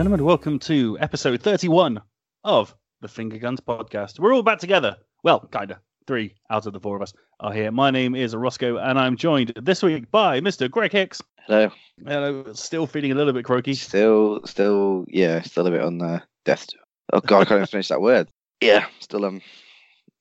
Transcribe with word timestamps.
gentlemen. 0.00 0.24
Welcome 0.24 0.58
to 0.60 0.96
episode 0.98 1.42
31 1.42 2.00
of 2.42 2.74
the 3.02 3.08
Finger 3.08 3.36
Guns 3.36 3.60
podcast. 3.60 4.18
We're 4.18 4.32
all 4.32 4.42
back 4.42 4.58
together. 4.58 4.96
Well, 5.24 5.40
kind 5.52 5.72
of. 5.72 5.76
Three 6.06 6.36
out 6.48 6.64
of 6.64 6.72
the 6.72 6.80
four 6.80 6.96
of 6.96 7.02
us 7.02 7.12
are 7.38 7.52
here. 7.52 7.70
My 7.70 7.90
name 7.90 8.14
is 8.14 8.34
Rossko, 8.34 8.82
and 8.82 8.98
I'm 8.98 9.18
joined 9.18 9.52
this 9.60 9.82
week 9.82 10.10
by 10.10 10.40
Mr. 10.40 10.70
Greg 10.70 10.92
Hicks. 10.92 11.20
Hello. 11.46 11.70
Hello. 12.02 12.50
Still 12.54 12.86
feeling 12.86 13.12
a 13.12 13.14
little 13.14 13.34
bit 13.34 13.44
croaky. 13.44 13.74
Still, 13.74 14.40
still, 14.46 15.04
yeah, 15.06 15.42
still 15.42 15.66
a 15.66 15.70
bit 15.70 15.82
on 15.82 15.98
the 15.98 16.22
death. 16.46 16.66
Oh 17.12 17.20
god, 17.20 17.42
I 17.42 17.44
can't 17.44 17.58
even 17.58 17.66
finish 17.66 17.88
that 17.88 18.00
word. 18.00 18.26
Yeah, 18.62 18.86
still 19.00 19.26
um, 19.26 19.42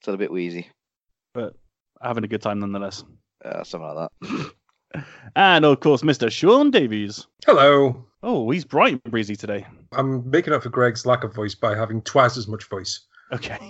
still 0.02 0.16
a 0.16 0.18
bit 0.18 0.30
wheezy. 0.30 0.68
but 1.34 1.56
having 2.02 2.26
a 2.26 2.28
good 2.28 2.42
time 2.42 2.60
nonetheless. 2.60 3.06
Uh, 3.46 3.64
something 3.64 3.96
like 3.96 4.10
that. 4.22 4.52
And 5.36 5.66
of 5.66 5.80
course, 5.80 6.02
Mr. 6.02 6.32
Sean 6.32 6.72
Davies. 6.72 7.28
Hello. 7.46 8.09
Oh, 8.22 8.50
he's 8.50 8.66
bright 8.66 8.94
and 9.04 9.12
breezy 9.12 9.36
today. 9.36 9.66
I'm 9.94 10.30
making 10.30 10.54
up 10.54 10.64
for 10.64 10.70
Greg's 10.70 11.06
lack 11.06 11.24
of 11.24 11.34
voice 11.34 11.56
by 11.56 11.76
having 11.76 12.02
twice 12.02 12.38
as 12.38 12.48
much 12.48 12.68
voice. 12.70 13.02
Okay. 13.32 13.58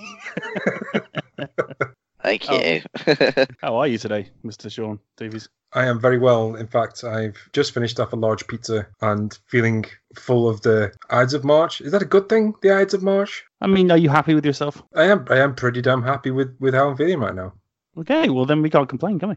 Thank 2.23 2.45
Oh. 2.49 2.59
you. 2.59 2.81
How 3.62 3.77
are 3.77 3.88
you 3.88 3.98
today, 3.98 4.30
Mr. 4.44 4.72
Sean 4.72 4.99
Davies? 5.17 5.48
I 5.73 5.85
am 5.85 5.99
very 5.99 6.17
well. 6.17 6.55
In 6.55 6.67
fact, 6.67 7.03
I've 7.03 7.38
just 7.53 7.73
finished 7.73 7.99
off 7.99 8.12
a 8.12 8.16
large 8.16 8.45
pizza 8.48 8.88
and 9.02 9.38
feeling 9.48 9.85
full 10.16 10.50
of 10.50 10.61
the 10.61 10.91
Ides 11.11 11.34
of 11.36 11.44
March. 11.44 11.80
Is 11.80 11.91
that 11.91 12.02
a 12.02 12.06
good 12.06 12.28
thing, 12.28 12.56
the 12.61 12.72
Ides 12.72 12.94
of 12.95 13.03
March? 13.03 13.44
I 13.61 13.67
mean, 13.67 13.91
are 13.91 13.97
you 13.97 14.09
happy 14.09 14.34
with 14.34 14.45
yourself? 14.45 14.81
I 14.95 15.03
am. 15.03 15.25
I 15.30 15.38
am 15.38 15.53
pretty 15.56 15.81
damn 15.81 16.02
happy 16.02 16.31
with, 16.31 16.56
with 16.59 16.73
how 16.73 16.89
I'm 16.89 16.97
feeling 16.97 17.19
right 17.19 17.36
now. 17.36 17.53
Okay, 17.97 18.30
well 18.30 18.45
then 18.45 18.61
we 18.63 18.69
can't 18.69 18.89
complain, 18.89 19.19
can 19.19 19.30
we? 19.30 19.36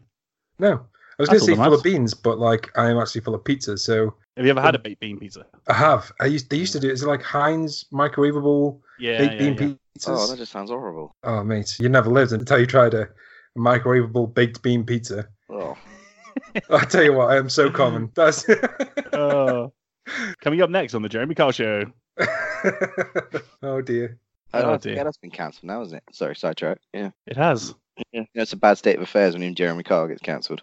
No, 0.58 0.72
I 0.72 1.22
was 1.22 1.28
going 1.28 1.40
to 1.40 1.44
say 1.46 1.54
that 1.54 1.64
full 1.64 1.74
of 1.74 1.82
beans, 1.82 2.14
but 2.14 2.38
like 2.38 2.70
I 2.76 2.88
am 2.90 2.98
actually 2.98 3.20
full 3.20 3.34
of 3.34 3.44
pizza. 3.44 3.76
So 3.76 4.14
Have 4.36 4.46
you 4.46 4.50
ever 4.50 4.60
had 4.62 4.74
a 4.74 4.78
baked 4.78 5.00
bean 5.00 5.18
pizza? 5.18 5.44
I 5.68 5.74
have. 5.74 6.10
I 6.20 6.26
used. 6.26 6.48
They 6.50 6.56
used 6.56 6.72
to 6.72 6.80
do. 6.80 6.90
Is 6.90 7.02
it 7.02 7.06
like 7.06 7.22
Heinz 7.22 7.84
microwavable 7.92 8.80
Yeah, 8.98 9.18
baked 9.18 9.32
yeah, 9.34 9.38
bean 9.38 9.54
yeah. 9.54 9.74
pizzas? 9.98 10.08
oh, 10.08 10.26
that 10.28 10.38
just 10.38 10.52
sounds 10.52 10.70
horrible. 10.70 11.14
Oh, 11.22 11.44
mate, 11.44 11.76
you 11.78 11.88
never 11.88 12.08
lived 12.10 12.32
until 12.32 12.58
you 12.58 12.66
tried 12.66 12.94
a, 12.94 13.02
a 13.02 13.58
microwavable 13.58 14.32
baked 14.32 14.62
bean 14.62 14.84
pizza. 14.84 15.28
Oh, 15.50 15.76
I 16.70 16.84
tell 16.86 17.02
you 17.02 17.12
what, 17.12 17.30
I 17.30 17.36
am 17.36 17.50
so 17.50 17.70
common. 17.70 18.10
That's 18.16 18.48
Uh, 19.12 19.68
coming 20.40 20.62
up 20.62 20.70
next 20.70 20.94
on 20.94 21.02
the 21.02 21.08
Jeremy 21.10 21.34
Kyle 21.34 21.52
Show. 21.52 21.84
oh 23.62 23.80
dear. 23.82 24.18
oh, 24.54 24.62
Oh, 24.72 24.76
dear. 24.78 24.94
yeah, 24.96 25.04
that's 25.04 25.16
been 25.18 25.30
cancelled 25.30 25.64
now, 25.64 25.82
isn't 25.82 25.96
it? 25.96 26.02
Sorry, 26.12 26.34
sidetrack. 26.36 26.78
Yeah, 26.92 27.10
It 27.26 27.36
has. 27.36 27.74
Yeah. 28.12 28.24
It's 28.34 28.52
a 28.52 28.56
bad 28.56 28.78
state 28.78 28.96
of 28.96 29.02
affairs 29.02 29.34
when 29.34 29.42
even 29.42 29.54
Jeremy 29.54 29.82
Kyle 29.82 30.08
gets 30.08 30.22
cancelled. 30.22 30.62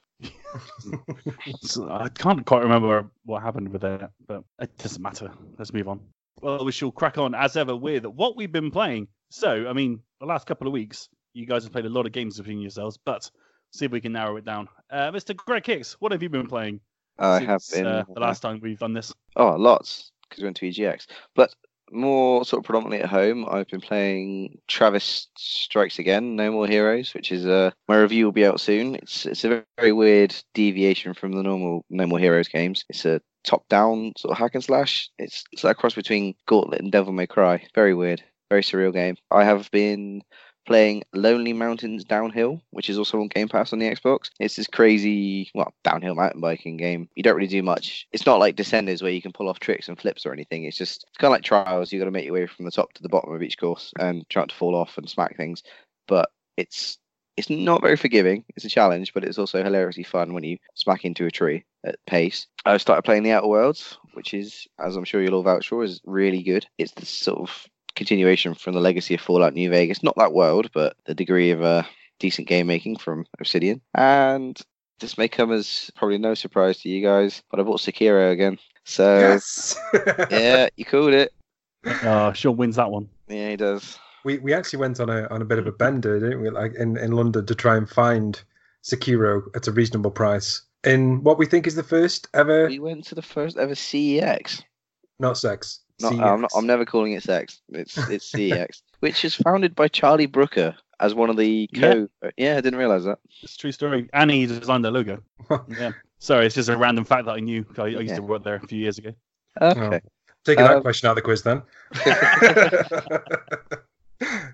So 1.61 1.87
I 1.91 2.09
can't 2.09 2.45
quite 2.45 2.63
remember 2.63 3.09
what 3.25 3.41
happened 3.41 3.69
with 3.69 3.81
that, 3.81 4.11
but 4.27 4.43
it 4.59 4.77
doesn't 4.77 5.01
matter. 5.01 5.31
Let's 5.57 5.73
move 5.73 5.87
on. 5.87 5.99
Well, 6.41 6.65
we 6.65 6.71
shall 6.71 6.91
crack 6.91 7.17
on 7.17 7.35
as 7.35 7.55
ever 7.57 7.75
with 7.75 8.05
what 8.05 8.35
we've 8.35 8.51
been 8.51 8.71
playing. 8.71 9.07
So, 9.29 9.67
I 9.67 9.73
mean, 9.73 10.01
the 10.19 10.25
last 10.25 10.47
couple 10.47 10.67
of 10.67 10.73
weeks, 10.73 11.09
you 11.33 11.45
guys 11.45 11.63
have 11.63 11.71
played 11.71 11.85
a 11.85 11.89
lot 11.89 12.05
of 12.05 12.11
games 12.11 12.37
between 12.37 12.59
yourselves, 12.59 12.97
but 12.97 13.29
see 13.71 13.85
if 13.85 13.91
we 13.91 14.01
can 14.01 14.13
narrow 14.13 14.37
it 14.37 14.45
down. 14.45 14.67
Uh, 14.89 15.11
Mr. 15.11 15.35
Greg 15.35 15.65
Hicks, 15.65 15.93
what 15.99 16.11
have 16.11 16.23
you 16.23 16.29
been 16.29 16.47
playing 16.47 16.79
I 17.19 17.39
have 17.41 17.61
been 17.71 17.85
uh, 17.85 18.05
the 18.11 18.19
last 18.19 18.41
time 18.41 18.59
we've 18.61 18.79
done 18.79 18.93
this? 18.93 19.13
Oh, 19.35 19.55
lots 19.55 20.11
because 20.29 20.41
we 20.41 20.47
went 20.47 20.57
to 20.57 20.69
EGX, 20.69 21.07
but 21.35 21.53
more 21.91 22.45
sort 22.45 22.59
of 22.59 22.65
predominantly 22.65 23.01
at 23.01 23.09
home. 23.09 23.45
I've 23.49 23.67
been 23.67 23.81
playing 23.81 24.59
Travis 24.67 25.27
Strikes 25.37 25.99
Again, 25.99 26.35
No 26.35 26.51
More 26.51 26.67
Heroes, 26.67 27.13
which 27.13 27.31
is 27.31 27.45
uh, 27.45 27.71
my 27.87 27.97
review 27.97 28.25
will 28.25 28.31
be 28.31 28.45
out 28.45 28.59
soon. 28.59 28.95
It's 28.95 29.25
it's 29.25 29.43
a 29.43 29.63
very 29.77 29.91
weird 29.91 30.35
deviation 30.53 31.13
from 31.13 31.33
the 31.33 31.43
normal 31.43 31.85
No 31.89 32.05
More 32.05 32.19
Heroes 32.19 32.47
games. 32.47 32.85
It's 32.89 33.05
a 33.05 33.21
top-down 33.43 34.13
sort 34.17 34.31
of 34.31 34.37
hack 34.37 34.55
and 34.55 34.63
slash. 34.63 35.09
It's 35.17 35.43
it's 35.51 35.63
a 35.63 35.73
cross 35.73 35.93
between 35.93 36.35
Gauntlet 36.47 36.81
and 36.81 36.91
Devil 36.91 37.13
May 37.13 37.27
Cry. 37.27 37.65
Very 37.73 37.93
weird, 37.93 38.23
very 38.49 38.61
surreal 38.61 38.93
game. 38.93 39.15
I 39.31 39.43
have 39.43 39.69
been 39.71 40.21
playing 40.69 41.01
Lonely 41.15 41.51
Mountains 41.51 42.05
Downhill, 42.05 42.61
which 42.69 42.91
is 42.91 42.99
also 42.99 43.19
on 43.19 43.27
Game 43.27 43.49
Pass 43.49 43.73
on 43.73 43.79
the 43.79 43.89
Xbox. 43.89 44.29
It's 44.39 44.55
this 44.55 44.67
crazy, 44.67 45.49
well, 45.55 45.73
downhill 45.83 46.13
mountain 46.13 46.41
biking 46.41 46.77
game. 46.77 47.09
You 47.15 47.23
don't 47.23 47.35
really 47.35 47.47
do 47.47 47.63
much. 47.63 48.07
It's 48.11 48.27
not 48.27 48.37
like 48.37 48.55
Descenders 48.55 49.01
where 49.01 49.11
you 49.11 49.19
can 49.19 49.31
pull 49.31 49.49
off 49.49 49.59
tricks 49.59 49.87
and 49.87 49.99
flips 49.99 50.27
or 50.27 50.31
anything. 50.31 50.65
It's 50.65 50.77
just 50.77 51.05
it's 51.07 51.17
kind 51.17 51.31
of 51.31 51.37
like 51.37 51.43
trials. 51.43 51.91
You've 51.91 52.01
got 52.01 52.05
to 52.05 52.11
make 52.11 52.25
your 52.25 52.35
way 52.35 52.45
from 52.45 52.65
the 52.65 52.71
top 52.71 52.93
to 52.93 53.01
the 53.01 53.09
bottom 53.09 53.33
of 53.33 53.41
each 53.41 53.57
course 53.57 53.91
and 53.99 54.29
try 54.29 54.43
not 54.43 54.49
to 54.49 54.55
fall 54.55 54.75
off 54.75 54.95
and 54.99 55.09
smack 55.09 55.35
things. 55.35 55.63
But 56.07 56.29
it's 56.55 56.99
it's 57.35 57.49
not 57.49 57.81
very 57.81 57.97
forgiving. 57.97 58.45
It's 58.55 58.65
a 58.65 58.69
challenge, 58.69 59.11
but 59.15 59.23
it's 59.23 59.39
also 59.39 59.63
hilariously 59.63 60.03
fun 60.03 60.35
when 60.35 60.43
you 60.43 60.59
smack 60.75 61.03
into 61.03 61.25
a 61.25 61.31
tree 61.31 61.63
at 61.83 61.97
pace. 62.05 62.45
I 62.63 62.77
started 62.77 63.01
playing 63.01 63.23
the 63.23 63.31
Outer 63.31 63.47
Worlds, 63.47 63.97
which 64.13 64.35
is, 64.35 64.67
as 64.77 64.95
I'm 64.95 65.05
sure 65.05 65.23
you'll 65.23 65.33
all 65.33 65.41
vouch 65.41 65.69
for, 65.69 65.83
is 65.83 65.99
really 66.05 66.43
good. 66.43 66.67
It's 66.77 66.91
the 66.91 67.07
sort 67.07 67.39
of 67.39 67.67
continuation 67.99 68.55
from 68.55 68.73
the 68.73 68.79
legacy 68.79 69.13
of 69.13 69.21
Fallout 69.21 69.53
New 69.53 69.69
Vegas. 69.69 70.01
Not 70.01 70.15
that 70.17 70.33
world, 70.33 70.71
but 70.73 70.95
the 71.05 71.13
degree 71.13 71.51
of 71.51 71.61
uh, 71.61 71.83
decent 72.17 72.47
game 72.47 72.65
making 72.65 72.95
from 72.97 73.25
Obsidian. 73.39 73.81
And 73.93 74.59
this 74.99 75.17
may 75.17 75.27
come 75.27 75.51
as 75.51 75.91
probably 75.95 76.17
no 76.17 76.33
surprise 76.33 76.79
to 76.79 76.89
you 76.89 77.03
guys, 77.05 77.43
but 77.51 77.59
I 77.59 77.63
bought 77.63 77.81
Sekiro 77.81 78.31
again. 78.31 78.57
So 78.85 79.19
yes. 79.19 79.77
yeah, 80.31 80.69
you 80.77 80.85
called 80.85 81.13
it. 81.13 81.31
Uh, 81.85 82.33
Sean 82.33 82.57
wins 82.57 82.77
that 82.77 82.89
one. 82.89 83.07
Yeah, 83.27 83.49
he 83.51 83.55
does. 83.57 83.99
we 84.23 84.39
we 84.39 84.53
actually 84.53 84.79
went 84.79 84.99
on 84.99 85.09
a 85.09 85.27
on 85.27 85.41
a 85.41 85.45
bit 85.45 85.59
of 85.59 85.67
a 85.67 85.71
bender, 85.71 86.19
didn't 86.19 86.41
we? 86.41 86.49
Like 86.49 86.75
in, 86.75 86.97
in 86.97 87.11
London 87.11 87.45
to 87.45 87.55
try 87.55 87.75
and 87.77 87.87
find 87.87 88.41
Sekiro 88.83 89.43
at 89.55 89.67
a 89.67 89.71
reasonable 89.71 90.11
price. 90.11 90.61
In 90.85 91.21
what 91.23 91.37
we 91.37 91.45
think 91.45 91.67
is 91.67 91.75
the 91.75 91.83
first 91.83 92.27
ever 92.33 92.67
We 92.67 92.79
went 92.79 93.03
to 93.05 93.15
the 93.15 93.21
first 93.21 93.57
ever 93.57 93.73
CEX. 93.75 94.63
not 95.19 95.37
sex. 95.37 95.81
Not, 96.01 96.13
I'm, 96.19 96.41
not, 96.41 96.51
I'm 96.55 96.65
never 96.67 96.85
calling 96.85 97.13
it 97.13 97.23
sex. 97.23 97.61
It's 97.69 97.97
it's 98.09 98.31
CEX, 98.31 98.81
which 98.99 99.25
is 99.25 99.35
founded 99.35 99.75
by 99.75 99.87
Charlie 99.87 100.25
Brooker 100.27 100.75
as 100.99 101.13
one 101.13 101.29
of 101.29 101.37
the 101.37 101.67
co. 101.75 102.07
Yeah, 102.37 102.57
I 102.57 102.61
didn't 102.61 102.79
realize 102.79 103.03
that. 103.05 103.19
It's 103.41 103.55
a 103.55 103.57
true 103.57 103.71
story. 103.71 104.09
And 104.13 104.31
he 104.31 104.45
designed 104.45 104.85
the 104.85 104.91
logo. 104.91 105.21
yeah. 105.69 105.91
Sorry, 106.19 106.45
it's 106.45 106.55
just 106.55 106.69
a 106.69 106.77
random 106.77 107.05
fact 107.05 107.25
that 107.25 107.33
I 107.33 107.39
knew. 107.39 107.65
I, 107.77 107.81
I 107.83 107.87
used 107.87 108.07
Yeah. 108.07 108.15
to 108.17 108.21
work 108.23 108.43
there 108.43 108.55
a 108.55 108.67
few 108.67 108.79
years 108.79 108.97
ago. 108.97 109.13
Okay. 109.61 110.01
Taking 110.45 110.63
that 110.65 110.77
Um, 110.77 110.81
question 110.81 111.07
out 111.07 111.11
of 111.11 111.15
the 111.17 111.21
quiz 111.21 111.43
then. 111.43 111.61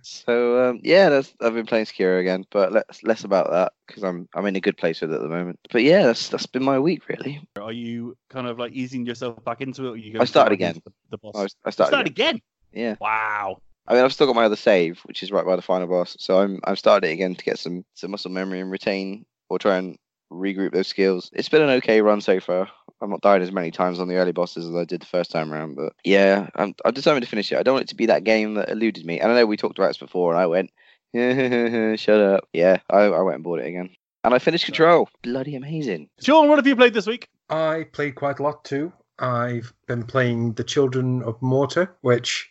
So 0.02 0.70
um, 0.70 0.80
yeah, 0.84 1.10
that's, 1.10 1.34
I've 1.42 1.56
been 1.56 1.66
playing 1.66 1.86
Sekiro 1.86 2.20
again, 2.20 2.46
but 2.52 2.72
less 2.72 3.04
less 3.04 3.24
about 3.24 3.50
that 3.52 3.74
because 3.88 4.04
I'm 4.04 4.30
I'm 4.36 4.46
in 4.46 4.56
a 4.56 4.62
good 4.62 4.78
place 4.78 5.02
with 5.02 5.12
it 5.12 5.16
at 5.16 5.22
the 5.22 5.28
moment. 5.28 5.60
But 5.72 5.84
yeah, 5.84 6.04
that's 6.04 6.30
that's 6.30 6.46
been 6.46 6.64
my 6.64 6.78
week 6.78 7.08
really. 7.10 7.42
Are 7.60 7.72
you 7.72 8.16
kind 8.30 8.48
of 8.48 8.60
like 8.60 8.74
easing 8.74 9.06
yourself 9.06 9.44
back 9.44 9.62
into 9.62 9.86
it? 9.86 9.90
Or 9.90 9.94
are 9.94 9.98
you 9.98 10.14
going 10.14 10.22
I 10.22 10.26
started 10.26 10.54
again. 10.54 10.82
The, 10.86 10.92
the 11.12 11.18
boss. 11.18 11.36
I, 11.36 11.44
was, 11.44 11.56
I 11.66 11.70
started. 11.72 11.90
started 11.90 12.12
again. 12.12 12.36
again. 12.36 12.42
Yeah, 12.74 12.96
Wow. 13.00 13.58
I 13.88 13.94
mean 13.94 14.04
I've 14.04 14.14
still 14.14 14.28
got 14.28 14.36
my 14.36 14.46
other 14.46 14.56
save, 14.56 15.00
which 15.06 15.24
is 15.24 15.32
right 15.32 15.46
by 15.46 15.56
the 15.56 15.62
final 15.62 15.88
boss. 15.88 16.16
So 16.20 16.40
I'm 16.40 16.60
I've 16.64 16.80
started 16.80 17.08
it 17.08 17.14
again 17.14 17.36
to 17.36 17.44
get 17.44 17.58
some 17.58 17.84
some 17.96 18.12
muscle 18.12 18.32
memory 18.32 18.60
and 18.60 18.70
retain 18.70 19.26
or 19.50 19.58
try 19.58 19.78
and 19.78 19.98
regroup 20.32 20.74
those 20.74 20.88
skills. 20.88 21.32
It's 21.34 21.50
been 21.50 21.62
an 21.62 21.70
okay 21.70 22.02
run 22.02 22.22
so 22.22 22.40
far. 22.40 22.70
I've 23.06 23.12
not 23.12 23.22
died 23.22 23.44
as 23.44 23.52
many 23.52 23.70
times 23.70 24.00
on 24.00 24.08
the 24.08 24.16
early 24.16 24.32
bosses 24.32 24.66
as 24.66 24.76
I 24.76 24.84
did 24.84 25.02
the 25.02 25.06
first 25.06 25.30
time 25.30 25.54
around, 25.54 25.76
but 25.76 25.94
yeah, 26.04 26.50
I'm 26.56 26.74
I'm 26.84 26.94
determined 26.94 27.24
to 27.24 27.30
finish 27.30 27.52
it. 27.52 27.60
I 27.60 27.64
don't 27.64 27.76
want 27.76 27.84
it 27.84 27.90
to 27.90 27.96
be 27.96 28.08
that 28.08 28.24
game 28.24 28.56
that 28.56 28.70
eluded 28.70 29.06
me. 29.06 29.20
And 29.20 29.32
I 29.32 29.36
know 29.36 29.46
we 29.46 29.58
talked 29.58 29.78
about 29.78 29.90
this 29.90 29.98
before, 29.98 30.34
and 30.34 30.42
I 30.42 30.48
went, 30.48 30.72
shut 32.00 32.20
up. 32.20 32.48
Yeah, 32.52 32.80
I, 32.90 33.02
I 33.04 33.22
went 33.22 33.36
and 33.36 33.44
bought 33.44 33.60
it 33.60 33.68
again, 33.68 33.92
and 34.24 34.34
I 34.34 34.40
finished 34.40 34.66
Control. 34.66 35.08
Bloody 35.22 35.56
amazing. 35.56 36.10
Sean, 36.20 36.50
what 36.50 36.58
have 36.58 36.66
you 36.66 36.76
played 36.76 36.96
this 36.96 37.06
week? 37.06 37.30
I 37.50 37.86
played 37.92 38.16
quite 38.16 38.40
a 38.40 38.44
lot 38.44 38.66
too. 38.66 38.92
I've 39.20 39.72
been 39.88 40.04
playing 40.04 40.54
The 40.54 40.64
Children 40.64 41.22
of 41.24 41.40
Morta, 41.44 41.88
which, 42.02 42.50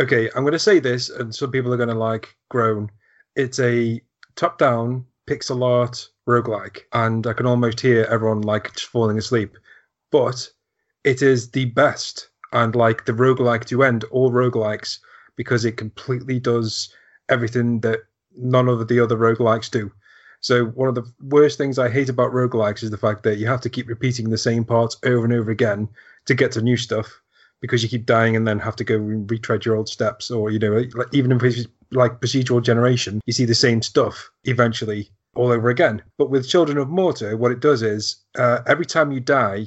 okay, 0.00 0.30
I'm 0.34 0.44
going 0.44 0.52
to 0.52 0.58
say 0.58 0.80
this, 0.80 1.10
and 1.10 1.34
some 1.34 1.50
people 1.50 1.74
are 1.74 1.76
going 1.76 1.90
to 1.90 1.94
like 1.94 2.34
groan. 2.48 2.90
It's 3.36 3.60
a 3.60 4.00
top 4.34 4.56
down 4.56 5.04
pixel 5.26 5.62
art 5.62 6.08
roguelike, 6.26 6.84
and 6.94 7.26
I 7.26 7.34
can 7.34 7.44
almost 7.44 7.80
hear 7.80 8.06
everyone 8.10 8.40
like 8.40 8.72
just 8.72 8.86
falling 8.86 9.18
asleep. 9.18 9.58
But 10.14 10.48
it 11.02 11.22
is 11.22 11.50
the 11.50 11.64
best, 11.64 12.28
and 12.52 12.76
like 12.76 13.04
the 13.04 13.12
roguelike 13.12 13.64
to 13.64 13.82
end 13.82 14.04
all 14.12 14.30
roguelikes, 14.30 15.00
because 15.34 15.64
it 15.64 15.76
completely 15.76 16.38
does 16.38 16.88
everything 17.28 17.80
that 17.80 17.98
none 18.36 18.68
of 18.68 18.86
the 18.86 19.00
other 19.00 19.16
roguelikes 19.16 19.68
do. 19.72 19.90
So 20.40 20.66
one 20.66 20.88
of 20.88 20.94
the 20.94 21.12
worst 21.20 21.58
things 21.58 21.80
I 21.80 21.88
hate 21.88 22.08
about 22.08 22.30
roguelikes 22.30 22.84
is 22.84 22.92
the 22.92 22.96
fact 22.96 23.24
that 23.24 23.38
you 23.38 23.48
have 23.48 23.60
to 23.62 23.68
keep 23.68 23.88
repeating 23.88 24.30
the 24.30 24.38
same 24.38 24.64
parts 24.64 24.96
over 25.02 25.24
and 25.24 25.32
over 25.32 25.50
again 25.50 25.88
to 26.26 26.34
get 26.36 26.52
to 26.52 26.62
new 26.62 26.76
stuff 26.76 27.20
because 27.60 27.82
you 27.82 27.88
keep 27.88 28.06
dying 28.06 28.36
and 28.36 28.46
then 28.46 28.60
have 28.60 28.76
to 28.76 28.84
go 28.84 28.94
and 28.94 29.28
retread 29.28 29.64
your 29.64 29.74
old 29.74 29.88
steps 29.88 30.30
or 30.30 30.48
you 30.48 30.60
know 30.60 30.84
even 31.12 31.32
if 31.32 31.42
it's 31.42 31.66
like 31.90 32.20
procedural 32.20 32.62
generation 32.62 33.20
you 33.26 33.32
see 33.32 33.46
the 33.46 33.54
same 33.54 33.82
stuff 33.82 34.30
eventually 34.44 35.10
all 35.34 35.50
over 35.50 35.70
again 35.70 36.02
but 36.18 36.30
with 36.30 36.48
children 36.48 36.78
of 36.78 36.88
Morta 36.88 37.36
what 37.36 37.50
it 37.50 37.60
does 37.60 37.82
is 37.82 38.16
uh, 38.38 38.60
every 38.66 38.86
time 38.86 39.10
you 39.10 39.18
die 39.18 39.66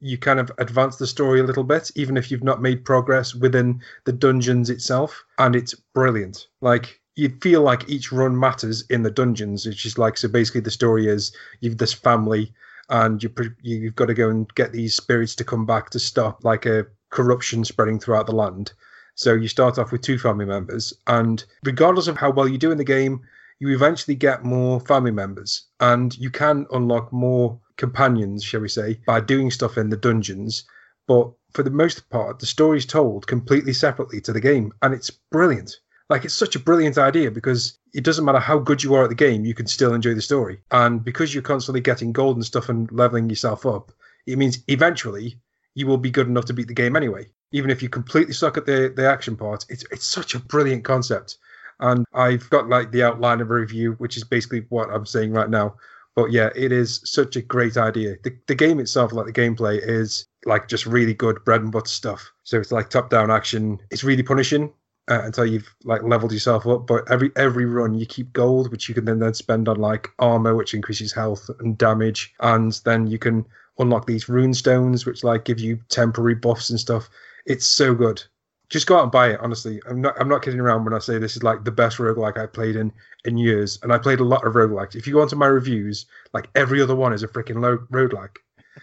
you 0.00 0.16
kind 0.16 0.38
of 0.38 0.50
advance 0.58 0.96
the 0.96 1.06
story 1.06 1.40
a 1.40 1.44
little 1.44 1.64
bit 1.64 1.90
even 1.96 2.16
if 2.16 2.30
you've 2.30 2.44
not 2.44 2.62
made 2.62 2.84
progress 2.84 3.34
within 3.34 3.80
the 4.04 4.12
dungeons 4.12 4.70
itself 4.70 5.24
and 5.38 5.56
it's 5.56 5.74
brilliant 5.94 6.46
like 6.60 7.00
you 7.16 7.28
feel 7.40 7.62
like 7.62 7.88
each 7.88 8.12
run 8.12 8.38
matters 8.38 8.84
in 8.90 9.02
the 9.02 9.10
dungeons 9.10 9.66
it's 9.66 9.76
just 9.76 9.98
like 9.98 10.16
so 10.16 10.28
basically 10.28 10.60
the 10.60 10.70
story 10.70 11.08
is 11.08 11.32
you've 11.60 11.78
this 11.78 11.92
family 11.92 12.52
and 12.90 13.22
you 13.22 13.30
you've 13.62 13.96
got 13.96 14.06
to 14.06 14.14
go 14.14 14.30
and 14.30 14.52
get 14.54 14.72
these 14.72 14.94
spirits 14.94 15.34
to 15.34 15.44
come 15.44 15.66
back 15.66 15.90
to 15.90 15.98
stop 15.98 16.44
like 16.44 16.64
a 16.66 16.86
corruption 17.10 17.64
spreading 17.64 17.98
throughout 17.98 18.26
the 18.26 18.34
land. 18.34 18.72
So 19.14 19.34
you 19.34 19.48
start 19.48 19.78
off 19.78 19.92
with 19.92 20.02
two 20.02 20.18
family 20.18 20.44
members, 20.44 20.92
and 21.06 21.44
regardless 21.64 22.06
of 22.06 22.16
how 22.16 22.30
well 22.30 22.48
you 22.48 22.58
do 22.58 22.70
in 22.70 22.78
the 22.78 22.84
game, 22.84 23.20
you 23.58 23.74
eventually 23.74 24.14
get 24.14 24.44
more 24.44 24.80
family 24.80 25.10
members, 25.10 25.64
and 25.80 26.16
you 26.16 26.30
can 26.30 26.66
unlock 26.72 27.12
more 27.12 27.58
companions, 27.78 28.44
shall 28.44 28.60
we 28.60 28.68
say, 28.68 29.00
by 29.06 29.20
doing 29.20 29.50
stuff 29.50 29.78
in 29.78 29.88
the 29.88 29.96
dungeons. 29.96 30.64
But 31.06 31.32
for 31.54 31.62
the 31.62 31.70
most 31.70 32.10
part, 32.10 32.38
the 32.38 32.46
story's 32.46 32.84
told 32.84 33.26
completely 33.26 33.72
separately 33.72 34.20
to 34.20 34.32
the 34.32 34.40
game, 34.40 34.72
and 34.82 34.92
it's 34.92 35.10
brilliant. 35.10 35.78
Like 36.10 36.24
it's 36.24 36.34
such 36.34 36.56
a 36.56 36.60
brilliant 36.60 36.98
idea 36.98 37.30
because 37.30 37.78
it 37.94 38.04
doesn't 38.04 38.24
matter 38.24 38.38
how 38.38 38.58
good 38.58 38.82
you 38.82 38.94
are 38.94 39.04
at 39.04 39.08
the 39.08 39.14
game, 39.14 39.44
you 39.44 39.54
can 39.54 39.66
still 39.66 39.94
enjoy 39.94 40.14
the 40.14 40.22
story. 40.22 40.60
And 40.70 41.04
because 41.04 41.32
you're 41.32 41.42
constantly 41.42 41.80
getting 41.80 42.12
gold 42.12 42.36
and 42.36 42.44
stuff 42.44 42.68
and 42.68 42.90
leveling 42.92 43.28
yourself 43.30 43.64
up, 43.64 43.92
it 44.26 44.38
means 44.38 44.58
eventually 44.68 45.38
you 45.74 45.86
will 45.86 45.98
be 45.98 46.10
good 46.10 46.26
enough 46.26 46.46
to 46.46 46.52
beat 46.52 46.68
the 46.68 46.74
game 46.74 46.96
anyway. 46.96 47.26
Even 47.52 47.70
if 47.70 47.82
you 47.82 47.88
completely 47.88 48.34
suck 48.34 48.56
at 48.56 48.66
the, 48.66 48.92
the 48.94 49.08
action 49.08 49.36
part, 49.36 49.64
it's 49.68 49.84
it's 49.90 50.06
such 50.06 50.34
a 50.34 50.38
brilliant 50.38 50.84
concept. 50.84 51.38
And 51.80 52.04
I've 52.12 52.48
got 52.50 52.68
like 52.68 52.90
the 52.90 53.04
outline 53.04 53.40
of 53.40 53.50
a 53.50 53.54
review, 53.54 53.92
which 53.92 54.16
is 54.16 54.24
basically 54.24 54.66
what 54.68 54.90
I'm 54.90 55.06
saying 55.06 55.32
right 55.32 55.48
now. 55.48 55.76
But 56.18 56.32
yeah, 56.32 56.50
it 56.56 56.72
is 56.72 57.00
such 57.04 57.36
a 57.36 57.42
great 57.42 57.76
idea. 57.76 58.16
The, 58.24 58.36
the 58.48 58.56
game 58.56 58.80
itself, 58.80 59.12
like 59.12 59.26
the 59.26 59.32
gameplay, 59.32 59.78
is 59.80 60.26
like 60.46 60.66
just 60.66 60.84
really 60.84 61.14
good 61.14 61.44
bread 61.44 61.60
and 61.60 61.70
butter 61.70 61.86
stuff. 61.86 62.32
So 62.42 62.58
it's 62.58 62.72
like 62.72 62.90
top 62.90 63.08
down 63.08 63.30
action. 63.30 63.78
It's 63.92 64.02
really 64.02 64.24
punishing 64.24 64.72
uh, 65.08 65.20
until 65.22 65.46
you've 65.46 65.72
like 65.84 66.02
leveled 66.02 66.32
yourself 66.32 66.66
up. 66.66 66.88
But 66.88 67.08
every 67.08 67.30
every 67.36 67.66
run 67.66 67.94
you 67.94 68.04
keep 68.04 68.32
gold, 68.32 68.72
which 68.72 68.88
you 68.88 68.96
can 68.96 69.04
then 69.04 69.20
then 69.20 69.34
spend 69.34 69.68
on 69.68 69.76
like 69.76 70.08
armor, 70.18 70.56
which 70.56 70.74
increases 70.74 71.12
health 71.12 71.48
and 71.60 71.78
damage, 71.78 72.34
and 72.40 72.72
then 72.84 73.06
you 73.06 73.20
can 73.20 73.46
unlock 73.78 74.08
these 74.08 74.28
rune 74.28 74.54
stones, 74.54 75.06
which 75.06 75.22
like 75.22 75.44
give 75.44 75.60
you 75.60 75.78
temporary 75.88 76.34
buffs 76.34 76.68
and 76.68 76.80
stuff. 76.80 77.08
It's 77.46 77.68
so 77.68 77.94
good. 77.94 78.24
Just 78.68 78.86
go 78.86 78.98
out 78.98 79.04
and 79.04 79.12
buy 79.12 79.30
it. 79.30 79.40
Honestly, 79.40 79.80
I'm 79.88 80.00
not 80.00 80.20
I'm 80.20 80.28
not 80.28 80.42
kidding 80.42 80.60
around 80.60 80.84
when 80.84 80.94
I 80.94 80.98
say 80.98 81.18
this 81.18 81.36
is 81.36 81.42
like 81.42 81.64
the 81.64 81.72
best 81.72 81.98
roguelike 81.98 82.38
I 82.38 82.46
played 82.46 82.76
in 82.76 82.92
in 83.24 83.38
years, 83.38 83.78
and 83.82 83.92
I 83.92 83.98
played 83.98 84.20
a 84.20 84.24
lot 84.24 84.46
of 84.46 84.54
roguelikes. 84.54 84.94
If 84.94 85.06
you 85.06 85.14
go 85.14 85.22
onto 85.22 85.36
my 85.36 85.46
reviews, 85.46 86.06
like 86.32 86.48
every 86.54 86.82
other 86.82 86.94
one 86.94 87.12
is 87.12 87.22
a 87.22 87.28
freaking 87.28 87.60
lo- 87.60 87.86
roguelike. 87.90 88.36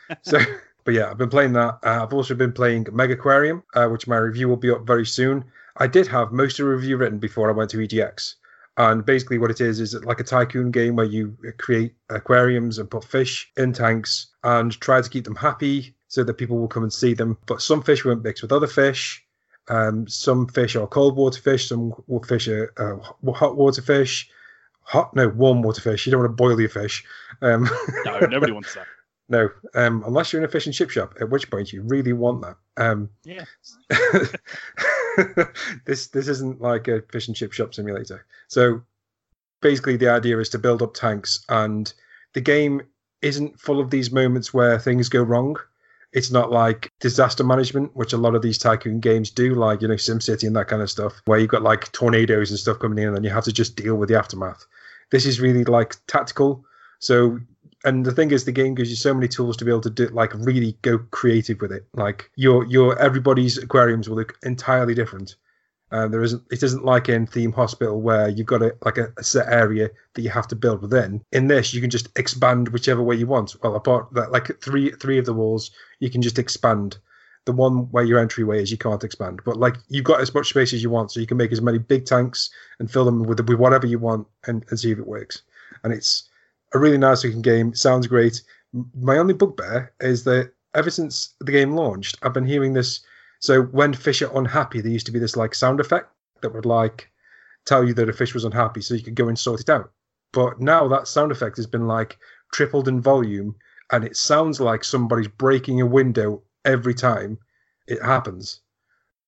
So. 0.23 0.39
But 0.85 0.93
yeah, 0.93 1.09
I've 1.09 1.17
been 1.17 1.29
playing 1.29 1.53
that. 1.53 1.79
Uh, 1.83 2.03
I've 2.03 2.13
also 2.13 2.35
been 2.35 2.51
playing 2.51 2.85
Megaquarium, 2.85 3.63
uh, 3.73 3.87
which 3.87 4.07
my 4.07 4.17
review 4.17 4.47
will 4.47 4.55
be 4.55 4.69
up 4.69 4.85
very 4.85 5.05
soon. 5.05 5.43
I 5.77 5.87
did 5.87 6.07
have 6.07 6.31
most 6.31 6.59
of 6.59 6.67
the 6.67 6.71
review 6.71 6.97
written 6.97 7.17
before 7.17 7.49
I 7.49 7.53
went 7.53 7.71
to 7.71 7.77
EGX. 7.77 8.35
And 8.77 9.03
basically, 9.03 9.39
what 9.39 9.51
it 9.51 9.61
is 9.61 9.79
is 9.79 9.95
like 10.05 10.19
a 10.19 10.23
tycoon 10.23 10.69
game 10.69 10.95
where 10.95 11.05
you 11.05 11.35
create 11.57 11.95
aquariums 12.09 12.77
and 12.77 12.89
put 12.89 13.03
fish 13.03 13.51
in 13.57 13.73
tanks 13.73 14.27
and 14.43 14.79
try 14.79 15.01
to 15.01 15.09
keep 15.09 15.23
them 15.23 15.35
happy 15.35 15.95
so 16.07 16.23
that 16.23 16.35
people 16.35 16.57
will 16.57 16.67
come 16.67 16.83
and 16.83 16.93
see 16.93 17.13
them. 17.13 17.37
But 17.47 17.61
some 17.61 17.81
fish 17.81 18.05
won't 18.05 18.23
mix 18.23 18.41
with 18.41 18.51
other 18.51 18.67
fish. 18.67 19.24
Um, 19.67 20.07
some 20.07 20.47
fish 20.47 20.75
are 20.75 20.87
cold 20.87 21.15
water 21.15 21.41
fish. 21.41 21.69
Some 21.69 21.93
fish 22.27 22.47
are 22.47 22.71
uh, 22.77 23.31
hot 23.31 23.57
water 23.57 23.81
fish. 23.81 24.29
Hot, 24.81 25.15
no, 25.15 25.29
warm 25.29 25.63
water 25.63 25.81
fish. 25.81 26.05
You 26.05 26.11
don't 26.11 26.21
want 26.21 26.31
to 26.31 26.35
boil 26.35 26.59
your 26.59 26.69
fish. 26.69 27.03
Um, 27.41 27.67
no, 28.05 28.19
nobody 28.19 28.51
wants 28.53 28.75
that. 28.75 28.85
No, 29.27 29.49
um, 29.73 30.03
unless 30.05 30.31
you're 30.31 30.41
in 30.41 30.47
a 30.47 30.51
fish 30.51 30.67
and 30.67 30.75
chip 30.75 30.91
shop, 30.91 31.15
at 31.19 31.31
which 31.31 31.49
point 31.49 31.73
you 31.73 31.81
really 31.81 32.13
want 32.13 32.43
that. 32.43 32.57
Um, 32.77 33.09
yeah. 33.23 33.45
this 35.85 36.07
this 36.07 36.27
isn't 36.27 36.61
like 36.61 36.87
a 36.87 37.01
fish 37.11 37.27
and 37.27 37.35
chip 37.35 37.51
shop 37.51 37.73
simulator. 37.73 38.23
So 38.47 38.83
basically, 39.61 39.97
the 39.97 40.09
idea 40.09 40.37
is 40.37 40.49
to 40.49 40.59
build 40.59 40.83
up 40.83 40.93
tanks, 40.93 41.43
and 41.49 41.91
the 42.33 42.41
game 42.41 42.83
isn't 43.23 43.59
full 43.59 43.79
of 43.79 43.89
these 43.89 44.11
moments 44.11 44.53
where 44.53 44.77
things 44.77 45.09
go 45.09 45.23
wrong. 45.23 45.57
It's 46.15 46.31
not 46.31 46.49
like 46.49 46.91
disaster 46.99 47.43
management, 47.43 47.95
which 47.95 48.13
a 48.13 48.17
lot 48.17 48.35
of 48.35 48.41
these 48.41 48.57
tycoon 48.57 48.99
games 49.01 49.29
do, 49.29 49.53
like 49.53 49.81
you 49.81 49.87
know 49.87 49.95
SimCity 49.95 50.47
and 50.47 50.55
that 50.55 50.69
kind 50.69 50.81
of 50.81 50.89
stuff, 50.89 51.21
where 51.25 51.37
you've 51.37 51.49
got 51.49 51.61
like 51.61 51.91
tornadoes 51.91 52.49
and 52.49 52.59
stuff 52.59 52.79
coming 52.79 53.03
in, 53.03 53.13
and 53.13 53.23
you 53.25 53.31
have 53.31 53.43
to 53.43 53.51
just 53.51 53.75
deal 53.75 53.95
with 53.95 54.09
the 54.09 54.17
aftermath. 54.17 54.65
This 55.11 55.25
is 55.25 55.39
really 55.39 55.65
like 55.65 55.95
tactical. 56.07 56.65
So 56.99 57.39
and 57.85 58.03
the 58.05 58.11
thing 58.11 58.31
is, 58.31 58.45
the 58.45 58.51
game 58.51 58.73
gives 58.73 58.89
you 58.89 58.95
so 58.95 59.13
many 59.13 59.27
tools 59.27 59.55
to 59.57 59.65
be 59.65 59.71
able 59.71 59.81
to 59.81 59.89
do 59.91 60.07
like 60.07 60.33
really 60.33 60.77
go 60.81 60.97
creative 61.11 61.61
with 61.61 61.71
it. 61.71 61.85
Like 61.93 62.31
your 62.35 62.65
your 62.65 62.97
everybody's 62.99 63.57
aquariums 63.57 64.09
will 64.09 64.17
look 64.17 64.37
entirely 64.43 64.95
different. 64.95 65.35
Uh, 65.91 66.07
there 66.07 66.23
isn't 66.23 66.43
it 66.51 66.63
isn't 66.63 66.83
like 66.83 67.09
in 67.09 67.27
Theme 67.27 67.51
Hospital 67.51 68.01
where 68.01 68.27
you've 68.27 68.47
got 68.47 68.63
a 68.63 68.75
like 68.83 68.97
a, 68.97 69.13
a, 69.17 69.23
set 69.23 69.47
area 69.47 69.89
that 70.13 70.21
you 70.21 70.29
have 70.29 70.47
to 70.47 70.55
build 70.55 70.81
within. 70.81 71.21
In 71.31 71.47
this, 71.47 71.73
you 71.73 71.81
can 71.81 71.91
just 71.91 72.07
expand 72.17 72.69
whichever 72.69 73.03
way 73.03 73.15
you 73.15 73.27
want. 73.27 73.55
Well, 73.61 73.75
apart 73.75 74.11
that 74.13 74.31
like 74.31 74.59
three 74.61 74.91
three 74.91 75.19
of 75.19 75.25
the 75.25 75.33
walls, 75.33 75.71
you 75.99 76.09
can 76.09 76.21
just 76.21 76.39
expand. 76.39 76.97
The 77.45 77.51
one 77.51 77.91
where 77.91 78.03
your 78.03 78.17
entryway 78.17 78.63
is, 78.63 78.71
you 78.71 78.77
can't 78.77 79.03
expand. 79.03 79.41
But 79.45 79.57
like 79.57 79.75
you've 79.87 80.03
got 80.03 80.21
as 80.21 80.33
much 80.33 80.49
space 80.49 80.73
as 80.73 80.81
you 80.81 80.89
want, 80.89 81.11
so 81.11 81.19
you 81.19 81.27
can 81.27 81.37
make 81.37 81.51
as 81.51 81.61
many 81.61 81.77
big 81.77 82.05
tanks 82.05 82.49
and 82.79 82.89
fill 82.89 83.05
them 83.05 83.23
with 83.23 83.39
with 83.47 83.59
whatever 83.59 83.85
you 83.85 83.99
want 83.99 84.27
and, 84.47 84.65
and 84.69 84.79
see 84.79 84.91
if 84.91 84.97
it 84.97 85.05
works. 85.05 85.43
And 85.83 85.93
it's 85.93 86.27
a 86.73 86.79
really 86.79 86.97
nice 86.97 87.23
looking 87.23 87.43
game. 87.43 87.75
Sounds 87.75 88.07
great. 88.07 88.41
My 88.99 89.17
only 89.17 89.35
bugbear 89.35 89.93
is 89.99 90.23
that 90.23 90.51
ever 90.73 90.89
since 90.89 91.35
the 91.39 91.51
game 91.51 91.71
launched, 91.71 92.17
I've 92.23 92.33
been 92.33 92.47
hearing 92.47 92.73
this. 92.73 93.01
So 93.45 93.61
when 93.61 93.93
fish 93.93 94.23
are 94.23 94.35
unhappy, 94.35 94.81
there 94.81 94.91
used 94.91 95.05
to 95.05 95.11
be 95.11 95.19
this 95.19 95.35
like 95.35 95.53
sound 95.53 95.79
effect 95.79 96.09
that 96.41 96.51
would 96.51 96.65
like 96.65 97.11
tell 97.65 97.83
you 97.83 97.93
that 97.93 98.09
a 98.09 98.13
fish 98.13 98.33
was 98.33 98.43
unhappy, 98.43 98.81
so 98.81 98.95
you 98.95 99.03
could 99.03 99.13
go 99.13 99.27
and 99.27 99.37
sort 99.37 99.61
it 99.61 99.69
out. 99.69 99.91
But 100.33 100.59
now 100.59 100.87
that 100.87 101.07
sound 101.07 101.31
effect 101.31 101.57
has 101.57 101.67
been 101.67 101.85
like 101.85 102.17
tripled 102.51 102.87
in 102.87 103.01
volume, 103.01 103.55
and 103.91 104.03
it 104.03 104.17
sounds 104.17 104.59
like 104.59 104.83
somebody's 104.83 105.27
breaking 105.27 105.79
a 105.79 105.85
window 105.85 106.41
every 106.65 106.95
time 106.95 107.37
it 107.85 108.01
happens. 108.01 108.61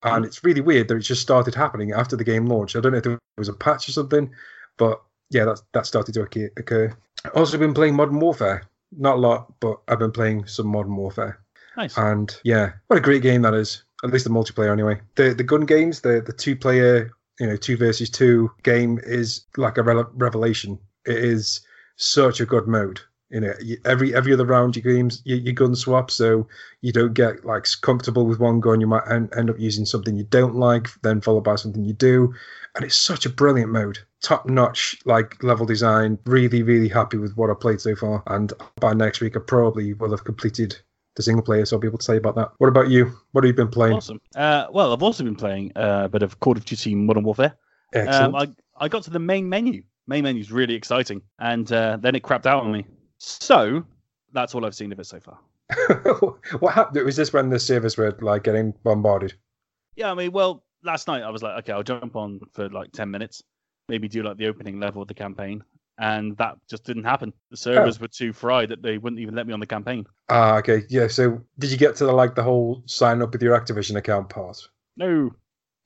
And 0.01 0.25
it's 0.25 0.43
really 0.43 0.61
weird 0.61 0.87
that 0.87 0.97
it 0.97 1.01
just 1.01 1.21
started 1.21 1.53
happening 1.53 1.91
after 1.91 2.15
the 2.15 2.23
game 2.23 2.47
launched. 2.47 2.75
I 2.75 2.79
don't 2.79 2.93
know 2.93 2.97
if 2.97 3.05
it 3.05 3.19
was 3.37 3.49
a 3.49 3.53
patch 3.53 3.87
or 3.87 3.91
something, 3.91 4.31
but 4.77 4.99
yeah, 5.29 5.45
that 5.45 5.61
that 5.73 5.85
started 5.85 6.13
to 6.13 6.49
occur. 6.57 6.91
Also, 7.35 7.59
been 7.59 7.75
playing 7.75 7.95
Modern 7.95 8.19
Warfare. 8.19 8.63
Not 8.97 9.17
a 9.17 9.19
lot, 9.19 9.53
but 9.59 9.79
I've 9.87 9.99
been 9.99 10.11
playing 10.11 10.47
some 10.47 10.67
Modern 10.69 10.95
Warfare. 10.95 11.39
Nice. 11.75 11.95
And 11.99 12.35
yeah, 12.43 12.71
what 12.87 12.97
a 12.97 13.01
great 13.01 13.21
game 13.21 13.43
that 13.43 13.53
is. 13.53 13.83
At 14.03 14.11
least 14.11 14.25
the 14.25 14.31
multiplayer, 14.31 14.71
anyway. 14.71 15.01
The 15.15 15.33
the 15.33 15.43
gun 15.43 15.65
games, 15.65 16.01
the 16.01 16.21
the 16.25 16.33
two 16.33 16.55
player, 16.55 17.11
you 17.39 17.47
know, 17.47 17.55
two 17.55 17.77
versus 17.77 18.09
two 18.09 18.51
game 18.63 18.99
is 19.03 19.45
like 19.57 19.77
a 19.77 19.83
re- 19.83 20.03
revelation. 20.13 20.79
It 21.05 21.17
is 21.17 21.61
such 21.95 22.39
a 22.39 22.45
good 22.45 22.67
mode. 22.67 23.01
You 23.29 23.41
know, 23.41 23.53
every 23.83 24.15
every 24.15 24.31
other 24.31 24.45
round 24.45 24.75
your 24.75 24.93
games 24.93 25.21
you, 25.25 25.35
you 25.35 25.51
gun 25.51 25.75
swap, 25.75 26.11
so 26.11 26.47
you 26.81 26.93
don't 26.93 27.13
get 27.13 27.43
like 27.43 27.65
comfortable 27.81 28.25
with 28.25 28.39
one 28.39 28.61
gun. 28.61 28.79
You 28.79 28.87
might 28.87 29.07
end, 29.09 29.49
up 29.49 29.59
using 29.59 29.85
something 29.85 30.15
you 30.15 30.23
don't 30.23 30.55
like, 30.55 30.87
then 31.01 31.19
followed 31.19 31.43
by 31.43 31.55
something 31.55 31.83
you 31.83 31.93
do, 31.93 32.33
and 32.75 32.85
it's 32.85 32.95
such 32.95 33.25
a 33.25 33.29
brilliant 33.29 33.71
mode 33.71 33.99
top 34.21 34.47
notch 34.47 34.97
like 35.05 35.43
level 35.43 35.65
design. 35.65 36.17
Really, 36.25 36.63
really 36.63 36.87
happy 36.87 37.17
with 37.17 37.35
what 37.35 37.49
I've 37.49 37.59
played 37.59 37.81
so 37.81 37.95
far. 37.95 38.23
And 38.27 38.53
by 38.79 38.93
next 38.93 39.21
week, 39.21 39.35
I 39.35 39.39
probably 39.39 39.93
will 39.93 40.11
have 40.11 40.23
completed 40.23 40.77
the 41.17 41.23
single 41.23 41.43
player, 41.43 41.65
so 41.65 41.75
I'll 41.75 41.81
be 41.81 41.87
able 41.87 41.97
to 41.97 42.05
say 42.05 42.15
about 42.15 42.35
that. 42.35 42.51
What 42.59 42.67
about 42.67 42.89
you? 42.89 43.11
What 43.33 43.43
have 43.43 43.49
you 43.49 43.53
been 43.53 43.67
playing? 43.67 43.97
Awesome. 43.97 44.21
Uh, 44.35 44.67
well, 44.71 44.93
I've 44.93 45.03
also 45.03 45.23
been 45.23 45.35
playing 45.35 45.73
uh, 45.75 46.03
a 46.05 46.09
bit 46.09 46.23
of 46.23 46.39
Call 46.39 46.55
of 46.55 46.63
Duty 46.63 46.95
Modern 46.95 47.23
Warfare. 47.23 47.57
Excellent. 47.93 48.35
Um, 48.35 48.55
I, 48.79 48.85
I 48.85 48.87
got 48.87 49.03
to 49.03 49.09
the 49.09 49.19
main 49.19 49.49
menu. 49.49 49.83
Main 50.07 50.23
menu 50.23 50.39
is 50.39 50.51
really 50.51 50.75
exciting, 50.75 51.21
and 51.39 51.69
uh, 51.73 51.97
then 51.99 52.15
it 52.15 52.23
crapped 52.23 52.45
out 52.45 52.63
on 52.63 52.71
me. 52.71 52.85
So 53.17 53.83
that's 54.31 54.55
all 54.55 54.65
I've 54.65 54.75
seen 54.75 54.91
of 54.93 54.99
it 54.99 55.05
so 55.05 55.19
far. 55.19 55.39
what 56.59 56.73
happened? 56.73 57.03
Was 57.05 57.17
this 57.17 57.33
when 57.33 57.49
the 57.49 57.59
servers 57.59 57.97
were 57.97 58.15
like 58.21 58.43
getting 58.43 58.73
bombarded? 58.83 59.33
Yeah, 59.95 60.11
I 60.11 60.13
mean, 60.13 60.31
well, 60.31 60.63
last 60.83 61.07
night 61.07 61.23
I 61.23 61.29
was 61.29 61.43
like, 61.43 61.57
okay, 61.59 61.73
I'll 61.73 61.83
jump 61.83 62.15
on 62.15 62.39
for 62.53 62.69
like 62.69 62.91
ten 62.93 63.11
minutes, 63.11 63.43
maybe 63.89 64.07
do 64.07 64.23
like 64.23 64.37
the 64.37 64.47
opening 64.47 64.79
level 64.79 65.01
of 65.01 65.07
the 65.09 65.13
campaign, 65.13 65.63
and 65.97 66.37
that 66.37 66.57
just 66.69 66.83
didn't 66.83 67.05
happen. 67.05 67.33
The 67.51 67.57
servers 67.57 67.97
oh. 67.97 68.01
were 68.01 68.07
too 68.07 68.33
fried 68.33 68.69
that 68.69 68.81
they 68.81 68.97
wouldn't 68.97 69.19
even 69.19 69.35
let 69.35 69.47
me 69.47 69.53
on 69.53 69.59
the 69.59 69.65
campaign. 69.65 70.05
Ah, 70.29 70.57
okay, 70.57 70.83
yeah. 70.89 71.07
So 71.07 71.41
did 71.59 71.71
you 71.71 71.77
get 71.77 71.95
to 71.97 72.05
the, 72.05 72.11
like 72.11 72.35
the 72.35 72.43
whole 72.43 72.83
sign 72.85 73.21
up 73.21 73.31
with 73.31 73.41
your 73.41 73.59
Activision 73.59 73.95
account 73.95 74.29
part? 74.29 74.67
No. 74.95 75.31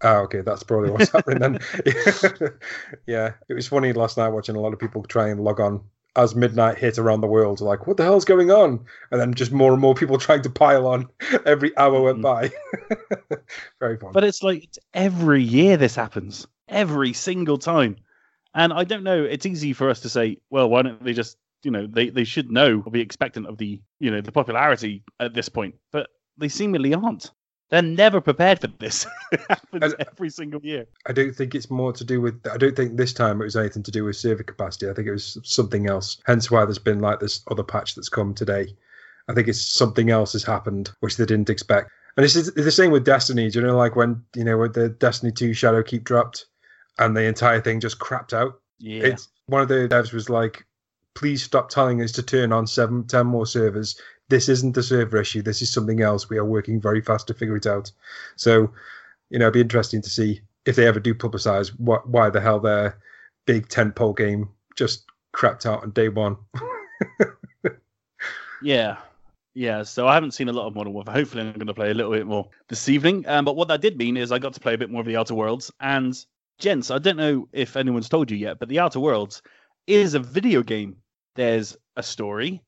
Ah, 0.03 0.18
okay, 0.20 0.41
that's 0.41 0.63
probably 0.63 0.89
what's 0.89 1.10
happening 1.13 1.39
then. 1.39 1.60
yeah, 3.08 3.34
it 3.50 3.53
was 3.53 3.68
funny 3.68 3.94
last 3.94 4.18
night 4.18 4.30
watching 4.30 4.56
a 4.56 4.60
lot 4.60 4.74
of 4.74 4.80
people 4.80 5.03
try 5.03 5.30
and 5.30 5.39
log 5.39 5.60
on 5.60 5.82
as 6.15 6.36
midnight 6.36 6.77
hit 6.77 6.98
around 6.98 7.22
the 7.22 7.27
world, 7.27 7.62
like, 7.62 7.88
what 7.88 7.98
the 7.98 8.03
hell's 8.03 8.25
going 8.25 8.51
on? 8.51 8.84
And 9.12 9.22
then 9.22 9.34
just 9.34 9.51
more 9.51 9.72
and 9.72 9.82
more 9.82 9.96
people 9.96 10.18
trying 10.20 10.41
to 10.41 10.50
pile 10.50 10.88
on 10.88 11.08
every 11.46 11.75
hour 11.77 12.01
went 12.01 12.20
mm. 12.20 12.22
by. 12.24 12.51
Very 13.80 13.98
fun. 13.98 14.12
But 14.12 14.24
it's 14.24 14.44
like 14.44 14.65
it's 14.65 14.80
every 14.94 15.44
year 15.44 15.77
this 15.77 15.96
happens 15.96 16.48
every 16.68 17.13
single 17.13 17.58
time. 17.58 17.98
And 18.53 18.74
I 18.74 18.84
don't 18.84 19.03
know, 19.03 19.24
it's 19.24 19.46
easy 19.46 19.74
for 19.74 19.89
us 19.89 20.01
to 20.01 20.10
say, 20.10 20.38
well, 20.50 20.70
why 20.70 20.81
don't 20.81 21.03
they 21.03 21.13
just, 21.13 21.38
you 21.63 21.72
know, 21.72 21.88
they, 21.88 22.10
they 22.10 22.24
should 22.24 22.51
know 22.51 22.84
or 22.86 22.91
be 22.91 23.01
expectant 23.01 23.48
of 23.48 23.58
the, 23.58 23.81
you 24.00 24.12
know, 24.12 24.22
the 24.22 24.31
popularity 24.31 25.03
at 25.20 25.34
this 25.34 25.50
point. 25.50 25.75
But 25.91 26.10
they 26.38 26.50
seemingly 26.50 26.93
aren't. 26.93 27.31
They're 27.70 27.81
never 27.81 28.20
prepared 28.20 28.60
for 28.60 28.67
this. 28.67 29.08
it 29.31 29.39
happens 29.50 29.96
every 29.98 30.29
single 30.29 30.60
year. 30.62 30.86
I 31.05 31.13
don't 31.13 31.34
think 31.34 31.55
it's 31.55 31.72
more 31.72 31.93
to 31.93 32.03
do 32.03 32.20
with. 32.20 32.46
I 32.51 32.58
don't 32.58 32.75
think 32.75 32.98
this 32.98 33.13
time 33.13 33.39
it 33.39 33.46
was 33.46 33.55
anything 33.55 33.84
to 33.84 33.91
do 33.91 34.03
with 34.03 34.17
server 34.17 34.43
capacity. 34.43 34.89
I 34.89 34.93
think 34.93 35.08
it 35.08 35.13
was 35.13 35.38
something 35.43 35.88
else. 35.88 36.22
Hence 36.25 36.51
why 36.51 36.65
there's 36.65 36.77
been 36.77 37.00
like 37.00 37.22
this 37.22 37.41
other 37.50 37.63
patch 37.63 37.96
that's 37.96 38.10
come 38.10 38.34
today. 38.34 38.75
I 39.29 39.34
think 39.34 39.48
it's 39.48 39.62
something 39.62 40.10
else 40.10 40.34
has 40.34 40.43
happened 40.43 40.91
which 41.00 41.15
they 41.15 41.25
didn't 41.25 41.50
expect. 41.50 41.89
And 42.17 42.25
it's 42.25 42.36
it's 42.36 42.51
the 42.51 42.72
same 42.72 42.91
with 42.91 43.05
Destiny. 43.05 43.50
Do 43.50 43.60
you 43.60 43.65
know, 43.65 43.77
like 43.77 43.96
when 43.96 44.22
you 44.36 44.43
know 44.43 44.58
when 44.58 44.74
the 44.74 44.89
Destiny 44.89 45.31
Two 45.31 45.53
Shadow 45.53 45.81
Keep 45.81 46.03
dropped, 46.03 46.48
and 47.00 47.15
the 47.15 47.24
entire 47.24 47.62
thing 47.62 47.79
just 47.79 48.00
crapped 48.00 48.33
out. 48.33 48.60
Yeah. 48.79 49.03
It's 49.03 49.29
one 49.48 49.62
of 49.62 49.67
the 49.67 49.88
devs 49.88 50.13
was 50.13 50.29
like, 50.29 50.65
"Please 51.15 51.43
stop 51.43 51.69
telling 51.69 52.01
us 52.01 52.12
to 52.13 52.24
turn 52.24 52.51
on 52.51 52.67
seven, 52.67 53.05
ten 53.05 53.27
more 53.27 53.45
servers. 53.45 54.00
This 54.29 54.50
isn't 54.50 54.74
the 54.74 54.83
server 54.83 55.19
issue. 55.19 55.41
This 55.41 55.62
is 55.62 55.71
something 55.71 56.01
else. 56.01 56.29
We 56.29 56.38
are 56.38 56.45
working 56.45 56.79
very 56.79 57.01
fast 57.01 57.27
to 57.27 57.33
figure 57.33 57.57
it 57.57 57.67
out." 57.67 57.91
So, 58.36 58.71
you 59.29 59.39
know, 59.39 59.45
it'd 59.45 59.53
be 59.53 59.62
interesting 59.62 60.01
to 60.01 60.10
see 60.10 60.41
if 60.65 60.75
they 60.75 60.88
ever 60.88 61.00
do 61.00 61.13
publicize 61.13 61.69
what 61.79 62.07
why 62.10 62.29
the 62.29 62.41
hell 62.41 62.60
their 62.60 62.98
big 63.45 63.67
tentpole 63.67 64.15
game 64.15 64.50
just 64.75 65.05
crapped 65.33 65.65
out 65.65 65.83
on 65.83 65.91
day 65.91 66.10
one. 66.10 66.38
Yeah. 68.62 68.98
Yeah, 69.53 69.83
so 69.83 70.07
I 70.07 70.13
haven't 70.13 70.31
seen 70.31 70.48
a 70.48 70.53
lot 70.53 70.67
of 70.67 70.75
Modern 70.75 70.93
Warfare. 70.93 71.13
Hopefully, 71.13 71.43
I'm 71.43 71.51
going 71.53 71.67
to 71.67 71.74
play 71.74 71.91
a 71.91 71.93
little 71.93 72.12
bit 72.12 72.25
more 72.25 72.48
this 72.69 72.88
evening. 72.88 73.27
Um, 73.27 73.43
but 73.43 73.57
what 73.57 73.67
that 73.67 73.81
did 73.81 73.98
mean 73.98 74.15
is 74.15 74.31
I 74.31 74.39
got 74.39 74.53
to 74.53 74.62
play 74.62 74.75
a 74.75 74.77
bit 74.77 74.89
more 74.89 75.01
of 75.01 75.07
the 75.07 75.17
Outer 75.17 75.36
Worlds. 75.36 75.69
And, 75.81 76.17
gents, 76.62 76.91
I 76.91 77.00
don't 77.00 77.18
know 77.18 77.50
if 77.51 77.75
anyone's 77.75 78.08
told 78.08 78.32
you 78.32 78.38
yet, 78.38 78.60
but 78.60 78.70
the 78.70 78.80
Outer 78.80 79.00
Worlds 79.00 79.41
is 79.88 80.13
a 80.13 80.20
video 80.20 80.63
game. 80.63 80.96
There's 81.36 81.75
a 81.98 82.03
story. 82.03 82.62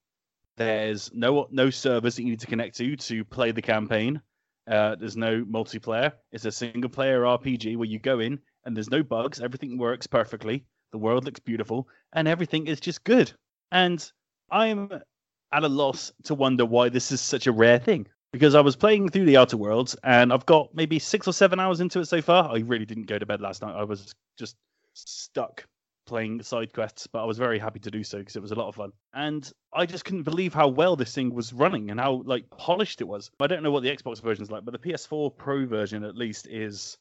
There's 0.57 1.11
no 1.13 1.47
no 1.51 1.69
servers 1.69 2.15
that 2.15 2.23
you 2.23 2.29
need 2.29 2.41
to 2.41 2.47
connect 2.47 2.75
to 2.77 2.95
to 2.95 3.23
play 3.23 3.51
the 3.51 3.61
campaign. 3.61 4.21
Uh, 4.69 4.95
there's 4.95 5.17
no 5.17 5.43
multiplayer. 5.45 6.11
It's 6.31 6.45
a 6.45 6.51
single 6.51 6.89
player 6.89 7.21
RPG 7.21 7.77
where 7.77 7.87
you 7.87 7.99
go 7.99 8.19
in 8.19 8.39
and 8.65 8.75
there's 8.75 8.89
no 8.89 9.03
bugs. 9.03 9.41
Everything 9.41 9.77
works 9.77 10.07
perfectly. 10.07 10.65
The 10.91 10.97
world 10.97 11.25
looks 11.25 11.39
beautiful 11.39 11.87
and 12.13 12.27
everything 12.27 12.67
is 12.67 12.79
just 12.79 13.03
good. 13.03 13.31
And 13.71 14.11
I'm 14.51 14.89
at 15.51 15.63
a 15.63 15.67
loss 15.67 16.11
to 16.23 16.35
wonder 16.35 16.65
why 16.65 16.89
this 16.89 17.11
is 17.11 17.21
such 17.21 17.47
a 17.47 17.51
rare 17.51 17.79
thing. 17.79 18.07
Because 18.33 18.55
I 18.55 18.61
was 18.61 18.75
playing 18.75 19.09
through 19.09 19.25
the 19.25 19.37
Outer 19.37 19.57
Worlds 19.57 19.95
and 20.03 20.33
I've 20.33 20.45
got 20.47 20.73
maybe 20.73 20.97
six 20.97 21.27
or 21.27 21.33
seven 21.33 21.59
hours 21.59 21.79
into 21.79 21.99
it 21.99 22.07
so 22.07 22.19
far. 22.19 22.51
I 22.51 22.59
really 22.61 22.85
didn't 22.85 23.05
go 23.05 23.19
to 23.19 23.27
bed 23.27 23.41
last 23.41 23.61
night. 23.61 23.75
I 23.75 23.83
was 23.83 24.11
just 24.37 24.55
stuck 24.95 25.63
playing 26.07 26.41
side 26.41 26.73
quests, 26.73 27.05
but 27.05 27.21
I 27.21 27.25
was 27.25 27.37
very 27.37 27.59
happy 27.59 27.79
to 27.81 27.91
do 27.91 28.03
so 28.03 28.17
because 28.17 28.35
it 28.35 28.41
was 28.41 28.51
a 28.51 28.55
lot 28.55 28.67
of 28.67 28.75
fun. 28.75 28.91
And 29.13 29.49
I 29.71 29.85
just 29.85 30.03
couldn't 30.03 30.23
believe 30.23 30.51
how 30.51 30.67
well 30.67 30.95
this 30.95 31.13
thing 31.13 31.31
was 31.31 31.53
running 31.53 31.91
and 31.91 31.99
how 31.99 32.23
like 32.25 32.49
polished 32.49 33.01
it 33.01 33.07
was. 33.07 33.29
I 33.39 33.45
don't 33.45 33.61
know 33.61 33.71
what 33.71 33.83
the 33.83 33.95
Xbox 33.95 34.19
version 34.19 34.43
is 34.43 34.49
like, 34.49 34.65
but 34.65 34.71
the 34.71 34.89
PS4 34.89 35.37
Pro 35.37 35.67
version 35.67 36.03
at 36.03 36.17
least 36.17 36.47
is 36.47 36.97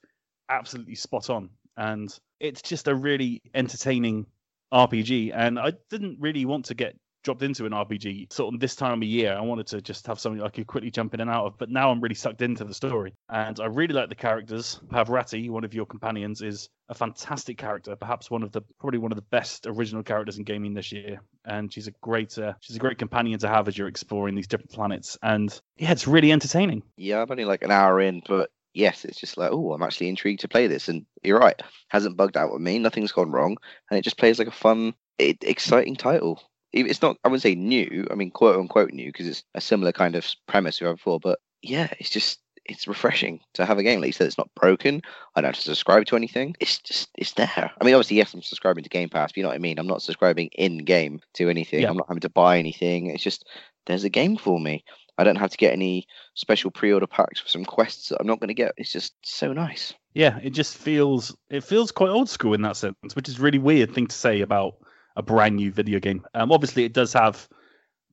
absolutely 0.50 0.96
spot 0.96 1.30
on. 1.30 1.48
And 1.78 2.14
it's 2.40 2.60
just 2.60 2.88
a 2.88 2.94
really 2.94 3.40
entertaining 3.54 4.26
RPG. 4.72 5.32
And 5.34 5.58
I 5.58 5.72
didn't 5.88 6.18
really 6.20 6.44
want 6.44 6.66
to 6.66 6.74
get 6.74 6.94
dropped 7.22 7.42
into 7.42 7.66
an 7.66 7.72
RPG 7.72 8.32
sort 8.32 8.54
of 8.54 8.60
this 8.60 8.74
time 8.74 9.02
of 9.02 9.08
year. 9.08 9.34
I 9.34 9.40
wanted 9.40 9.66
to 9.68 9.80
just 9.80 10.06
have 10.06 10.18
something 10.18 10.42
I 10.42 10.48
could 10.48 10.66
quickly 10.66 10.90
jump 10.90 11.14
in 11.14 11.20
and 11.20 11.30
out 11.30 11.46
of, 11.46 11.58
but 11.58 11.70
now 11.70 11.90
I'm 11.90 12.00
really 12.00 12.14
sucked 12.14 12.42
into 12.42 12.64
the 12.64 12.74
story. 12.74 13.14
And 13.28 13.58
I 13.60 13.66
really 13.66 13.94
like 13.94 14.08
the 14.08 14.14
characters. 14.14 14.80
Parvati, 14.90 15.48
one 15.48 15.64
of 15.64 15.74
your 15.74 15.86
companions, 15.86 16.42
is 16.42 16.68
a 16.88 16.94
fantastic 16.94 17.58
character, 17.58 17.96
perhaps 17.96 18.30
one 18.30 18.42
of 18.42 18.52
the 18.52 18.62
probably 18.80 18.98
one 18.98 19.12
of 19.12 19.16
the 19.16 19.22
best 19.22 19.66
original 19.66 20.02
characters 20.02 20.38
in 20.38 20.44
gaming 20.44 20.74
this 20.74 20.92
year. 20.92 21.20
And 21.44 21.72
she's 21.72 21.86
a 21.86 21.92
great 22.02 22.36
uh, 22.38 22.54
she's 22.60 22.76
a 22.76 22.80
great 22.80 22.98
companion 22.98 23.38
to 23.40 23.48
have 23.48 23.68
as 23.68 23.78
you're 23.78 23.88
exploring 23.88 24.34
these 24.34 24.46
different 24.46 24.72
planets. 24.72 25.16
And 25.22 25.58
yeah, 25.76 25.92
it's 25.92 26.06
really 26.06 26.32
entertaining. 26.32 26.82
Yeah, 26.96 27.22
I'm 27.22 27.30
only 27.30 27.44
like 27.44 27.62
an 27.62 27.70
hour 27.70 28.00
in, 28.00 28.22
but 28.26 28.50
yes, 28.74 29.04
it's 29.04 29.20
just 29.20 29.36
like, 29.36 29.52
oh, 29.52 29.72
I'm 29.72 29.82
actually 29.82 30.08
intrigued 30.08 30.40
to 30.40 30.48
play 30.48 30.66
this. 30.66 30.88
And 30.88 31.06
you're 31.22 31.38
right, 31.38 31.60
hasn't 31.88 32.16
bugged 32.16 32.36
out 32.36 32.52
with 32.52 32.62
me. 32.62 32.78
Nothing's 32.78 33.12
gone 33.12 33.30
wrong, 33.30 33.56
and 33.90 33.98
it 33.98 34.02
just 34.02 34.18
plays 34.18 34.38
like 34.38 34.48
a 34.48 34.52
fun, 34.52 34.94
exciting 35.18 35.96
title. 35.96 36.42
It- 36.72 36.86
It's 36.86 37.02
not, 37.02 37.16
I 37.24 37.28
wouldn't 37.28 37.42
say 37.42 37.54
new. 37.54 38.06
I 38.10 38.14
mean, 38.14 38.30
quote 38.30 38.56
unquote 38.58 38.92
new, 38.92 39.10
because 39.12 39.26
it's 39.28 39.44
a 39.54 39.60
similar 39.60 39.92
kind 39.92 40.14
of 40.16 40.26
premise 40.46 40.80
we 40.80 40.86
had 40.86 40.96
before. 40.96 41.20
But 41.20 41.38
yeah, 41.62 41.88
it's 41.98 42.10
just 42.10 42.38
it's 42.64 42.86
refreshing 42.86 43.40
to 43.54 43.66
have 43.66 43.78
a 43.78 43.82
game 43.82 43.98
like 44.00 44.06
you 44.06 44.12
said. 44.12 44.26
It's 44.28 44.38
not 44.38 44.48
broken. 44.54 45.02
I 45.34 45.40
don't 45.40 45.48
have 45.48 45.56
to 45.56 45.62
subscribe 45.62 46.06
to 46.06 46.16
anything. 46.16 46.54
It's 46.60 46.78
just 46.78 47.10
it's 47.16 47.32
there. 47.32 47.70
I 47.80 47.84
mean, 47.84 47.94
obviously, 47.94 48.16
yes, 48.18 48.32
I'm 48.34 48.42
subscribing 48.42 48.84
to 48.84 48.90
Game 48.90 49.08
Pass. 49.08 49.32
But 49.32 49.36
you 49.38 49.42
know 49.42 49.48
what 49.48 49.56
I 49.56 49.58
mean. 49.58 49.78
I'm 49.78 49.86
not 49.88 50.02
subscribing 50.02 50.48
in 50.54 50.78
game 50.78 51.20
to 51.34 51.48
anything. 51.48 51.80
Yeah. 51.82 51.90
I'm 51.90 51.96
not 51.96 52.08
having 52.08 52.20
to 52.20 52.28
buy 52.30 52.58
anything. 52.58 53.06
It's 53.08 53.24
just 53.24 53.46
there's 53.86 54.04
a 54.04 54.08
game 54.08 54.36
for 54.36 54.60
me. 54.60 54.84
I 55.18 55.24
don't 55.24 55.36
have 55.36 55.50
to 55.50 55.56
get 55.58 55.72
any 55.74 56.06
special 56.34 56.70
pre-order 56.70 57.06
packs 57.06 57.38
for 57.40 57.48
some 57.48 57.64
quests 57.66 58.08
that 58.08 58.18
I'm 58.20 58.26
not 58.26 58.40
going 58.40 58.48
to 58.48 58.54
get. 58.54 58.72
It's 58.78 58.92
just 58.92 59.12
so 59.22 59.52
nice. 59.52 59.92
Yeah, 60.14 60.38
it 60.42 60.50
just 60.50 60.76
feels 60.78 61.36
it 61.50 61.64
feels 61.64 61.90
quite 61.92 62.10
old 62.10 62.28
school 62.30 62.54
in 62.54 62.62
that 62.62 62.76
sense, 62.76 62.96
which 63.14 63.28
is 63.28 63.38
a 63.38 63.42
really 63.42 63.58
weird 63.58 63.92
thing 63.92 64.06
to 64.06 64.16
say 64.16 64.40
about 64.40 64.74
a 65.16 65.22
brand 65.22 65.56
new 65.56 65.70
video 65.72 65.98
game. 66.00 66.24
Um, 66.34 66.52
obviously, 66.52 66.84
it 66.84 66.92
does 66.92 67.12
have 67.12 67.48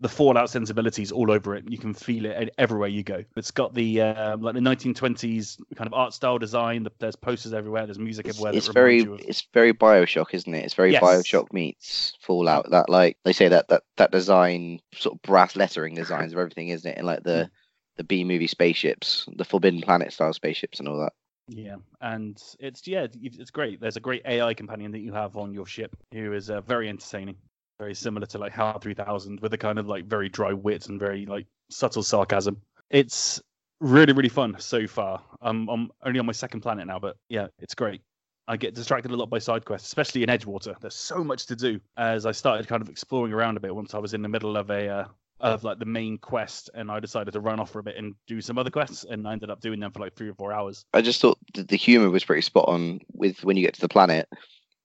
the 0.01 0.08
Fallout 0.08 0.50
sensibilities 0.50 1.12
all 1.12 1.29
over 1.29 1.56
it. 1.58 1.65
You 1.70 1.77
can 1.77 1.94
feel 1.94 2.25
it 2.25 2.53
everywhere 2.58 2.88
you 2.88 3.03
go. 3.03 3.25
It's 3.36 3.51
got 3.51 3.74
the 3.74 4.01
um, 4.01 4.41
like 4.41 4.56
the 4.56 4.62
1920s 4.62 5.60
kind 5.75 5.88
of 5.88 5.94
art 5.94 6.13
style 6.13 6.38
design. 6.38 6.84
The, 6.84 6.91
there's 7.00 7.18
posters 7.18 7.53
everywhere. 7.53 7.86
There's 7.86 8.00
music 8.00 8.27
It's, 8.27 8.38
everywhere. 8.38 8.56
it's 8.58 8.68
very 8.70 9.01
of- 9.01 9.20
it's 9.20 9.46
very 9.53 9.74
Bioshock, 9.74 10.34
isn't 10.34 10.53
it? 10.53 10.63
It's 10.63 10.74
very 10.74 10.94
Yes. 10.94 11.03
Bioshock 11.03 11.51
meets 11.51 12.13
Fallout. 12.22 12.70
That 12.72 12.89
like 12.89 13.18
they 13.25 13.34
say 13.34 13.50
that 13.50 13.68
that 13.68 13.84
that 13.98 14.12
design 14.12 14.79
sort 14.94 15.15
of 15.15 15.22
brass 15.22 15.58
lettering 15.58 15.96
designs 15.96 16.32
of 16.32 16.39
everything, 16.39 16.70
isn't 16.70 16.89
it? 16.89 16.98
And 16.98 17.06
like 17.06 17.20
Mm. 17.20 17.24
the 17.24 17.51
the 17.98 18.03
B 18.06 18.24
movie 18.24 18.48
spaceships, 18.48 19.27
the 19.36 19.44
Forbidden 19.44 19.82
Planet 19.82 20.13
style 20.13 20.32
spaceships, 20.32 20.79
and 20.79 20.88
all 20.88 21.00
that. 21.01 21.12
Yeah, 21.50 21.77
and 22.01 22.41
it's 22.60 22.88
yeah, 22.88 23.08
it's 23.22 23.50
great. 23.50 23.82
There's 23.82 23.98
a 23.98 24.01
great 24.01 24.22
AI 24.25 24.53
companion 24.53 24.91
that 24.91 25.00
you 25.00 25.13
have 25.13 25.36
on 25.36 25.53
your 25.53 25.65
ship 25.65 25.96
who 26.13 26.34
is 26.34 26.50
uh, 26.50 26.62
very 26.62 26.88
entertaining, 26.89 27.36
very 27.79 27.96
similar 27.96 28.27
to 28.27 28.38
like 28.38 28.53
HAL 28.53 28.79
3000 28.79 29.39
with 29.39 29.53
a 29.53 29.58
kind 29.58 29.79
of 29.79 29.88
like 29.88 30.06
very 30.06 30.29
dry 30.29 30.53
wit 30.53 30.88
and 30.89 31.00
very 31.00 31.25
like 31.25 31.48
subtle 31.72 32.03
sarcasm. 32.03 32.62
It's 32.91 33.41
really 33.79 34.13
really 34.13 34.29
fun 34.29 34.58
so 34.60 34.86
far. 34.86 35.24
I'm 35.41 35.68
I'm 35.70 35.89
only 36.03 36.20
on 36.20 36.27
my 36.27 36.34
second 36.34 36.62
planet 36.62 36.86
now, 36.86 37.00
but 37.00 37.18
yeah, 37.29 37.48
it's 37.58 37.74
great. 37.74 38.01
I 38.48 38.58
get 38.58 38.75
distracted 38.75 39.12
a 39.12 39.15
lot 39.15 39.29
by 39.29 39.39
side 39.39 39.65
quests, 39.65 39.88
especially 39.88 40.24
in 40.24 40.29
Edgewater. 40.29 40.79
There's 40.79 40.96
so 40.96 41.24
much 41.24 41.46
to 41.48 41.56
do 41.56 41.79
as 41.98 42.25
I 42.25 42.32
started 42.32 42.68
kind 42.68 42.82
of 42.82 42.89
exploring 42.89 43.34
around 43.34 43.58
a 43.58 43.60
bit 43.60 43.75
once 43.75 43.94
I 43.94 44.00
was 44.00 44.13
in 44.13 44.22
the 44.22 44.29
middle 44.29 44.58
of 44.58 44.70
a 44.70 44.88
uh, 44.88 45.06
of 45.41 45.63
like 45.63 45.79
the 45.79 45.86
main 45.86 46.17
quest, 46.17 46.69
and 46.74 46.91
I 46.91 47.00
decided 47.00 47.31
to 47.31 47.39
run 47.39 47.60
off 47.60 47.72
for 47.72 47.79
a 47.79 47.84
bit 47.84 47.98
and 47.98 48.15
do 48.27 48.41
some 48.41 48.58
other 48.58 48.69
quests, 48.72 49.03
and 49.03 49.27
I 49.27 49.34
ended 49.34 49.50
up 49.50 49.62
doing 49.62 49.79
them 49.79 49.91
for 49.91 50.00
like 50.00 50.15
three 50.15 50.29
or 50.29 50.34
four 50.36 50.51
hours. 50.53 50.86
I 50.93 51.01
just 51.01 51.22
thought 51.22 51.38
the, 51.53 51.63
the 51.63 51.75
humor 51.77 52.10
was 52.10 52.24
pretty 52.25 52.41
spot 52.41 52.65
on 52.67 53.00
with 53.13 53.43
when 53.43 53.58
you 53.58 53.65
get 53.65 53.74
to 53.75 53.81
the 53.81 53.89
planet, 53.89 54.27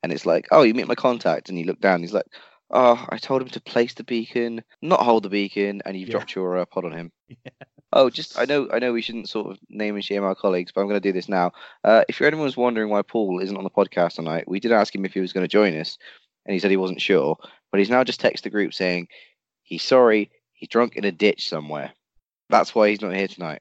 and 0.03 0.13
it's 0.13 0.27
like, 0.27 0.47
oh, 0.51 0.63
you 0.63 0.75
meet 0.75 0.89
my 0.89 0.95
contact, 0.95 1.49
and 1.49 1.59
you 1.59 1.65
look 1.65 1.81
down, 1.81 2.01
he's 2.01 2.13
like, 2.15 2.27
oh, 2.71 3.05
I 3.09 3.19
told 3.19 3.43
him 3.43 3.49
to 3.51 3.61
place 3.61 3.95
the 3.95 4.05
beacon, 4.05 4.63
not 4.83 5.01
hold 5.03 5.23
the 5.23 5.29
beacon, 5.31 5.83
and 5.85 5.97
you've 5.97 6.09
Yeah. 6.09 6.15
dropped 6.19 6.35
your 6.35 6.59
uh, 6.59 6.65
pod 6.67 6.85
on 6.85 6.93
him. 6.93 7.13
Yeah. 7.45 7.53
Oh, 7.97 8.11
just 8.11 8.37
I 8.37 8.45
know 8.45 8.69
I 8.73 8.81
know 8.81 8.93
we 8.93 9.03
shouldn't 9.03 9.29
sort 9.29 9.53
of 9.53 9.59
name 9.71 9.95
and 9.95 10.05
shame 10.05 10.25
our 10.25 10.35
colleagues, 10.35 10.73
but 10.73 10.81
I'm 10.81 10.89
going 10.89 11.01
to 11.01 11.09
do 11.09 11.13
this 11.13 11.29
now. 11.29 11.53
Uh, 11.85 12.03
if 12.09 12.21
anyone 12.21 12.45
was 12.45 12.57
wondering 12.57 12.91
why 12.91 13.03
Paul 13.03 13.39
isn't 13.39 13.57
on 13.57 13.63
the 13.63 13.71
podcast 13.71 14.15
tonight, 14.15 14.49
we 14.49 14.59
did 14.59 14.73
ask 14.73 14.93
him 14.93 15.05
if 15.05 15.15
he 15.15 15.21
was 15.21 15.33
going 15.33 15.45
to 15.45 15.49
join 15.49 15.79
us, 15.79 15.97
and 16.45 16.53
he 16.53 16.59
said 16.59 16.73
he 16.73 16.77
wasn't 16.77 17.01
sure. 17.01 17.37
But 17.71 17.79
he's 17.79 17.91
now 17.91 18.03
just 18.03 18.21
texted 18.21 18.43
the 18.43 18.51
group 18.51 18.75
saying 18.75 19.07
he's 19.63 19.85
sorry, 19.85 20.31
he's 20.65 20.69
drunk 20.71 20.97
in 20.97 21.05
a 21.05 21.13
ditch 21.13 21.49
somewhere. 21.49 21.93
That's 22.49 22.75
why 22.75 22.89
he's 22.89 23.03
not 23.03 23.15
here 23.15 23.29
tonight. 23.29 23.61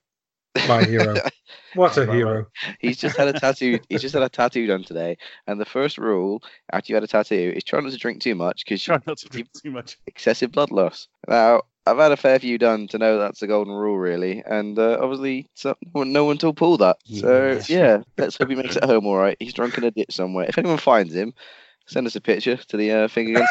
My 0.67 0.83
hero. 0.85 1.19
What 1.75 1.97
a 1.97 2.01
Right, 2.01 2.07
right, 2.09 2.15
hero. 2.15 2.45
He's 2.79 2.97
just 2.97 3.17
had 3.17 3.27
a 3.27 3.39
tattoo. 3.39 3.79
He's 3.89 4.01
just 4.01 4.13
had 4.13 4.21
a 4.23 4.29
tattoo 4.29 4.67
done 4.67 4.83
today, 4.83 5.17
and 5.47 5.59
the 5.59 5.65
first 5.65 5.97
rule 5.97 6.43
after 6.71 6.91
you 6.91 6.95
had 6.95 7.03
a 7.03 7.07
tattoo 7.07 7.51
is 7.55 7.63
try 7.63 7.79
not 7.79 7.91
to 7.91 7.97
drink 7.97 8.21
too 8.21 8.35
much 8.35 8.63
because 8.63 8.81
Try 8.83 8.99
not 9.07 9.17
to 9.17 9.29
drink 9.29 9.47
too 9.61 9.71
much. 9.71 9.97
excessive 10.05 10.51
blood 10.51 10.69
loss. 10.71 11.07
Now, 11.27 11.61
I've 11.87 11.97
had 11.97 12.11
a 12.11 12.17
fair 12.17 12.37
few 12.39 12.59
done 12.59 12.87
to 12.89 12.99
know 12.99 13.17
that's 13.17 13.39
the 13.39 13.47
golden 13.47 13.73
rule, 13.73 13.97
really, 13.97 14.43
and 14.45 14.77
uh, 14.77 14.99
obviously, 15.01 15.47
so, 15.55 15.75
no 15.83 15.89
one- 15.99 16.13
no 16.13 16.25
one 16.25 16.37
told 16.37 16.57
Paul 16.57 16.77
that. 16.77 16.97
So 17.05 17.53
Yes. 17.53 17.69
yeah, 17.71 18.03
let's 18.19 18.37
hope 18.37 18.49
he 18.49 18.55
makes 18.55 18.75
it 18.75 18.83
home 18.83 19.07
all 19.07 19.17
right. 19.17 19.37
He's 19.39 19.53
drunk 19.53 19.77
in 19.79 19.83
a 19.83 19.89
ditch 19.91 20.13
somewhere. 20.15 20.45
If 20.47 20.59
anyone 20.59 20.77
finds 20.77 21.13
him, 21.15 21.33
send 21.87 22.05
us 22.05 22.15
a 22.15 22.21
picture 22.21 22.57
to 22.57 22.77
the 22.77 22.91
uh, 22.91 23.07
finger 23.07 23.41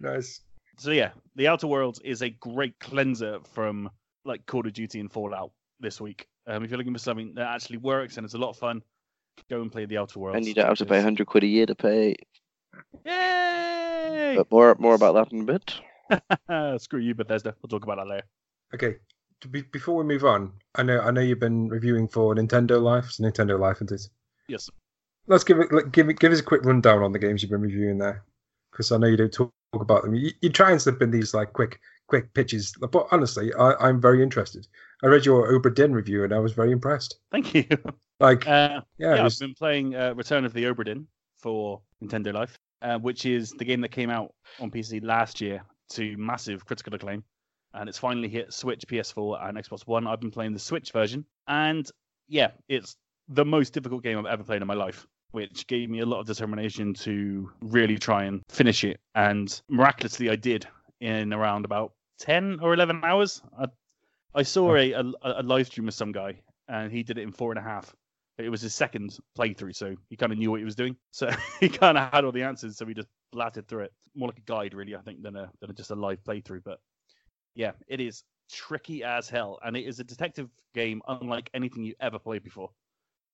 nice. 0.00 0.40
So 0.78 0.90
yeah, 0.90 1.10
the 1.36 1.48
Outer 1.48 1.66
Worlds 1.66 2.00
is 2.04 2.22
a 2.22 2.30
great 2.30 2.78
cleanser 2.80 3.38
from 3.52 3.90
like 4.24 4.44
Call 4.46 4.66
of 4.66 4.72
Duty 4.72 5.00
and 5.00 5.10
Fallout 5.10 5.52
this 5.80 6.00
week. 6.00 6.28
Um, 6.46 6.64
if 6.64 6.70
you're 6.70 6.78
looking 6.78 6.92
for 6.92 6.98
something 6.98 7.32
that 7.34 7.46
actually 7.46 7.78
works 7.78 8.16
and 8.16 8.24
it's 8.24 8.34
a 8.34 8.38
lot 8.38 8.50
of 8.50 8.58
fun, 8.58 8.82
go 9.48 9.62
and 9.62 9.72
play 9.72 9.86
the 9.86 9.98
Outer 9.98 10.18
Worlds. 10.18 10.36
and 10.36 10.46
you 10.46 10.54
don't 10.54 10.66
have 10.66 10.78
to 10.78 10.86
pay 10.86 11.00
hundred 11.00 11.26
quid 11.26 11.44
a 11.44 11.46
year 11.46 11.66
to 11.66 11.74
pay. 11.74 12.14
Yay! 13.04 14.34
But 14.36 14.50
more 14.50 14.76
more 14.78 14.94
about 14.94 15.14
that 15.30 15.32
in 15.32 15.40
a 15.40 15.44
bit. 15.44 16.80
Screw 16.82 17.00
you, 17.00 17.14
Bethesda. 17.14 17.54
We'll 17.62 17.68
talk 17.68 17.84
about 17.84 17.96
that 17.96 18.06
later. 18.06 18.26
Okay. 18.74 18.96
Be, 19.50 19.62
before 19.62 19.96
we 19.96 20.04
move 20.04 20.24
on, 20.24 20.52
I 20.74 20.82
know 20.82 21.00
I 21.00 21.10
know 21.10 21.20
you've 21.20 21.40
been 21.40 21.68
reviewing 21.68 22.08
for 22.08 22.34
Nintendo 22.34 22.80
Life. 22.82 23.06
It's 23.06 23.18
Nintendo 23.18 23.58
Life, 23.58 23.76
isn't 23.78 23.92
it? 23.92 24.08
Yes. 24.48 24.70
Let's 25.26 25.44
give 25.44 25.58
it 25.58 25.92
give 25.92 26.08
it 26.08 26.18
give 26.18 26.32
us 26.32 26.40
a 26.40 26.44
quick 26.44 26.64
rundown 26.64 27.02
on 27.02 27.12
the 27.12 27.18
games 27.18 27.42
you've 27.42 27.50
been 27.50 27.60
reviewing 27.60 27.98
there, 27.98 28.24
because 28.72 28.92
I 28.92 28.98
know 28.98 29.06
you 29.08 29.16
don't 29.16 29.32
talk 29.32 29.52
about 29.74 30.02
them. 30.04 30.14
You, 30.14 30.30
you 30.40 30.50
try 30.50 30.70
and 30.70 30.80
slip 30.80 31.02
in 31.02 31.10
these 31.10 31.34
like 31.34 31.52
quick 31.52 31.80
quick 32.08 32.32
pitches, 32.34 32.72
but 32.92 33.06
honestly, 33.10 33.52
I, 33.54 33.74
I'm 33.74 34.00
very 34.00 34.22
interested. 34.22 34.66
I 35.02 35.08
read 35.08 35.26
your 35.26 35.52
Obra 35.52 35.74
Dinn 35.74 35.92
review 35.92 36.24
and 36.24 36.32
I 36.32 36.38
was 36.38 36.52
very 36.52 36.72
impressed. 36.72 37.18
Thank 37.30 37.54
you. 37.54 37.66
Like, 38.18 38.46
Uh, 38.48 38.80
yeah, 38.96 39.14
yeah, 39.14 39.14
it 39.16 39.20
I've 39.26 39.38
been 39.38 39.52
playing 39.52 39.94
uh, 39.94 40.14
Return 40.14 40.46
of 40.46 40.54
the 40.54 40.64
Obra 40.64 40.86
Dinn 40.86 41.06
for 41.36 41.82
Nintendo 42.02 42.32
Life, 42.32 42.58
uh, 42.80 42.98
which 42.98 43.26
is 43.26 43.50
the 43.50 43.64
game 43.66 43.82
that 43.82 43.90
came 43.90 44.08
out 44.08 44.32
on 44.58 44.70
PC 44.70 45.04
last 45.04 45.42
year 45.42 45.62
to 45.90 46.16
massive 46.16 46.64
critical 46.64 46.94
acclaim. 46.94 47.22
and 47.74 47.90
it's 47.90 47.98
finally 47.98 48.28
hit 48.28 48.54
Switch, 48.54 48.86
PS4, 48.88 49.46
and 49.46 49.58
Xbox 49.58 49.86
One. 49.86 50.06
I've 50.06 50.20
been 50.20 50.30
playing 50.30 50.54
the 50.54 50.58
Switch 50.58 50.92
version, 50.92 51.26
and 51.46 51.86
yeah, 52.26 52.52
it's 52.70 52.96
the 53.28 53.44
most 53.44 53.74
difficult 53.74 54.02
game 54.02 54.16
I've 54.18 54.24
ever 54.24 54.44
played 54.44 54.62
in 54.62 54.66
my 54.68 54.72
life, 54.72 55.06
which 55.32 55.66
gave 55.66 55.90
me 55.90 56.00
a 56.00 56.06
lot 56.06 56.20
of 56.20 56.26
determination 56.26 56.94
to 56.94 57.50
really 57.60 57.98
try 57.98 58.24
and 58.24 58.42
finish 58.48 58.84
it. 58.84 59.00
And 59.14 59.60
miraculously, 59.68 60.30
I 60.30 60.36
did 60.36 60.66
in 61.00 61.32
around 61.32 61.64
about 61.64 61.92
10 62.20 62.60
or 62.62 62.74
11 62.74 63.02
hours. 63.04 63.42
I, 63.58 63.66
I 64.34 64.42
saw 64.42 64.74
a, 64.76 64.92
a, 64.92 65.12
a 65.22 65.42
live 65.42 65.66
stream 65.66 65.88
of 65.88 65.94
some 65.94 66.12
guy, 66.12 66.40
and 66.68 66.90
he 66.90 67.02
did 67.02 67.18
it 67.18 67.22
in 67.22 67.32
four 67.32 67.52
and 67.52 67.58
a 67.58 67.62
half. 67.62 67.94
It 68.38 68.50
was 68.50 68.60
his 68.60 68.74
second 68.74 69.18
playthrough, 69.38 69.74
so 69.74 69.94
he 70.10 70.16
kind 70.16 70.30
of 70.30 70.38
knew 70.38 70.50
what 70.50 70.60
he 70.60 70.64
was 70.64 70.74
doing. 70.74 70.96
So 71.10 71.30
he 71.60 71.68
kind 71.68 71.96
of 71.96 72.12
had 72.12 72.24
all 72.24 72.32
the 72.32 72.42
answers, 72.42 72.76
so 72.76 72.84
he 72.86 72.94
just 72.94 73.08
blatted 73.32 73.66
through 73.66 73.84
it. 73.84 73.92
More 74.14 74.28
like 74.28 74.38
a 74.38 74.42
guide, 74.42 74.74
really, 74.74 74.94
I 74.94 75.00
think, 75.00 75.22
than 75.22 75.36
a 75.36 75.50
than 75.60 75.74
just 75.74 75.90
a 75.90 75.94
live 75.94 76.22
playthrough. 76.22 76.62
But 76.64 76.78
yeah, 77.54 77.72
it 77.88 78.00
is 78.00 78.24
tricky 78.52 79.02
as 79.02 79.28
hell, 79.28 79.58
and 79.64 79.76
it 79.76 79.86
is 79.86 80.00
a 80.00 80.04
detective 80.04 80.50
game 80.74 81.00
unlike 81.08 81.50
anything 81.54 81.84
you 81.84 81.94
ever 82.00 82.18
played 82.18 82.42
before. 82.42 82.70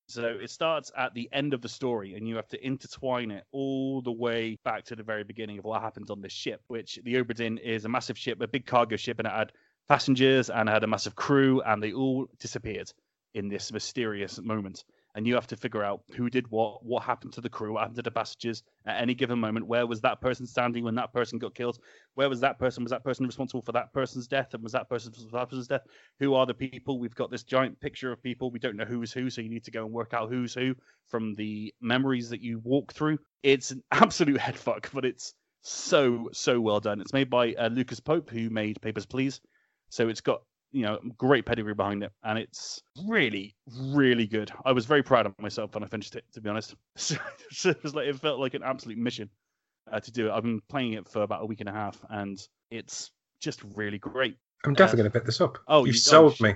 So 0.07 0.25
it 0.41 0.49
starts 0.49 0.91
at 0.97 1.13
the 1.13 1.29
end 1.31 1.53
of 1.53 1.61
the 1.61 1.69
story, 1.69 2.15
and 2.15 2.27
you 2.27 2.35
have 2.35 2.47
to 2.49 2.65
intertwine 2.65 3.31
it 3.31 3.45
all 3.51 4.01
the 4.01 4.11
way 4.11 4.57
back 4.63 4.83
to 4.85 4.95
the 4.95 5.03
very 5.03 5.23
beginning 5.23 5.59
of 5.59 5.65
what 5.65 5.81
happens 5.81 6.09
on 6.11 6.21
this 6.21 6.33
ship, 6.33 6.61
which 6.67 6.99
the 7.03 7.15
Obra 7.15 7.35
Dinn 7.35 7.57
is 7.57 7.85
a 7.85 7.89
massive 7.89 8.17
ship, 8.17 8.41
a 8.41 8.47
big 8.47 8.65
cargo 8.65 8.95
ship, 8.95 9.19
and 9.19 9.27
it 9.27 9.31
had 9.33 9.53
passengers 9.87 10.49
and 10.49 10.67
it 10.69 10.71
had 10.71 10.83
a 10.83 10.87
massive 10.87 11.15
crew, 11.15 11.61
and 11.61 11.81
they 11.81 11.93
all 11.93 12.27
disappeared 12.39 12.91
in 13.33 13.49
this 13.49 13.71
mysterious 13.71 14.39
moment 14.39 14.83
and 15.15 15.27
you 15.27 15.35
have 15.35 15.47
to 15.47 15.57
figure 15.57 15.83
out 15.83 16.01
who 16.15 16.29
did 16.29 16.49
what, 16.49 16.83
what 16.83 17.03
happened 17.03 17.33
to 17.33 17.41
the 17.41 17.49
crew, 17.49 17.73
what 17.73 17.81
happened 17.81 17.97
to 17.97 18.01
the 18.01 18.11
passengers 18.11 18.63
at 18.85 19.01
any 19.01 19.13
given 19.13 19.39
moment. 19.39 19.67
Where 19.67 19.85
was 19.85 20.01
that 20.01 20.21
person 20.21 20.47
standing 20.47 20.83
when 20.83 20.95
that 20.95 21.13
person 21.13 21.37
got 21.37 21.53
killed? 21.53 21.77
Where 22.15 22.29
was 22.29 22.39
that 22.41 22.57
person? 22.57 22.83
Was 22.83 22.91
that 22.91 23.03
person 23.03 23.25
responsible 23.25 23.61
for 23.61 23.73
that 23.73 23.93
person's 23.93 24.27
death? 24.27 24.53
And 24.53 24.63
was 24.63 24.71
that 24.71 24.89
person 24.89 25.11
responsible 25.11 25.31
for 25.31 25.41
that 25.41 25.49
person's 25.49 25.67
death? 25.67 25.83
Who 26.19 26.33
are 26.33 26.45
the 26.45 26.53
people? 26.53 26.99
We've 26.99 27.13
got 27.13 27.29
this 27.29 27.43
giant 27.43 27.79
picture 27.79 28.11
of 28.11 28.23
people. 28.23 28.49
We 28.49 28.59
don't 28.59 28.75
know 28.75 28.85
who's 28.85 29.13
who, 29.13 29.29
so 29.29 29.41
you 29.41 29.49
need 29.49 29.65
to 29.65 29.71
go 29.71 29.85
and 29.85 29.93
work 29.93 30.13
out 30.13 30.29
who's 30.29 30.53
who 30.53 30.75
from 31.07 31.35
the 31.35 31.73
memories 31.79 32.29
that 32.29 32.41
you 32.41 32.59
walk 32.63 32.93
through. 32.93 33.19
It's 33.43 33.71
an 33.71 33.83
absolute 33.91 34.39
headfuck, 34.39 34.87
but 34.93 35.05
it's 35.05 35.33
so 35.61 36.29
so 36.33 36.59
well 36.59 36.79
done. 36.79 37.01
It's 37.01 37.13
made 37.13 37.29
by 37.29 37.53
uh, 37.53 37.69
Lucas 37.69 37.99
Pope, 37.99 38.29
who 38.29 38.49
made 38.49 38.81
Papers 38.81 39.05
Please. 39.05 39.39
So 39.89 40.09
it's 40.09 40.21
got 40.21 40.41
you 40.73 40.81
know 40.81 40.99
great 41.17 41.45
pedigree 41.45 41.73
behind 41.73 42.03
it, 42.03 42.11
and 42.23 42.37
it's 42.37 42.81
really 43.07 43.55
really 43.89 44.27
good. 44.27 44.51
I 44.65 44.73
was 44.73 44.85
very 44.85 45.03
proud 45.03 45.25
of 45.25 45.33
myself 45.39 45.73
when 45.73 45.83
I 45.83 45.87
finished 45.87 46.15
it, 46.15 46.25
to 46.33 46.41
be 46.41 46.49
honest. 46.49 46.75
So, 47.51 47.69
it 47.69 47.83
was 47.83 47.95
like 47.95 48.07
it 48.07 48.19
felt 48.19 48.39
like 48.39 48.55
an 48.55 48.63
absolute 48.63 48.97
mission 48.97 49.29
uh, 49.91 49.99
to 49.99 50.11
do 50.11 50.27
it. 50.27 50.31
I've 50.31 50.43
been 50.43 50.61
playing 50.69 50.93
it 50.93 51.07
for 51.07 51.21
about 51.21 51.43
a 51.43 51.45
week 51.45 51.59
and 51.59 51.69
a 51.69 51.73
half, 51.73 51.97
and 52.09 52.37
it's 52.71 53.11
just 53.39 53.61
really 53.75 53.99
great. 53.99 54.37
I'm 54.65 54.73
definitely 54.73 55.01
uh, 55.01 55.03
going 55.03 55.11
to 55.11 55.19
pick 55.19 55.25
this 55.25 55.41
up. 55.41 55.59
Oh, 55.67 55.85
you, 55.85 55.93
sold 55.93 56.37
oh, 56.39 56.43
me. 56.43 56.55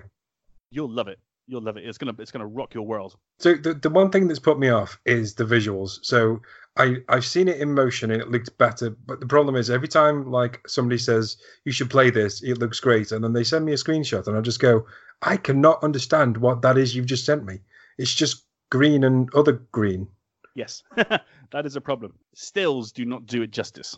You'll 0.71 0.89
love 0.89 1.07
it 1.07 1.19
you'll 1.47 1.61
love 1.61 1.77
it. 1.77 1.85
It's 1.85 1.97
gonna 1.97 2.13
it's 2.19 2.31
gonna 2.31 2.45
rock 2.45 2.73
your 2.73 2.85
world. 2.85 3.15
So 3.39 3.55
the 3.55 3.73
the 3.73 3.89
one 3.89 4.11
thing 4.11 4.27
that's 4.27 4.39
put 4.39 4.59
me 4.59 4.69
off 4.69 4.99
is 5.05 5.33
the 5.33 5.45
visuals. 5.45 5.99
So 6.03 6.41
I 6.77 6.97
I've 7.09 7.25
seen 7.25 7.47
it 7.47 7.59
in 7.59 7.73
motion 7.73 8.11
and 8.11 8.21
it 8.21 8.29
looks 8.29 8.49
better, 8.49 8.91
but 9.05 9.19
the 9.19 9.25
problem 9.25 9.55
is 9.55 9.69
every 9.69 9.87
time 9.87 10.29
like 10.29 10.61
somebody 10.67 10.97
says 10.97 11.37
you 11.65 11.71
should 11.71 11.89
play 11.89 12.09
this, 12.09 12.43
it 12.43 12.59
looks 12.59 12.79
great, 12.79 13.11
and 13.11 13.23
then 13.23 13.33
they 13.33 13.43
send 13.43 13.65
me 13.65 13.73
a 13.73 13.77
screenshot 13.77 14.27
and 14.27 14.37
I 14.37 14.41
just 14.41 14.59
go, 14.59 14.85
I 15.21 15.37
cannot 15.37 15.83
understand 15.83 16.37
what 16.37 16.61
that 16.61 16.77
is 16.77 16.95
you've 16.95 17.05
just 17.05 17.25
sent 17.25 17.45
me. 17.45 17.59
It's 17.97 18.13
just 18.13 18.43
green 18.69 19.03
and 19.03 19.33
other 19.33 19.53
green. 19.71 20.07
Yes, 20.53 20.83
that 20.95 21.65
is 21.65 21.75
a 21.75 21.81
problem. 21.81 22.13
Stills 22.33 22.91
do 22.91 23.05
not 23.05 23.25
do 23.25 23.41
it 23.41 23.51
justice 23.51 23.97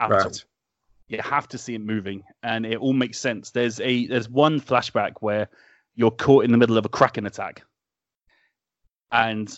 at 0.00 0.10
right. 0.10 0.24
all. 0.24 0.32
You 1.08 1.20
have 1.22 1.48
to 1.48 1.58
see 1.58 1.74
it 1.74 1.80
moving, 1.80 2.22
and 2.42 2.66
it 2.66 2.76
all 2.78 2.92
makes 2.92 3.18
sense. 3.18 3.50
There's 3.50 3.80
a 3.80 4.06
there's 4.06 4.28
one 4.28 4.60
flashback 4.60 5.12
where 5.20 5.48
you're 5.98 6.12
caught 6.12 6.44
in 6.44 6.52
the 6.52 6.56
middle 6.56 6.78
of 6.78 6.86
a 6.86 6.88
Kraken 6.88 7.26
attack. 7.26 7.64
And 9.10 9.52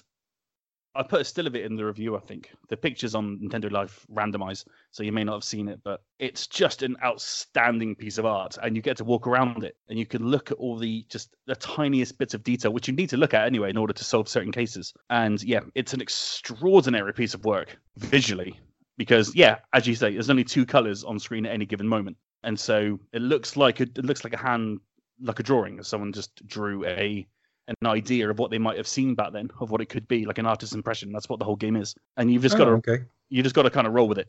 I 0.94 1.02
put 1.02 1.20
a 1.20 1.24
still 1.24 1.46
of 1.46 1.54
it 1.54 1.66
in 1.66 1.76
the 1.76 1.84
review, 1.84 2.16
I 2.16 2.20
think. 2.20 2.50
The 2.70 2.78
picture's 2.78 3.14
on 3.14 3.38
Nintendo 3.38 3.70
Life 3.70 4.06
randomized, 4.10 4.64
so 4.90 5.02
you 5.02 5.12
may 5.12 5.22
not 5.22 5.34
have 5.34 5.44
seen 5.44 5.68
it, 5.68 5.80
but 5.84 6.02
it's 6.18 6.46
just 6.46 6.82
an 6.82 6.96
outstanding 7.04 7.94
piece 7.94 8.16
of 8.16 8.24
art. 8.24 8.56
And 8.62 8.74
you 8.74 8.80
get 8.80 8.96
to 8.96 9.04
walk 9.04 9.26
around 9.26 9.64
it 9.64 9.76
and 9.90 9.98
you 9.98 10.06
can 10.06 10.26
look 10.26 10.50
at 10.50 10.56
all 10.56 10.78
the 10.78 11.04
just 11.10 11.36
the 11.46 11.54
tiniest 11.56 12.16
bits 12.16 12.32
of 12.32 12.42
detail, 12.42 12.72
which 12.72 12.88
you 12.88 12.94
need 12.94 13.10
to 13.10 13.18
look 13.18 13.34
at 13.34 13.46
anyway 13.46 13.68
in 13.68 13.76
order 13.76 13.92
to 13.92 14.02
solve 14.02 14.26
certain 14.26 14.50
cases. 14.50 14.94
And 15.10 15.42
yeah, 15.42 15.60
it's 15.74 15.92
an 15.92 16.00
extraordinary 16.00 17.12
piece 17.12 17.34
of 17.34 17.44
work 17.44 17.78
visually. 17.98 18.58
Because 18.96 19.36
yeah, 19.36 19.58
as 19.74 19.86
you 19.86 19.94
say, 19.94 20.14
there's 20.14 20.30
only 20.30 20.44
two 20.44 20.64
colors 20.64 21.04
on 21.04 21.18
screen 21.18 21.44
at 21.44 21.52
any 21.52 21.66
given 21.66 21.86
moment. 21.86 22.16
And 22.44 22.58
so 22.58 22.98
it 23.12 23.20
looks 23.20 23.58
like 23.58 23.80
a, 23.80 23.82
it 23.82 24.06
looks 24.06 24.24
like 24.24 24.32
a 24.32 24.38
hand 24.38 24.80
like 25.22 25.40
a 25.40 25.42
drawing. 25.42 25.82
Someone 25.82 26.12
just 26.12 26.46
drew 26.46 26.84
a 26.84 27.26
an 27.68 27.86
idea 27.86 28.28
of 28.28 28.38
what 28.38 28.50
they 28.50 28.58
might 28.58 28.76
have 28.76 28.88
seen 28.88 29.14
back 29.14 29.32
then, 29.32 29.48
of 29.60 29.70
what 29.70 29.80
it 29.80 29.88
could 29.88 30.08
be, 30.08 30.26
like 30.26 30.38
an 30.38 30.46
artist's 30.46 30.74
impression. 30.74 31.12
That's 31.12 31.28
what 31.28 31.38
the 31.38 31.44
whole 31.44 31.56
game 31.56 31.76
is, 31.76 31.94
and 32.16 32.32
you've 32.32 32.42
just 32.42 32.58
got 32.58 32.64
to 32.64 32.72
okay. 32.72 33.04
you 33.28 33.42
just 33.42 33.54
got 33.54 33.62
to 33.62 33.70
kind 33.70 33.86
of 33.86 33.92
roll 33.92 34.08
with 34.08 34.18
it. 34.18 34.28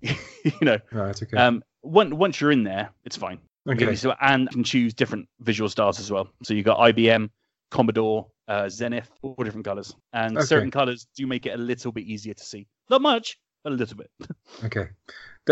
you 0.02 0.52
know, 0.62 0.78
right? 0.92 1.20
Okay. 1.22 1.36
Um, 1.36 1.62
once 1.82 2.14
once 2.14 2.40
you're 2.40 2.52
in 2.52 2.64
there, 2.64 2.90
it's 3.04 3.16
fine. 3.16 3.38
Okay. 3.68 3.94
So, 3.96 4.14
and 4.20 4.42
you 4.42 4.48
can 4.48 4.64
choose 4.64 4.94
different 4.94 5.28
visual 5.40 5.68
styles 5.68 6.00
as 6.00 6.10
well. 6.10 6.28
So 6.42 6.54
you 6.54 6.62
got 6.62 6.78
IBM, 6.78 7.28
Commodore, 7.70 8.26
uh, 8.46 8.68
Zenith, 8.68 9.10
all 9.22 9.34
different 9.42 9.66
colors, 9.66 9.94
and 10.12 10.36
Okay. 10.36 10.46
certain 10.46 10.70
colors 10.70 11.06
do 11.16 11.26
make 11.26 11.44
it 11.46 11.50
a 11.50 11.58
little 11.58 11.92
bit 11.92 12.04
easier 12.04 12.34
to 12.34 12.44
see. 12.44 12.66
Not 12.88 13.02
much, 13.02 13.38
but 13.62 13.72
a 13.72 13.76
little 13.76 13.96
bit. 13.96 14.10
Okay, 14.64 14.88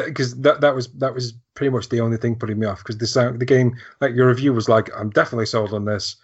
because 0.04 0.38
that, 0.40 0.60
that 0.60 0.74
was 0.74 0.88
that 0.94 1.14
was 1.14 1.32
pretty 1.54 1.70
much 1.70 1.88
the 1.88 2.00
only 2.00 2.16
thing 2.16 2.36
putting 2.36 2.58
me 2.58 2.66
off. 2.66 2.78
Because 2.78 2.98
the 2.98 3.06
sound, 3.06 3.40
the 3.40 3.46
game, 3.46 3.76
like 4.00 4.14
your 4.14 4.28
review 4.28 4.52
was 4.52 4.68
like, 4.68 4.90
I'm 4.96 5.10
definitely 5.10 5.46
sold 5.46 5.72
on 5.72 5.84
this, 5.84 6.16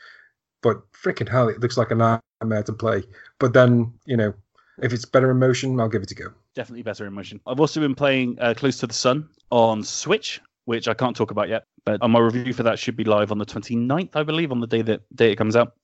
but 0.63 0.83
freaking 0.93 1.29
hell, 1.29 1.49
it 1.49 1.61
looks 1.61 1.77
like 1.77 1.91
a 1.91 1.95
nightmare 1.95 2.63
to 2.65 2.73
play. 2.73 3.03
But 3.39 3.55
then 3.55 3.93
you 4.05 4.17
know, 4.17 4.35
if 4.83 4.93
it's 4.93 5.05
better 5.05 5.31
in 5.31 5.39
motion, 5.39 5.81
I'll 5.81 5.89
give 5.89 6.03
it 6.03 6.11
a 6.11 6.15
go. 6.15 6.27
Definitely 6.55 6.83
better 6.83 7.07
in 7.07 7.15
motion. 7.15 7.41
I've 7.47 7.61
also 7.61 7.81
been 7.81 7.95
playing 7.95 8.39
uh, 8.41 8.55
Close 8.55 8.79
to 8.79 8.87
the 8.87 8.95
Sun 8.95 9.29
on 9.51 9.83
Switch, 9.83 10.41
which 10.67 10.89
I 10.89 10.95
can't 10.95 11.17
talk 11.17 11.31
about 11.31 11.49
yet, 11.49 11.65
but 11.85 12.03
uh, 12.03 12.09
my 12.09 12.19
review 12.19 12.53
for 12.53 12.63
that 12.65 12.79
should 12.79 12.97
be 12.97 13.05
live 13.05 13.33
on 13.33 13.39
the 13.39 13.47
29th, 13.47 14.15
I 14.15 14.23
believe, 14.23 14.53
on 14.53 14.61
the 14.61 14.67
day 14.67 14.83
that 14.83 15.01
day 15.15 15.33
it 15.33 15.37
comes 15.37 15.57
out. 15.57 15.75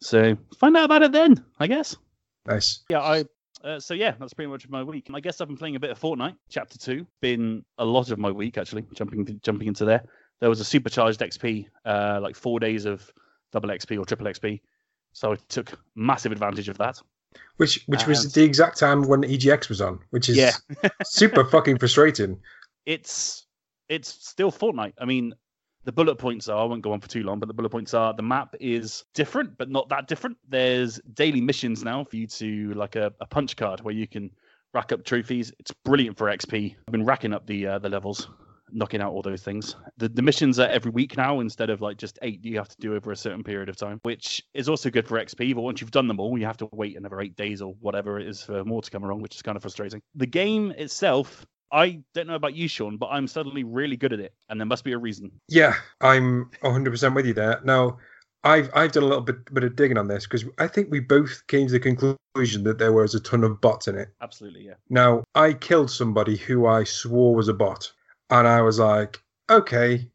So 0.00 0.36
find 0.58 0.76
out 0.76 0.84
about 0.84 1.02
it 1.02 1.12
then, 1.12 1.44
I 1.58 1.66
guess. 1.66 1.96
Nice. 2.46 2.80
Yeah, 2.88 3.00
I 3.00 3.24
uh, 3.64 3.80
so 3.80 3.94
yeah, 3.94 4.14
that's 4.18 4.34
pretty 4.34 4.50
much 4.50 4.68
my 4.68 4.82
week. 4.82 5.08
I 5.12 5.20
guess 5.20 5.40
I've 5.40 5.48
been 5.48 5.56
playing 5.56 5.76
a 5.76 5.80
bit 5.80 5.90
of 5.90 5.98
Fortnite, 6.00 6.36
Chapter 6.48 6.78
Two. 6.78 7.06
Been 7.20 7.64
a 7.78 7.84
lot 7.84 8.10
of 8.10 8.18
my 8.18 8.30
week 8.30 8.58
actually, 8.58 8.84
jumping 8.94 9.40
jumping 9.42 9.68
into 9.68 9.84
there. 9.84 10.02
There 10.40 10.48
was 10.48 10.60
a 10.60 10.64
supercharged 10.64 11.20
XP, 11.20 11.66
uh, 11.84 12.20
like 12.22 12.36
four 12.36 12.60
days 12.60 12.84
of 12.84 13.12
double 13.52 13.68
XP 13.70 13.98
or 14.00 14.04
triple 14.04 14.26
XP, 14.26 14.60
so 15.12 15.32
I 15.32 15.36
took 15.48 15.78
massive 15.96 16.32
advantage 16.32 16.68
of 16.68 16.78
that. 16.78 17.00
Which 17.56 17.82
which 17.86 18.06
was 18.06 18.32
the 18.32 18.42
exact 18.44 18.78
time 18.78 19.02
when 19.06 19.22
EGX 19.22 19.68
was 19.68 19.80
on, 19.80 19.98
which 20.10 20.28
is 20.28 20.36
Yeah. 20.36 20.52
super 21.04 21.44
fucking 21.44 21.78
frustrating. 21.78 22.40
It's 22.86 23.44
it's 23.90 24.08
still 24.08 24.50
Fortnite. 24.50 24.94
I 24.98 25.04
mean, 25.04 25.34
the 25.88 25.92
bullet 25.92 26.16
points 26.16 26.50
are 26.50 26.58
I 26.58 26.64
won't 26.64 26.82
go 26.82 26.92
on 26.92 27.00
for 27.00 27.08
too 27.08 27.22
long, 27.22 27.38
but 27.38 27.48
the 27.48 27.54
bullet 27.54 27.70
points 27.70 27.94
are 27.94 28.12
the 28.12 28.22
map 28.22 28.54
is 28.60 29.04
different, 29.14 29.56
but 29.56 29.70
not 29.70 29.88
that 29.88 30.06
different. 30.06 30.36
There's 30.46 31.00
daily 31.14 31.40
missions 31.40 31.82
now 31.82 32.04
for 32.04 32.16
you 32.16 32.26
to 32.26 32.74
like 32.74 32.94
a, 32.94 33.10
a 33.22 33.26
punch 33.26 33.56
card 33.56 33.80
where 33.80 33.94
you 33.94 34.06
can 34.06 34.30
rack 34.74 34.92
up 34.92 35.02
trophies. 35.02 35.50
It's 35.58 35.72
brilliant 35.86 36.18
for 36.18 36.26
XP. 36.26 36.76
I've 36.86 36.92
been 36.92 37.06
racking 37.06 37.32
up 37.32 37.46
the 37.46 37.66
uh, 37.66 37.78
the 37.78 37.88
levels, 37.88 38.28
knocking 38.70 39.00
out 39.00 39.12
all 39.12 39.22
those 39.22 39.42
things. 39.42 39.76
The 39.96 40.10
the 40.10 40.20
missions 40.20 40.58
are 40.58 40.68
every 40.68 40.90
week 40.90 41.16
now 41.16 41.40
instead 41.40 41.70
of 41.70 41.80
like 41.80 41.96
just 41.96 42.18
eight 42.20 42.44
you 42.44 42.58
have 42.58 42.68
to 42.68 42.76
do 42.78 42.94
over 42.94 43.10
a 43.10 43.16
certain 43.16 43.42
period 43.42 43.70
of 43.70 43.76
time, 43.78 43.98
which 44.02 44.42
is 44.52 44.68
also 44.68 44.90
good 44.90 45.08
for 45.08 45.18
XP. 45.18 45.54
But 45.54 45.62
once 45.62 45.80
you've 45.80 45.90
done 45.90 46.06
them 46.06 46.20
all, 46.20 46.36
you 46.36 46.44
have 46.44 46.58
to 46.58 46.68
wait 46.70 46.98
another 46.98 47.18
eight 47.22 47.34
days 47.34 47.62
or 47.62 47.72
whatever 47.80 48.20
it 48.20 48.28
is 48.28 48.42
for 48.42 48.62
more 48.62 48.82
to 48.82 48.90
come 48.90 49.04
along, 49.04 49.22
which 49.22 49.36
is 49.36 49.40
kind 49.40 49.56
of 49.56 49.62
frustrating. 49.62 50.02
The 50.14 50.26
game 50.26 50.70
itself. 50.72 51.46
I 51.70 52.00
don't 52.14 52.26
know 52.26 52.34
about 52.34 52.54
you, 52.54 52.68
Sean, 52.68 52.96
but 52.96 53.08
I'm 53.08 53.26
suddenly 53.26 53.64
really 53.64 53.96
good 53.96 54.12
at 54.12 54.20
it, 54.20 54.32
and 54.48 54.60
there 54.60 54.66
must 54.66 54.84
be 54.84 54.92
a 54.92 54.98
reason. 54.98 55.30
Yeah, 55.48 55.74
I'm 56.00 56.50
100% 56.62 57.14
with 57.14 57.26
you 57.26 57.34
there. 57.34 57.60
Now, 57.64 57.98
I've 58.44 58.70
I've 58.72 58.92
done 58.92 59.02
a 59.02 59.06
little 59.06 59.22
bit 59.22 59.52
bit 59.52 59.64
of 59.64 59.76
digging 59.76 59.98
on 59.98 60.08
this 60.08 60.24
because 60.24 60.44
I 60.58 60.68
think 60.68 60.90
we 60.90 61.00
both 61.00 61.46
came 61.48 61.66
to 61.66 61.72
the 61.72 61.80
conclusion 61.80 62.64
that 62.64 62.78
there 62.78 62.92
was 62.92 63.14
a 63.14 63.20
ton 63.20 63.42
of 63.42 63.60
bots 63.60 63.88
in 63.88 63.96
it. 63.96 64.08
Absolutely, 64.20 64.64
yeah. 64.64 64.74
Now, 64.88 65.24
I 65.34 65.52
killed 65.54 65.90
somebody 65.90 66.36
who 66.36 66.66
I 66.66 66.84
swore 66.84 67.34
was 67.34 67.48
a 67.48 67.54
bot, 67.54 67.92
and 68.30 68.46
I 68.46 68.62
was 68.62 68.78
like, 68.78 69.20
okay, 69.50 70.08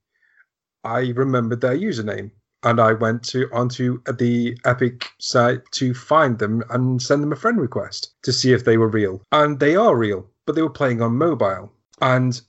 I 0.83 1.09
remembered 1.09 1.61
their 1.61 1.77
username, 1.77 2.31
and 2.63 2.79
I 2.79 2.93
went 2.93 3.23
to 3.25 3.49
onto 3.51 4.01
the 4.03 4.57
Epic 4.65 5.09
site 5.19 5.61
to 5.73 5.93
find 5.93 6.39
them 6.39 6.63
and 6.69 7.01
send 7.01 7.23
them 7.23 7.33
a 7.33 7.37
friend 7.37 7.59
request 7.59 8.13
to 8.23 8.31
see 8.31 8.53
if 8.53 8.63
they 8.63 8.77
were 8.77 8.87
real, 8.87 9.21
and 9.31 9.59
they 9.59 9.75
are 9.75 9.95
real, 9.95 10.29
but 10.45 10.56
they 10.56 10.62
were 10.62 10.69
playing 10.69 11.01
on 11.01 11.15
mobile. 11.15 11.71
And 12.01 12.39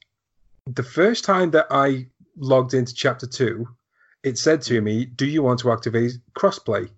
the 0.66 0.82
first 0.82 1.24
time 1.24 1.50
that 1.52 1.66
I 1.70 2.06
logged 2.36 2.74
into 2.74 2.94
Chapter 2.94 3.26
Two, 3.26 3.68
it 4.22 4.38
said 4.38 4.62
to 4.62 4.80
me, 4.80 5.04
"Do 5.04 5.26
you 5.26 5.42
want 5.42 5.60
to 5.60 5.72
activate 5.72 6.12
crossplay?" 6.36 6.90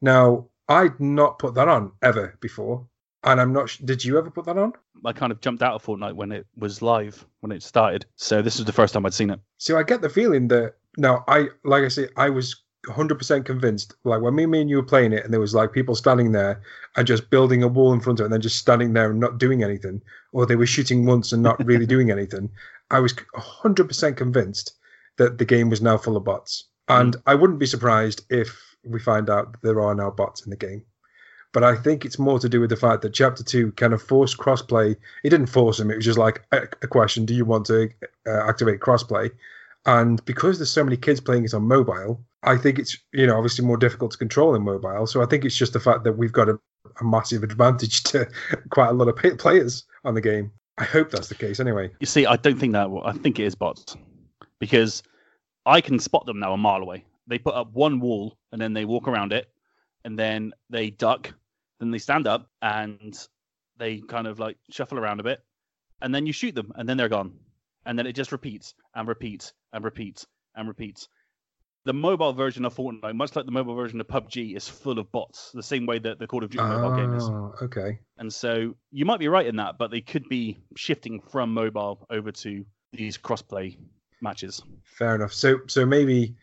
Now, 0.00 0.48
I'd 0.68 0.98
not 1.00 1.38
put 1.38 1.54
that 1.54 1.68
on 1.68 1.92
ever 2.02 2.36
before, 2.40 2.86
and 3.24 3.40
I'm 3.40 3.52
not. 3.52 3.70
sh- 3.70 3.78
Did 3.78 4.04
you 4.04 4.18
ever 4.18 4.30
put 4.30 4.44
that 4.46 4.58
on? 4.58 4.72
I 5.04 5.12
kind 5.12 5.30
of 5.32 5.40
jumped 5.40 5.62
out 5.62 5.74
of 5.74 5.84
Fortnite 5.84 6.14
when 6.14 6.32
it 6.32 6.46
was 6.56 6.82
live, 6.82 7.24
when 7.40 7.52
it 7.52 7.62
started. 7.62 8.06
So 8.16 8.42
this 8.42 8.56
was 8.58 8.66
the 8.66 8.72
first 8.72 8.92
time 8.94 9.06
I'd 9.06 9.14
seen 9.14 9.30
it. 9.30 9.40
So 9.58 9.78
I 9.78 9.82
get 9.84 10.00
the 10.02 10.08
feeling 10.08 10.48
that 10.48 10.74
now 10.96 11.24
I 11.28 11.48
like 11.64 11.84
I 11.84 11.88
say 11.88 12.08
I 12.16 12.30
was 12.30 12.62
100% 12.88 13.44
convinced 13.44 13.94
like 14.04 14.20
when 14.20 14.34
me, 14.34 14.46
me 14.46 14.60
and 14.60 14.70
you 14.70 14.76
were 14.76 14.82
playing 14.82 15.12
it 15.12 15.24
and 15.24 15.32
there 15.32 15.40
was 15.40 15.54
like 15.54 15.72
people 15.72 15.94
standing 15.94 16.32
there 16.32 16.62
and 16.96 17.06
just 17.06 17.30
building 17.30 17.62
a 17.62 17.68
wall 17.68 17.92
in 17.92 18.00
front 18.00 18.20
of 18.20 18.24
it 18.24 18.26
and 18.26 18.32
then 18.32 18.40
just 18.40 18.58
standing 18.58 18.92
there 18.92 19.10
and 19.10 19.20
not 19.20 19.38
doing 19.38 19.62
anything 19.62 20.00
or 20.32 20.46
they 20.46 20.56
were 20.56 20.66
shooting 20.66 21.04
once 21.04 21.32
and 21.32 21.42
not 21.42 21.64
really 21.66 21.86
doing 21.94 22.10
anything 22.10 22.50
I 22.90 23.00
was 23.00 23.12
100% 23.12 24.16
convinced 24.16 24.72
that 25.16 25.38
the 25.38 25.44
game 25.44 25.70
was 25.70 25.82
now 25.82 25.98
full 25.98 26.16
of 26.16 26.24
bots. 26.24 26.64
And 26.88 27.16
I 27.26 27.34
wouldn't 27.34 27.58
be 27.58 27.66
surprised 27.66 28.22
if 28.30 28.76
we 28.84 29.00
find 29.00 29.28
out 29.28 29.52
that 29.52 29.62
there 29.62 29.80
are 29.80 29.94
now 29.94 30.10
bots 30.10 30.44
in 30.44 30.50
the 30.50 30.56
game. 30.56 30.84
But 31.52 31.64
I 31.64 31.74
think 31.74 32.04
it's 32.04 32.18
more 32.18 32.38
to 32.38 32.48
do 32.48 32.60
with 32.60 32.70
the 32.70 32.76
fact 32.76 33.02
that 33.02 33.14
chapter 33.14 33.42
2 33.42 33.72
kind 33.72 33.92
of 33.92 34.02
forced 34.02 34.36
crossplay. 34.36 34.94
It 35.24 35.30
didn't 35.30 35.46
force 35.46 35.78
them 35.78 35.90
it 35.90 35.96
was 35.96 36.04
just 36.04 36.18
like 36.18 36.44
a, 36.52 36.62
a 36.82 36.86
question 36.86 37.24
do 37.24 37.34
you 37.34 37.44
want 37.44 37.66
to 37.66 37.88
uh, 38.26 38.48
activate 38.48 38.80
crossplay? 38.80 39.30
And 39.86 40.24
because 40.26 40.58
there's 40.58 40.70
so 40.70 40.84
many 40.84 40.96
kids 40.96 41.20
playing 41.20 41.44
it 41.44 41.54
on 41.54 41.62
mobile, 41.62 42.20
I 42.46 42.56
think 42.56 42.78
it's 42.78 42.96
you 43.12 43.26
know 43.26 43.36
obviously 43.36 43.64
more 43.64 43.76
difficult 43.76 44.12
to 44.12 44.18
control 44.18 44.54
in 44.54 44.62
mobile. 44.62 45.06
So 45.06 45.22
I 45.22 45.26
think 45.26 45.44
it's 45.44 45.56
just 45.56 45.72
the 45.72 45.80
fact 45.80 46.04
that 46.04 46.12
we've 46.12 46.32
got 46.32 46.48
a, 46.48 46.58
a 47.00 47.04
massive 47.04 47.42
advantage 47.42 48.04
to 48.04 48.28
quite 48.70 48.88
a 48.88 48.92
lot 48.92 49.08
of 49.08 49.16
pay- 49.16 49.34
players 49.34 49.84
on 50.04 50.14
the 50.14 50.20
game. 50.20 50.52
I 50.78 50.84
hope 50.84 51.10
that's 51.10 51.28
the 51.28 51.34
case 51.34 51.58
anyway. 51.58 51.90
You 52.00 52.06
see, 52.06 52.26
I 52.26 52.36
don't 52.36 52.58
think 52.58 52.74
that. 52.74 52.88
I 53.04 53.12
think 53.12 53.38
it 53.38 53.44
is 53.44 53.54
bots 53.54 53.96
because 54.58 55.02
I 55.64 55.80
can 55.80 55.98
spot 55.98 56.26
them 56.26 56.38
now 56.38 56.52
a 56.52 56.56
mile 56.56 56.82
away. 56.82 57.04
They 57.26 57.38
put 57.38 57.54
up 57.54 57.72
one 57.72 57.98
wall 57.98 58.38
and 58.52 58.60
then 58.60 58.72
they 58.72 58.84
walk 58.84 59.08
around 59.08 59.32
it, 59.32 59.48
and 60.04 60.16
then 60.16 60.52
they 60.70 60.90
duck, 60.90 61.34
then 61.80 61.90
they 61.90 61.98
stand 61.98 62.28
up 62.28 62.48
and 62.62 63.18
they 63.76 64.00
kind 64.00 64.26
of 64.26 64.38
like 64.38 64.56
shuffle 64.70 64.98
around 64.98 65.18
a 65.18 65.24
bit, 65.24 65.42
and 66.00 66.14
then 66.14 66.26
you 66.26 66.32
shoot 66.32 66.54
them 66.54 66.72
and 66.76 66.88
then 66.88 66.96
they're 66.96 67.08
gone, 67.08 67.32
and 67.84 67.98
then 67.98 68.06
it 68.06 68.12
just 68.12 68.32
repeats 68.32 68.74
and 68.94 69.08
repeats 69.08 69.52
and 69.72 69.84
repeats 69.84 70.26
and 70.54 70.68
repeats. 70.68 71.08
The 71.86 71.94
mobile 71.94 72.32
version 72.32 72.64
of 72.64 72.74
Fortnite, 72.74 73.14
much 73.14 73.36
like 73.36 73.46
the 73.46 73.52
mobile 73.52 73.76
version 73.76 74.00
of 74.00 74.08
PUBG, 74.08 74.56
is 74.56 74.68
full 74.68 74.98
of 74.98 75.10
bots, 75.12 75.52
the 75.52 75.62
same 75.62 75.86
way 75.86 76.00
that 76.00 76.18
the 76.18 76.26
Call 76.26 76.42
of 76.42 76.50
Duty 76.50 76.64
mobile 76.64 76.96
game 76.96 77.14
is. 77.14 77.22
Oh, 77.22 77.54
okay. 77.62 78.00
And 78.18 78.32
so 78.32 78.74
you 78.90 79.04
might 79.04 79.20
be 79.20 79.28
right 79.28 79.46
in 79.46 79.54
that, 79.56 79.78
but 79.78 79.92
they 79.92 80.00
could 80.00 80.28
be 80.28 80.58
shifting 80.76 81.20
from 81.20 81.54
mobile 81.54 82.04
over 82.10 82.32
to 82.32 82.64
these 82.92 83.16
crossplay 83.16 83.78
matches. 84.20 84.60
Fair 84.82 85.14
enough. 85.14 85.32
So 85.32 85.60
so 85.68 85.86
maybe 85.86 86.34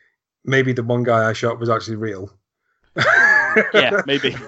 maybe 0.46 0.72
the 0.72 0.82
one 0.82 1.04
guy 1.04 1.30
I 1.30 1.34
shot 1.34 1.60
was 1.60 1.70
actually 1.70 1.98
real. 1.98 2.32
Yeah, 3.74 4.02
maybe. 4.08 4.36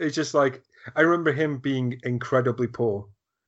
it's 0.00 0.16
just 0.16 0.34
like 0.34 0.60
I 0.96 1.02
remember 1.02 1.32
him 1.32 1.58
being 1.58 2.00
incredibly 2.02 2.66
poor 2.66 3.06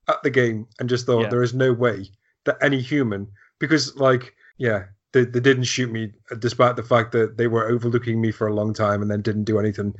at 0.08 0.22
the 0.22 0.30
game 0.30 0.68
and 0.78 0.88
just 0.88 1.06
thought 1.06 1.22
Yeah. 1.22 1.28
there 1.28 1.42
is 1.42 1.54
no 1.54 1.72
way 1.72 2.08
that 2.44 2.58
any 2.62 2.80
human 2.80 3.26
because 3.58 3.96
like 3.96 4.36
yeah 4.58 4.84
they, 5.12 5.24
they 5.24 5.40
didn't 5.40 5.64
shoot 5.64 5.90
me 5.90 6.12
uh, 6.30 6.34
despite 6.36 6.76
the 6.76 6.82
fact 6.82 7.12
that 7.12 7.36
they 7.36 7.46
were 7.46 7.68
overlooking 7.68 8.20
me 8.20 8.30
for 8.30 8.46
a 8.46 8.54
long 8.54 8.72
time 8.72 9.02
and 9.02 9.10
then 9.10 9.20
didn't 9.22 9.44
do 9.44 9.58
anything 9.58 9.94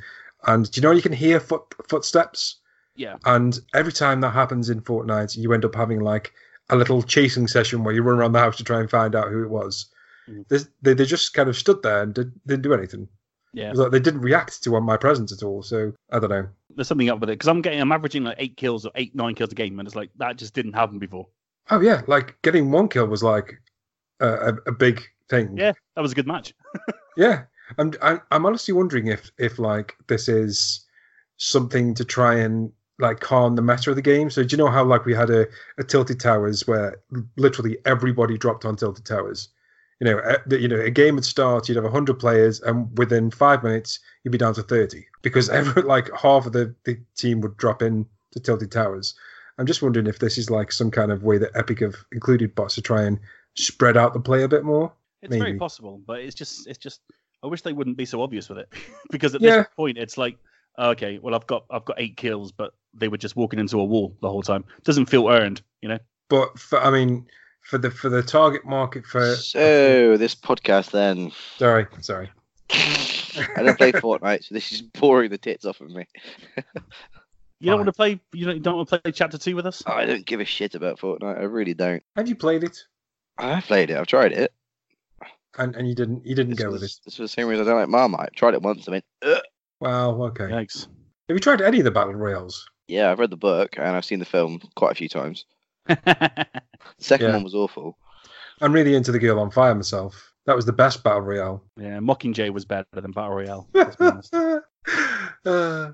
and 0.46 0.70
do 0.70 0.81
you 0.81 0.83
know 0.83 0.92
you 0.92 1.03
can 1.03 1.12
hear 1.12 1.40
foot 1.40 1.62
footsteps 1.88 2.57
Yeah. 2.96 3.16
and 3.25 3.59
every 3.75 3.92
time 3.92 4.20
that 4.23 4.31
happens 4.31 4.70
in 4.70 4.81
Fortnite 4.81 5.37
you 5.37 5.53
end 5.53 5.64
up 5.64 5.75
having 5.75 6.01
like 6.01 6.33
a 6.70 6.77
little 6.77 7.03
chasing 7.03 7.49
session 7.49 7.83
where 7.85 7.94
you 7.94 8.03
run 8.03 8.18
around 8.18 8.33
the 8.33 8.38
house 8.38 8.57
to 8.59 8.64
try 8.64 8.79
and 8.81 8.88
find 8.88 9.16
out 9.16 9.29
who 9.29 9.42
it 9.42 9.51
was. 9.51 9.87
Mm. 10.29 10.46
This- 10.49 10.68
they, 10.83 10.94
they 10.94 11.05
just 11.05 11.35
kind 11.35 11.49
of 11.49 11.57
stood 11.57 11.83
there 11.83 12.03
and 12.03 12.14
did, 12.14 12.33
didn't 12.46 12.62
do 12.62 12.73
anything 12.75 13.09
Yeah. 13.53 13.73
like 13.73 13.90
they 13.90 13.99
didn't 13.99 14.20
react 14.20 14.62
to 14.62 14.81
my 14.81 14.96
presence 14.96 15.33
at 15.33 15.42
all. 15.42 15.62
So 15.62 15.92
I 16.12 16.20
don't 16.20 16.31
know. 16.31 16.49
There's 16.77 16.87
something 16.87 17.11
up 17.11 17.18
with 17.18 17.29
it 17.31 17.33
because 17.38 17.49
I'm 17.49 17.61
getting, 17.62 17.81
I'm 17.81 17.90
averaging 17.90 18.23
like 18.23 18.37
eight 18.38 18.57
kills 18.57 18.87
or 18.87 18.92
eight, 18.94 19.14
nine 19.16 19.35
kills 19.35 19.51
a 19.51 19.57
game, 19.57 19.81
and 19.81 19.88
it's 19.88 19.96
like 19.96 20.11
that 20.18 20.37
just 20.37 20.55
didn't 20.55 20.75
happen 20.75 20.99
before. 21.01 21.27
Oh 21.70 21.81
yeah, 21.81 22.03
like 22.07 22.40
getting 22.42 22.70
one 22.70 22.88
kill 22.88 23.07
was 23.07 23.23
like 23.25 23.61
a, 24.20 24.54
a, 24.66 24.72
big 24.72 25.02
thing. 25.28 25.56
Yeah, 25.56 25.72
that 25.94 26.02
was 26.02 26.12
a 26.12 26.14
good 26.14 26.26
match. 26.26 26.54
yeah. 27.16 27.44
I'm, 27.78 27.92
I'm 28.02 28.20
I'm 28.30 28.46
honestly 28.46 28.74
wondering 28.74 29.06
if 29.06 29.30
if 29.38 29.59
like 29.59 29.96
this 30.09 30.28
is 30.28 30.85
something 31.37 31.94
to 31.94 32.04
try 32.04 32.35
and 32.35 32.72
like 32.98 33.20
calm 33.20 33.56
the 33.56 33.62
meta 33.62 33.90
of 33.90 33.96
the 33.96 34.02
game. 34.02 34.30
So 34.30 34.42
do 34.42 34.54
you 34.54 34.59
know 34.59 34.70
how 34.70 34.85
like 34.85 35.04
we 35.04 35.14
had 35.14 35.30
a, 35.30 35.46
a 35.78 35.85
tilted 35.85 36.20
towers 36.20 36.66
where 36.66 36.96
literally 37.37 37.78
everybody 37.87 38.37
dropped 38.37 38.64
on 38.64 38.76
tilted 38.76 39.04
towers. 39.04 39.48
You 40.00 40.06
know, 40.06 40.18
a, 40.18 40.59
you 40.59 40.68
know, 40.68 40.80
a 40.80 40.90
game 40.90 41.14
would 41.16 41.24
start, 41.24 41.68
you'd 41.68 41.76
have 41.76 41.90
hundred 41.90 42.18
players, 42.18 42.61
and 42.61 42.96
within 42.98 43.30
five 43.30 43.62
minutes 43.62 43.98
you'd 44.24 44.30
be 44.30 44.38
down 44.38 44.54
to 44.54 44.62
thirty 44.62 45.06
because 45.22 45.48
every 45.50 45.83
like 45.83 46.11
half 46.16 46.46
of 46.46 46.52
the, 46.52 46.74
the 46.85 46.98
team 47.16 47.40
would 47.40 47.56
drop 47.56 47.83
in 47.83 48.06
to 48.33 48.40
tilted 48.40 48.70
towers. 48.70 49.14
I'm 49.59 49.66
just 49.66 49.83
wondering 49.83 50.06
if 50.06 50.18
this 50.18 50.38
is 50.38 50.50
like 50.50 50.72
some 50.72 50.90
kind 50.90 51.12
of 51.12 51.22
way 51.22 51.37
that 51.37 51.54
Epic 51.54 51.80
have 51.80 51.96
included 52.12 52.54
bots 52.54 52.76
to 52.76 52.83
try 52.83 53.02
and 53.02 53.18
spread 53.57 53.97
out 53.97 54.13
the 54.15 54.21
play 54.21 54.43
a 54.43 54.49
bit 54.49 54.65
more. 54.65 54.93
It's 55.23 55.37
very 55.37 55.59
possible, 55.59 56.01
but 56.07 56.21
it's 56.21 56.35
just, 56.35 56.67
it's 56.67 56.79
just. 56.79 57.01
I 57.43 57.47
wish 57.47 57.63
they 57.63 57.73
wouldn't 57.73 57.97
be 57.97 58.05
so 58.05 58.23
obvious 58.23 58.49
with 58.51 58.59
it 58.59 58.69
because 59.11 59.35
at 59.35 59.41
Yeah. 59.41 59.59
this 59.59 59.67
point 59.77 59.97
it's 59.99 60.19
like, 60.19 60.37
oh, 60.79 60.91
okay, 60.91 61.19
well 61.19 61.35
I've 61.35 61.47
got, 61.47 61.65
I've 61.71 61.85
got 61.85 61.97
eight 62.01 62.17
kills, 62.17 62.53
but 62.53 62.75
they 62.95 63.09
were 63.09 63.17
just 63.19 63.35
walking 63.37 63.59
into 63.59 63.81
a 63.81 63.85
wall 63.85 64.15
the 64.21 64.29
whole 64.29 64.43
time. 64.43 64.65
doesn't 64.85 65.07
feel 65.07 65.29
earned, 65.29 65.63
you 65.83 65.89
know. 65.89 65.99
But 66.29 66.59
for, 66.59 66.81
I 66.81 66.91
mean, 66.91 67.27
for 67.63 67.79
the 67.79 67.91
for 67.91 68.09
the 68.09 68.23
target 68.23 68.65
market 68.65 69.05
for 69.07 69.35
So 69.37 70.17
this 70.17 70.35
podcast 70.35 70.91
then. 70.91 71.33
sorry, 71.59 71.87
sorry. 72.01 72.31
I 72.71 73.63
don't 73.63 73.77
play 73.79 73.93
Fortnite, 73.93 74.45
so 74.45 74.55
this 74.55 74.71
is 74.73 74.83
boring 74.83 75.31
the 75.31 75.39
tits 75.39 75.65
off 75.65 75.81
of 75.81 75.91
me. 75.91 76.07
You 76.57 77.67
don't 77.67 77.73
Fine. 77.73 77.79
want 77.79 77.87
to 77.87 77.93
play, 77.93 78.21
you 78.33 78.47
don't, 78.47 78.55
you 78.57 78.61
don't 78.63 78.77
want 78.77 78.89
to 78.89 79.01
play 79.01 79.13
chapter 79.13 79.37
two 79.39 79.55
with 79.57 79.67
us. 79.67 79.83
Oh, 79.87 79.93
I 79.93 80.07
don't 80.07 80.25
give 80.25 80.41
a 80.41 80.45
shit 80.45 80.75
about 80.75 80.99
Fortnite. 80.99 81.39
I 81.39 81.43
really 81.43 81.75
don't. 81.75 82.03
Have 82.17 82.29
you 82.29 82.35
played 82.37 82.65
it? 82.65 82.79
I've 83.40 83.64
played 83.64 83.90
it. 83.90 83.96
I've 83.96 84.07
tried 84.07 84.33
it. 84.33 84.53
And 85.59 85.74
and 85.76 85.88
you 85.88 85.94
didn't 85.94 86.24
you 86.24 86.35
didn't 86.35 86.50
This 86.57 86.61
go 86.64 86.70
with 86.70 86.81
it. 86.83 86.85
was, 86.85 87.00
this 87.05 87.18
was 87.18 87.31
the 87.31 87.35
same 87.35 87.48
reason 87.48 87.66
I 87.66 87.70
don't 87.70 87.81
like 87.81 87.88
Marmite. 87.88 88.31
I 88.33 88.37
tried 88.37 88.55
it 88.55 88.62
once. 88.62 88.88
I 88.88 88.92
mean, 88.92 89.03
Ugh. 89.22 89.42
Well, 89.81 90.22
okay. 90.24 90.44
Yikes. 90.44 90.83
Have 91.29 91.37
you 91.37 91.38
tried 91.40 91.61
any 91.61 91.79
of 91.79 91.85
the 91.85 91.90
battle 91.90 92.14
royals? 92.14 92.68
yeah, 92.88 93.11
I've 93.11 93.18
read 93.20 93.31
the 93.31 93.37
book 93.37 93.76
and 93.76 93.87
I've 93.96 94.05
seen 94.05 94.18
the 94.18 94.24
film 94.24 94.61
quite 94.74 94.92
a 94.92 94.94
few 94.96 95.09
times. 95.09 95.44
The 95.87 96.46
second 96.98 97.29
Yeah. 97.29 97.35
one 97.35 97.44
was 97.44 97.55
awful. 97.55 97.96
I'm 98.61 98.72
really 98.72 98.94
into 98.94 99.12
the 99.12 99.18
Girl 99.18 99.38
on 99.40 99.50
Fire 99.50 99.74
myself. 99.74 100.33
That 100.46 100.57
was 100.57 100.66
the 100.66 100.72
best 100.72 101.03
battle 101.05 101.20
royale. 101.20 101.62
yeah, 101.76 101.98
Mockingjay 101.98 102.50
was 102.53 102.64
better 102.64 102.87
than 102.92 103.12
Battle 103.12 103.35
Royale. 103.37 103.68
let's 103.74 103.96
be 103.96 104.07
honest. 104.07 104.35
Uh, 104.35 105.92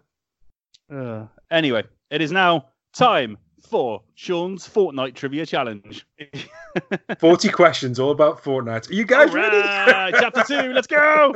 Uh, 0.93 1.27
anyway, 1.51 1.83
it 2.11 2.21
is 2.23 2.31
now 2.33 2.67
time 2.95 3.37
for 3.69 4.01
Sean's 4.15 4.67
Fortnite 4.69 5.15
Trivia 5.15 5.45
Challenge. 5.45 6.07
40 7.19 7.49
questions 7.51 7.99
all 7.99 8.11
about 8.11 8.43
Fortnite. 8.43 8.91
Are 8.91 8.95
you 8.95 9.05
guys 9.05 9.33
ready? 9.33 9.61
chapter 10.19 10.43
two, 10.45 10.73
let's 10.73 10.87
go! 10.87 11.35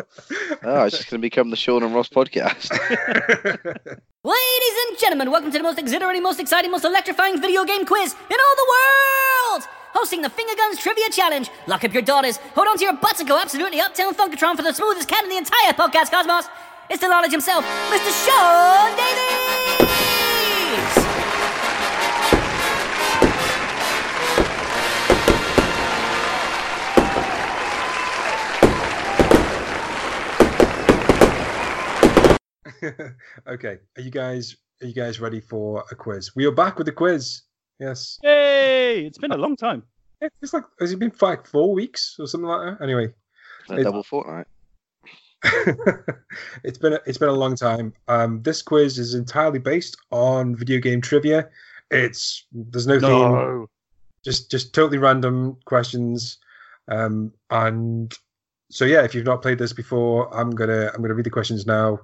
Oh, 0.63 0.85
it's 0.85 0.99
just 0.99 1.11
going 1.11 1.21
to 1.21 1.27
become 1.27 1.51
the 1.51 1.57
Sean 1.57 1.83
and 1.83 1.95
Ross 1.95 2.09
podcast. 2.09 2.71
Ladies 4.25 4.77
and 4.89 4.99
gentlemen, 4.99 5.31
welcome 5.31 5.51
to 5.51 5.59
the 5.59 5.63
most 5.65 5.79
exhilarating, 5.79 6.23
most 6.23 6.41
exciting, 6.41 6.71
most 6.71 6.85
electrifying 6.85 7.41
video 7.41 7.65
game 7.65 7.85
quiz 7.87 8.13
in 8.13 8.37
all 8.37 8.57
the 8.57 8.67
world! 8.69 9.69
Hosting 9.93 10.23
the 10.23 10.31
Finger 10.31 10.55
Guns 10.57 10.79
Trivia 10.79 11.11
Challenge. 11.11 11.51
Lock 11.67 11.85
up 11.85 11.93
your 11.93 12.03
daughters, 12.03 12.37
hold 12.55 12.69
on 12.69 12.79
to 12.79 12.85
your 12.85 12.95
butts, 12.95 13.21
and 13.21 13.29
go 13.29 13.39
absolutely 13.39 13.81
uptown 13.81 14.15
Funkatron 14.15 14.57
for 14.57 14.63
the 14.63 14.73
smoothest 14.73 15.09
cat 15.09 15.25
in 15.25 15.31
the 15.31 15.37
entire 15.37 15.73
podcast 15.73 16.11
cosmos. 16.11 16.49
It's 16.89 17.01
the 17.01 17.09
knowledge 17.09 17.33
himself, 17.33 17.65
Mr. 17.65 18.27
Sean 18.27 18.97
Davies! 18.97 20.20
okay. 33.47 33.79
Are 33.97 34.03
you 34.03 34.11
guys 34.11 34.57
are 34.83 34.87
you 34.87 34.95
guys 34.95 35.21
ready 35.21 35.41
for 35.41 35.85
a 35.91 35.95
quiz? 35.95 36.35
We 36.35 36.47
are 36.47 36.53
back 36.53 36.79
with 36.79 36.87
the 36.87 36.93
quiz. 36.93 37.43
Yes. 37.79 38.19
Yay! 38.23 39.07
It's 39.07 39.19
been 39.19 39.33
a 39.33 39.37
long 39.37 39.57
time. 39.57 39.83
It's 40.21 40.53
like 40.53 40.65
has 40.81 40.93
it 40.93 40.99
been 40.99 41.13
like 41.21 41.47
four 41.47 41.73
weeks 41.73 42.17
or 42.19 42.27
something 42.27 42.49
like 42.49 42.79
that? 42.79 42.85
Anyway. 42.85 43.13
A 43.69 43.83
double 43.83 44.03
fortnight. 44.03 44.47
it's 46.65 46.77
been 46.79 46.95
a, 46.95 47.01
it's 47.07 47.19
been 47.19 47.29
a 47.29 47.33
long 47.33 47.57
time. 47.57 47.93
Um, 48.09 48.43
this 48.43 48.61
quiz 48.63 48.99
is 48.99 49.15
entirely 49.15 49.59
based 49.59 49.97
on 50.11 50.55
video 50.55 50.81
game 50.81 51.01
trivia. 51.01 51.49
It's 51.91 52.45
there's 52.53 52.87
no, 52.87 53.01
theme, 53.01 53.67
just 54.25 54.51
just 54.51 54.75
totally 54.75 54.99
random 54.99 55.57
questions. 55.65 56.39
Um, 56.89 57.33
and 57.51 58.13
so 58.71 58.85
yeah, 58.85 59.03
if 59.03 59.15
you've 59.15 59.25
not 59.25 59.43
played 59.43 59.59
this 59.59 59.73
before, 59.73 60.35
I'm 60.37 60.51
gonna 60.51 60.91
I'm 60.95 61.01
gonna 61.01 61.15
read 61.15 61.27
the 61.27 61.31
questions 61.31 61.67
now. 61.67 62.01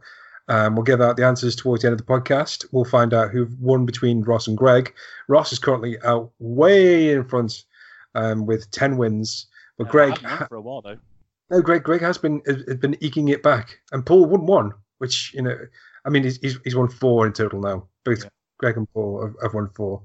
Um, 0.48 0.76
we'll 0.76 0.84
give 0.84 1.00
out 1.00 1.16
the 1.16 1.24
answers 1.26 1.56
towards 1.56 1.82
the 1.82 1.88
end 1.88 1.98
of 2.00 2.06
the 2.06 2.12
podcast. 2.12 2.64
We'll 2.72 2.84
find 2.84 3.12
out 3.12 3.30
who 3.30 3.48
won 3.60 3.84
between 3.84 4.22
Ross 4.22 4.46
and 4.46 4.56
Greg. 4.56 4.94
Ross 5.28 5.52
is 5.52 5.58
currently 5.58 5.96
out 6.04 6.30
way 6.38 7.10
in 7.12 7.24
front 7.24 7.64
um, 8.14 8.46
with 8.46 8.70
ten 8.70 8.96
wins, 8.96 9.46
but 9.76 9.88
Uh, 9.88 9.90
Greg 9.90 10.18
I 10.24 10.46
for 10.46 10.56
a 10.56 10.60
while 10.60 10.82
though. 10.82 10.98
no, 11.50 11.60
Greg. 11.60 11.82
Greg 11.82 12.00
has 12.00 12.16
been 12.18 12.42
has 12.46 12.76
been 12.76 12.96
eking 13.00 13.28
it 13.28 13.42
back, 13.42 13.78
and 13.92 14.06
Paul 14.06 14.26
won 14.26 14.46
one, 14.46 14.72
which 14.98 15.32
you 15.34 15.42
know 15.42 15.58
I 16.04 16.08
mean, 16.10 16.22
he's, 16.22 16.38
he's 16.38 16.58
he's 16.62 16.76
won 16.76 16.88
four 16.88 17.26
in 17.26 17.32
total 17.32 17.60
now. 17.60 17.88
Both 18.04 18.22
Yeah. 18.22 18.30
Greg 18.58 18.76
and 18.76 18.88
Paul 18.94 19.22
have, 19.22 19.34
have 19.42 19.54
won 19.54 19.68
four. 19.74 20.00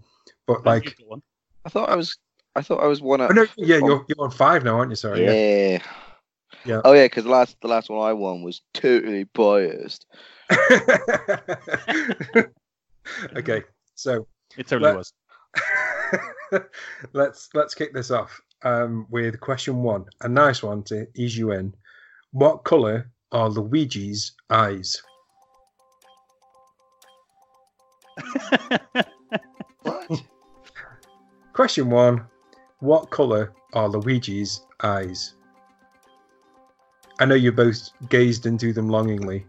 But 0.47 0.65
No, 0.65 0.71
like, 0.71 0.85
you've 0.85 0.97
got 0.97 1.07
one. 1.07 1.21
I 1.65 1.69
thought 1.69 1.89
I 1.89 1.95
was. 1.95 2.17
I 2.55 2.61
thought 2.63 2.83
I 2.83 2.87
was 2.87 2.99
one. 3.01 3.21
oh, 3.21 3.25
At, 3.25 3.35
no, 3.35 3.45
yeah, 3.55 3.77
you're 3.77 4.03
you're 4.09 4.19
on 4.25 4.31
five 4.31 4.63
now, 4.63 4.77
aren't 4.79 4.91
you? 4.91 4.95
Sorry. 4.95 5.23
Yeah. 5.23 5.31
yeah. 5.77 5.83
Yeah. 6.65 6.81
Oh 6.83 6.93
yeah, 6.93 7.05
because 7.05 7.23
the 7.23 7.29
last 7.31 7.57
the 7.61 7.67
last 7.67 7.89
one 7.89 8.07
I 8.07 8.13
won 8.13 8.43
was 8.43 8.61
totally 8.73 9.23
biased. 9.25 10.05
okay, 13.35 13.63
so 13.95 14.27
It 14.57 14.67
totally 14.67 14.91
Let- 14.91 14.97
was. 14.97 15.13
let's 17.13 17.49
let's 17.53 17.73
kick 17.73 17.93
this 17.93 18.11
off 18.11 18.39
um, 18.63 19.05
with 19.09 19.39
question 19.39 19.77
one, 19.83 20.05
a 20.21 20.27
nice 20.29 20.61
one 20.63 20.83
to 20.83 21.07
ease 21.15 21.37
you 21.37 21.51
in. 21.51 21.73
What 22.31 22.63
color 22.63 23.09
are 23.31 23.49
Luigi's 23.49 24.33
eyes? 24.49 25.01
What? 29.83 30.21
Question 31.53 31.89
one: 31.89 32.25
What 32.79 33.09
color 33.09 33.53
are 33.73 33.89
Luigi's 33.89 34.61
eyes? 34.83 35.35
I 37.21 37.25
know 37.25 37.35
you 37.35 37.51
both 37.51 37.91
gazed 38.09 38.47
into 38.47 38.73
them 38.73 38.89
longingly. 38.89 39.45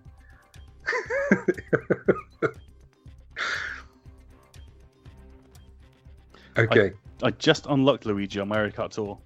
okay. 6.58 6.92
I 7.22 7.30
just 7.30 7.64
unlocked 7.64 8.04
Luigi 8.04 8.40
on 8.40 8.48
Mario 8.48 8.70
Kart 8.70 8.90
Tour. 8.90 9.18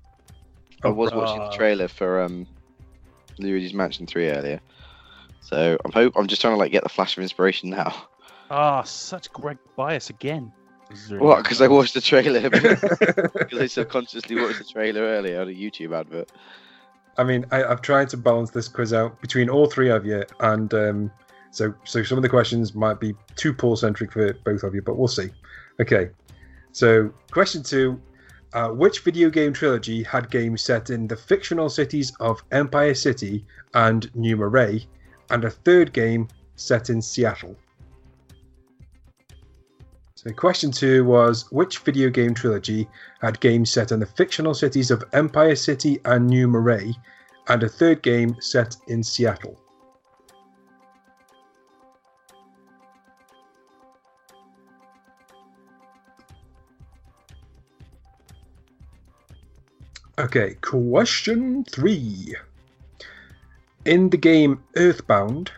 I 0.85 0.89
was 0.91 1.13
watching 1.13 1.41
the 1.41 1.51
trailer 1.51 1.89
for 1.89 2.23
um 2.23 2.47
Luigi's 3.39 3.75
Mansion 3.75 4.07
Three 4.07 4.31
earlier, 4.31 4.61
so 5.41 5.77
I'm 5.85 5.91
hope 5.91 6.13
I'm 6.15 6.29
just 6.29 6.41
trying 6.41 6.55
to 6.55 6.59
like 6.59 6.71
get 6.71 6.85
the 6.85 6.89
flash 6.89 7.17
of 7.17 7.25
inspiration 7.25 7.71
now. 7.71 8.07
Ah, 8.49 8.85
such 8.85 9.33
Greg 9.33 9.59
bias 9.75 10.09
again. 10.11 10.53
This 10.89 11.11
What? 11.11 11.43
Because 11.43 11.61
I 11.61 11.67
watched 11.67 11.95
the 11.95 12.01
trailer 12.01 12.49
because 12.51 13.59
I 13.59 13.67
subconsciously 13.67 14.37
watched 14.37 14.59
the 14.59 14.65
trailer 14.65 15.01
earlier 15.01 15.41
on 15.41 15.49
a 15.49 15.53
YouTube 15.53 15.99
advert. 15.99 16.31
I 17.19 17.25
mean, 17.25 17.47
I, 17.51 17.65
I've 17.65 17.83
tried 17.83 18.09
to 18.11 18.17
balance 18.17 18.51
this 18.51 18.69
quiz 18.69 18.93
out 18.93 19.21
between 19.21 19.49
all 19.49 19.67
three 19.67 19.91
of 19.91 20.05
you, 20.05 20.23
and 20.41 20.73
um, 20.75 21.11
so 21.51 21.75
so 21.85 22.03
some 22.03 22.19
of 22.19 22.23
the 22.23 22.29
questions 22.29 22.75
might 22.75 23.01
be 23.01 23.15
too 23.37 23.55
Paul 23.55 23.77
centric 23.77 24.13
for 24.13 24.33
both 24.45 24.63
of 24.63 24.75
you, 24.75 24.83
but 24.83 24.97
we'll 24.97 25.09
see. 25.09 25.31
Okay, 25.81 26.11
so 26.73 27.11
question 27.31 27.63
two: 27.63 28.01
uh, 28.53 28.69
Which 28.69 29.01
video 29.01 29.31
game 29.31 29.53
trilogy 29.53 30.03
had 30.03 30.31
games 30.31 30.63
set 30.63 30.91
in 30.91 31.07
the 31.07 31.17
fictional 31.17 31.69
cities 31.69 32.13
of 32.21 32.43
Empire 32.53 32.95
City 32.95 33.47
and 33.75 34.15
New 34.15 34.37
Marais, 34.37 34.87
and 35.31 35.45
a 35.45 35.51
third 35.51 35.93
game 35.93 36.29
set 36.57 36.91
in 36.91 37.01
Seattle? 37.01 37.57
So 40.27 40.33
question 40.33 40.73
two 40.73 41.05
was: 41.05 41.45
Which 41.53 41.79
video 41.79 42.11
game 42.11 42.35
trilogy 42.35 42.89
had 43.21 43.39
games 43.39 43.71
set 43.71 43.93
in 43.93 44.01
the 44.01 44.07
fictional 44.07 44.55
cities 44.55 44.91
of 44.91 45.05
Empire 45.13 45.55
City 45.55 46.01
and 46.05 46.27
New 46.27 46.49
Marais, 46.49 46.97
and 47.47 47.63
a 47.63 47.69
third 47.69 48.03
game 48.03 48.35
set 48.41 48.77
in 48.89 49.05
Seattle. 49.05 49.57
Okay, 60.19 60.55
question 60.61 61.63
three. 61.71 62.35
In 63.85 64.11
the 64.11 64.17
game 64.17 64.65
Earthbound, 64.75 65.53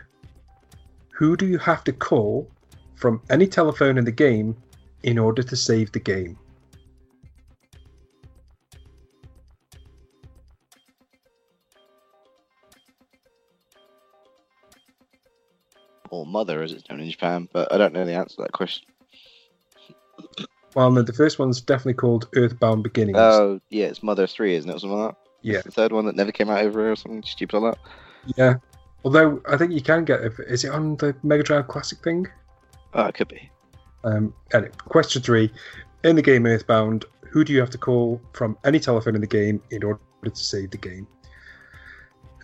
who 1.09 1.35
do 1.35 1.47
you 1.47 1.57
have 1.57 1.83
to 1.85 1.91
call 1.91 2.51
from 2.99 3.21
any 3.29 3.47
telephone 3.47 3.97
in 3.97 4.03
the 4.03 4.11
game 4.11 4.55
in 5.03 5.17
order 5.17 5.41
to 5.41 5.55
save 5.55 5.91
the 5.93 5.99
game? 5.99 6.37
Or 16.09 16.25
Mother, 16.25 16.63
as 16.63 16.71
it's 16.71 16.89
known 16.89 17.01
in 17.01 17.09
Japan, 17.09 17.47
but 17.53 17.71
I 17.71 17.77
don't 17.77 17.93
know 17.93 18.03
the 18.05 18.13
answer 18.13 18.35
to 18.37 18.41
that 18.43 18.51
question. 18.51 18.83
Well, 20.75 20.91
no, 20.91 21.01
the 21.01 21.13
first 21.13 21.39
one's 21.39 21.61
definitely 21.61 21.93
called 21.95 22.27
Earthbound 22.35 22.83
Beginnings. 22.83 23.17
Oh, 23.19 23.59
yeah, 23.69 23.85
it's 23.87 24.03
Mother 24.03 24.27
3, 24.27 24.55
isn't 24.55 24.69
it? 24.69 24.75
Or 24.75 24.79
something 24.79 24.97
like 24.99 25.11
that? 25.11 25.17
yeah, 25.41 25.61
The 25.63 25.71
third 25.71 25.91
one 25.91 26.05
that 26.05 26.15
never 26.15 26.31
came 26.31 26.49
out 26.49 26.63
over 26.63 26.81
here 26.81 26.91
or 26.91 26.95
something 26.95 27.23
stupid 27.23 27.59
like 27.59 27.75
that? 27.75 27.81
yeah. 28.37 28.53
Although 29.05 29.41
I 29.49 29.55
think 29.55 29.71
you 29.71 29.81
can 29.81 30.03
get 30.03 30.19
it. 30.21 30.33
Is 30.47 30.65
it 30.65 30.71
on 30.71 30.97
the 30.97 31.15
Mega 31.23 31.41
Drive 31.41 31.67
Classic 31.69 31.97
thing? 32.03 32.27
Oh, 32.93 33.05
it 33.05 33.15
could 33.15 33.27
be. 33.27 33.49
Um, 34.03 34.33
anyway, 34.53 34.71
question 34.79 35.21
three. 35.21 35.51
In 36.03 36.15
the 36.15 36.21
game 36.21 36.45
Earthbound, 36.45 37.05
who 37.29 37.43
do 37.43 37.53
you 37.53 37.59
have 37.59 37.69
to 37.71 37.77
call 37.77 38.21
from 38.33 38.57
any 38.63 38.79
telephone 38.79 39.15
in 39.15 39.21
the 39.21 39.27
game 39.27 39.61
in 39.71 39.83
order 39.83 39.99
to 40.23 40.35
save 40.35 40.71
the 40.71 40.77
game? 40.77 41.07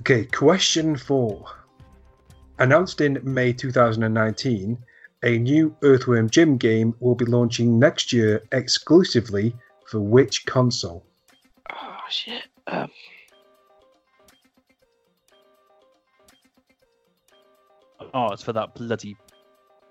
Okay, 0.02 0.26
question 0.26 0.96
four. 0.98 1.46
Announced 2.60 3.02
in 3.02 3.20
May 3.24 3.54
2019, 3.54 4.78
a 5.24 5.38
new 5.38 5.76
Earthworm 5.82 6.30
Jim 6.30 6.58
game 6.58 6.94
will 7.00 7.16
be 7.16 7.26
launching 7.26 7.80
next 7.80 8.14
year 8.14 8.44
exclusively 8.52 9.56
for 9.88 10.00
which 10.00 10.46
console? 10.46 11.06
Oh, 11.72 11.98
shit. 12.10 12.44
Um, 12.68 12.90
Oh, 18.14 18.32
it's 18.32 18.44
for 18.44 18.54
that 18.54 18.74
bloody, 18.76 19.18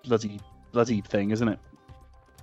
bloody, 0.07 0.41
bloody 0.73 1.01
thing, 1.01 1.31
isn't 1.31 1.49
it? 1.49 1.59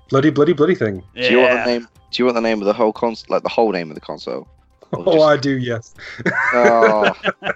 Bloody, 0.10 0.30
bloody, 0.30 0.54
bloody 0.54 0.76
thing. 0.76 1.04
Do 1.16 1.22
you 1.32 1.40
want 1.40 1.54
the 1.54 1.66
name? 1.66 1.88
Do 2.12 2.22
you 2.22 2.26
want 2.26 2.36
the 2.36 2.42
name 2.42 2.60
of 2.60 2.66
the 2.66 2.74
whole 2.74 2.92
console? 2.92 3.34
Like 3.34 3.44
the 3.44 3.50
whole 3.50 3.72
name 3.72 3.90
of 3.90 3.96
the 3.96 4.02
console? 4.02 4.48
Or 4.92 5.04
Oh, 5.08 5.14
just- 5.14 5.26
I 5.26 5.38
do, 5.38 5.58
yes. 5.58 5.94
Oh, 6.54 7.14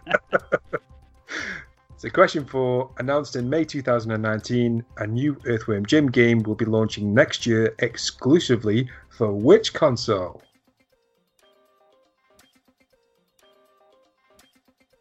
So, 1.97 2.09
question 2.09 2.45
four 2.45 2.91
announced 2.99 3.35
in 3.35 3.49
May 3.49 3.63
2019, 3.65 4.83
a 4.97 5.07
new 5.07 5.35
Earthworm 5.47 5.85
Jim 5.85 6.07
game 6.11 6.43
will 6.43 6.53
be 6.53 6.65
launching 6.65 7.13
next 7.13 7.45
year 7.47 7.73
exclusively 7.79 8.87
for 9.09 9.31
which 9.31 9.73
console? 9.73 10.41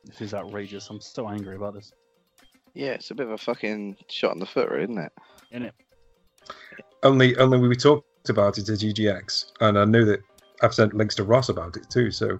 This 0.04 0.20
is 0.20 0.34
outrageous. 0.34 0.88
I'm 0.88 1.00
so 1.00 1.28
angry 1.28 1.56
about 1.56 1.74
this. 1.74 1.92
Yeah, 2.74 2.90
it's 2.90 3.10
a 3.10 3.14
bit 3.14 3.26
of 3.26 3.32
a 3.32 3.38
fucking 3.38 3.96
shot 4.08 4.32
in 4.32 4.40
the 4.40 4.46
foot, 4.46 4.68
really, 4.68 4.84
isn't 4.84 4.98
it? 4.98 5.12
Isn't 5.50 5.66
it? 5.66 5.74
Only, 7.02 7.36
only 7.36 7.58
we 7.58 7.76
talked 7.76 8.28
about 8.28 8.58
it 8.58 8.68
at 8.68 8.78
EGX, 8.78 9.52
and 9.60 9.78
I 9.78 9.84
know 9.84 10.04
that 10.04 10.20
I've 10.62 10.74
sent 10.74 10.94
links 10.94 11.14
to 11.16 11.24
Ross 11.24 11.48
about 11.48 11.76
it 11.76 11.88
too. 11.90 12.10
So, 12.10 12.36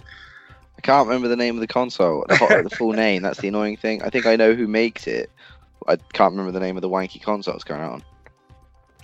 I 0.76 0.80
can't 0.80 1.06
remember 1.06 1.28
the 1.28 1.36
name 1.36 1.54
of 1.54 1.60
the 1.60 1.66
console, 1.66 2.24
the, 2.28 2.36
ho- 2.36 2.62
the 2.62 2.70
full 2.70 2.92
name. 3.04 3.22
That's 3.22 3.40
the 3.40 3.48
annoying 3.48 3.76
thing. 3.76 4.02
I 4.02 4.10
think 4.10 4.26
I 4.26 4.36
know 4.36 4.54
who 4.54 4.66
makes 4.66 5.06
it. 5.06 5.30
I 5.86 5.96
can't 5.96 6.32
remember 6.32 6.52
the 6.52 6.60
name 6.60 6.76
of 6.76 6.82
the 6.82 6.88
wanky 6.88 7.22
console 7.22 7.54
it's 7.54 7.64
going 7.64 7.80
out 7.80 7.92
on. 7.92 8.02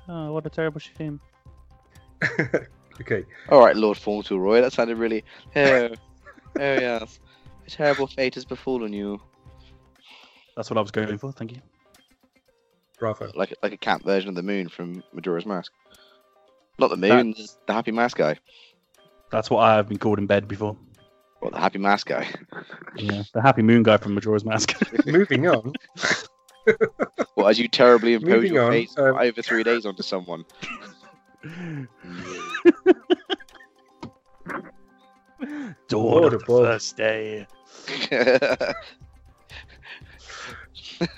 Oh, 0.09 0.33
what 0.33 0.47
a 0.47 0.51
terrible 0.51 0.81
shame. 0.81 1.21
okay, 3.01 3.25
All 3.49 3.61
right, 3.61 3.77
Lord 3.77 3.97
Fauntleroy, 3.97 4.61
that 4.61 4.73
sounded 4.73 4.99
really. 4.99 5.25
Oh, 5.57 5.88
oh 6.59 6.75
yes, 6.75 7.21
a 7.66 7.71
terrible 7.71 8.07
fate 8.09 8.35
has 8.35 8.45
befallen 8.45 8.93
you. 8.93 9.21
That's 10.61 10.68
what 10.68 10.77
I 10.77 10.83
was 10.83 10.90
going 10.90 11.16
for. 11.16 11.33
Thank 11.33 11.53
you. 11.53 11.62
bravo. 12.99 13.33
Like 13.35 13.55
like 13.62 13.73
a 13.73 13.79
cat 13.79 14.03
version 14.03 14.29
of 14.29 14.35
the 14.35 14.42
moon 14.42 14.68
from 14.68 15.03
Majora's 15.14 15.46
Mask. 15.46 15.73
Not 16.79 16.90
the 16.90 16.99
moon, 16.99 17.31
the- 17.31 17.49
the 17.66 17.73
Happy 17.73 17.92
Mask 17.92 18.18
guy. 18.18 18.37
That's 19.31 19.49
what 19.49 19.61
I 19.61 19.77
have 19.77 19.88
been 19.88 19.96
called 19.96 20.18
in 20.18 20.27
bed 20.27 20.46
before. 20.46 20.77
Well, 21.40 21.51
the 21.51 21.59
Happy 21.61 21.79
Mask 21.79 22.09
guy. 22.09 22.29
Yeah, 22.96 23.23
the 23.33 23.40
Happy 23.40 23.62
Moon 23.62 23.83
guy 23.83 23.96
from 23.96 24.12
Majora's 24.14 24.44
Mask. 24.44 24.77
Moving 25.07 25.49
on. 25.49 25.73
Well, 27.37 27.49
as 27.49 27.59
you 27.59 27.66
terribly 27.68 28.12
impose 28.12 28.29
Moving 28.35 28.53
your 28.53 28.64
on, 28.64 28.73
fate 28.73 28.90
um, 28.99 29.16
over 29.16 29.40
three 29.40 29.62
days 29.62 29.87
onto 29.87 30.03
someone. 30.03 30.44
Dawn 35.88 36.05
Lord 36.05 36.35
of 36.35 36.40
the 36.44 36.53
above. 36.53 36.66
first 36.66 36.96
day. 36.99 37.46
Play 41.01 41.09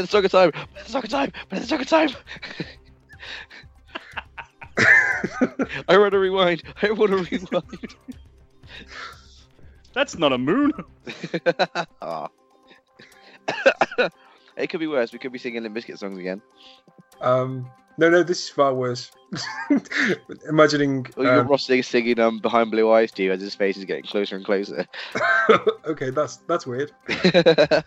the 0.00 0.06
song 0.08 0.24
of 0.24 0.32
time. 0.32 0.52
Play 0.52 0.82
the 0.84 0.90
song 0.90 1.04
of 1.04 1.10
time. 1.10 1.32
Play 1.48 1.58
the 1.60 1.66
song 1.66 1.80
of 1.80 1.86
time. 1.86 2.10
I 5.88 5.98
want 5.98 6.12
to 6.12 6.18
rewind. 6.18 6.62
I 6.82 6.90
want 6.90 7.10
to 7.12 7.18
rewind. 7.18 7.94
That's 9.94 10.18
not 10.18 10.32
a 10.32 10.38
moon. 10.38 10.72
Aw. 12.02 12.28
it 14.56 14.66
could 14.68 14.80
be 14.80 14.86
worse. 14.86 15.12
We 15.12 15.18
could 15.18 15.32
be 15.32 15.38
singing 15.38 15.62
Limp 15.62 15.76
Bizkit 15.76 15.98
songs 15.98 16.18
again. 16.18 16.42
Um, 17.20 17.70
no, 17.96 18.10
no, 18.10 18.22
this 18.22 18.44
is 18.44 18.48
far 18.48 18.74
worse. 18.74 19.10
Imagining. 20.48 21.06
Or 21.16 21.24
you 21.24 21.30
got 21.30 21.40
um, 21.40 21.48
Ross 21.48 21.64
singing, 21.64 21.82
singing 21.82 22.18
um, 22.18 22.38
Behind 22.38 22.70
Blue 22.70 22.90
Eyes 22.92 23.10
to 23.12 23.22
you 23.22 23.32
as 23.32 23.40
his 23.40 23.54
face 23.54 23.76
is 23.76 23.84
getting 23.84 24.04
closer 24.04 24.36
and 24.36 24.44
closer. 24.44 24.86
okay, 25.86 26.10
that's 26.10 26.36
that's 26.48 26.66
weird. 26.66 26.92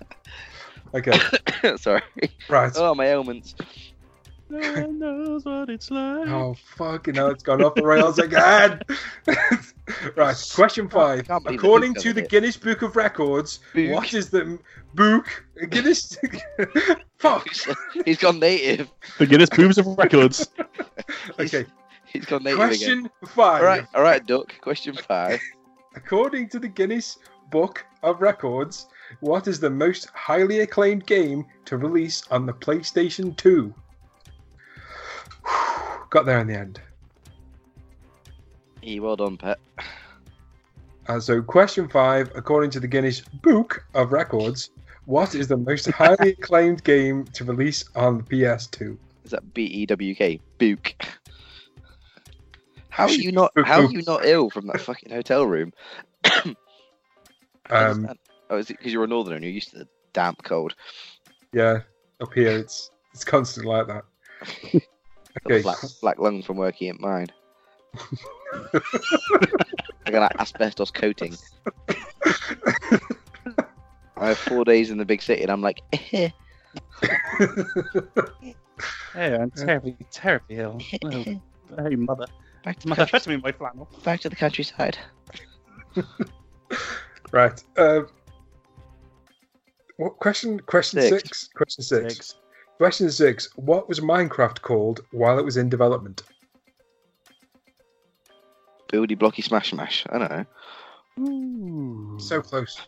Okay, 0.96 1.12
Sorry. 1.78 2.02
right. 2.48 2.72
Oh, 2.76 2.96
my 2.96 3.08
ailments. 3.08 3.54
No 4.50 4.60
one 4.60 5.00
knows 5.00 5.46
what 5.46 5.70
it's 5.70 5.90
like. 5.90 6.28
Oh 6.28 6.56
fucking 6.78 7.16
hell, 7.16 7.30
it's 7.32 7.42
gone 7.44 7.64
off 7.64 7.74
the 7.76 7.84
rails 7.84 8.20
again. 8.20 8.80
right, 10.16 10.52
question 10.54 10.88
five. 10.88 11.26
can't 11.28 11.44
believe 11.44 11.60
that 11.60 11.66
According 11.66 11.94
Luke 11.94 12.04
to 12.04 12.14
the 12.14 12.22
it. 12.24 12.30
Guinness 12.30 12.56
Book 12.58 12.82
of 12.84 12.96
Records, 12.96 13.60
Book. 13.74 13.92
what 13.92 14.14
is 14.14 14.30
the 14.30 14.60
book? 14.94 15.46
Guinness. 15.70 16.18
Fuck. 17.18 17.48
He's 18.06 18.18
gone 18.20 18.40
native. 18.40 18.92
The 19.18 19.26
Guinness 19.26 19.50
Boobs 19.50 19.78
of 19.78 19.88
Records. 19.98 20.48
Okay, 21.40 21.66
He's 22.06 22.26
gone 22.26 22.44
native 22.44 22.60
again. 22.60 22.70
question 22.70 23.10
five. 23.28 23.62
All 23.62 23.68
right, 23.68 23.86
all 23.94 24.02
right, 24.02 24.26
Duck. 24.26 24.54
Question 24.62 24.96
five. 24.96 25.40
According 25.96 26.50
to 26.50 26.60
the 26.60 26.68
Guinness 26.68 27.18
Book 27.52 27.86
of 28.04 28.22
Records, 28.22 28.88
what 29.20 29.48
is 29.48 29.60
the 29.60 29.70
most 29.70 30.08
highly 30.14 30.60
acclaimed 30.62 31.06
game 31.06 31.46
to 31.66 31.78
release 31.78 32.24
on 32.32 32.46
the 32.46 32.54
PlayStation 32.54 33.36
2? 33.38 33.74
Got 36.10 36.26
there 36.26 36.40
in 36.40 36.48
the 36.48 36.58
end. 36.58 36.80
Yeah, 38.82 39.00
well 39.00 39.16
done, 39.16 39.38
pet. 39.38 39.60
Uh, 41.08 41.20
so, 41.20 41.42
question 41.42 41.88
five, 41.88 42.32
according 42.36 42.72
to 42.72 42.80
the 42.80 42.88
Guinness 42.88 43.22
Book 43.22 43.86
of 43.94 44.12
Records, 44.12 44.72
what 45.06 45.36
is 45.36 45.48
the 45.48 45.58
most 45.58 45.90
highly 45.92 46.32
acclaimed 46.32 46.84
game 46.84 47.26
to 47.26 47.44
release 47.44 47.86
on 47.96 48.18
the 48.20 48.24
PS2? 48.24 48.98
Is 49.24 49.32
that 49.32 49.54
B 49.54 49.64
E 49.64 49.86
W 49.86 50.16
K? 50.16 50.40
Book. 50.58 50.96
How 52.90 53.06
are 53.06 53.12
you 53.12 53.32
not? 53.32 53.52
How 53.66 53.82
are 53.82 53.92
you 53.92 54.04
not 54.04 54.26
ill 54.26 54.50
from 54.50 54.68
that 54.68 54.82
fucking 54.82 55.12
hotel 55.12 55.46
room? 55.46 55.74
Um, 57.68 58.08
oh, 58.52 58.58
is 58.58 58.70
it 58.70 58.78
because 58.78 58.94
you're 58.94 59.06
a 59.06 59.08
northerner 59.08 59.38
and 59.38 59.44
you're 59.44 59.52
used 59.52 59.72
to 59.72 59.80
the 59.80 59.88
damp 60.14 60.44
cold? 60.44 60.76
yeah, 61.52 61.80
up 62.22 62.34
here 62.34 62.60
it's 62.60 62.92
it's 63.12 63.24
constant 63.24 63.66
like 63.66 63.88
that. 63.88 64.04
Got 65.44 65.52
Okay. 65.52 65.62
Black, 65.62 65.78
black 66.02 66.20
lung 66.20 66.42
from 66.42 66.58
working 66.58 66.90
at 66.90 67.00
mine. 67.00 67.28
I 70.06 70.12
got 70.12 70.20
that 70.32 70.40
asbestos 70.40 70.92
coating. 70.92 71.36
I 74.18 74.30
have 74.30 74.38
four 74.38 74.64
days 74.66 74.90
in 74.92 74.98
the 74.98 75.06
big 75.06 75.22
city, 75.22 75.42
and 75.42 75.52
I'm 75.52 75.62
like, 75.62 75.82
eh, 76.12 76.30
Hey, 79.14 79.36
I'm 79.36 79.52
terribly, 79.52 79.98
terribly 80.12 80.58
ill. 80.58 80.82
Oh, 81.78 81.84
hey, 81.90 81.96
mother. 81.96 82.28
back 82.64 82.78
to 82.78 82.84
the 82.84 82.90
Mother, 82.90 83.02
country, 83.08 83.20
fetch 83.20 83.28
me 83.28 83.38
my 83.38 83.52
flannel. 83.52 83.90
back 84.04 84.20
to 84.22 84.30
the 84.30 84.36
countryside. 84.36 84.98
right. 87.32 87.64
Um, 87.78 88.08
what 89.98 90.18
question? 90.18 90.60
Question 90.60 91.02
six. 91.02 91.24
Six. 91.24 91.50
Question 91.56 91.84
six. 91.84 92.14
Six. 92.14 92.36
Question 92.78 93.10
six. 93.10 93.50
What 93.56 93.88
was 93.88 94.02
Minecraft 94.02 94.62
called 94.62 95.02
while 95.12 95.40
it 95.40 95.46
was 95.46 95.56
in 95.56 95.70
development? 95.70 96.24
Buildy 98.92 99.18
blocky 99.18 99.42
smash 99.42 99.72
smash. 99.72 100.06
I 100.10 100.18
don't 100.18 100.32
know. 100.32 100.46
Ooh. 101.20 102.20
So 102.20 102.42
close. 102.42 102.82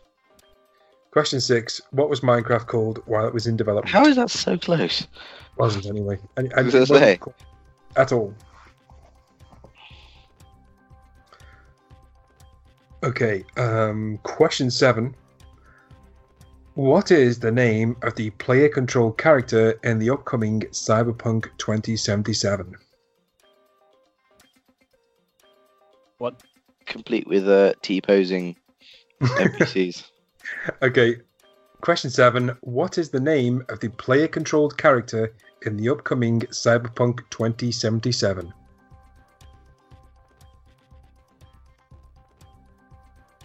Question 1.10 1.40
six. 1.40 1.80
What 1.90 2.10
was 2.10 2.20
Minecraft 2.20 2.66
called 2.66 3.02
while 3.06 3.26
it 3.26 3.32
was 3.32 3.46
in 3.46 3.56
development? 3.56 3.90
How 3.90 4.04
is 4.06 4.16
that 4.16 4.30
so 4.30 4.58
close? 4.58 5.06
Wasn't 5.56 5.86
anyway. 5.86 6.18
And, 6.36 6.52
I 6.56 6.62
was 6.62 6.74
it 6.74 6.80
wasn't 6.80 7.34
At 7.96 8.12
all. 8.12 8.34
Okay. 13.02 13.42
Um, 13.56 14.18
question 14.22 14.70
seven. 14.70 15.14
What 16.78 17.10
is 17.10 17.40
the 17.40 17.50
name 17.50 17.96
of 18.02 18.14
the 18.14 18.30
player 18.30 18.68
controlled 18.68 19.18
character 19.18 19.80
in 19.82 19.98
the 19.98 20.10
upcoming 20.10 20.60
Cyberpunk 20.70 21.48
2077? 21.58 22.76
What? 26.18 26.40
Complete 26.86 27.26
with 27.26 27.48
uh, 27.48 27.72
T 27.82 28.00
posing 28.00 28.54
NPCs. 29.20 30.04
Okay. 30.82 31.16
Question 31.80 32.10
seven. 32.10 32.56
What 32.60 32.96
is 32.96 33.10
the 33.10 33.18
name 33.18 33.64
of 33.70 33.80
the 33.80 33.88
player 33.88 34.28
controlled 34.28 34.78
character 34.78 35.34
in 35.66 35.76
the 35.76 35.88
upcoming 35.88 36.42
Cyberpunk 36.42 37.28
2077? 37.30 38.54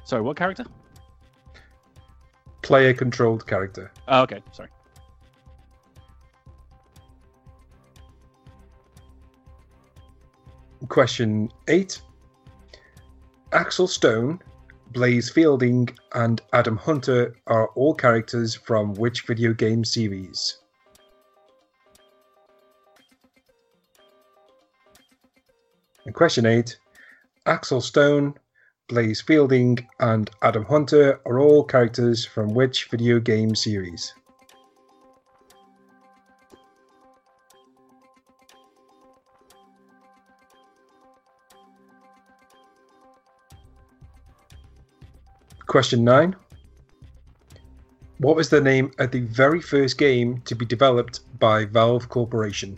Sorry, 0.04 0.22
what 0.22 0.38
character? 0.38 0.66
Player 2.64 2.94
controlled 2.94 3.46
character. 3.46 3.92
Oh, 4.08 4.22
okay, 4.24 4.42
sorry. 4.52 4.70
Question 10.88 11.50
eight. 11.68 12.02
Axel 13.52 13.88
Stone, 13.88 14.40
Blaze 14.92 15.30
Fielding, 15.30 15.90
and 16.14 16.42
Adam 16.54 16.78
Hunter 16.78 17.36
are 17.48 17.68
all 17.76 17.94
characters 17.94 18.56
from 18.56 18.94
which 18.96 19.24
video 19.24 19.54
game 19.54 19.84
series? 19.84 20.58
And 26.06 26.16
question 26.16 26.46
eight. 26.46 26.78
Axel 27.46 27.82
Stone, 27.82 28.36
Blaze 28.90 29.22
Fielding, 29.22 29.88
and 30.00 30.30
Adam 30.42 30.66
Hunter 30.66 31.22
are 31.26 31.40
all 31.40 31.64
characters 31.64 32.26
from 32.26 32.54
which 32.54 32.90
video 32.90 33.20
game 33.20 33.56
series? 33.56 34.14
Question 45.66 46.04
9. 46.04 46.36
What 48.18 48.36
was 48.36 48.50
the 48.50 48.62
name 48.62 48.92
of 49.00 49.12
the 49.12 49.22
very 49.22 49.62
first 49.62 49.98
game 49.98 50.42
to 50.42 50.56
be 50.56 50.66
developed 50.66 51.22
by 51.40 51.66
Valve 51.66 52.10
Corporation? 52.10 52.78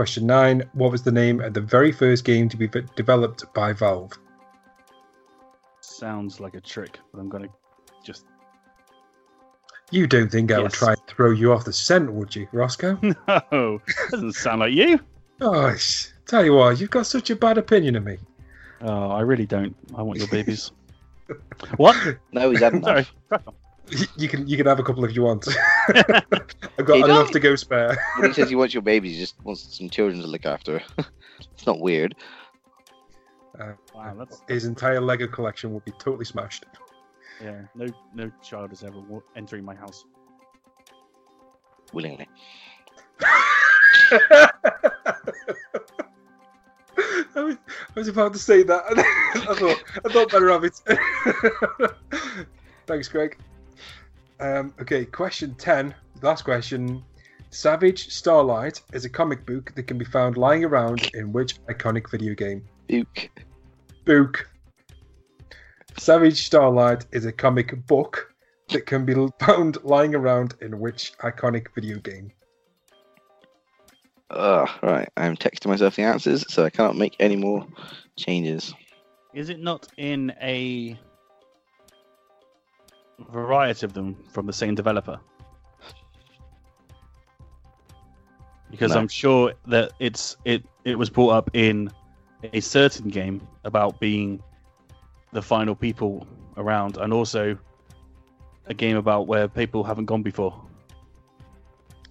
Question 0.00 0.24
9. 0.26 0.62
What 0.72 0.92
was 0.92 1.02
the 1.02 1.12
name 1.12 1.42
of 1.42 1.52
the 1.52 1.60
very 1.60 1.92
first 1.92 2.24
game 2.24 2.48
to 2.48 2.56
be 2.56 2.66
v- 2.66 2.86
developed 2.96 3.44
by 3.52 3.74
Valve? 3.74 4.12
Sounds 5.82 6.40
like 6.40 6.54
a 6.54 6.60
trick, 6.62 6.98
but 7.12 7.20
I'm 7.20 7.28
gonna 7.28 7.48
just. 8.02 8.24
You 9.90 10.06
don't 10.06 10.32
think 10.32 10.52
I 10.52 10.58
would 10.58 10.72
try 10.72 10.92
and 10.94 11.06
throw 11.06 11.32
you 11.32 11.52
off 11.52 11.66
the 11.66 11.72
scent, 11.74 12.10
would 12.10 12.34
you, 12.34 12.46
Rossko? 12.46 12.96
No, 13.52 13.82
doesn't 14.10 14.32
sound 14.32 14.60
like 14.60 14.72
you. 14.72 15.00
oh, 15.42 15.76
tell 16.24 16.46
you 16.46 16.54
what, 16.54 16.80
you've 16.80 16.88
got 16.88 17.04
such 17.04 17.28
a 17.28 17.36
bad 17.36 17.58
opinion 17.58 17.94
of 17.94 18.02
me. 18.02 18.16
Oh, 18.80 19.10
I 19.10 19.20
really 19.20 19.44
don't. 19.44 19.76
I 19.94 20.00
want 20.00 20.18
your 20.18 20.28
babies. 20.28 20.72
what? 21.76 21.94
No, 22.32 22.48
he's 22.50 22.60
had 22.60 22.72
enough. 22.72 23.12
Sorry. 23.28 23.40
Crack 23.90 24.08
on. 24.08 24.14
You 24.22 24.28
can 24.28 24.46
you 24.46 24.56
can 24.56 24.66
have 24.66 24.78
a 24.78 24.82
couple 24.82 25.04
if 25.04 25.14
you 25.14 25.22
want. 25.22 25.46
I've 25.88 26.86
got 26.86 26.98
enough 27.08 27.30
to 27.32 27.40
go 27.40 27.56
spare. 27.56 27.96
When 28.18 28.30
he 28.30 28.34
says 28.34 28.48
he 28.48 28.56
wants 28.56 28.74
your 28.74 28.82
babies, 28.82 29.14
he 29.14 29.20
just 29.20 29.34
wants 29.44 29.76
some 29.78 29.88
children 29.90 30.20
to 30.20 30.26
look 30.26 30.46
after. 30.46 30.82
it's 30.98 31.66
not 31.66 31.80
weird. 31.80 32.14
Uh, 33.58 33.72
Wow, 33.94 34.14
that's 34.18 34.42
his 34.48 34.64
entire 34.64 35.00
Lego 35.00 35.26
collection 35.26 35.74
would 35.74 35.84
be 35.84 35.92
totally 35.92 36.24
smashed. 36.24 36.64
yeah. 37.42 37.62
No, 37.74 37.86
no 38.14 38.30
child 38.42 38.72
is 38.72 38.82
ever 38.84 39.02
entering 39.36 39.64
my 39.64 39.74
house. 39.74 40.04
Willingly. 41.92 42.28
I, 47.34 47.42
was, 47.42 47.56
I 47.96 47.98
was 47.98 48.08
about 48.08 48.32
to 48.32 48.38
say 48.38 48.62
that. 48.62 48.82
I 49.48 49.54
thought 49.54 49.82
I 50.04 50.12
thought 50.12 50.30
better 50.30 50.48
of 50.50 50.64
it. 50.64 50.80
Thanks, 52.86 53.08
Greg. 53.08 53.36
Um, 54.40 54.74
okay, 54.80 55.04
question 55.04 55.54
ten. 55.54 55.94
Last 56.22 56.42
question. 56.44 57.04
Savage 57.50 58.10
Starlight 58.10 58.80
is 58.92 59.04
a 59.04 59.10
comic 59.10 59.44
book 59.44 59.72
that 59.74 59.82
can 59.84 59.98
be 59.98 60.04
found 60.04 60.36
lying 60.36 60.64
around 60.64 61.10
in 61.14 61.32
which 61.32 61.56
iconic 61.66 62.10
video 62.10 62.34
game? 62.34 62.64
Duke. 62.88 63.30
Book. 64.04 64.48
Savage 65.98 66.46
Starlight 66.46 67.06
is 67.12 67.26
a 67.26 67.32
comic 67.32 67.86
book 67.86 68.32
that 68.68 68.86
can 68.86 69.04
be 69.04 69.14
found 69.40 69.82
lying 69.82 70.14
around 70.14 70.54
in 70.60 70.78
which 70.78 71.12
iconic 71.18 71.66
video 71.74 71.98
game? 71.98 72.32
Ugh, 74.30 74.68
right. 74.82 75.08
I'm 75.16 75.36
texting 75.36 75.66
myself 75.66 75.96
the 75.96 76.02
answers, 76.02 76.44
so 76.52 76.64
I 76.64 76.70
cannot 76.70 76.96
make 76.96 77.16
any 77.18 77.36
more 77.36 77.66
changes. 78.16 78.72
Is 79.34 79.50
it 79.50 79.58
not 79.58 79.88
in 79.96 80.32
a 80.40 80.96
variety 83.30 83.86
of 83.86 83.92
them 83.92 84.16
from 84.30 84.46
the 84.46 84.52
same 84.52 84.74
developer? 84.74 85.20
Because 88.70 88.92
No. 88.92 89.00
I'm 89.00 89.08
sure 89.08 89.52
that 89.66 89.92
it's 89.98 90.36
it 90.44 90.64
it 90.84 90.96
was 90.96 91.10
brought 91.10 91.30
up 91.30 91.50
in 91.54 91.90
a 92.52 92.60
certain 92.60 93.08
game 93.08 93.46
about 93.64 93.98
being 94.00 94.42
the 95.32 95.42
final 95.42 95.74
people 95.74 96.26
around, 96.56 96.96
and 96.96 97.12
also 97.12 97.58
a 98.66 98.74
game 98.74 98.96
about 98.96 99.26
where 99.26 99.48
people 99.48 99.82
haven't 99.84 100.06
gone 100.06 100.22
before. 100.22 100.54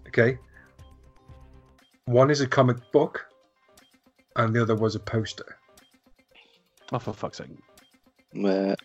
Okay. 0.07 0.37
One 2.05 2.29
is 2.31 2.41
a 2.41 2.47
comic 2.47 2.91
book, 2.91 3.25
and 4.35 4.53
the 4.53 4.61
other 4.61 4.75
was 4.75 4.95
a 4.95 4.99
poster. 4.99 5.57
Oh, 6.91 6.99
for 6.99 7.13
fuck's 7.13 7.37
sake! 7.37 7.49
Uh, 8.43 8.75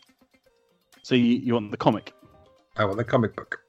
So 1.05 1.15
you, 1.15 1.37
you 1.37 1.53
want 1.53 1.71
the 1.71 1.77
comic? 1.77 2.15
I 2.79 2.85
want 2.87 2.97
the 2.97 3.05
comic 3.05 3.37
book. 3.37 3.61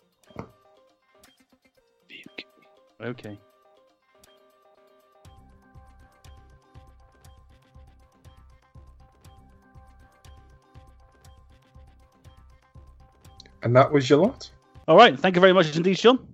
Okay. 3.04 3.38
And 13.64 13.76
that 13.76 13.92
was 13.92 14.10
your 14.10 14.20
lot. 14.20 14.50
All 14.88 14.96
right. 14.96 15.20
Thank 15.20 15.36
you 15.36 15.42
very 15.42 15.52
much 15.52 15.76
indeed, 15.76 16.00
Sean. 16.00 16.26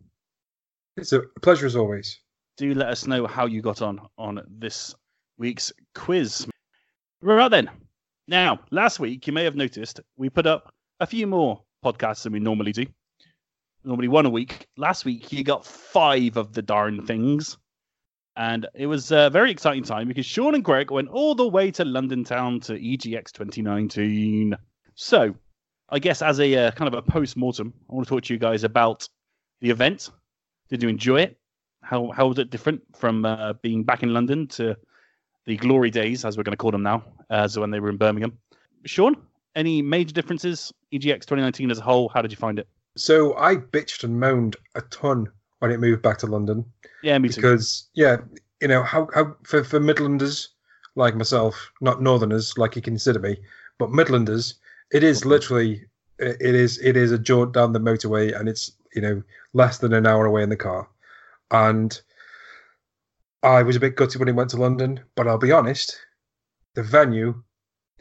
It's 0.98 1.14
a 1.14 1.22
pleasure 1.42 1.66
as 1.66 1.76
always. 1.76 2.20
do 2.58 2.76
let 2.76 2.90
us 2.90 3.08
know 3.08 3.26
how 3.26 3.48
you 3.48 3.64
got 3.64 3.82
on 3.82 4.00
on 4.20 4.40
this 4.48 4.94
week's 5.40 5.74
quiz. 5.96 6.46
Right 7.24 7.50
then. 7.50 7.72
Now, 8.28 8.60
last 8.70 9.00
week 9.00 9.26
you 9.26 9.34
may 9.34 9.44
have 9.46 9.56
noticed 9.56 10.00
we 10.16 10.30
put 10.30 10.46
up 10.46 10.72
a 11.02 11.06
few 11.06 11.28
more 11.28 11.62
podcasts 11.84 12.24
than 12.24 12.32
we 12.32 12.40
normally 12.40 12.72
do. 12.72 12.86
Normally 13.84 14.08
one 14.08 14.26
a 14.26 14.30
week. 14.30 14.68
Last 14.78 15.04
week 15.04 15.34
you 15.34 15.44
got 15.44 15.66
five 15.66 16.38
of 16.38 16.54
the 16.54 16.62
darn 16.62 17.06
things. 17.06 17.58
And 18.38 18.66
it 18.74 18.86
was 18.86 19.12
a 19.12 19.30
very 19.30 19.52
exciting 19.52 19.84
time 19.84 20.08
because 20.08 20.26
Sean 20.26 20.56
and 20.56 20.64
Greg 20.64 20.90
went 20.90 21.10
all 21.10 21.36
the 21.36 21.48
way 21.48 21.72
to 21.72 21.84
London 21.84 22.24
town 22.24 22.62
to 22.62 22.74
EGX 22.74 23.34
2019. 23.34 24.56
So, 24.96 25.36
I 25.90 26.00
guess 26.00 26.22
as 26.22 26.40
a 26.40 26.68
uh, 26.68 26.72
kind 26.72 26.88
of 26.88 26.94
a 26.94 27.02
post 27.02 27.36
mortem, 27.36 27.74
I 27.90 27.94
want 27.94 28.08
to 28.08 28.16
talk 28.16 28.24
to 28.24 28.34
you 28.34 28.40
guys 28.40 28.64
about 28.64 29.10
the 29.60 29.70
event. 29.70 30.10
Did 30.70 30.82
you 30.82 30.88
enjoy 30.88 31.24
it? 31.24 31.42
how 31.82 32.12
how 32.12 32.28
was 32.28 32.40
it 32.40 32.50
different 32.50 32.82
from 32.96 33.26
uh, 33.26 33.54
being 33.62 33.84
back 33.84 34.04
in 34.04 34.14
London 34.14 34.48
to 34.48 34.76
the 35.46 35.58
glory 35.58 35.90
days, 35.90 36.24
as 36.24 36.38
we're 36.38 36.44
going 36.44 36.54
to 36.54 36.58
call 36.58 36.72
them 36.72 36.84
now, 36.84 37.04
as 37.30 37.58
when 37.58 37.72
they 37.72 37.80
were 37.80 37.90
in 37.90 37.98
Birmingham? 37.98 38.38
Sean, 38.86 39.16
any 39.56 39.82
major 39.82 40.14
differences? 40.14 40.74
EGX 40.94 41.22
2019 41.22 41.72
as 41.72 41.80
a 41.80 41.82
whole, 41.82 42.10
how 42.10 42.22
did 42.22 42.32
you 42.32 42.38
find 42.38 42.60
it? 42.60 42.68
So 42.98 43.38
I 43.38 43.56
bitched 43.56 44.04
and 44.04 44.20
moaned 44.20 44.56
a 44.76 44.82
ton 44.82 45.28
when 45.60 45.72
it 45.72 45.80
moved 45.80 46.02
back 46.02 46.18
to 46.20 46.28
London 46.28 46.66
Yeah, 47.02 47.18
me 47.18 47.30
too. 47.30 47.42
because, 47.42 47.90
yeah, 47.94 48.18
you 48.62 48.68
know 48.68 48.84
how, 48.84 49.08
how 49.14 49.36
for 49.44 49.64
for 49.64 49.80
Midlanders 49.80 50.50
like 50.96 51.16
myself, 51.16 51.72
not 51.80 52.02
Northerners 52.02 52.58
like 52.58 52.76
you 52.76 52.82
consider 52.82 53.20
me, 53.20 53.38
but 53.78 53.90
Midlanders, 53.90 54.56
it 54.92 55.04
is 55.04 55.26
literally 55.26 55.86
it 56.20 56.38
it 56.42 56.56
is 56.56 56.78
it 56.80 56.98
is 56.98 57.12
a 57.12 57.18
jaunt 57.18 57.54
down 57.54 57.74
the 57.74 57.80
motorway 57.80 58.38
and 58.38 58.50
it's 58.50 58.74
you 58.94 59.02
know 59.02 59.24
less 59.54 59.78
than 59.78 59.94
an 59.94 60.06
hour 60.06 60.26
away 60.26 60.44
in 60.44 60.50
the 60.50 60.58
car, 60.58 60.88
and 61.52 62.02
I 63.44 63.64
was 63.64 63.76
a 63.76 63.80
bit 63.80 63.96
gutted 63.96 64.20
when 64.20 64.28
it 64.28 64.36
went 64.36 64.50
to 64.52 64.58
London, 64.58 65.00
but 65.16 65.28
I'll 65.28 65.38
be 65.38 65.52
honest, 65.52 65.98
the 66.76 66.84
venue 66.84 67.42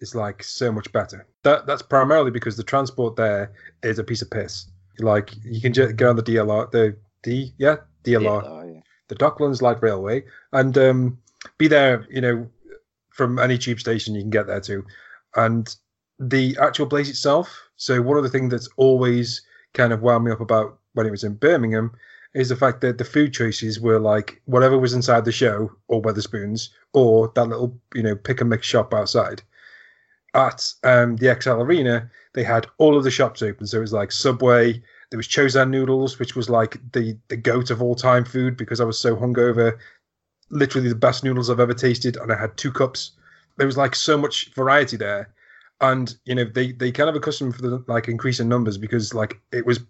is 0.01 0.15
like 0.15 0.43
so 0.43 0.73
much 0.73 0.91
better. 0.93 1.27
That 1.43 1.67
that's 1.67 1.83
primarily 1.83 2.31
because 2.31 2.57
the 2.57 2.63
transport 2.63 3.17
there 3.17 3.53
is 3.83 3.99
a 3.99 4.05
piece 4.05 4.23
of 4.23 4.31
piss. 4.31 4.67
Like 4.99 5.33
you 5.45 5.61
can 5.61 5.73
just 5.73 5.97
get 5.97 6.09
on 6.09 6.17
the 6.17 6.23
DLR, 6.23 6.71
the 6.71 6.97
D, 7.23 7.53
yeah, 7.59 7.77
DLR, 8.05 8.43
oh, 8.45 8.73
yeah. 8.75 8.81
the 9.09 9.15
Docklands 9.15 9.63
Light 9.63 9.83
Railway, 9.83 10.25
and 10.53 10.77
um, 10.77 11.19
be 11.59 11.69
there. 11.69 12.07
You 12.11 12.21
know, 12.21 12.51
from 13.11 13.39
any 13.39 13.59
tube 13.59 13.81
station 13.81 14.15
you 14.15 14.23
can 14.23 14.31
get 14.31 14.47
there 14.47 14.61
to, 14.63 14.85
and 15.37 15.75
the 16.19 16.57
actual 16.61 16.87
place 16.87 17.09
itself. 17.09 17.69
So 17.77 18.03
one 18.03 18.17
of 18.17 18.23
the 18.23 18.29
things 18.29 18.51
that's 18.51 18.69
always 18.77 19.43
kind 19.73 19.93
of 19.93 20.03
wound 20.03 20.25
me 20.25 20.33
up 20.33 20.41
about 20.41 20.79
when 20.93 21.07
it 21.07 21.11
was 21.11 21.25
in 21.25 21.35
Birmingham 21.35 21.93
is 22.35 22.49
the 22.49 22.57
fact 22.57 22.81
that 22.81 22.99
the 22.99 23.05
food 23.05 23.33
choices 23.33 23.81
were 23.81 23.99
like 23.99 24.41
whatever 24.45 24.79
was 24.79 24.93
inside 24.93 25.25
the 25.25 25.33
show 25.33 25.71
or 25.89 26.03
Wetherspoons 26.03 26.69
or 26.93 27.33
that 27.35 27.49
little 27.49 27.77
you 27.95 28.03
know 28.03 28.15
pick 28.15 28.41
and 28.41 28.51
mix 28.51 28.67
shop 28.67 28.95
outside. 28.95 29.43
At 30.35 30.73
um, 30.85 31.17
the 31.17 31.27
ExCeL 31.27 31.61
Arena, 31.61 32.09
they 32.35 32.45
had 32.45 32.67
all 32.79 32.97
of 32.97 33.05
the 33.05 33.11
shops 33.11 33.43
open. 33.43 33.67
So 33.67 33.79
it 33.79 33.81
was 33.81 33.93
like 33.93 34.13
Subway. 34.13 34.83
There 35.11 35.17
was 35.17 35.27
Chosan 35.27 35.71
noodles, 35.71 36.19
which 36.19 36.37
was 36.37 36.49
like 36.49 36.79
the 36.93 37.17
the 37.29 37.37
goat 37.37 37.71
of 37.71 37.83
all 37.83 37.97
time 37.97 38.25
food 38.25 38.57
because 38.57 38.81
I 38.81 38.85
was 38.85 38.99
so 38.99 39.17
hungover. 39.17 39.79
Literally 40.51 40.89
the 40.89 40.95
best 40.95 41.25
noodles 41.25 41.51
I've 41.51 41.61
ever 41.61 41.75
tasted, 41.75 42.17
and 42.17 42.33
I 42.33 42.39
had 42.39 42.57
two 42.57 42.71
cups. 42.71 43.13
There 43.57 43.67
was 43.67 43.77
like 43.77 43.95
so 43.95 44.17
much 44.17 44.55
variety 44.55 44.97
there, 44.97 45.31
and 45.81 46.15
you 46.25 46.35
know 46.35 46.45
they 46.45 46.73
they 46.73 46.93
kind 46.93 47.11
of 47.11 47.17
accustomed 47.17 47.57
for 47.57 47.63
the 47.63 47.85
like 47.89 48.09
increase 48.09 48.39
in 48.39 48.49
numbers 48.49 48.79
because 48.79 49.15
like 49.15 49.41
it 49.53 49.67
was 49.67 49.81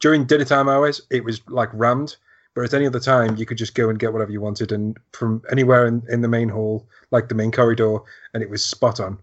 during 0.00 0.24
dinner 0.24 0.44
time 0.44 0.68
hours 0.68 1.00
it 1.10 1.24
was 1.24 1.40
like 1.48 1.68
rammed, 1.72 2.16
but 2.54 2.64
at 2.64 2.74
any 2.74 2.86
other 2.86 3.00
time 3.00 3.36
you 3.36 3.44
could 3.46 3.58
just 3.58 3.74
go 3.74 3.90
and 3.90 3.98
get 3.98 4.12
whatever 4.12 4.32
you 4.32 4.40
wanted 4.40 4.72
and 4.72 4.98
from 5.12 5.42
anywhere 5.50 5.86
in, 5.86 6.02
in 6.08 6.22
the 6.22 6.28
main 6.28 6.48
hall, 6.48 6.86
like 7.10 7.28
the 7.28 7.34
main 7.34 7.52
corridor, 7.52 7.98
and 8.32 8.42
it 8.42 8.50
was 8.50 8.64
spot 8.64 9.00
on. 9.00 9.18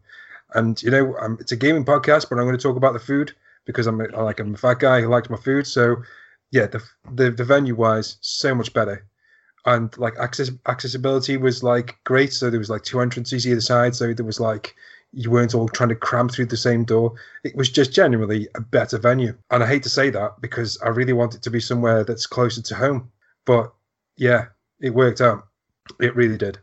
And 0.53 0.81
you 0.83 0.91
know, 0.91 1.15
um, 1.19 1.37
it's 1.39 1.51
a 1.51 1.55
gaming 1.57 1.85
podcast, 1.85 2.29
but 2.29 2.37
I'm 2.37 2.45
going 2.45 2.57
to 2.57 2.61
talk 2.61 2.77
about 2.77 2.93
the 2.93 2.99
food 2.99 3.33
because 3.65 3.87
I'm 3.87 4.01
a, 4.01 4.07
like 4.23 4.39
I'm 4.39 4.53
a 4.53 4.57
fat 4.57 4.79
guy 4.79 5.01
who 5.01 5.07
likes 5.07 5.29
my 5.29 5.37
food. 5.37 5.67
So 5.67 5.97
yeah, 6.51 6.67
the 6.67 6.83
the, 7.11 7.31
the 7.31 7.43
venue 7.43 7.75
wise, 7.75 8.17
so 8.21 8.53
much 8.53 8.73
better, 8.73 9.05
and 9.65 9.95
like 9.97 10.13
access 10.19 10.51
accessibility 10.67 11.37
was 11.37 11.63
like 11.63 11.97
great. 12.03 12.33
So 12.33 12.49
there 12.49 12.59
was 12.59 12.69
like 12.69 12.83
two 12.83 13.01
entrances 13.01 13.47
either 13.47 13.61
side, 13.61 13.95
so 13.95 14.13
there 14.13 14.25
was 14.25 14.39
like 14.39 14.75
you 15.11 15.29
weren't 15.29 15.53
all 15.53 15.69
trying 15.69 15.89
to 15.89 15.95
cram 15.95 16.27
through 16.27 16.47
the 16.47 16.57
same 16.57 16.83
door. 16.83 17.13
It 17.43 17.55
was 17.55 17.69
just 17.69 17.93
genuinely 17.93 18.47
a 18.55 18.61
better 18.61 18.97
venue, 18.97 19.35
and 19.49 19.63
I 19.63 19.67
hate 19.67 19.83
to 19.83 19.89
say 19.89 20.09
that 20.11 20.41
because 20.41 20.77
I 20.81 20.89
really 20.89 21.13
want 21.13 21.35
it 21.35 21.41
to 21.43 21.51
be 21.51 21.59
somewhere 21.59 22.03
that's 22.03 22.27
closer 22.27 22.61
to 22.61 22.75
home. 22.75 23.11
But 23.45 23.73
yeah, 24.17 24.47
it 24.79 24.93
worked 24.93 25.21
out. 25.21 25.47
It 25.99 26.15
really 26.15 26.37
did. 26.37 26.59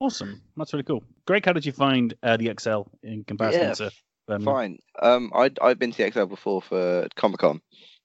Awesome. 0.00 0.42
That's 0.56 0.72
really 0.72 0.84
cool. 0.84 1.02
Greg, 1.26 1.44
how 1.44 1.52
did 1.52 1.64
you 1.64 1.72
find 1.72 2.14
uh, 2.22 2.36
the 2.36 2.48
ExCeL 2.48 2.86
in 3.02 3.24
comparison 3.24 3.62
Yeah, 3.62 3.74
to 3.74 3.90
Birmingham? 4.26 4.54
Fine. 4.54 4.78
Um, 5.00 5.32
I'd 5.34 5.58
I'd 5.60 5.78
been 5.78 5.90
to 5.90 5.96
the 5.96 6.10
ExCeL 6.10 6.28
before 6.28 6.60
for 6.60 7.08
Comic 7.16 7.40
Con, 7.40 7.60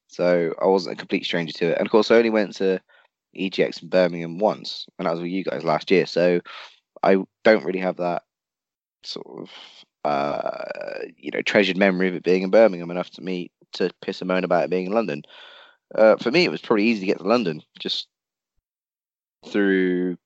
so 0.07 0.53
I 0.61 0.67
wasn't 0.67 0.95
a 0.95 0.99
complete 0.99 1.26
stranger 1.26 1.53
to 1.53 1.72
it. 1.72 1.78
And 1.78 1.86
of 1.86 1.91
course, 1.91 2.11
I 2.11 2.15
only 2.15 2.30
went 2.30 2.55
to 2.55 2.80
EGX 3.38 3.84
in 3.84 3.89
Birmingham 3.89 4.38
once, 4.38 4.86
and 4.97 5.05
that 5.05 5.11
was 5.11 5.22
with 5.22 5.32
you 5.32 5.43
guys 5.43 5.63
last 5.63 5.91
year. 5.91 6.05
So 6.05 6.39
I 7.03 7.17
don't 7.43 7.65
really 7.65 7.80
have 7.80 7.97
that 7.97 8.24
sort 9.03 9.28
of 9.28 9.49
uh, 10.05 11.05
you 11.17 11.32
know 11.34 11.41
treasured 11.41 11.78
memory 11.78 12.07
of 12.07 12.15
it 12.15 12.24
being 12.24 12.43
in 12.43 12.49
Birmingham 12.49 12.91
enough 12.91 13.09
to 13.11 13.22
me 13.22 13.51
to 13.74 13.91
piss 14.01 14.22
and 14.22 14.28
moan 14.30 14.43
about 14.43 14.63
it 14.63 14.70
being 14.70 14.88
in 14.88 14.93
London. 14.93 15.24
Uh, 15.93 16.15
for 16.17 16.32
me, 16.32 16.45
it 16.45 16.51
was 16.51 16.61
pretty 16.61 16.86
easy 16.86 17.01
to 17.01 17.05
get 17.05 17.17
to 17.17 17.28
London 17.28 17.61
just 17.80 18.07
through 19.47 20.17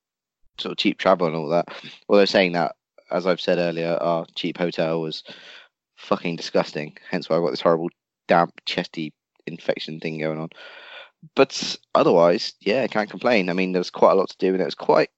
sort 0.60 0.72
of 0.72 0.78
cheap 0.78 0.98
travel 0.98 1.28
and 1.28 1.36
all 1.36 1.50
that. 1.50 1.68
Although 2.08 2.26
saying 2.26 2.54
that, 2.54 2.76
as 3.14 3.28
I've 3.28 3.40
said 3.40 3.60
earlier, 3.60 3.98
our 4.02 4.26
cheap 4.36 4.58
hotel 4.58 5.00
was 5.00 5.24
fucking 5.96 6.36
disgusting. 6.36 6.98
Hence 7.10 7.30
why 7.30 7.38
I 7.38 7.40
got 7.40 7.52
this 7.52 7.62
horrible 7.62 7.90
damp 8.28 8.60
chesty 8.66 9.14
infection 9.46 10.00
thing 10.00 10.20
going 10.20 10.40
on. 10.40 10.50
But 11.36 11.78
otherwise, 11.96 12.54
yeah, 12.60 12.82
I 12.82 12.88
can't 12.88 13.10
complain. 13.10 13.50
I 13.50 13.54
mean, 13.54 13.72
there 13.72 13.80
was 13.80 13.90
quite 13.90 14.12
a 14.12 14.16
lot 14.16 14.30
to 14.30 14.38
do, 14.38 14.52
and 14.54 14.62
it 14.62 14.66
was 14.66 14.76
quite 14.76 15.10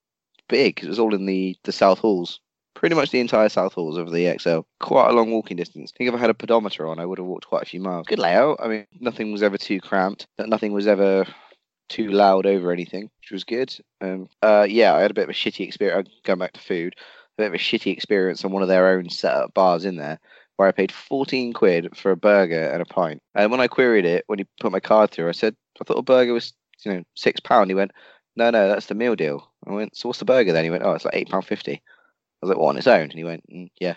big. 0.48 0.84
It 0.84 0.88
was 0.88 1.00
all 1.00 1.16
in 1.16 1.26
the 1.26 1.58
the 1.64 1.72
South 1.72 2.00
Halls, 2.00 2.42
pretty 2.76 2.96
much 2.96 3.10
the 3.10 3.20
entire 3.20 3.50
South 3.50 3.74
Halls 3.74 3.98
of 3.98 4.12
the 4.12 4.26
ExCeL. 4.26 4.66
Quite 4.80 5.10
a 5.10 5.14
long 5.14 5.32
walking 5.32 5.58
distance. 5.58 5.92
I 5.94 5.98
think 5.98 6.10
if 6.10 6.16
I 6.16 6.20
had 6.20 6.30
a 6.30 6.36
pedometer 6.36 6.86
on, 6.86 7.00
I 7.00 7.06
would 7.06 7.18
have 7.18 7.26
walked 7.26 7.48
quite 7.48 7.64
a 7.64 7.68
few 7.68 7.80
miles. 7.80 8.06
Good 8.08 8.20
layout. 8.20 8.60
I 8.62 8.68
mean, 8.68 8.86
nothing 9.00 9.32
was 9.32 9.42
ever 9.42 9.58
too 9.58 9.80
cramped. 9.80 10.28
Nothing 10.38 10.74
was 10.74 10.86
ever 10.86 11.26
too 11.90 12.10
loud 12.10 12.46
over 12.46 12.72
anything, 12.72 13.10
which 13.20 13.32
was 13.32 13.44
good. 13.44 13.76
Um, 14.02 14.28
uh, 14.44 14.68
yeah, 14.70 14.94
I 14.94 15.02
had 15.02 15.12
a 15.12 15.16
bit 15.16 15.24
of 15.24 15.30
a 15.30 15.34
shitty 15.34 15.66
experience. 15.66 16.10
Going 16.24 16.40
back 16.40 16.54
to 16.54 16.60
food, 16.60 16.96
a 17.38 17.42
bit 17.42 17.48
of 17.48 17.54
a 17.54 17.58
shitty 17.58 17.92
experience 17.92 18.44
on 18.44 18.52
one 18.52 18.62
of 18.62 18.68
their 18.68 18.88
own 18.88 19.10
set 19.10 19.36
up 19.36 19.54
bars 19.54 19.86
in 19.86 19.98
there 19.98 20.20
where 20.58 20.68
I 20.68 20.72
paid 20.72 20.92
14 20.92 21.54
quid 21.54 21.98
for 21.98 22.12
a 22.12 22.18
burger 22.18 22.70
and 22.70 22.82
a 22.82 22.86
pint. 22.86 23.22
And 23.34 23.52
when 23.52 23.60
I 23.60 23.68
queried 23.68 24.06
it, 24.06 24.24
when 24.28 24.40
he 24.40 24.46
put 24.60 24.72
my 24.72 24.80
card 24.80 25.12
through, 25.12 25.28
I 25.28 25.34
said, 25.34 25.56
I 25.80 25.84
thought 25.84 25.98
a 25.98 26.04
burger 26.04 26.34
was, 26.34 26.54
you 26.84 26.94
know, 26.94 27.04
six 27.16 27.40
pound. 27.40 27.70
He 27.70 27.76
went, 27.76 27.92
no, 28.36 28.50
no, 28.50 28.68
that's 28.68 28.86
the 28.88 28.96
meal 28.96 29.16
deal. 29.16 29.52
I 29.68 29.72
went, 29.72 29.96
so 29.98 30.08
what's 30.08 30.20
the 30.20 30.26
burger 30.26 30.54
then? 30.54 30.64
He 30.64 30.70
went, 30.70 30.84
oh, 30.84 30.94
it's 30.94 31.06
like 31.06 31.16
eight 31.16 31.30
pound 31.30 31.46
fifty. 31.46 31.74
I 31.74 31.82
was 32.42 32.50
like, 32.50 32.58
what 32.58 32.70
on 32.70 32.78
its 32.78 32.88
own? 32.88 33.02
And 33.02 33.14
he 33.14 33.24
went, 33.24 33.44
mm, 33.50 33.70
yeah. 33.80 33.96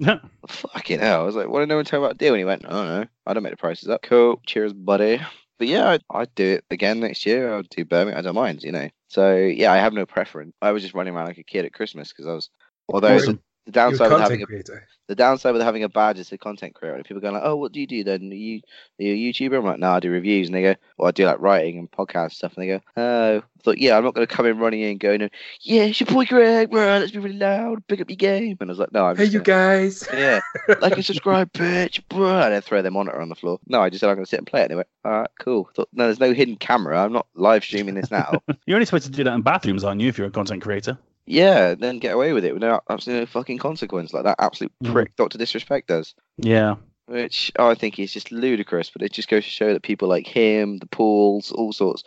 Fucking 0.48 1.00
hell. 1.00 1.22
I 1.22 1.24
was 1.24 1.36
like, 1.36 1.48
what 1.48 1.60
did 1.60 1.68
no 1.68 1.76
one 1.76 1.84
tell 1.84 2.00
me 2.00 2.06
about 2.06 2.18
the 2.18 2.24
deal? 2.24 2.34
And 2.34 2.40
he 2.40 2.44
went, 2.44 2.64
I 2.66 2.70
don't 2.70 2.88
know. 2.88 3.06
I 3.26 3.34
don't 3.34 3.42
make 3.42 3.52
the 3.52 3.56
prices 3.56 3.88
up. 3.88 4.02
Cool. 4.02 4.40
Cheers, 4.46 4.72
buddy. 4.72 5.20
But 5.58 5.68
yeah, 5.68 5.90
I'd, 5.90 6.02
I'd 6.10 6.34
do 6.34 6.54
it 6.54 6.64
again 6.70 7.00
next 7.00 7.24
year. 7.26 7.52
I'll 7.52 7.62
do 7.62 7.84
Birmingham. 7.84 8.18
I 8.18 8.22
don't 8.22 8.34
mind, 8.34 8.64
you 8.64 8.72
know. 8.72 8.88
So 9.08 9.36
yeah, 9.36 9.72
I 9.72 9.76
have 9.76 9.92
no 9.92 10.06
preference. 10.06 10.54
I 10.60 10.72
was 10.72 10.82
just 10.82 10.94
running 10.94 11.14
around 11.14 11.26
like 11.26 11.38
a 11.38 11.44
kid 11.44 11.64
at 11.64 11.74
Christmas 11.74 12.08
because 12.08 12.26
I 12.26 12.32
was, 12.32 12.50
although 12.92 13.14
it's 13.14 13.28
a 13.28 13.38
the 13.66 13.70
downside 13.72 14.10
of 14.10 14.20
having 14.20 14.44
content 14.44 14.68
a 14.70 14.80
the 15.08 15.14
downside 15.14 15.52
with 15.52 15.62
having 15.62 15.84
a 15.84 15.88
badge 15.88 16.18
as 16.18 16.32
a 16.32 16.38
content 16.38 16.74
creator, 16.74 16.96
and 16.96 17.04
people 17.04 17.20
going 17.20 17.34
like, 17.34 17.42
"Oh, 17.44 17.54
what 17.56 17.70
do 17.72 17.80
you 17.80 17.86
do 17.86 18.02
then? 18.02 18.30
Are 18.30 18.34
you 18.34 18.60
are 19.00 19.04
you 19.04 19.12
a 19.12 19.32
YouTuber?" 19.32 19.58
I'm 19.58 19.64
like, 19.64 19.78
"No, 19.78 19.92
I 19.92 20.00
do 20.00 20.10
reviews." 20.10 20.48
And 20.48 20.54
they 20.54 20.62
go, 20.62 20.74
"Well, 20.96 21.08
I 21.08 21.10
do 21.12 21.26
like 21.26 21.38
writing 21.40 21.78
and 21.78 21.90
podcast 21.90 22.32
stuff." 22.32 22.56
And 22.56 22.62
they 22.62 22.66
go, 22.68 22.80
"Oh," 22.96 23.36
I 23.38 23.42
thought, 23.62 23.78
"Yeah, 23.78 23.96
I'm 23.96 24.04
not 24.04 24.14
going 24.14 24.26
to 24.26 24.32
come 24.34 24.46
in 24.46 24.58
running 24.58 24.80
in 24.80 24.90
and 24.92 25.00
going, 25.00 25.30
yeah, 25.60 25.82
it's 25.82 26.00
your 26.00 26.06
boy 26.08 26.24
Greg, 26.24 26.70
bro. 26.70 26.84
Let's 26.98 27.12
be 27.12 27.18
really 27.18 27.36
loud, 27.36 27.86
pick 27.86 28.00
up 28.00 28.10
your 28.10 28.16
game." 28.16 28.56
And 28.60 28.68
I 28.68 28.72
was 28.72 28.78
like, 28.78 28.92
"No, 28.92 29.06
I'm 29.06 29.16
Hey, 29.16 29.24
just 29.24 29.34
you 29.34 29.40
gonna- 29.40 29.58
guys. 29.78 30.08
yeah, 30.12 30.40
like 30.80 30.94
and 30.94 31.04
subscribe, 31.04 31.52
bitch, 31.52 32.00
bro." 32.08 32.40
And 32.40 32.52
then 32.54 32.62
throw 32.62 32.82
their 32.82 32.90
monitor 32.90 33.20
on 33.20 33.28
the 33.28 33.36
floor. 33.36 33.58
No, 33.68 33.80
I 33.80 33.90
just 33.90 34.00
said 34.00 34.08
I'm 34.08 34.16
going 34.16 34.24
to 34.24 34.28
sit 34.30 34.38
and 34.38 34.46
play 34.46 34.62
it. 34.62 34.64
And 34.64 34.70
they 34.72 34.76
went, 34.76 34.88
"All 35.04 35.12
right, 35.12 35.30
cool." 35.38 35.68
I 35.70 35.72
thought, 35.74 35.88
no, 35.92 36.04
there's 36.06 36.20
no 36.20 36.32
hidden 36.32 36.56
camera. 36.56 37.00
I'm 37.04 37.12
not 37.12 37.26
live 37.34 37.62
streaming 37.64 37.94
this 37.94 38.10
now. 38.10 38.40
You're 38.66 38.76
only 38.76 38.86
supposed 38.86 39.04
to 39.04 39.10
do 39.12 39.22
that 39.24 39.34
in 39.34 39.42
bathrooms, 39.42 39.84
aren't 39.84 40.00
you, 40.00 40.08
if 40.08 40.18
you're 40.18 40.26
a 40.26 40.30
content 40.30 40.62
creator? 40.62 40.98
Yeah, 41.26 41.74
then 41.74 41.98
get 41.98 42.14
away 42.14 42.32
with 42.32 42.44
it 42.44 42.52
with 42.52 42.62
no 42.62 42.80
absolutely 42.90 43.20
no 43.22 43.26
fucking 43.26 43.58
consequence 43.58 44.12
like 44.12 44.24
that 44.24 44.36
absolute 44.40 44.72
Mm. 44.84 44.92
prick 44.92 45.16
Doctor 45.16 45.38
Disrespect 45.38 45.88
does. 45.88 46.14
Yeah. 46.38 46.76
which 47.06 47.52
I 47.58 47.74
think 47.74 47.98
is 47.98 48.12
just 48.12 48.32
ludicrous. 48.32 48.90
But 48.90 49.02
it 49.02 49.12
just 49.12 49.28
goes 49.28 49.44
to 49.44 49.50
show 49.50 49.72
that 49.72 49.82
people 49.82 50.08
like 50.08 50.26
him, 50.26 50.78
the 50.78 50.86
Pauls, 50.86 51.50
all 51.52 51.72
sorts, 51.72 52.04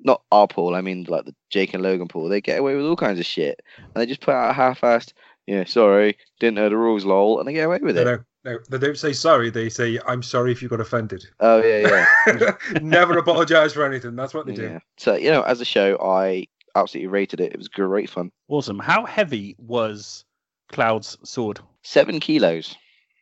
not 0.00 0.22
our 0.32 0.46
Paul, 0.46 0.74
I 0.74 0.80
mean 0.80 1.04
like 1.08 1.24
the 1.24 1.34
Jake 1.50 1.74
and 1.74 1.82
Logan 1.82 2.08
Paul, 2.08 2.28
they 2.28 2.40
get 2.40 2.58
away 2.60 2.74
with 2.76 2.84
all 2.86 2.96
kinds 2.96 3.18
of 3.18 3.26
shit, 3.26 3.60
and 3.78 3.88
they 3.94 4.06
just 4.06 4.20
put 4.20 4.34
out 4.34 4.50
a 4.50 4.52
half-assed, 4.52 5.12
yeah, 5.46 5.64
sorry, 5.64 6.16
didn't 6.40 6.54
know 6.56 6.68
the 6.68 6.76
rules, 6.76 7.04
lol, 7.04 7.38
and 7.38 7.48
they 7.48 7.52
get 7.52 7.64
away 7.66 7.78
with 7.82 7.96
No, 7.96 8.02
it. 8.02 8.04
no, 8.44 8.52
no. 8.52 8.58
They 8.70 8.78
don't 8.78 8.98
say 8.98 9.12
sorry. 9.14 9.50
They 9.50 9.68
say, 9.70 9.98
I'm 10.06 10.22
sorry 10.22 10.52
if 10.52 10.60
you 10.62 10.68
got 10.68 10.80
offended. 10.80 11.24
Oh 11.40 11.62
yeah, 11.62 12.04
yeah, 12.28 12.50
Never 12.82 13.16
apologize 13.18 13.72
for 13.72 13.84
anything. 13.86 14.14
That's 14.16 14.34
what 14.34 14.46
they 14.46 14.54
do. 14.54 14.62
yeah. 14.62 14.78
So 14.98 15.14
you 15.14 15.30
know, 15.30 15.42
as 15.42 15.60
a 15.62 15.64
show, 15.64 15.96
I 16.02 16.46
absolutely 16.74 17.08
rated 17.08 17.40
it. 17.40 17.52
It 17.52 17.58
was 17.58 17.68
great 17.68 18.10
fun. 18.10 18.30
Awesome. 18.48 18.78
How 18.78 19.04
heavy 19.04 19.54
was 19.58 20.24
Cloud's 20.72 21.16
sword? 21.24 21.60
Seven 21.82 22.20
kilos, 22.20 22.74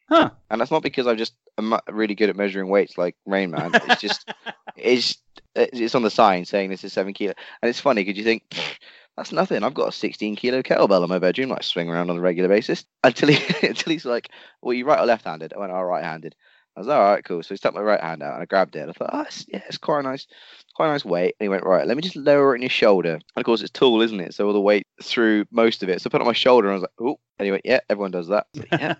Huh. 0.08 0.30
and 0.50 0.60
that's 0.60 0.70
not 0.70 0.82
because 0.82 1.06
I'm 1.06 1.16
just 1.16 1.34
I'm 1.58 1.74
really 1.90 2.14
good 2.14 2.30
at 2.30 2.36
measuring 2.36 2.68
weights 2.68 2.96
like 2.96 3.16
Rain 3.26 3.50
Man. 3.50 3.70
It's 3.74 4.00
just 4.00 4.32
it's 4.76 5.18
it's 5.54 5.94
on 5.94 6.02
the 6.02 6.10
sign 6.10 6.44
saying 6.44 6.70
this 6.70 6.84
is 6.84 6.92
seven 6.92 7.12
kilo, 7.12 7.34
and 7.60 7.68
it's 7.68 7.80
funny 7.80 8.02
because 8.04 8.16
you 8.18 8.24
think 8.24 8.48
"Pfft, 8.50 8.78
that's 9.16 9.32
nothing. 9.32 9.62
I've 9.64 9.74
got 9.74 9.88
a 9.88 9.92
16 9.92 10.36
kilo 10.36 10.62
kettlebell 10.62 11.02
in 11.02 11.08
my 11.10 11.18
bedroom, 11.18 11.50
like 11.50 11.62
swing 11.62 11.90
around 11.90 12.08
on 12.10 12.16
a 12.16 12.20
regular 12.20 12.48
basis. 12.48 12.84
Until 13.04 13.28
he 13.30 13.36
until 13.66 13.92
he's 13.92 14.04
like, 14.04 14.30
"Well, 14.62 14.72
you 14.74 14.84
right 14.86 15.00
or 15.00 15.06
left 15.06 15.24
handed?" 15.26 15.52
I 15.52 15.58
went, 15.58 15.72
"Oh, 15.72 15.82
right 15.82 16.04
handed." 16.04 16.34
I 16.76 16.80
was 16.80 16.86
like, 16.86 16.96
all 16.98 17.12
right, 17.12 17.24
cool. 17.24 17.42
So 17.42 17.52
he 17.52 17.56
stuck 17.58 17.74
my 17.74 17.80
right 17.82 18.00
hand 18.00 18.22
out 18.22 18.32
and 18.34 18.42
I 18.42 18.46
grabbed 18.46 18.76
it. 18.76 18.80
And 18.80 18.90
I 18.90 18.92
thought, 18.94 19.10
oh, 19.12 19.20
it's, 19.22 19.44
yeah, 19.48 19.62
it's 19.68 19.76
quite 19.78 20.00
a 20.00 20.02
nice, 20.04 20.26
quite 20.74 20.86
a 20.88 20.92
nice 20.92 21.04
weight. 21.04 21.34
And 21.38 21.44
he 21.44 21.48
went, 21.50 21.64
right, 21.64 21.86
let 21.86 21.96
me 21.96 22.02
just 22.02 22.16
lower 22.16 22.52
it 22.54 22.56
in 22.56 22.62
your 22.62 22.70
shoulder. 22.70 23.12
And 23.14 23.22
of 23.36 23.44
course, 23.44 23.60
it's 23.60 23.70
tall, 23.70 24.00
isn't 24.00 24.20
it? 24.20 24.32
So 24.34 24.46
all 24.46 24.52
the 24.54 24.60
weight 24.60 24.86
through 25.02 25.44
most 25.50 25.82
of 25.82 25.88
it. 25.90 26.00
So 26.00 26.08
I 26.08 26.10
put 26.10 26.18
it 26.20 26.22
on 26.22 26.26
my 26.28 26.32
shoulder 26.32 26.68
and 26.68 26.72
I 26.72 26.76
was 26.76 26.82
like, 26.82 26.92
oh. 27.00 27.18
And 27.38 27.44
he 27.46 27.50
went, 27.50 27.66
yeah, 27.66 27.80
everyone 27.90 28.10
does 28.10 28.28
that. 28.28 28.46
Like, 28.56 28.68
yeah. 28.72 28.94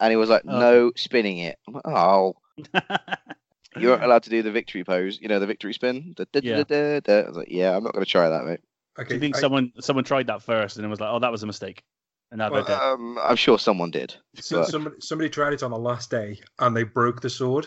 And 0.00 0.10
he 0.12 0.16
was 0.16 0.28
like, 0.30 0.42
Oh. 0.46 0.58
no 0.60 0.92
spinning 0.94 1.38
it. 1.38 1.58
I'm 1.66 1.74
like, 1.74 1.86
oh, 1.86 2.36
you 3.76 3.90
aren't 3.90 4.04
allowed 4.04 4.22
to 4.24 4.30
do 4.30 4.42
the 4.42 4.50
victory 4.50 4.84
pose, 4.84 5.18
you 5.20 5.28
know, 5.28 5.38
the 5.40 5.46
victory 5.46 5.72
spin. 5.74 6.14
Da, 6.16 6.24
da, 6.32 6.40
da, 6.40 6.48
Yeah. 6.48 6.62
da, 6.64 7.00
da. 7.00 7.20
I 7.24 7.28
was 7.28 7.36
like, 7.36 7.48
yeah, 7.50 7.76
I'm 7.76 7.82
not 7.84 7.92
going 7.92 8.04
to 8.04 8.10
try 8.10 8.28
that, 8.28 8.44
mate. 8.44 8.60
Okay. 8.98 9.08
Do 9.08 9.14
you 9.14 9.20
think 9.20 9.36
I- 9.36 9.40
someone 9.40 9.72
someone 9.80 10.04
tried 10.04 10.26
that 10.28 10.42
first 10.42 10.76
and 10.76 10.84
it 10.86 10.88
was 10.88 11.00
like, 11.00 11.10
oh, 11.12 11.18
that 11.20 11.30
was 11.32 11.42
a 11.42 11.46
mistake, 11.46 11.82
and 12.30 12.38
now 12.38 12.50
Well, 12.50 12.64
they're? 12.64 12.82
Um, 12.82 13.18
I'm 13.22 13.36
sure 13.36 13.58
someone 13.58 13.90
did. 13.90 14.14
so 14.36 14.60
but- 14.60 14.68
somebody, 14.68 14.96
somebody 15.00 15.30
tried 15.30 15.52
it 15.54 15.62
on 15.62 15.70
the 15.70 15.78
last 15.78 16.10
day 16.10 16.40
and 16.58 16.76
they 16.76 16.82
broke 16.84 17.20
the 17.20 17.30
sword. 17.30 17.66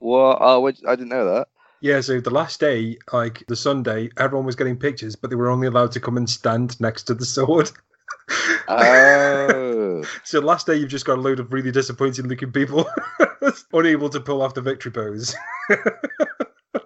Well, 0.00 0.36
Oh, 0.40 0.66
I 0.66 0.72
didn't 0.72 1.08
know 1.08 1.24
that. 1.34 1.48
Yeah, 1.80 2.00
so 2.00 2.20
the 2.20 2.30
last 2.30 2.58
day, 2.60 2.98
like 3.12 3.44
the 3.46 3.54
Sunday, 3.56 4.10
everyone 4.16 4.46
was 4.46 4.56
getting 4.56 4.76
pictures, 4.76 5.14
but 5.14 5.30
they 5.30 5.36
were 5.36 5.48
only 5.50 5.68
allowed 5.68 5.92
to 5.92 6.00
come 6.00 6.16
and 6.16 6.28
stand 6.28 6.80
next 6.80 7.04
to 7.04 7.14
the 7.14 7.24
sword. 7.24 7.70
Oh. 8.68 10.04
so 10.24 10.40
last 10.40 10.66
day, 10.66 10.74
you've 10.74 10.90
just 10.90 11.04
got 11.06 11.18
a 11.18 11.20
load 11.20 11.40
of 11.40 11.52
really 11.52 11.70
disappointed 11.70 12.26
looking 12.26 12.50
people 12.52 12.86
unable 13.72 14.08
to 14.10 14.20
pull 14.20 14.42
off 14.42 14.54
the 14.54 14.60
victory 14.60 14.92
pose. 14.92 15.34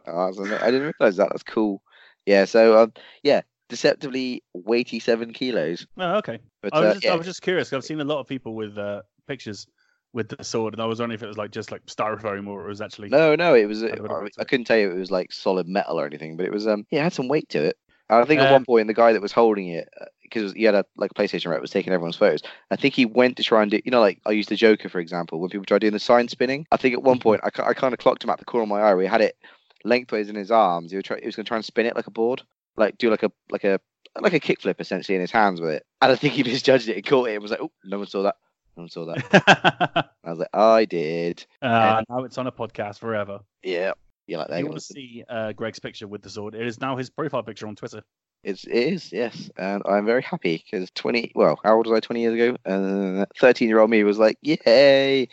Oh, 0.06 0.30
I 0.30 0.66
I 0.66 0.70
didn't 0.70 0.92
realize 0.98 1.16
that. 1.16 1.28
That's 1.30 1.42
cool. 1.42 1.82
Yeah. 2.26 2.44
So, 2.44 2.78
um, 2.82 2.92
yeah, 3.22 3.40
deceptively 3.72 4.42
weighty 4.52 5.00
seven 5.00 5.32
kilos. 5.32 5.86
Oh, 5.96 6.16
okay. 6.18 6.38
But 6.62 6.74
I 6.74 6.80
was 6.80 6.90
uh, 6.90 6.92
just, 6.92 7.04
yeah, 7.04 7.12
I 7.12 7.16
was 7.16 7.26
just 7.26 7.42
curious. 7.42 7.72
I've 7.72 7.84
seen 7.84 8.00
a 8.00 8.04
lot 8.04 8.20
of 8.20 8.28
people 8.28 8.54
with 8.54 8.76
uh, 8.78 9.02
pictures 9.26 9.66
with 10.12 10.28
the 10.28 10.44
sword, 10.44 10.74
and 10.74 10.82
I 10.82 10.86
was 10.86 11.00
wondering 11.00 11.16
if 11.16 11.22
it 11.22 11.26
was 11.26 11.38
like 11.38 11.50
just 11.50 11.72
like 11.72 11.84
styrofoam 11.86 12.46
or 12.46 12.64
it 12.66 12.68
was 12.68 12.80
actually. 12.80 13.08
no, 13.08 13.34
no, 13.34 13.54
it 13.54 13.64
was. 13.66 13.82
I 13.82 13.86
uh, 13.88 13.96
I, 14.08 14.28
I 14.40 14.44
couldn't 14.44 14.66
tell 14.66 14.76
you 14.76 14.90
it 14.90 14.98
was 14.98 15.10
like 15.10 15.32
solid 15.32 15.66
metal 15.66 15.98
or 15.98 16.06
anything, 16.06 16.36
but 16.36 16.46
it 16.46 16.52
was. 16.52 16.66
Um, 16.66 16.86
yeah, 16.90 17.00
it 17.00 17.04
had 17.04 17.12
some 17.14 17.28
weight 17.28 17.48
to 17.50 17.64
it. 17.64 17.76
I 18.10 18.24
think 18.26 18.40
at 18.42 18.46
Um, 18.46 18.52
one 18.52 18.64
point 18.66 18.88
the 18.88 18.94
guy 18.94 19.14
that 19.14 19.22
was 19.22 19.32
holding 19.32 19.68
it, 19.68 19.88
because 20.22 20.52
he 20.52 20.64
had 20.64 20.74
a 20.74 20.84
like 20.96 21.12
a 21.12 21.14
PlayStation 21.14 21.50
rep, 21.50 21.62
was 21.62 21.70
taking 21.70 21.94
everyone's 21.94 22.16
photos. 22.16 22.42
I 22.70 22.76
think 22.76 22.92
he 22.94 23.06
went 23.06 23.38
to 23.38 23.42
try 23.42 23.62
and 23.62 23.70
do, 23.70 23.80
you 23.86 23.90
know, 23.90 24.00
like 24.00 24.20
I 24.26 24.32
used 24.32 24.50
the 24.50 24.56
Joker 24.56 24.90
for 24.90 25.00
example, 25.00 25.40
when 25.40 25.48
people 25.48 25.64
try 25.64 25.78
doing 25.78 25.94
the 25.94 25.98
sign 25.98 26.28
spinning. 26.28 26.66
I 26.70 26.76
think 26.76 26.92
at 26.92 27.02
one 27.02 27.18
Mhm. 27.18 27.22
point 27.22 27.40
I, 27.42 27.48
I 27.62 27.72
kind 27.72 27.94
of 27.94 27.98
clocked 28.00 28.22
him 28.22 28.28
at 28.30 28.38
the 28.38 28.44
corner 28.44 28.64
of 28.64 28.68
my 28.68 28.80
eye. 28.82 28.92
where 28.92 29.02
he 29.02 29.08
had 29.08 29.22
it 29.22 29.36
lengthways 29.84 30.28
in 30.28 30.36
his 30.36 30.50
arms. 30.50 30.90
He 30.90 30.96
was, 30.96 31.04
try, 31.04 31.18
he 31.20 31.26
was 31.26 31.36
going 31.36 31.44
to 31.46 31.48
try 31.48 31.56
and 31.56 31.64
spin 31.64 31.86
it 31.86 31.96
like 31.96 32.06
a 32.06 32.10
board, 32.10 32.42
like 32.76 32.98
do 32.98 33.10
like 33.10 33.22
a 33.22 33.32
like 33.50 33.64
a 33.64 33.80
like 34.20 34.34
a 34.34 34.40
kickflip 34.40 34.80
essentially 34.80 35.14
in 35.14 35.20
his 35.20 35.30
hands 35.30 35.60
with 35.60 35.70
it. 35.70 35.86
And 36.00 36.12
I 36.12 36.16
think 36.16 36.34
he 36.34 36.42
misjudged 36.50 36.88
it 36.88 36.96
and 36.96 37.06
caught 37.06 37.28
it 37.28 37.34
and 37.34 37.42
was 37.42 37.50
like, 37.50 37.60
oh, 37.60 37.72
no 37.84 37.98
one 37.98 38.06
saw 38.06 38.22
that. 38.22 38.36
No 38.76 38.82
one 38.82 38.90
saw 38.90 39.06
that. 39.06 40.10
I 40.24 40.30
was 40.30 40.38
like, 40.38 40.54
I 40.54 40.84
did. 40.84 41.44
uh, 41.60 42.02
now 42.08 42.24
it's 42.24 42.38
on 42.38 42.46
a 42.46 42.52
podcast 42.52 42.98
forever. 42.98 43.40
Yeah. 43.62 43.92
Yeah, 44.28 44.38
like 44.38 44.48
that. 44.48 44.58
you 44.60 44.66
want 44.66 44.78
to 44.78 44.84
see 44.84 45.24
uh, 45.28 45.52
Greg's 45.52 45.80
picture 45.80 46.06
with 46.06 46.22
the 46.22 46.30
sword, 46.30 46.54
it 46.54 46.64
is 46.64 46.80
now 46.80 46.96
his 46.96 47.10
profile 47.10 47.42
picture 47.42 47.66
on 47.66 47.74
Twitter. 47.74 48.02
It's, 48.44 48.64
it 48.64 48.72
is, 48.72 49.12
yes. 49.12 49.50
And 49.56 49.82
I'm 49.84 50.06
very 50.06 50.22
happy 50.22 50.64
because 50.64 50.90
20, 50.92 51.32
well, 51.34 51.58
how 51.64 51.74
old 51.76 51.86
was 51.86 51.96
I 51.96 52.00
20 52.00 52.20
years 52.20 52.34
ago? 52.34 52.56
And 52.64 53.20
uh, 53.22 53.26
13 53.38 53.68
year 53.68 53.80
old 53.80 53.90
me 53.90 54.04
was 54.04 54.18
like, 54.18 54.38
yay. 54.40 55.28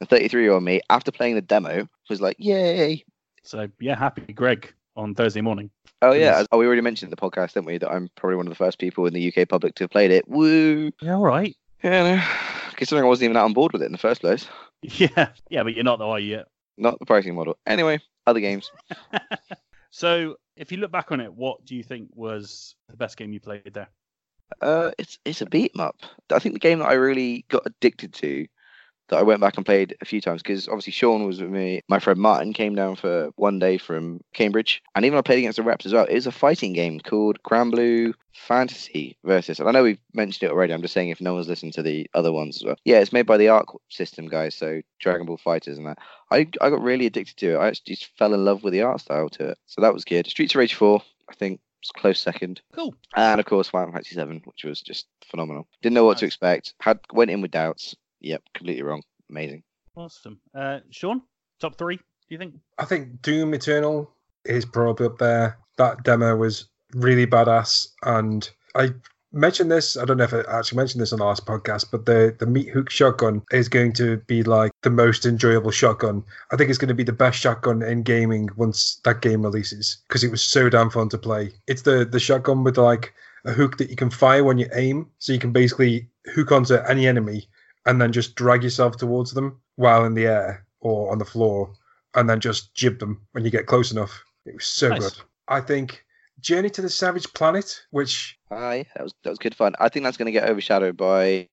And 0.00 0.08
33 0.08 0.42
year 0.42 0.52
old 0.52 0.62
me, 0.62 0.80
after 0.90 1.10
playing 1.10 1.34
the 1.34 1.42
demo, 1.42 1.88
was 2.08 2.20
like, 2.20 2.36
yay. 2.38 3.04
So 3.42 3.68
yeah, 3.80 3.96
happy 3.96 4.32
Greg 4.32 4.72
on 4.96 5.14
Thursday 5.14 5.40
morning. 5.40 5.70
Oh, 6.02 6.12
yeah. 6.12 6.44
Oh, 6.52 6.58
we 6.58 6.66
already 6.66 6.82
mentioned 6.82 7.10
the 7.10 7.16
podcast, 7.16 7.54
didn't 7.54 7.66
we, 7.66 7.78
that 7.78 7.90
I'm 7.90 8.10
probably 8.16 8.36
one 8.36 8.46
of 8.46 8.50
the 8.50 8.56
first 8.56 8.78
people 8.78 9.06
in 9.06 9.14
the 9.14 9.34
UK 9.34 9.48
public 9.48 9.74
to 9.76 9.84
have 9.84 9.90
played 9.90 10.10
it. 10.10 10.28
Woo. 10.28 10.90
Yeah, 11.00 11.14
all 11.14 11.22
right. 11.24 11.56
Yeah, 11.82 12.16
no. 12.16 12.22
Considering 12.76 13.04
I 13.04 13.08
wasn't 13.08 13.24
even 13.24 13.36
out 13.36 13.44
on 13.46 13.52
board 13.54 13.72
with 13.72 13.82
it 13.82 13.86
in 13.86 13.92
the 13.92 13.98
first 13.98 14.20
place. 14.20 14.46
Yeah, 14.82 15.30
yeah, 15.48 15.64
but 15.64 15.74
you're 15.74 15.82
not 15.82 15.98
though, 15.98 16.10
are 16.10 16.20
you 16.20 16.36
yet? 16.36 16.48
Not 16.76 16.98
the 17.00 17.06
pricing 17.06 17.34
model. 17.34 17.56
Anyway, 17.66 17.98
other 18.26 18.38
games. 18.40 18.70
so 19.90 20.36
if 20.54 20.70
you 20.70 20.78
look 20.78 20.92
back 20.92 21.10
on 21.10 21.20
it, 21.20 21.32
what 21.32 21.64
do 21.64 21.74
you 21.74 21.82
think 21.82 22.10
was 22.14 22.76
the 22.88 22.96
best 22.96 23.16
game 23.16 23.32
you 23.32 23.40
played 23.40 23.72
there? 23.72 23.88
Uh, 24.60 24.92
it's 24.98 25.18
it's 25.24 25.40
a 25.40 25.46
beat 25.46 25.72
'em 25.74 25.80
up. 25.80 25.96
I 26.30 26.38
think 26.38 26.54
the 26.54 26.60
game 26.60 26.78
that 26.80 26.88
I 26.88 26.92
really 26.92 27.46
got 27.48 27.66
addicted 27.66 28.12
to, 28.14 28.46
that 29.08 29.18
I 29.18 29.22
went 29.22 29.40
back 29.40 29.56
and 29.56 29.66
played 29.66 29.96
a 30.00 30.04
few 30.04 30.20
times, 30.20 30.42
because 30.42 30.68
obviously 30.68 30.92
Sean 30.92 31.26
was 31.26 31.40
with 31.40 31.50
me. 31.50 31.82
My 31.88 31.98
friend 31.98 32.18
Martin 32.18 32.52
came 32.52 32.74
down 32.74 32.96
for 32.96 33.30
one 33.36 33.58
day 33.58 33.78
from 33.78 34.20
Cambridge, 34.34 34.82
and 34.94 35.04
even 35.04 35.18
I 35.18 35.22
played 35.22 35.38
against 35.38 35.56
the 35.56 35.62
reps 35.62 35.86
as 35.86 35.92
well. 35.92 36.04
It 36.04 36.14
was 36.14 36.26
a 36.26 36.32
fighting 36.32 36.72
game 36.72 37.00
called 37.00 37.42
Granblue 37.42 38.14
Fantasy 38.32 39.16
Versus. 39.24 39.58
And 39.58 39.68
I 39.68 39.72
know 39.72 39.82
we've 39.82 39.98
mentioned 40.12 40.48
it 40.48 40.52
already. 40.52 40.72
I'm 40.72 40.82
just 40.82 40.94
saying 40.94 41.08
if 41.08 41.20
no 41.20 41.34
one's 41.34 41.48
listened 41.48 41.72
to 41.74 41.82
the 41.82 42.08
other 42.14 42.32
ones 42.32 42.56
as 42.56 42.64
well. 42.64 42.76
Yeah, 42.84 43.00
it's 43.00 43.12
made 43.12 43.26
by 43.26 43.36
the 43.36 43.48
Arc 43.48 43.68
System 43.88 44.28
guys, 44.28 44.54
so 44.54 44.82
Dragon 45.00 45.26
Ball 45.26 45.38
FighterZ 45.38 45.76
and 45.76 45.86
that. 45.86 45.98
I 46.30 46.48
I 46.60 46.70
got 46.70 46.82
really 46.82 47.06
addicted 47.06 47.36
to 47.38 47.54
it. 47.54 47.58
I 47.58 47.68
actually 47.68 47.94
just 47.94 48.16
fell 48.18 48.34
in 48.34 48.44
love 48.44 48.62
with 48.62 48.72
the 48.72 48.82
art 48.82 49.00
style 49.00 49.28
to 49.30 49.50
it, 49.50 49.58
so 49.66 49.80
that 49.80 49.94
was 49.94 50.04
good. 50.04 50.26
Streets 50.26 50.54
of 50.54 50.58
Rage 50.58 50.74
4, 50.74 51.00
I 51.30 51.34
think, 51.34 51.60
was 51.80 51.90
close 51.92 52.20
second. 52.20 52.60
Cool. 52.72 52.94
And 53.14 53.40
of 53.40 53.46
course, 53.46 53.68
Final 53.68 53.92
Fantasy 53.92 54.16
VII, 54.16 54.42
which 54.44 54.64
was 54.64 54.80
just 54.82 55.06
phenomenal. 55.24 55.66
Didn't 55.82 55.94
know 55.94 56.04
what 56.04 56.18
to 56.18 56.26
expect. 56.26 56.74
Had 56.80 56.98
went 57.12 57.30
in 57.30 57.40
with 57.40 57.50
doubts. 57.50 57.94
Yep, 58.26 58.42
completely 58.54 58.82
wrong. 58.82 59.02
Amazing. 59.30 59.62
Awesome. 59.94 60.40
Uh, 60.52 60.80
Sean, 60.90 61.22
top 61.60 61.78
three? 61.78 61.96
Do 61.96 62.02
you 62.30 62.38
think? 62.38 62.54
I 62.76 62.84
think 62.84 63.22
Doom 63.22 63.54
Eternal 63.54 64.10
is 64.44 64.64
probably 64.64 65.06
up 65.06 65.18
there. 65.18 65.58
That 65.76 66.02
demo 66.02 66.34
was 66.34 66.66
really 66.92 67.24
badass, 67.24 67.86
and 68.02 68.50
I 68.74 68.90
mentioned 69.32 69.70
this. 69.70 69.96
I 69.96 70.04
don't 70.04 70.16
know 70.16 70.24
if 70.24 70.34
I 70.34 70.40
actually 70.48 70.78
mentioned 70.78 71.00
this 71.02 71.12
on 71.12 71.20
the 71.20 71.24
last 71.24 71.46
podcast, 71.46 71.92
but 71.92 72.06
the 72.06 72.34
the 72.36 72.46
meat 72.46 72.68
hook 72.70 72.90
shotgun 72.90 73.42
is 73.52 73.68
going 73.68 73.92
to 73.92 74.16
be 74.26 74.42
like 74.42 74.72
the 74.82 74.90
most 74.90 75.24
enjoyable 75.24 75.70
shotgun. 75.70 76.24
I 76.50 76.56
think 76.56 76.68
it's 76.68 76.80
going 76.80 76.88
to 76.88 76.94
be 76.94 77.04
the 77.04 77.12
best 77.12 77.38
shotgun 77.38 77.80
in 77.80 78.02
gaming 78.02 78.48
once 78.56 79.00
that 79.04 79.22
game 79.22 79.42
releases 79.42 79.98
because 80.08 80.24
it 80.24 80.32
was 80.32 80.42
so 80.42 80.68
damn 80.68 80.90
fun 80.90 81.10
to 81.10 81.18
play. 81.18 81.52
It's 81.68 81.82
the 81.82 82.04
the 82.04 82.18
shotgun 82.18 82.64
with 82.64 82.76
like 82.76 83.14
a 83.44 83.52
hook 83.52 83.78
that 83.78 83.88
you 83.88 83.94
can 83.94 84.10
fire 84.10 84.42
when 84.42 84.58
you 84.58 84.68
aim, 84.74 85.06
so 85.20 85.32
you 85.32 85.38
can 85.38 85.52
basically 85.52 86.08
hook 86.34 86.50
onto 86.50 86.74
any 86.74 87.06
enemy 87.06 87.48
and 87.86 88.00
then 88.00 88.12
just 88.12 88.34
drag 88.34 88.62
yourself 88.62 88.96
towards 88.96 89.32
them 89.32 89.58
while 89.76 90.04
in 90.04 90.14
the 90.14 90.26
air 90.26 90.66
or 90.80 91.10
on 91.10 91.18
the 91.18 91.24
floor 91.24 91.72
and 92.14 92.28
then 92.28 92.40
just 92.40 92.74
jib 92.74 92.98
them 92.98 93.20
when 93.32 93.44
you 93.44 93.50
get 93.50 93.66
close 93.66 93.90
enough. 93.92 94.22
It 94.44 94.54
was 94.54 94.66
so 94.66 94.88
Nice. 94.90 95.00
good. 95.00 95.12
I 95.48 95.60
think 95.60 96.04
Journey 96.40 96.68
to 96.70 96.82
the 96.82 96.90
Savage 96.90 97.32
Planet, 97.32 97.80
which 97.90 98.36
yeah, 98.50 98.82
that 98.94 99.02
was 99.02 99.14
that 99.24 99.30
was 99.30 99.38
good 99.38 99.54
fun. 99.54 99.74
I 99.80 99.88
think 99.88 100.04
that's 100.04 100.16
going 100.18 100.26
to 100.26 100.32
get 100.32 100.48
overshadowed 100.48 100.96
by 100.96 101.48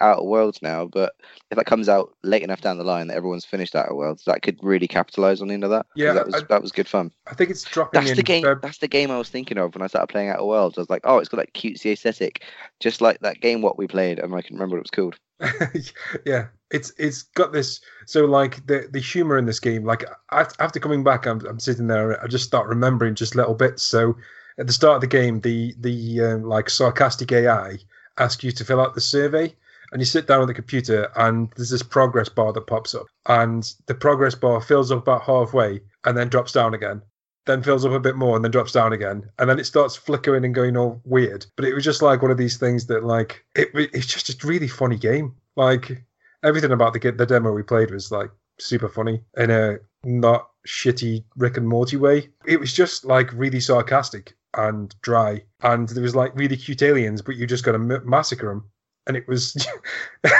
Outer 0.00 0.22
Worlds 0.24 0.60
now, 0.62 0.86
but 0.86 1.12
if 1.50 1.56
that 1.56 1.66
comes 1.66 1.88
out 1.88 2.14
late 2.24 2.42
enough 2.42 2.62
down 2.62 2.78
the 2.78 2.84
line 2.84 3.08
that 3.08 3.16
everyone's 3.16 3.44
finished 3.44 3.74
Outer 3.76 3.94
Worlds, 3.94 4.24
that 4.24 4.40
could 4.42 4.58
really 4.62 4.88
capitalize 4.88 5.42
on 5.42 5.48
the 5.48 5.54
end 5.54 5.64
of 5.64 5.70
that. 5.70 5.86
Yeah, 5.94 6.14
that 6.14 6.26
was 6.26 6.34
I- 6.36 6.40
that 6.48 6.62
was 6.62 6.72
good 6.72 6.88
fun. 6.88 7.12
I 7.26 7.34
think 7.34 7.50
it's 7.50 7.62
dropping 7.64 8.00
That's 8.00 8.10
in 8.10 8.16
the 8.16 8.22
game. 8.22 8.42
Feb- 8.44 8.62
That's 8.62 8.78
the 8.78 8.88
game 8.88 9.10
I 9.10 9.18
was 9.18 9.28
thinking 9.28 9.58
of 9.58 9.74
when 9.74 9.82
I 9.82 9.86
started 9.86 10.08
playing 10.08 10.30
Outer 10.30 10.44
Worlds. 10.46 10.78
I 10.78 10.80
was 10.80 10.90
like, 10.90 11.02
oh, 11.04 11.18
it's 11.18 11.28
got 11.28 11.36
that 11.38 11.52
cutesy 11.54 11.92
aesthetic, 11.92 12.42
just 12.80 13.00
like 13.02 13.18
that 13.20 13.40
game 13.40 13.60
what 13.60 13.76
we 13.78 13.86
played, 13.86 14.18
and 14.18 14.34
I 14.34 14.40
can 14.42 14.56
remember 14.56 14.76
what 14.76 14.80
it 14.80 14.84
was 14.84 14.90
called. 14.90 15.16
yeah, 16.24 16.46
it's 16.70 16.92
it's 16.98 17.22
got 17.22 17.52
this. 17.52 17.80
So 18.06 18.24
like 18.24 18.66
the 18.66 18.88
the 18.90 19.00
humor 19.00 19.38
in 19.38 19.46
this 19.46 19.60
game, 19.60 19.84
like 19.84 20.04
after 20.30 20.80
coming 20.80 21.04
back, 21.04 21.26
I'm 21.26 21.44
I'm 21.46 21.60
sitting 21.60 21.86
there, 21.86 22.22
I 22.22 22.26
just 22.26 22.44
start 22.44 22.68
remembering 22.68 23.14
just 23.14 23.36
little 23.36 23.54
bits. 23.54 23.82
So 23.82 24.16
at 24.58 24.66
the 24.66 24.72
start 24.72 24.96
of 24.96 25.00
the 25.02 25.06
game, 25.06 25.40
the 25.40 25.74
the 25.80 26.22
um, 26.22 26.42
like 26.44 26.70
sarcastic 26.70 27.32
AI 27.32 27.78
asks 28.18 28.42
you 28.44 28.52
to 28.52 28.64
fill 28.64 28.80
out 28.80 28.94
the 28.94 29.00
survey, 29.00 29.54
and 29.92 30.00
you 30.00 30.06
sit 30.06 30.26
down 30.26 30.40
on 30.40 30.48
the 30.48 30.54
computer, 30.54 31.10
and 31.16 31.52
there's 31.56 31.70
this 31.70 31.82
progress 31.82 32.28
bar 32.28 32.52
that 32.52 32.66
pops 32.66 32.94
up, 32.94 33.06
and 33.26 33.74
the 33.86 33.94
progress 33.94 34.34
bar 34.34 34.60
fills 34.60 34.90
up 34.90 34.98
about 34.98 35.22
halfway, 35.22 35.80
and 36.04 36.16
then 36.16 36.28
drops 36.28 36.52
down 36.52 36.72
again. 36.74 37.02
Then 37.46 37.62
fills 37.62 37.84
up 37.84 37.92
a 37.92 38.00
bit 38.00 38.16
more 38.16 38.34
and 38.34 38.44
then 38.44 38.50
drops 38.50 38.72
down 38.72 38.92
again, 38.92 39.28
and 39.38 39.48
then 39.48 39.58
it 39.58 39.66
starts 39.66 39.96
flickering 39.96 40.44
and 40.44 40.54
going 40.54 40.76
all 40.76 41.00
weird. 41.04 41.46
But 41.56 41.64
it 41.64 41.74
was 41.74 41.84
just 41.84 42.02
like 42.02 42.22
one 42.22 42.30
of 42.30 42.38
these 42.38 42.56
things 42.56 42.86
that, 42.86 43.04
like, 43.04 43.44
it 43.54 43.68
it's 43.74 44.06
just 44.06 44.42
a 44.42 44.46
really 44.46 44.68
funny 44.68 44.96
game. 44.96 45.34
Like 45.54 46.04
everything 46.42 46.72
about 46.72 46.92
the 46.92 47.10
the 47.10 47.26
demo 47.26 47.52
we 47.52 47.62
played 47.62 47.90
was 47.90 48.10
like 48.10 48.30
super 48.58 48.88
funny 48.88 49.22
in 49.36 49.50
a 49.50 49.78
not 50.04 50.50
shitty 50.66 51.24
Rick 51.36 51.56
and 51.56 51.68
Morty 51.68 51.96
way. 51.96 52.28
It 52.46 52.60
was 52.60 52.72
just 52.72 53.04
like 53.04 53.32
really 53.32 53.60
sarcastic 53.60 54.34
and 54.54 54.94
dry, 55.02 55.42
and 55.62 55.88
there 55.88 56.02
was 56.02 56.16
like 56.16 56.34
really 56.34 56.56
cute 56.56 56.82
aliens, 56.82 57.22
but 57.22 57.36
you 57.36 57.46
just 57.46 57.64
got 57.64 57.72
to 57.72 57.78
m- 57.78 58.08
massacre 58.08 58.48
them. 58.48 58.64
And 59.08 59.16
it 59.16 59.28
was, 59.28 59.54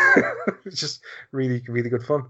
just 0.75 1.01
really, 1.31 1.63
really 1.69 1.89
good 1.89 2.05
fun. 2.05 2.25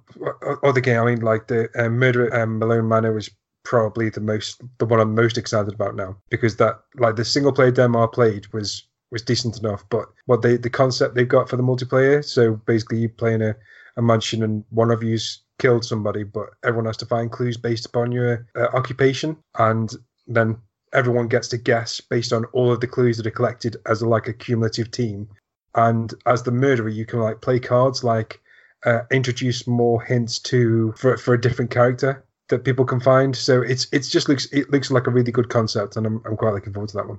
Other 0.62 0.80
game, 0.80 1.00
I 1.00 1.04
mean, 1.06 1.22
like 1.22 1.46
the 1.46 1.70
um, 1.82 1.98
Murder 1.98 2.26
at 2.26 2.42
um, 2.42 2.58
Malone 2.58 2.86
Manor 2.86 3.14
was 3.14 3.30
probably 3.66 4.08
the 4.08 4.20
most, 4.20 4.62
the 4.78 4.86
one 4.86 5.00
I'm 5.00 5.14
most 5.14 5.36
excited 5.36 5.74
about 5.74 5.96
now 5.96 6.16
because 6.30 6.56
that, 6.56 6.80
like, 6.94 7.16
the 7.16 7.24
single 7.24 7.52
player 7.52 7.72
demo 7.72 8.04
I 8.04 8.06
played 8.06 8.46
was 8.52 8.84
was 9.10 9.22
decent 9.22 9.58
enough. 9.58 9.84
But 9.88 10.06
what 10.26 10.42
they, 10.42 10.56
the 10.56 10.70
concept 10.70 11.14
they've 11.14 11.28
got 11.28 11.48
for 11.48 11.56
the 11.56 11.62
multiplayer, 11.62 12.24
so 12.24 12.54
basically 12.66 12.98
you 12.98 13.08
play 13.08 13.34
in 13.34 13.42
a, 13.42 13.54
a 13.96 14.02
mansion 14.02 14.42
and 14.42 14.64
one 14.70 14.90
of 14.90 15.02
you's 15.02 15.42
killed 15.58 15.84
somebody, 15.84 16.22
but 16.24 16.50
everyone 16.64 16.86
has 16.86 16.96
to 16.98 17.06
find 17.06 17.30
clues 17.30 17.56
based 17.56 17.86
upon 17.86 18.12
your 18.12 18.46
uh, 18.56 18.66
occupation, 18.74 19.36
and 19.58 19.92
then 20.26 20.56
everyone 20.92 21.28
gets 21.28 21.48
to 21.48 21.56
guess 21.56 22.00
based 22.00 22.32
on 22.32 22.44
all 22.46 22.72
of 22.72 22.80
the 22.80 22.86
clues 22.86 23.16
that 23.16 23.26
are 23.26 23.30
collected 23.30 23.76
as 23.86 24.02
a, 24.02 24.08
like 24.08 24.28
a 24.28 24.32
cumulative 24.32 24.90
team. 24.90 25.28
And 25.74 26.12
as 26.24 26.42
the 26.42 26.52
murderer, 26.52 26.88
you 26.88 27.06
can 27.06 27.20
like 27.20 27.40
play 27.40 27.60
cards, 27.60 28.02
like 28.02 28.40
uh, 28.84 29.00
introduce 29.10 29.66
more 29.66 30.02
hints 30.02 30.38
to 30.38 30.92
for 30.96 31.16
for 31.16 31.34
a 31.34 31.40
different 31.40 31.70
character 31.70 32.25
that 32.48 32.64
people 32.64 32.84
can 32.84 33.00
find. 33.00 33.34
So 33.36 33.62
it's 33.62 33.86
it's 33.92 34.08
just 34.08 34.28
looks 34.28 34.46
it 34.52 34.70
looks 34.70 34.90
like 34.90 35.06
a 35.06 35.10
really 35.10 35.32
good 35.32 35.48
concept, 35.48 35.96
and 35.96 36.06
I'm 36.06 36.22
I'm 36.24 36.36
quite 36.36 36.54
looking 36.54 36.72
forward 36.72 36.90
to 36.90 36.96
that 36.96 37.08
one. 37.08 37.18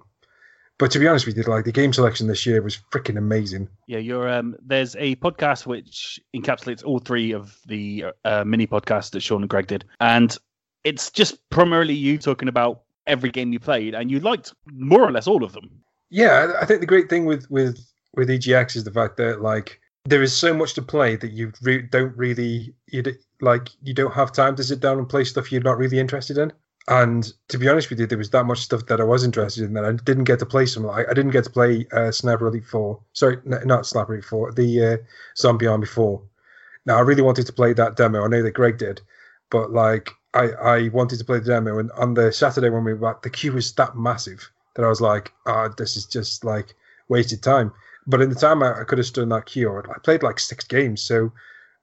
But 0.79 0.91
to 0.91 0.99
be 0.99 1.07
honest 1.07 1.25
with 1.25 1.35
you, 1.37 1.43
like 1.43 1.65
the 1.65 1.71
game 1.71 1.91
selection 1.91 2.27
this 2.27 2.45
year 2.45 2.61
was 2.61 2.77
freaking 2.91 3.17
amazing. 3.17 3.67
Yeah, 3.87 3.97
you're. 3.97 4.29
Um, 4.29 4.55
there's 4.63 4.95
a 4.97 5.15
podcast 5.15 5.65
which 5.65 6.19
encapsulates 6.35 6.85
all 6.85 6.99
three 6.99 7.31
of 7.31 7.59
the 7.65 8.05
uh, 8.23 8.43
mini 8.45 8.67
podcasts 8.67 9.11
that 9.11 9.21
Sean 9.21 9.41
and 9.41 9.49
Greg 9.49 9.67
did, 9.67 9.85
and 9.99 10.37
it's 10.83 11.09
just 11.09 11.49
primarily 11.49 11.95
you 11.95 12.17
talking 12.17 12.47
about 12.47 12.83
every 13.07 13.31
game 13.31 13.51
you 13.51 13.59
played, 13.59 13.95
and 13.95 14.11
you 14.11 14.19
liked 14.19 14.53
more 14.71 15.01
or 15.01 15.11
less 15.11 15.27
all 15.27 15.43
of 15.43 15.53
them. 15.53 15.81
Yeah, 16.09 16.53
I 16.61 16.65
think 16.65 16.81
the 16.81 16.85
great 16.85 17.09
thing 17.09 17.25
with 17.25 17.49
with 17.49 17.79
with 18.15 18.29
EGX 18.29 18.75
is 18.75 18.83
the 18.83 18.91
fact 18.91 19.17
that 19.17 19.41
like 19.41 19.81
there 20.05 20.21
is 20.21 20.35
so 20.35 20.53
much 20.53 20.73
to 20.75 20.81
play 20.81 21.15
that 21.17 21.31
you 21.31 21.51
re- 21.61 21.81
don't 21.81 22.15
really 22.15 22.73
you 22.87 23.03
like 23.41 23.69
you 23.83 23.93
don't 23.93 24.13
have 24.13 24.31
time 24.31 24.55
to 24.55 24.63
sit 24.63 24.79
down 24.79 24.97
and 24.97 25.09
play 25.09 25.23
stuff 25.23 25.51
you're 25.51 25.61
not 25.61 25.77
really 25.77 25.99
interested 25.99 26.37
in. 26.37 26.51
And 26.89 27.31
to 27.49 27.57
be 27.57 27.67
honest 27.67 27.89
with 27.89 27.99
you, 27.99 28.07
there 28.07 28.17
was 28.17 28.29
that 28.29 28.45
much 28.45 28.59
stuff 28.59 28.85
that 28.85 29.01
I 29.01 29.03
was 29.03 29.25
interested 29.25 29.65
in 29.65 29.73
that 29.73 29.83
I 29.83 29.91
didn't 29.91 30.23
get 30.23 30.39
to 30.39 30.45
play. 30.45 30.65
Some 30.65 30.83
like 30.83 31.07
I 31.09 31.13
didn't 31.13 31.31
get 31.31 31.43
to 31.43 31.49
play 31.49 31.85
uh, 31.91 32.11
Sniper 32.11 32.47
Elite 32.47 32.65
Four. 32.65 33.01
Sorry, 33.13 33.37
n- 33.45 33.67
not 33.67 33.85
Sniper 33.85 34.13
Elite 34.13 34.25
Four. 34.25 34.53
The 34.53 34.85
uh, 34.85 34.97
Zombie 35.35 35.67
Army 35.67 35.85
Four. 35.85 36.21
Now 36.85 36.97
I 36.97 37.01
really 37.01 37.21
wanted 37.21 37.45
to 37.47 37.53
play 37.53 37.73
that 37.73 37.97
demo. 37.97 38.23
I 38.23 38.27
know 38.27 38.41
that 38.41 38.51
Greg 38.51 38.77
did, 38.77 39.01
but 39.49 39.71
like 39.71 40.11
I 40.33 40.51
I 40.51 40.87
wanted 40.89 41.19
to 41.19 41.25
play 41.25 41.39
the 41.39 41.45
demo, 41.45 41.77
and 41.77 41.91
on 41.91 42.13
the 42.13 42.31
Saturday 42.31 42.69
when 42.69 42.85
we 42.85 42.93
were 42.93 43.11
back, 43.11 43.21
the 43.21 43.29
queue 43.29 43.51
was 43.51 43.73
that 43.73 43.97
massive 43.97 44.49
that 44.75 44.85
I 44.85 44.89
was 44.89 45.01
like, 45.01 45.33
ah, 45.45 45.67
this 45.67 45.97
is 45.97 46.05
just 46.05 46.45
like 46.45 46.73
wasted 47.09 47.43
time. 47.43 47.73
But 48.05 48.21
in 48.21 48.29
the 48.29 48.35
time 48.35 48.63
I, 48.63 48.79
I 48.79 48.83
could 48.85 48.99
have 48.99 49.07
stood 49.07 49.23
in 49.23 49.29
that 49.29 49.45
queue, 49.45 49.69
I 49.77 49.99
played 49.99 50.23
like 50.23 50.39
six 50.39 50.63
games, 50.63 51.01
so 51.01 51.33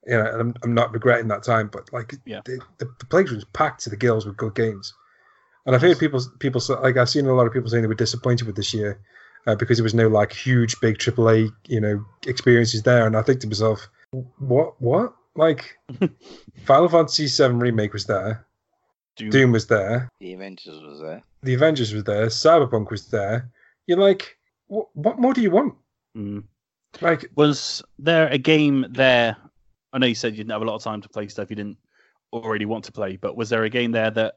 you 0.07 0.15
know, 0.17 0.27
and 0.27 0.41
I'm, 0.41 0.55
I'm 0.63 0.75
not 0.75 0.93
regretting 0.93 1.29
that 1.29 1.43
time. 1.43 1.69
But 1.73 1.93
like, 1.93 2.15
Yeah. 2.25 2.41
the, 2.45 2.61
the, 2.79 2.89
the 2.99 3.07
place 3.07 3.31
was 3.31 3.45
packed 3.47 3.83
to 3.85 3.91
the 3.91 3.97
gills 3.97 4.27
with 4.27 4.37
good 4.37 4.55
games, 4.55 4.93
and 5.67 5.75
I've 5.75 5.83
heard 5.83 5.99
people 5.99 6.21
people 6.39 6.61
say- 6.61 6.75
like 6.75 6.97
I've 6.97 7.09
seen 7.09 7.27
a 7.27 7.33
lot 7.35 7.47
of 7.47 7.53
people 7.53 7.69
saying 7.71 7.83
they 7.83 7.89
were 7.89 7.95
disappointed 7.95 8.47
with 8.47 8.57
this 8.57 8.75
year 8.75 9.01
uh, 9.47 9.55
because 9.55 9.79
there 9.79 9.83
was 9.85 9.95
no 9.95 10.09
like 10.09 10.33
huge 10.33 10.79
big 10.81 10.99
AAA 10.99 11.51
you 11.67 11.81
know 11.81 12.05
experiences 12.27 12.83
there, 12.83 13.07
and 13.07 13.17
I 13.17 13.23
think 13.23 13.41
to 13.41 13.47
myself, 13.47 13.89
what 14.39 14.81
what 14.81 15.15
like 15.37 15.77
Final 16.65 16.89
Fantasy 16.89 17.27
VII 17.27 17.55
remake 17.55 17.93
was 17.93 18.07
there, 18.07 18.47
Doom. 19.17 19.31
Doom 19.31 19.53
was 19.53 19.67
there, 19.67 20.09
The 20.21 20.33
Avengers 20.35 20.81
was 20.83 21.01
there. 21.01 21.23
the 21.43 21.55
Avengers 21.55 21.93
was 21.93 22.05
there, 22.05 22.27
Cyberpunk 22.27 22.91
was 22.91 23.07
there. 23.09 23.51
You're 23.87 23.99
like, 23.99 24.39
what, 24.69 24.87
what 24.95 25.19
more 25.19 25.35
do 25.35 25.43
you 25.43 25.51
want? 25.51 25.75
Mm. 26.17 26.45
Like, 27.01 27.29
Was 27.35 27.83
there 27.99 28.29
a 28.29 28.39
game 28.39 28.87
there? 28.91 29.37
I 29.95 29.99
know 29.99 30.07
you 30.09 30.15
said 30.15 30.33
you 30.33 30.39
didn't 30.39 30.51
have 30.51 30.63
a 30.63 30.65
lot 30.65 30.75
of 30.75 30.83
time 30.83 31.01
to 31.03 31.09
play 31.09 31.29
stuff 31.29 31.51
you 31.51 31.57
didn't 31.57 31.79
already 32.33 32.67
want 32.67 32.85
to 32.87 32.93
play, 32.93 33.17
but 33.17 33.37
was 33.37 33.49
there 33.49 33.63
a 33.63 33.71
game 33.71 33.93
there 33.93 34.11
that 34.11 34.35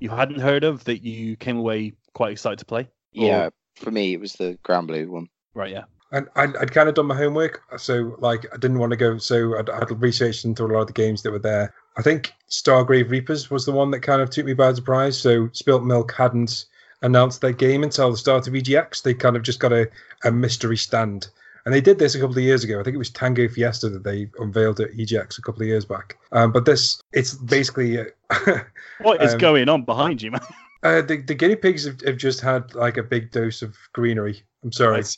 you 0.00 0.10
hadn't 0.10 0.40
heard 0.40 0.64
of 0.64 0.84
that 0.84 1.04
you 1.04 1.36
came 1.36 1.56
away 1.56 1.92
quite 2.14 2.32
excited 2.32 2.58
to 2.58 2.64
play? 2.64 2.88
Yeah, 3.12 3.50
for 3.76 3.92
me 3.92 4.12
it 4.12 4.20
was 4.20 4.32
the 4.32 4.58
Granblue 4.64 5.08
one. 5.08 5.28
Right, 5.54 5.70
yeah. 5.70 5.84
and 6.10 6.28
I'd, 6.34 6.56
I'd 6.56 6.72
kind 6.72 6.88
of 6.88 6.96
done 6.96 7.06
my 7.06 7.16
homework, 7.16 7.62
so 7.78 8.16
like 8.18 8.44
I 8.52 8.56
didn't 8.56 8.80
want 8.80 8.90
to 8.90 8.96
go. 8.96 9.18
So 9.18 9.56
I'd, 9.56 9.70
I'd 9.70 10.02
researched 10.02 10.44
into 10.44 10.64
a 10.64 10.66
lot 10.66 10.80
of 10.80 10.86
the 10.88 10.92
games 10.92 11.22
that 11.22 11.30
were 11.30 11.38
there. 11.38 11.72
I 11.96 12.02
think 12.02 12.32
Stargrave 12.50 13.10
Reapers 13.10 13.50
was 13.50 13.64
the 13.64 13.72
one 13.72 13.92
that 13.92 14.00
kind 14.00 14.20
of 14.20 14.30
took 14.30 14.46
me 14.46 14.54
by 14.54 14.72
surprise. 14.74 15.18
So 15.18 15.48
Spilt 15.52 15.84
Milk 15.84 16.12
hadn't 16.12 16.66
announced 17.02 17.40
their 17.40 17.52
game 17.52 17.84
until 17.84 18.10
the 18.10 18.16
start 18.16 18.48
of 18.48 18.54
EGX. 18.54 19.02
They 19.02 19.14
kind 19.14 19.36
of 19.36 19.42
just 19.42 19.60
got 19.60 19.72
a, 19.72 19.88
a 20.24 20.32
mystery 20.32 20.76
stand. 20.76 21.28
And 21.64 21.74
they 21.74 21.80
did 21.80 21.98
this 21.98 22.14
a 22.14 22.20
couple 22.20 22.36
of 22.36 22.42
years 22.42 22.64
ago. 22.64 22.80
I 22.80 22.82
think 22.82 22.94
it 22.94 22.98
was 22.98 23.10
Tango 23.10 23.48
Fiesta 23.48 23.88
that 23.90 24.04
they 24.04 24.30
unveiled 24.38 24.80
at 24.80 24.92
EGX 24.92 25.38
a 25.38 25.42
couple 25.42 25.62
of 25.62 25.68
years 25.68 25.84
back. 25.84 26.16
Um, 26.32 26.52
but 26.52 26.64
this, 26.64 27.00
it's 27.12 27.34
basically 27.34 27.98
uh, 28.00 28.04
What 29.02 29.22
is 29.22 29.34
Um, 29.34 29.38
going 29.38 29.68
on 29.68 29.84
behind 29.84 30.22
you, 30.22 30.30
man? 30.30 30.40
uh, 30.82 31.02
the 31.02 31.18
the 31.18 31.34
guinea 31.34 31.56
pigs 31.56 31.84
have, 31.84 32.00
have 32.02 32.16
just 32.16 32.40
had 32.40 32.74
like 32.74 32.96
a 32.96 33.02
big 33.02 33.30
dose 33.32 33.62
of 33.62 33.76
greenery. 33.92 34.42
I'm 34.64 34.72
sorry. 34.72 35.02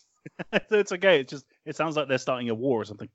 It's 0.71 0.93
okay. 0.93 1.21
It's 1.21 1.31
just 1.31 1.47
it 1.65 1.77
sounds 1.77 1.97
like 1.97 2.09
they're 2.09 2.19
starting 2.19 2.51
a 2.51 2.55
war 2.55 2.81
or 2.81 2.85
something. 2.85 3.09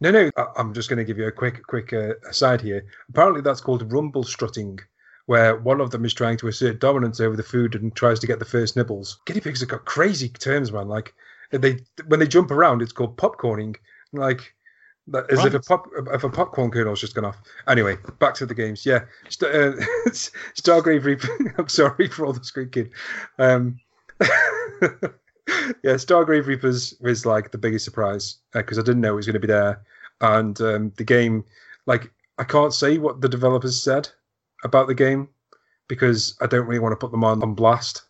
No, 0.00 0.10
no. 0.10 0.30
I- 0.36 0.46
I'm 0.56 0.72
just 0.74 0.88
going 0.88 0.96
to 0.98 1.04
give 1.04 1.18
you 1.18 1.26
a 1.26 1.32
quick, 1.32 1.64
quick 1.66 1.92
uh, 1.92 2.14
aside 2.28 2.60
here. 2.60 2.86
Apparently, 3.10 3.40
that's 3.42 3.60
called 3.60 3.92
rumble 3.92 4.24
strutting, 4.24 4.78
where 5.26 5.56
one 5.56 5.80
of 5.80 5.90
them 5.90 6.04
is 6.04 6.12
trying 6.14 6.38
to 6.38 6.48
assert 6.48 6.80
dominance 6.80 7.20
over 7.20 7.36
the 7.36 7.42
food 7.42 7.74
and 7.74 7.94
tries 7.94 8.18
to 8.20 8.26
get 8.26 8.38
the 8.40 8.44
first 8.44 8.76
nibbles. 8.76 9.20
Guinea 9.26 9.40
pigs 9.40 9.60
have 9.60 9.68
got 9.68 9.84
crazy 9.84 10.28
terms, 10.28 10.72
man. 10.72 10.88
Like 10.88 11.14
they, 11.50 11.78
when 12.06 12.20
they 12.20 12.26
jump 12.26 12.50
around, 12.50 12.82
it's 12.82 12.92
called 12.92 13.16
popcorning. 13.16 13.76
Like 14.12 14.54
as 15.30 15.44
if 15.44 15.54
a 15.54 15.60
pop, 15.60 15.88
if 16.12 16.24
a 16.24 16.28
popcorn 16.28 16.70
kernel's 16.70 17.00
just 17.00 17.14
gone 17.14 17.24
off. 17.24 17.38
Anyway, 17.68 17.96
back 18.18 18.34
to 18.34 18.46
the 18.46 18.54
games. 18.54 18.86
Yeah, 18.86 19.04
St- 19.28 19.54
uh, 19.54 19.72
Stargrave 20.54 21.04
Reaper. 21.04 21.54
I'm 21.58 21.68
sorry 21.68 22.08
for 22.08 22.26
all 22.26 22.32
the 22.32 22.44
squeaking. 22.44 22.90
Um, 23.38 23.78
yeah, 24.20 25.94
Stargrave 25.96 26.46
Reapers 26.46 26.94
was 27.00 27.26
like 27.26 27.50
the 27.50 27.58
biggest 27.58 27.84
surprise 27.84 28.38
because 28.52 28.78
I 28.78 28.82
didn't 28.82 29.00
know 29.00 29.12
it 29.12 29.16
was 29.16 29.26
going 29.26 29.34
to 29.34 29.40
be 29.40 29.46
there, 29.46 29.82
and 30.20 30.60
um, 30.60 30.92
the 30.96 31.04
game, 31.04 31.44
like, 31.86 32.12
I 32.38 32.44
can't 32.44 32.74
say 32.74 32.98
what 32.98 33.20
the 33.20 33.28
developers 33.28 33.80
said 33.80 34.08
about 34.64 34.86
the 34.86 34.94
game 34.94 35.28
because 35.88 36.36
I 36.40 36.46
don't 36.46 36.66
really 36.66 36.80
want 36.80 36.92
to 36.92 36.96
put 36.96 37.10
them 37.10 37.24
on 37.24 37.42
on 37.42 37.54
blast 37.54 38.04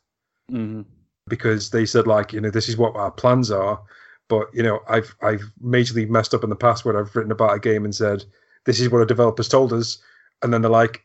Mm. 0.50 0.84
Because 1.30 1.70
they 1.70 1.86
said 1.86 2.06
like 2.06 2.32
you 2.34 2.40
know 2.42 2.50
this 2.50 2.68
is 2.68 2.76
what 2.76 2.94
our 2.96 3.10
plans 3.10 3.50
are, 3.50 3.80
but 4.28 4.48
you 4.52 4.62
know 4.62 4.80
I've 4.88 5.14
I've 5.22 5.50
majorly 5.64 6.06
messed 6.08 6.34
up 6.34 6.44
in 6.44 6.50
the 6.50 6.56
past 6.56 6.84
when 6.84 6.96
I've 6.96 7.14
written 7.16 7.32
about 7.32 7.54
a 7.56 7.58
game 7.60 7.84
and 7.86 7.94
said 7.94 8.24
this 8.66 8.78
is 8.80 8.90
what 8.90 9.00
a 9.00 9.06
developers 9.06 9.48
told 9.48 9.72
us, 9.72 9.98
and 10.42 10.52
then 10.52 10.60
they're 10.60 10.70
like, 10.70 11.02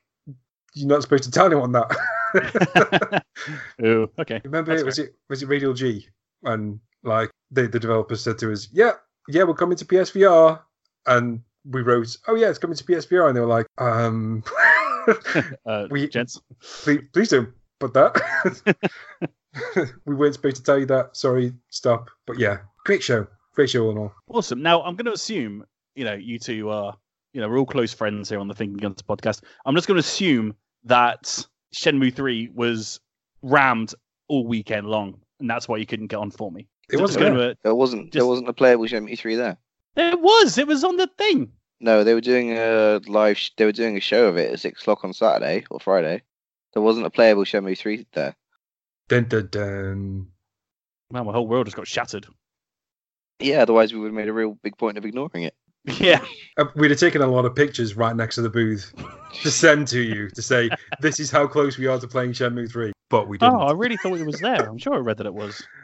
you're 0.73 0.89
not 0.89 1.01
supposed 1.03 1.23
to 1.23 1.31
tell 1.31 1.45
anyone 1.45 1.71
that. 1.71 3.23
Ooh, 3.85 4.09
okay. 4.19 4.41
Remember, 4.43 4.73
That's 4.73 4.83
was 4.83 4.99
it 4.99 5.15
was 5.29 5.41
it 5.43 5.47
Radial 5.47 5.73
G? 5.73 6.07
And 6.43 6.79
like 7.03 7.31
the 7.51 7.67
the 7.67 7.79
developers 7.79 8.21
said 8.21 8.37
to 8.39 8.51
us, 8.51 8.67
"Yeah, 8.73 8.91
yeah, 9.29 9.43
we're 9.43 9.53
coming 9.53 9.77
to 9.77 9.85
PSVR," 9.85 10.59
and 11.05 11.41
we 11.65 11.81
wrote, 11.81 12.17
"Oh 12.27 12.35
yeah, 12.35 12.49
it's 12.49 12.59
coming 12.59 12.75
to 12.75 12.83
PSVR," 12.83 13.27
and 13.27 13.35
they 13.37 13.41
were 13.41 13.47
like, 13.47 13.67
"Um, 13.77 14.43
Uh, 15.67 15.85
We- 15.91 16.07
gents. 16.09 16.41
please, 16.83 17.01
please 17.13 17.29
don't 17.29 17.49
put 17.79 17.93
that 17.93 18.15
we 20.05 20.15
weren't 20.15 20.33
supposed 20.33 20.57
to 20.57 20.63
tell 20.63 20.79
you 20.79 20.85
that. 20.87 21.15
Sorry, 21.15 21.53
stop. 21.69 22.09
But 22.25 22.37
yeah, 22.39 22.57
great 22.85 23.03
show, 23.03 23.27
great 23.53 23.69
show 23.69 23.83
all 23.85 23.91
in 23.91 23.97
all. 23.97 24.13
Awesome. 24.29 24.61
Now 24.61 24.81
I'm 24.83 24.95
going 24.95 25.05
to 25.05 25.13
assume, 25.13 25.65
you 25.95 26.03
know, 26.05 26.13
you 26.13 26.39
two 26.39 26.69
are, 26.69 26.95
you 27.33 27.41
know, 27.41 27.49
we're 27.49 27.59
all 27.59 27.65
close 27.65 27.93
friends 27.93 28.29
here 28.29 28.39
on 28.39 28.47
the 28.47 28.55
Finger 28.55 28.79
Guns 28.79 29.01
podcast. 29.01 29.41
I'm 29.65 29.75
just 29.75 29.87
going 29.87 29.95
to 29.95 29.99
assume 30.07 30.55
that 30.85 31.45
Shenmue 31.75 32.13
3 32.13 32.49
was 32.53 32.99
rammed 33.41 33.93
all 34.27 34.45
weekend 34.47 34.87
long, 34.87 35.19
and 35.39 35.49
that's 35.49 35.67
why 35.67 35.77
you 35.77 35.85
couldn't 35.85 36.07
get 36.07 36.17
on 36.17 36.31
for 36.31 36.51
me. 36.51 36.67
It 36.89 36.97
So 36.97 37.01
wasn't. 37.01 37.25
good. 37.25 37.33
going 37.33 37.49
to- 37.51 37.57
There 37.63 37.75
wasn't 37.75 38.11
there 38.13 38.25
wasn't 38.25 38.49
a 38.49 38.53
playable 38.53 38.85
Shenmue 38.85 39.17
three 39.17 39.35
there. 39.35 39.57
It 39.95 40.19
was. 40.21 40.57
It 40.57 40.67
was 40.67 40.83
on 40.83 40.97
the 40.97 41.07
thing. 41.17 41.51
No, 41.79 42.03
they 42.03 42.13
were 42.13 42.21
doing 42.21 42.51
a 42.57 42.99
live. 43.07 43.37
Sh- 43.37 43.51
they 43.57 43.65
were 43.65 43.71
doing 43.71 43.97
a 43.97 44.01
show 44.01 44.27
of 44.27 44.37
it 44.37 44.51
at 44.53 44.59
six 44.59 44.81
o'clock 44.81 45.03
on 45.03 45.13
Saturday 45.13 45.65
or 45.69 45.79
Friday. 45.79 46.21
There 46.73 46.81
wasn't 46.83 47.05
a 47.05 47.09
playable 47.09 47.43
Shenmue 47.43 47.77
three 47.77 48.05
there. 48.13 48.35
Dun, 49.07 49.25
dun, 49.25 49.47
dun. 49.51 50.27
Man, 51.11 51.25
my 51.25 51.31
whole 51.31 51.47
world 51.47 51.67
just 51.67 51.77
got 51.77 51.87
shattered. 51.87 52.25
Yeah, 53.39 53.61
otherwise 53.61 53.93
we 53.93 53.99
would 53.99 54.07
have 54.07 54.15
made 54.15 54.27
a 54.27 54.33
real 54.33 54.57
big 54.63 54.77
point 54.77 54.97
of 54.97 55.05
ignoring 55.05 55.43
it. 55.43 55.55
Yeah. 55.99 56.25
Uh, 56.57 56.65
we'd 56.75 56.89
have 56.89 56.99
taken 56.99 57.21
a 57.21 57.27
lot 57.27 57.45
of 57.45 57.53
pictures 57.53 57.95
right 57.95 58.15
next 58.15 58.35
to 58.35 58.41
the 58.41 58.49
booth 58.49 58.91
to 59.43 59.51
send 59.51 59.87
to 59.89 60.01
you 60.01 60.29
to 60.31 60.41
say 60.41 60.69
this 60.99 61.19
is 61.19 61.29
how 61.29 61.45
close 61.45 61.77
we 61.77 61.85
are 61.85 61.99
to 61.99 62.07
playing 62.07 62.31
Shenmue 62.31 62.71
3, 62.71 62.91
but 63.09 63.27
we 63.27 63.37
didn't. 63.37 63.53
Oh, 63.53 63.59
I 63.59 63.71
really 63.73 63.97
thought 63.97 64.17
it 64.17 64.25
was 64.25 64.39
there. 64.39 64.67
I'm 64.67 64.79
sure 64.79 64.95
I 64.95 64.97
read 64.97 65.17
that 65.17 65.27
it 65.27 65.33
was. 65.33 65.65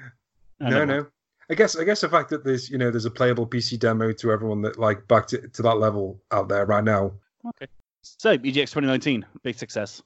Oh, 0.63 0.69
no, 0.69 0.85
never 0.85 0.85
no. 0.85 1.07
I 1.49 1.55
guess 1.55 1.75
I 1.75 1.83
guess 1.83 2.01
the 2.01 2.07
fact 2.07 2.29
that 2.29 2.43
there's 2.43 2.69
you 2.69 2.77
know 2.77 2.91
there's 2.91 3.05
a 3.05 3.09
playable 3.09 3.47
PC 3.47 3.79
demo 3.79 4.11
to 4.11 4.31
everyone 4.31 4.61
that 4.61 4.77
like 4.77 5.07
back 5.07 5.25
to, 5.29 5.47
to 5.47 5.61
that 5.63 5.79
level 5.79 6.21
out 6.29 6.47
there 6.49 6.67
right 6.67 6.83
now. 6.83 7.13
Okay. 7.47 7.65
So, 8.03 8.37
EGX 8.37 8.69
2019, 8.69 9.25
big 9.41 9.57
success. 9.57 10.03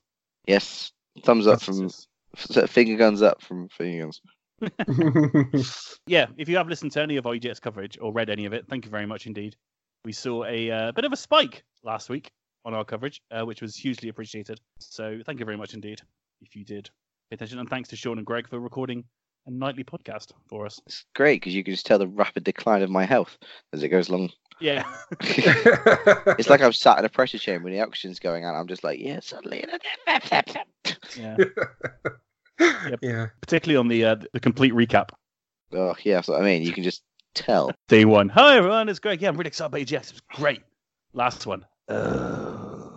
Yes, 0.47 0.93
thumbs 1.26 1.45
up 1.45 1.59
Big 1.59 1.66
from 1.66 1.89
success. 1.89 2.07
Finger 2.36 2.97
guns 2.97 3.21
up 3.21 3.41
from 3.41 3.69
finger 3.69 4.03
guns. 4.03 4.21
Yeah, 6.07 6.27
if 6.38 6.47
you 6.47 6.57
have 6.57 6.67
listened 6.67 6.91
to 6.93 7.01
any 7.01 7.17
of 7.17 7.25
our 7.25 7.33
EGX 7.33 7.61
coverage 7.61 7.97
or 8.01 8.13
read 8.13 8.29
any 8.29 8.45
of 8.45 8.53
it, 8.53 8.65
thank 8.69 8.86
you 8.86 8.91
very 8.91 9.05
much 9.05 9.25
indeed. 9.25 9.55
We 10.03 10.11
saw 10.11 10.45
a 10.45 10.69
uh, 10.69 10.91
bit 10.91 11.05
of 11.05 11.11
a 11.11 11.17
spike 11.17 11.63
last 11.83 12.09
week 12.09 12.31
on 12.63 12.73
our 12.73 12.86
coverage, 12.86 13.21
uh, 13.31 13.45
which 13.45 13.61
was 13.61 13.75
hugely 13.75 14.09
appreciated. 14.09 14.59
So, 14.79 15.19
thank 15.25 15.39
you 15.39 15.45
very 15.45 15.57
much 15.57 15.73
indeed 15.73 16.01
if 16.41 16.55
you 16.55 16.63
did 16.63 16.89
pay 17.29 17.36
attention. 17.36 17.59
And 17.59 17.69
thanks 17.69 17.89
to 17.89 17.95
Sean 17.95 18.17
and 18.17 18.25
Greg 18.25 18.47
for 18.47 18.59
recording 18.59 19.03
a 19.47 19.51
nightly 19.51 19.83
podcast 19.83 20.31
for 20.47 20.65
us. 20.65 20.79
It's 20.86 21.05
great 21.15 21.41
because 21.41 21.53
you 21.53 21.63
can 21.63 21.73
just 21.73 21.86
tell 21.86 21.99
the 21.99 22.07
rapid 22.07 22.43
decline 22.43 22.81
of 22.81 22.89
my 22.89 23.05
health 23.05 23.38
as 23.73 23.83
it 23.83 23.89
goes 23.89 24.09
along. 24.09 24.31
Yeah. 24.59 24.86
It's 26.38 26.49
like 26.49 26.61
I'm 26.61 26.73
sat 26.73 26.99
in 26.99 27.05
a 27.05 27.09
pressure 27.09 27.38
chamber 27.38 27.65
when 27.65 27.73
the 27.73 27.81
oxygen's 27.81 28.19
going 28.19 28.45
out. 28.45 28.55
I'm 28.55 28.67
just 28.67 28.83
like, 28.83 28.99
yeah, 28.99 29.19
suddenly. 29.21 29.63
yeah. 31.17 31.38
yeah. 33.01 33.28
Particularly 33.41 33.78
on 33.78 33.88
the 33.88 34.06
uh, 34.06 34.16
the 34.34 34.39
complete 34.39 34.74
recap. 34.74 35.10
Oh, 35.74 35.95
yeah, 36.03 36.16
that's 36.16 36.28
what 36.28 36.41
I 36.41 36.45
mean. 36.45 36.64
You 36.64 36.72
can 36.72 36.84
just 36.84 37.03
tell. 37.34 37.72
Day 37.88 38.06
one. 38.06 38.30
Hi 38.30 38.58
everyone, 38.58 38.89
it's 38.89 38.99
Greg. 38.99 39.22
Yeah, 39.22 39.30
I'm 39.30 39.38
really 39.38 39.49
excited 39.49 39.68
about 39.68 39.82
EGX. 39.82 40.10
It 40.10 40.14
was 40.14 40.22
great. 40.34 40.62
Last 41.14 41.45
one. 41.45 41.66
Uh, 41.88 42.89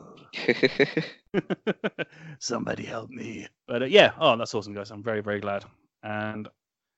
somebody 2.39 2.85
help 2.85 3.11
me. 3.11 3.49
But 3.67 3.83
uh, 3.83 3.87
yeah, 3.87 4.13
oh, 4.19 4.37
that's 4.37 4.55
awesome, 4.55 4.75
guys. 4.75 4.91
I'm 4.91 5.03
very, 5.03 5.21
very 5.21 5.41
glad. 5.41 5.65
And 6.03 6.47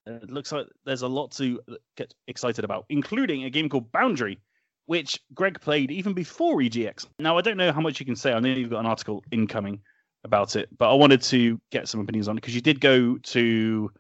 uh, 0.09 0.15
it 0.23 0.31
looks 0.31 0.53
like 0.53 0.67
there's 0.85 1.03
a 1.03 1.09
lot 1.09 1.33
to 1.33 1.61
get 1.97 2.15
excited 2.29 2.65
about, 2.65 2.85
including 2.89 3.45
a 3.45 3.51
game 3.51 3.69
called 3.69 3.91
Boundary, 3.93 4.39
which 4.87 5.21
Greg 5.35 5.61
played 5.61 5.91
even 5.91 6.13
before 6.13 6.59
EGX. 6.59 7.07
Now, 7.19 7.39
I 7.39 7.43
don't 7.43 7.57
know 7.57 7.73
how 7.73 7.81
much 7.81 8.01
you 8.01 8.07
can 8.07 8.17
say. 8.17 8.33
I 8.33 8.41
know 8.41 8.49
you've 8.49 8.71
got 8.71 8.81
an 8.81 8.87
article 8.87 9.25
incoming 9.31 9.81
about 10.25 10.57
it, 10.57 10.69
but 10.77 10.91
I 10.91 10.95
wanted 10.95 11.23
to 11.23 11.61
get 11.71 11.89
some 11.89 12.01
opinions 12.01 12.29
on 12.29 12.37
it 12.37 12.41
because 12.41 12.55
you 12.55 12.61
did 12.61 12.81
go 12.81 13.17
to, 13.17 13.91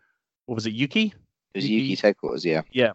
what 0.47 0.55
was 0.55 0.66
it, 0.66 0.75
Ukie? 0.75 1.12
It 1.12 1.14
was 1.55 1.64
Ukie- 1.64 1.91
Ukie's 1.91 2.01
headquarters, 2.01 2.45
yeah. 2.45 2.62
Yeah, 2.71 2.93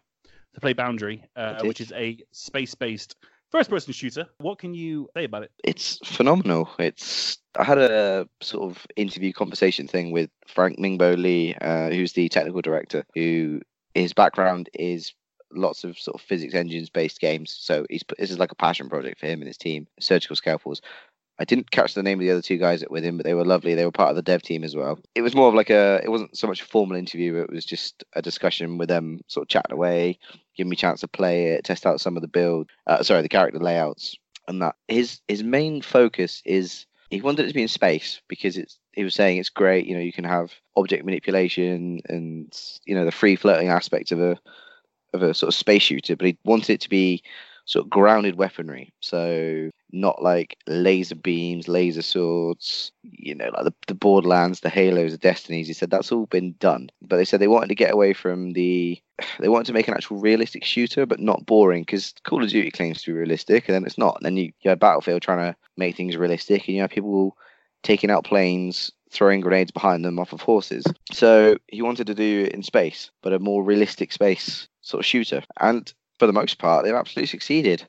to 0.53 0.61
play 0.61 0.73
Boundary, 0.73 1.23
uh, 1.36 1.61
which 1.63 1.82
is 1.82 1.91
a 1.93 2.23
space-based 2.32 3.15
first-person 3.51 3.93
shooter. 3.93 4.26
What 4.38 4.59
can 4.59 4.73
you 4.73 5.09
say 5.15 5.23
about 5.23 5.43
it? 5.43 5.51
It's 5.63 5.97
phenomenal. 6.03 6.69
It's 6.80 7.38
I 7.57 7.63
had 7.63 7.78
a 7.78 8.28
sort 8.41 8.69
of 8.69 8.86
interview 8.95 9.32
conversation 9.32 9.88
thing 9.88 10.11
with 10.11 10.30
Frank 10.47 10.78
Mingbo 10.78 11.17
Lee, 11.17 11.55
uh, 11.61 11.89
who's 11.89 12.13
the 12.13 12.28
technical 12.28 12.61
director, 12.61 13.05
who 13.13 13.61
his 13.93 14.13
background 14.13 14.69
is 14.73 15.13
lots 15.51 15.86
of 15.86 15.97
sort 15.97 16.15
of 16.15 16.21
physics 16.21 16.53
engines 16.53 16.89
based 16.89 17.21
games. 17.21 17.55
So 17.57 17.86
he's 17.89 18.03
this 18.17 18.32
is 18.32 18.39
like 18.39 18.51
a 18.51 18.55
passion 18.55 18.89
project 18.89 19.19
for 19.19 19.28
him 19.28 19.39
and 19.39 19.47
his 19.47 19.57
team, 19.57 19.88
Surgical 19.99 20.36
Scalpels. 20.36 20.82
I 21.38 21.45
didn't 21.45 21.71
catch 21.71 21.93
the 21.93 22.03
name 22.03 22.19
of 22.19 22.25
the 22.25 22.31
other 22.31 22.41
two 22.41 22.57
guys 22.57 22.79
that 22.79 22.91
with 22.91 23.03
him, 23.03 23.17
but 23.17 23.25
they 23.25 23.33
were 23.33 23.43
lovely. 23.43 23.75
They 23.75 23.86
were 23.86 23.91
part 23.91 24.09
of 24.09 24.15
the 24.15 24.21
dev 24.21 24.41
team 24.41 24.63
as 24.63 24.75
well. 24.75 24.99
It 25.15 25.21
was 25.21 25.36
more 25.36 25.49
of 25.49 25.53
like 25.53 25.69
a, 25.69 25.99
it 26.03 26.09
wasn't 26.09 26.38
so 26.38 26.47
much 26.47 26.61
a 26.61 26.65
formal 26.65 26.97
interview. 26.97 27.36
It 27.38 27.51
was 27.51 27.65
just 27.65 28.03
a 28.13 28.21
discussion 28.21 28.77
with 28.77 28.88
them, 28.88 29.21
sort 29.27 29.43
of 29.43 29.49
chatting 29.49 29.73
away, 29.73 30.17
giving 30.55 30.69
me 30.69 30.75
a 30.75 30.77
chance 30.77 31.01
to 31.01 31.07
play 31.07 31.47
it, 31.47 31.65
test 31.65 31.86
out 31.86 31.99
some 31.99 32.15
of 32.15 32.21
the 32.21 32.27
build, 32.27 32.69
uh, 32.88 33.03
sorry, 33.03 33.21
the 33.21 33.29
character 33.29 33.59
layouts, 33.59 34.15
and 34.47 34.61
that. 34.61 34.75
His 34.88 35.19
his 35.27 35.43
main 35.43 35.81
focus 35.81 36.41
is 36.45 36.86
he 37.09 37.21
wanted 37.21 37.45
it 37.45 37.49
to 37.49 37.53
be 37.53 37.63
in 37.63 37.67
space 37.67 38.21
because 38.27 38.57
it's. 38.57 38.79
He 38.93 39.03
was 39.03 39.13
saying 39.13 39.39
it's 39.39 39.49
great. 39.49 39.88
You 39.88 39.95
know, 39.95 40.01
you 40.01 40.13
can 40.13 40.23
have 40.23 40.53
object 40.77 41.03
manipulation 41.03 41.99
and 42.07 42.57
you 42.86 42.95
know 42.95 43.03
the 43.03 43.11
free 43.11 43.36
floating 43.36 43.67
aspect 43.67 44.13
of 44.13 44.21
a 44.21 44.39
of 45.13 45.21
a 45.21 45.33
sort 45.33 45.49
of 45.49 45.55
space 45.55 45.83
shooter, 45.83 46.15
but 46.15 46.27
he 46.27 46.38
wanted 46.45 46.69
it 46.69 46.81
to 46.81 46.89
be 46.89 47.21
sort 47.65 47.86
of 47.86 47.89
grounded 47.89 48.36
weaponry. 48.36 48.93
So 49.01 49.69
not 49.95 50.21
like 50.21 50.57
laser 50.67 51.15
beams, 51.15 51.67
laser 51.67 52.01
swords, 52.01 52.91
you 53.01 53.33
know, 53.33 53.49
like 53.53 53.65
the, 53.65 53.73
the 53.87 53.95
Borderlands, 53.95 54.59
the 54.59 54.69
Halos, 54.69 55.11
the 55.11 55.17
Destinies. 55.17 55.67
He 55.67 55.73
said 55.73 55.89
that's 55.89 56.11
all 56.11 56.25
been 56.27 56.55
done. 56.59 56.89
But 57.01 57.17
they 57.17 57.25
said 57.25 57.39
they 57.39 57.47
wanted 57.47 57.69
to 57.69 57.75
get 57.75 57.93
away 57.93 58.13
from 58.13 58.53
the. 58.53 59.01
They 59.39 59.49
wanted 59.49 59.67
to 59.67 59.73
make 59.73 59.87
an 59.87 59.93
actual 59.93 60.17
realistic 60.17 60.63
shooter, 60.63 61.05
but 61.05 61.19
not 61.19 61.45
boring, 61.45 61.83
because 61.83 62.13
Call 62.23 62.43
of 62.43 62.49
Duty 62.49 62.71
claims 62.71 63.01
to 63.01 63.11
be 63.11 63.17
realistic, 63.17 63.67
and 63.67 63.75
then 63.75 63.85
it's 63.85 63.97
not. 63.97 64.17
And 64.17 64.25
then 64.25 64.37
you, 64.37 64.51
you 64.61 64.69
have 64.69 64.79
Battlefield 64.79 65.21
trying 65.21 65.51
to 65.51 65.57
make 65.77 65.95
things 65.95 66.17
realistic, 66.17 66.67
and 66.67 66.75
you 66.75 66.81
have 66.81 66.89
people 66.89 67.37
taking 67.83 68.09
out 68.09 68.25
planes, 68.25 68.91
throwing 69.11 69.41
grenades 69.41 69.71
behind 69.71 70.03
them 70.03 70.19
off 70.19 70.33
of 70.33 70.41
horses. 70.41 70.85
So 71.11 71.57
he 71.67 71.81
wanted 71.81 72.07
to 72.07 72.15
do 72.15 72.45
it 72.45 72.53
in 72.53 72.63
space, 72.63 73.11
but 73.21 73.33
a 73.33 73.39
more 73.39 73.63
realistic 73.63 74.11
space 74.11 74.67
sort 74.81 75.01
of 75.01 75.05
shooter. 75.05 75.43
And 75.59 75.91
for 76.19 76.27
the 76.27 76.33
most 76.33 76.57
part, 76.57 76.83
they've 76.83 76.93
absolutely 76.93 77.27
succeeded. 77.27 77.87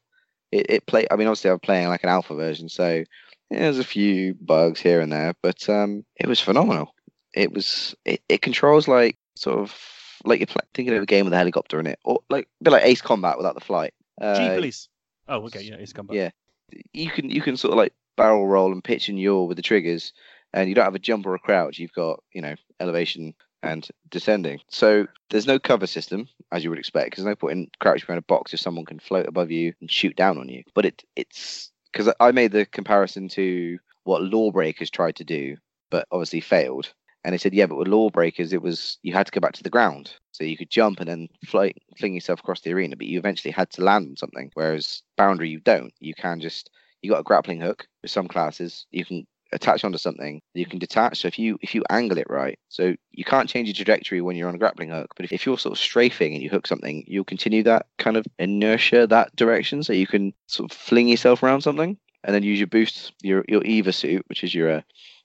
It, 0.52 0.66
it 0.70 0.86
play. 0.86 1.06
I 1.10 1.16
mean, 1.16 1.26
obviously, 1.26 1.50
I'm 1.50 1.58
playing 1.60 1.88
like 1.88 2.02
an 2.04 2.08
alpha 2.10 2.34
version, 2.34 2.68
so 2.68 3.04
yeah, 3.50 3.58
there's 3.58 3.78
a 3.78 3.84
few 3.84 4.34
bugs 4.34 4.80
here 4.80 5.00
and 5.00 5.12
there, 5.12 5.34
but 5.42 5.68
um, 5.68 6.04
it 6.16 6.26
was 6.26 6.40
phenomenal. 6.40 6.94
It 7.34 7.52
was. 7.52 7.94
It, 8.04 8.22
it 8.28 8.42
controls 8.42 8.88
like 8.88 9.16
sort 9.36 9.58
of 9.58 9.74
like 10.24 10.40
you're 10.40 10.46
pl- 10.46 10.62
thinking 10.74 10.94
of 10.96 11.02
a 11.02 11.06
game 11.06 11.24
with 11.24 11.34
a 11.34 11.38
helicopter 11.38 11.78
in 11.80 11.86
it, 11.86 11.98
or 12.04 12.20
like 12.30 12.48
a 12.60 12.64
bit 12.64 12.72
like 12.72 12.84
Ace 12.84 13.02
Combat 13.02 13.36
without 13.36 13.54
the 13.54 13.60
flight. 13.60 13.92
G 14.20 14.24
Uh, 14.26 14.54
Police. 14.54 14.88
Oh, 15.28 15.44
okay, 15.46 15.62
yeah, 15.62 15.84
come 15.92 16.06
back. 16.06 16.16
yeah. 16.16 16.30
you 16.92 17.10
can 17.10 17.28
you 17.30 17.42
can 17.42 17.56
sort 17.56 17.72
of 17.72 17.78
like 17.78 17.92
barrel 18.16 18.46
roll 18.46 18.72
and 18.72 18.82
pitch 18.82 19.08
and 19.08 19.18
yaw 19.20 19.42
with 19.44 19.56
the 19.56 19.62
triggers, 19.62 20.12
and 20.52 20.68
you 20.68 20.74
don't 20.74 20.84
have 20.84 20.94
a 20.94 21.00
jump 21.00 21.26
or 21.26 21.34
a 21.34 21.38
crouch. 21.38 21.78
You've 21.78 21.92
got 21.92 22.22
you 22.32 22.40
know 22.42 22.54
elevation 22.80 23.34
and 23.66 23.88
descending. 24.10 24.60
So 24.70 25.06
there's 25.30 25.46
no 25.46 25.58
cover 25.58 25.86
system 25.86 26.28
as 26.52 26.64
you 26.64 26.70
would 26.70 26.78
expect. 26.78 27.10
'cause 27.10 27.24
There's 27.24 27.32
no 27.32 27.36
point 27.36 27.58
in 27.58 27.68
crouching 27.80 28.06
behind 28.06 28.18
a 28.18 28.22
box 28.22 28.54
if 28.54 28.60
someone 28.60 28.84
can 28.84 28.98
float 28.98 29.26
above 29.26 29.50
you 29.50 29.74
and 29.80 29.90
shoot 29.90 30.16
down 30.16 30.38
on 30.38 30.48
you. 30.48 30.62
But 30.74 30.86
it 30.86 31.04
it's 31.16 31.72
because 31.92 32.12
I 32.20 32.32
made 32.32 32.52
the 32.52 32.66
comparison 32.66 33.28
to 33.30 33.78
what 34.04 34.22
Lawbreakers 34.22 34.90
tried 34.90 35.16
to 35.16 35.24
do, 35.24 35.56
but 35.90 36.06
obviously 36.10 36.40
failed. 36.40 36.92
And 37.24 37.32
they 37.32 37.38
said, 37.38 37.54
yeah, 37.54 37.66
but 37.66 37.76
with 37.76 37.88
Lawbreakers, 37.88 38.52
it 38.52 38.62
was 38.62 38.98
you 39.02 39.12
had 39.12 39.26
to 39.26 39.32
go 39.32 39.40
back 39.40 39.54
to 39.54 39.62
the 39.64 39.70
ground, 39.70 40.14
so 40.30 40.44
you 40.44 40.56
could 40.56 40.70
jump 40.70 41.00
and 41.00 41.08
then 41.08 41.28
float, 41.44 41.72
fling 41.98 42.14
yourself 42.14 42.38
across 42.38 42.60
the 42.60 42.72
arena, 42.72 42.96
but 42.96 43.08
you 43.08 43.18
eventually 43.18 43.50
had 43.50 43.70
to 43.70 43.82
land 43.82 44.10
on 44.10 44.16
something. 44.16 44.50
Whereas 44.54 45.02
Boundary, 45.16 45.48
you 45.50 45.58
don't. 45.60 45.92
You 45.98 46.14
can 46.14 46.40
just 46.40 46.70
you 47.02 47.10
got 47.10 47.20
a 47.20 47.24
grappling 47.24 47.60
hook 47.60 47.86
with 48.02 48.10
some 48.12 48.28
classes. 48.28 48.86
You 48.90 49.04
can 49.04 49.26
attach 49.56 49.82
onto 49.84 49.98
something. 49.98 50.40
You 50.54 50.66
can 50.66 50.78
detach. 50.78 51.18
So 51.18 51.26
if 51.28 51.38
you 51.38 51.58
if 51.62 51.74
you 51.74 51.82
angle 51.90 52.18
it 52.18 52.28
right, 52.30 52.58
so 52.68 52.94
you 53.10 53.24
can't 53.24 53.48
change 53.48 53.66
your 53.66 53.74
trajectory 53.74 54.20
when 54.20 54.36
you're 54.36 54.48
on 54.48 54.54
a 54.54 54.58
grappling 54.58 54.90
hook. 54.90 55.12
But 55.16 55.24
if, 55.24 55.32
if 55.32 55.44
you're 55.44 55.58
sort 55.58 55.72
of 55.72 55.78
strafing 55.78 56.34
and 56.34 56.42
you 56.42 56.50
hook 56.50 56.66
something, 56.66 57.02
you'll 57.08 57.24
continue 57.24 57.62
that 57.64 57.86
kind 57.98 58.16
of 58.16 58.26
inertia 58.38 59.06
that 59.08 59.34
direction. 59.34 59.82
So 59.82 59.92
you 59.92 60.06
can 60.06 60.32
sort 60.46 60.70
of 60.70 60.76
fling 60.76 61.08
yourself 61.08 61.42
around 61.42 61.62
something 61.62 61.96
and 62.22 62.34
then 62.34 62.42
use 62.44 62.60
your 62.60 62.68
boost, 62.68 63.12
your 63.22 63.44
your 63.48 63.64
Eva 63.64 63.92
suit, 63.92 64.24
which 64.28 64.44
is 64.44 64.54
your 64.54 64.70
uh, 64.70 64.82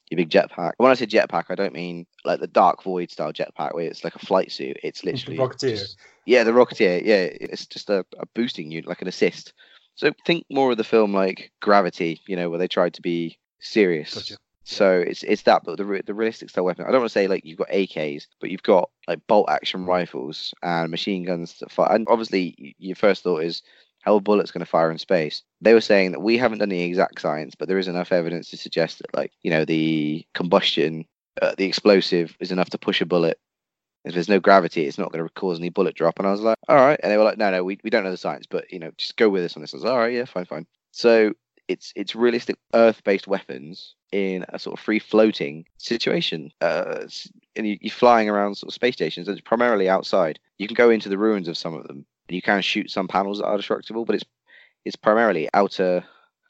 your 0.10 0.18
big 0.18 0.30
jetpack. 0.30 0.72
When 0.78 0.92
I 0.92 0.96
say 0.96 1.06
jetpack, 1.06 1.46
I 1.50 1.56
don't 1.56 1.74
mean 1.74 2.06
like 2.26 2.40
the 2.40 2.48
Dark 2.48 2.84
Void 2.84 3.12
style 3.12 3.34
jetpack 3.34 3.76
where 3.76 3.86
it's 3.86 4.04
like 4.04 4.16
a 4.16 4.26
flight 4.26 4.52
suit. 4.52 4.78
It's 4.84 5.04
literally 5.04 5.38
Rocketeer. 5.38 5.78
just- 5.78 5.98
yeah, 6.26 6.44
the 6.44 6.52
Rocketeer. 6.52 7.02
Yeah, 7.04 7.30
it's 7.32 7.66
just 7.66 7.90
a, 7.90 8.06
a 8.20 8.26
boosting 8.36 8.72
unit, 8.72 8.88
like 8.88 9.02
an 9.02 9.08
assist. 9.08 9.54
So 9.96 10.12
think 10.26 10.46
more 10.50 10.72
of 10.72 10.78
the 10.78 10.84
film 10.84 11.14
like 11.14 11.52
Gravity, 11.62 12.22
you 12.28 12.36
know, 12.36 12.50
where 12.50 12.60
they 12.60 12.68
tried 12.68 12.94
to 12.96 13.02
be 13.02 13.38
serious. 13.62 14.14
Gotcha. 14.14 14.38
So 14.64 15.00
it's 15.00 15.24
it's 15.24 15.42
that, 15.44 15.64
but 15.64 15.78
the 15.78 16.04
the 16.06 16.14
realistic 16.14 16.50
style 16.50 16.66
weapon. 16.66 16.86
I 16.86 16.92
don't 16.92 17.02
want 17.02 17.10
to 17.10 17.14
say 17.14 17.28
like 17.28 17.46
you've 17.46 17.58
got 17.58 17.70
AKs, 17.70 18.28
but 18.40 18.52
you've 18.52 18.64
got 18.64 18.90
like 19.08 19.26
bolt 19.28 19.50
action 19.50 19.86
rifles 19.86 20.54
and 20.62 20.92
machine 20.92 21.24
guns 21.24 21.58
that 21.60 21.72
fire. 21.72 21.94
And 21.94 22.08
obviously, 22.10 22.76
your 22.78 22.96
first 22.96 23.24
thought 23.24 23.44
is 23.44 23.64
how 24.02 24.16
a 24.16 24.22
bullet's 24.22 24.52
going 24.52 24.62
to 24.62 24.66
fire 24.66 24.92
in 24.92 24.98
space. 24.98 25.44
They 25.62 25.74
were 25.74 25.82
saying 25.82 26.12
that 26.12 26.22
we 26.22 26.38
haven't 26.38 26.60
done 26.60 26.70
the 26.70 26.82
exact 26.82 27.22
science, 27.22 27.56
but 27.56 27.68
there 27.68 27.80
is 27.80 27.88
enough 27.88 28.12
evidence 28.12 28.50
to 28.50 28.58
suggest 28.58 29.00
that 29.00 29.16
like 29.16 29.32
you 29.42 29.50
know 29.50 29.66
the 29.66 30.26
combustion 30.34 31.06
uh, 31.42 31.54
the 31.58 31.66
explosive 31.66 32.36
is 32.40 32.52
enough 32.52 32.70
to 32.72 32.78
push 32.78 33.02
a 33.02 33.06
bullet. 33.06 33.40
If 34.04 34.14
there's 34.14 34.30
no 34.30 34.40
gravity, 34.40 34.86
it's 34.86 34.98
not 34.98 35.12
going 35.12 35.26
to 35.26 35.34
cause 35.34 35.60
any 35.60 35.70
bullet 35.70 35.96
drop. 35.96 36.18
And 36.18 36.28
I 36.28 36.32
was 36.32 36.42
like, 36.42 36.58
all 36.68 36.76
right. 36.76 37.00
And 37.02 37.12
they 37.12 37.18
were 37.18 37.24
like, 37.24 37.38
no, 37.38 37.52
no, 37.52 37.64
we, 37.64 37.78
we 37.84 37.92
don't 37.92 38.04
know 38.04 38.10
the 38.12 38.18
science, 38.18 38.48
but 38.50 38.72
you 38.72 38.80
know, 38.80 38.92
just 38.98 39.16
go 39.16 39.30
with 39.30 39.46
us 39.46 39.56
on 39.56 39.62
this. 39.62 39.74
I 39.74 39.78
was 39.78 39.84
like, 39.84 39.94
all 39.94 40.00
right, 40.00 40.14
yeah, 40.14 40.26
fine, 40.26 40.46
fine. 40.46 40.66
So 40.92 41.34
it's 41.72 41.94
it's 41.96 42.16
realistic 42.16 42.58
Earth-based 42.74 43.28
weapons 43.28 43.96
in 44.12 44.46
a 44.50 44.60
sort 44.60 44.78
of 44.78 44.84
free 44.84 45.00
floating 45.00 45.66
situation. 45.78 46.52
Uh, 46.62 47.06
and 47.56 47.68
you, 47.68 47.78
you're 47.82 47.92
flying 47.92 48.30
around 48.30 48.56
sort 48.56 48.70
of 48.70 48.74
space 48.74 48.96
stations. 48.96 49.28
and 49.28 49.38
It's 49.38 49.48
primarily 49.48 49.90
outside. 49.90 50.40
You 50.58 50.68
can 50.68 50.76
go 50.76 50.90
into 50.90 51.10
the 51.10 51.18
ruins 51.18 51.48
of 51.48 51.58
some 51.58 51.74
of 51.74 51.88
them, 51.88 52.06
and 52.28 52.36
you 52.36 52.42
can 52.42 52.62
shoot 52.62 52.92
some 52.92 53.08
panels 53.08 53.40
that 53.40 53.46
are 53.46 53.58
destructible, 53.58 54.06
but 54.06 54.16
it's 54.16 54.26
it's 54.86 54.96
primarily 54.96 55.50
outer, 55.54 56.04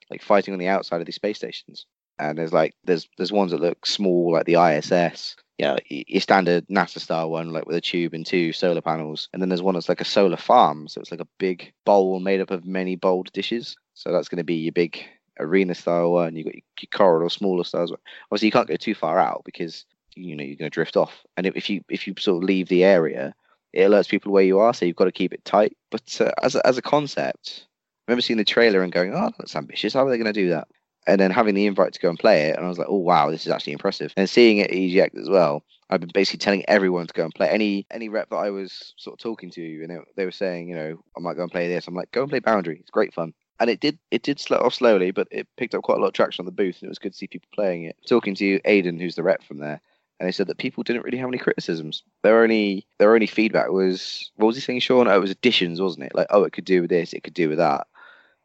like 0.10 0.22
fighting 0.22 0.54
on 0.54 0.60
the 0.60 0.68
outside 0.68 1.02
of 1.02 1.06
these 1.06 1.16
space 1.16 1.38
stations. 1.38 1.86
And 2.22 2.38
there's 2.38 2.54
like 2.54 2.76
there's 2.84 3.10
there's 3.18 3.32
ones 3.32 3.52
that 3.52 3.60
look 3.60 3.86
small, 3.86 4.32
like 4.32 4.46
the 4.46 4.56
ISS. 4.56 5.36
You 5.58 5.68
know, 5.68 5.78
your 5.90 6.22
standard 6.22 6.68
NASA 6.68 7.00
style 7.00 7.30
one, 7.30 7.52
like 7.52 7.66
with 7.66 7.76
a 7.76 7.82
tube 7.82 8.14
and 8.14 8.26
two 8.26 8.54
solar 8.54 8.82
panels. 8.82 9.28
And 9.34 9.42
then 9.42 9.50
there's 9.50 9.62
one 9.62 9.74
that's 9.74 9.90
like 9.90 10.02
a 10.02 10.06
solar 10.06 10.38
farm, 10.38 10.88
so 10.88 11.02
it's 11.02 11.12
like 11.12 11.20
a 11.20 11.28
big 11.40 11.74
bowl 11.86 12.20
made 12.20 12.42
up 12.42 12.52
of 12.52 12.66
many 12.66 12.96
bowled 12.96 13.32
dishes. 13.34 13.76
So 13.96 14.12
that's 14.12 14.30
going 14.30 14.38
to 14.38 14.44
be 14.44 14.56
your 14.56 14.72
big 14.72 15.04
arena 15.40 15.76
style 15.76 16.12
one. 16.12 16.36
You've 16.36 16.46
got 16.46 16.56
your, 16.56 16.64
your 16.82 16.90
corridor, 16.92 17.30
smaller 17.30 17.64
styles. 17.64 17.92
Obviously, 18.32 18.48
you 18.48 18.52
can't 18.52 18.68
go 18.68 18.76
too 18.76 18.96
far 18.96 19.20
out 19.20 19.42
because 19.44 19.86
you 20.16 20.36
know 20.36 20.44
you're 20.44 20.58
going 20.58 20.70
to 20.70 20.74
drift 20.74 20.98
off. 20.98 21.26
And 21.38 21.48
if 21.48 21.70
you 21.70 21.82
if 21.90 22.08
you 22.08 22.14
sort 22.20 22.38
of 22.38 22.48
leave 22.48 22.68
the 22.68 22.84
area, 22.84 23.34
it 23.74 23.82
alerts 23.82 24.10
people 24.10 24.32
where 24.32 24.44
you 24.44 24.60
are, 24.60 24.74
so 24.74 24.86
you've 24.86 24.96
got 24.96 25.06
to 25.06 25.12
keep 25.12 25.34
it 25.34 25.46
tight. 25.46 25.76
But 25.90 26.22
uh, 26.22 26.32
as 26.44 26.56
a, 26.56 26.66
as 26.68 26.78
a 26.78 26.82
concept, 26.84 27.66
I 28.08 28.12
remember 28.12 28.22
seeing 28.22 28.38
the 28.38 28.44
trailer 28.44 28.84
and 28.84 28.92
going, 28.92 29.14
"Oh, 29.14 29.32
that's 29.38 29.56
ambitious. 29.56 29.94
How 29.94 30.06
are 30.06 30.10
they 30.10 30.18
going 30.18 30.34
to 30.34 30.34
do 30.34 30.50
that?" 30.50 30.68
And 31.08 31.20
then 31.20 31.32
having 31.32 31.56
the 31.56 31.66
invite 31.66 31.94
to 31.94 32.00
go 32.00 32.10
and 32.10 32.20
play 32.20 32.50
it, 32.50 32.56
and 32.56 32.66
I 32.66 32.70
was 32.70 32.78
like, 32.78 32.88
"Oh 32.90 32.98
wow, 32.98 33.32
this 33.32 33.46
is 33.46 33.52
actually 33.52 33.74
impressive." 33.74 34.14
And 34.16 34.30
seeing 34.30 34.60
it 34.60 34.70
at 34.70 34.76
EGX 34.78 35.20
as 35.20 35.30
well, 35.30 35.64
I've 35.92 36.00
been 36.00 36.12
basically 36.14 36.40
telling 36.40 36.64
everyone 36.68 37.08
to 37.08 37.14
go 37.14 37.26
and 37.26 37.34
play. 37.34 37.50
Any 37.50 37.86
any 37.92 38.08
rep 38.08 38.30
that 38.30 38.38
I 38.38 38.50
was 38.50 38.94
sort 38.98 39.16
of 39.16 39.20
talking 39.20 39.50
to, 39.52 39.82
and 39.82 39.90
they, 39.90 39.98
they 40.16 40.26
were 40.26 40.32
saying, 40.32 40.70
you 40.70 40.76
know, 40.76 41.04
I 41.18 41.20
might 41.20 41.36
go 41.36 41.44
and 41.44 41.52
play 41.52 41.68
this. 41.68 41.88
I'm 41.88 41.96
like, 41.96 42.12
go 42.12 42.22
and 42.22 42.30
play 42.30 42.40
Boundary. 42.40 42.78
It's 42.80 42.90
great 42.90 43.14
fun. 43.14 43.34
And 43.60 43.70
it 43.70 43.82
did 43.82 44.00
it 44.10 44.24
did 44.24 44.40
slow 44.40 44.58
off 44.58 44.74
slowly, 44.74 45.12
but 45.12 45.28
it 45.32 45.48
picked 45.58 45.76
up 45.76 45.84
quite 45.84 45.98
a 45.98 46.02
lot 46.02 46.08
of 46.08 46.14
traction 46.14 46.44
on 46.44 46.46
the 46.46 46.52
booth, 46.52 46.78
and 46.82 46.88
it 46.88 46.90
was 46.90 47.00
good 47.00 47.12
to 47.12 47.18
see 47.18 47.28
people 47.28 47.50
playing 47.54 47.84
it. 47.84 47.98
Talking 48.08 48.36
to 48.36 48.60
Aiden, 48.62 49.00
who's 49.00 49.16
the 49.16 49.24
rep 49.24 49.44
from 49.44 49.58
there, 49.58 49.82
and 50.20 50.28
they 50.28 50.32
said 50.32 50.48
that 50.48 50.58
people 50.60 50.84
didn't 50.84 51.04
really 51.04 51.18
have 51.18 51.28
any 51.28 51.38
criticisms. 51.38 52.04
Their 52.24 52.42
only 52.42 52.88
their 52.98 53.14
only 53.14 53.28
feedback 53.28 53.70
was 53.70 54.32
what 54.36 54.48
was 54.48 54.56
he 54.56 54.62
saying, 54.62 54.80
Sean? 54.80 55.08
Oh, 55.08 55.16
it 55.16 55.20
was 55.20 55.32
additions, 55.32 55.82
wasn't 55.82 56.06
it? 56.06 56.16
Like, 56.16 56.28
oh, 56.30 56.44
it 56.44 56.54
could 56.54 56.66
do 56.66 56.82
with 56.82 56.90
this, 56.90 57.12
it 57.12 57.24
could 57.24 57.34
do 57.34 57.50
with 57.50 57.58
that. 57.58 57.86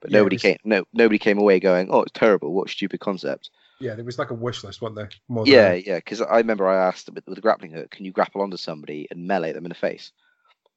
But 0.00 0.10
Yeah, 0.10 0.18
nobody 0.18 0.36
was- 0.36 0.42
came 0.42 0.56
no 0.64 0.84
nobody 0.92 1.18
came 1.18 1.38
away 1.38 1.58
going, 1.60 1.88
oh, 1.90 2.02
it's 2.02 2.12
terrible. 2.12 2.52
What 2.52 2.68
a 2.68 2.72
stupid 2.72 3.00
concept. 3.00 3.50
Yeah, 3.80 3.94
there 3.94 4.04
was 4.04 4.18
like 4.18 4.30
a 4.30 4.34
wish 4.34 4.64
list, 4.64 4.80
wasn't 4.80 4.96
there? 4.96 5.10
More 5.28 5.46
Yeah, 5.46 5.72
a- 5.72 5.82
yeah. 5.86 5.96
Because 5.96 6.20
I 6.22 6.38
remember 6.38 6.66
I 6.68 6.86
asked 6.88 7.08
with, 7.12 7.26
with 7.26 7.34
the 7.36 7.40
grappling 7.42 7.72
hook, 7.72 7.90
can 7.90 8.04
you 8.04 8.12
grapple 8.12 8.40
onto 8.42 8.56
somebody 8.56 9.06
and 9.10 9.26
melee 9.26 9.52
them 9.52 9.64
in 9.66 9.68
the 9.70 9.74
face? 9.74 10.12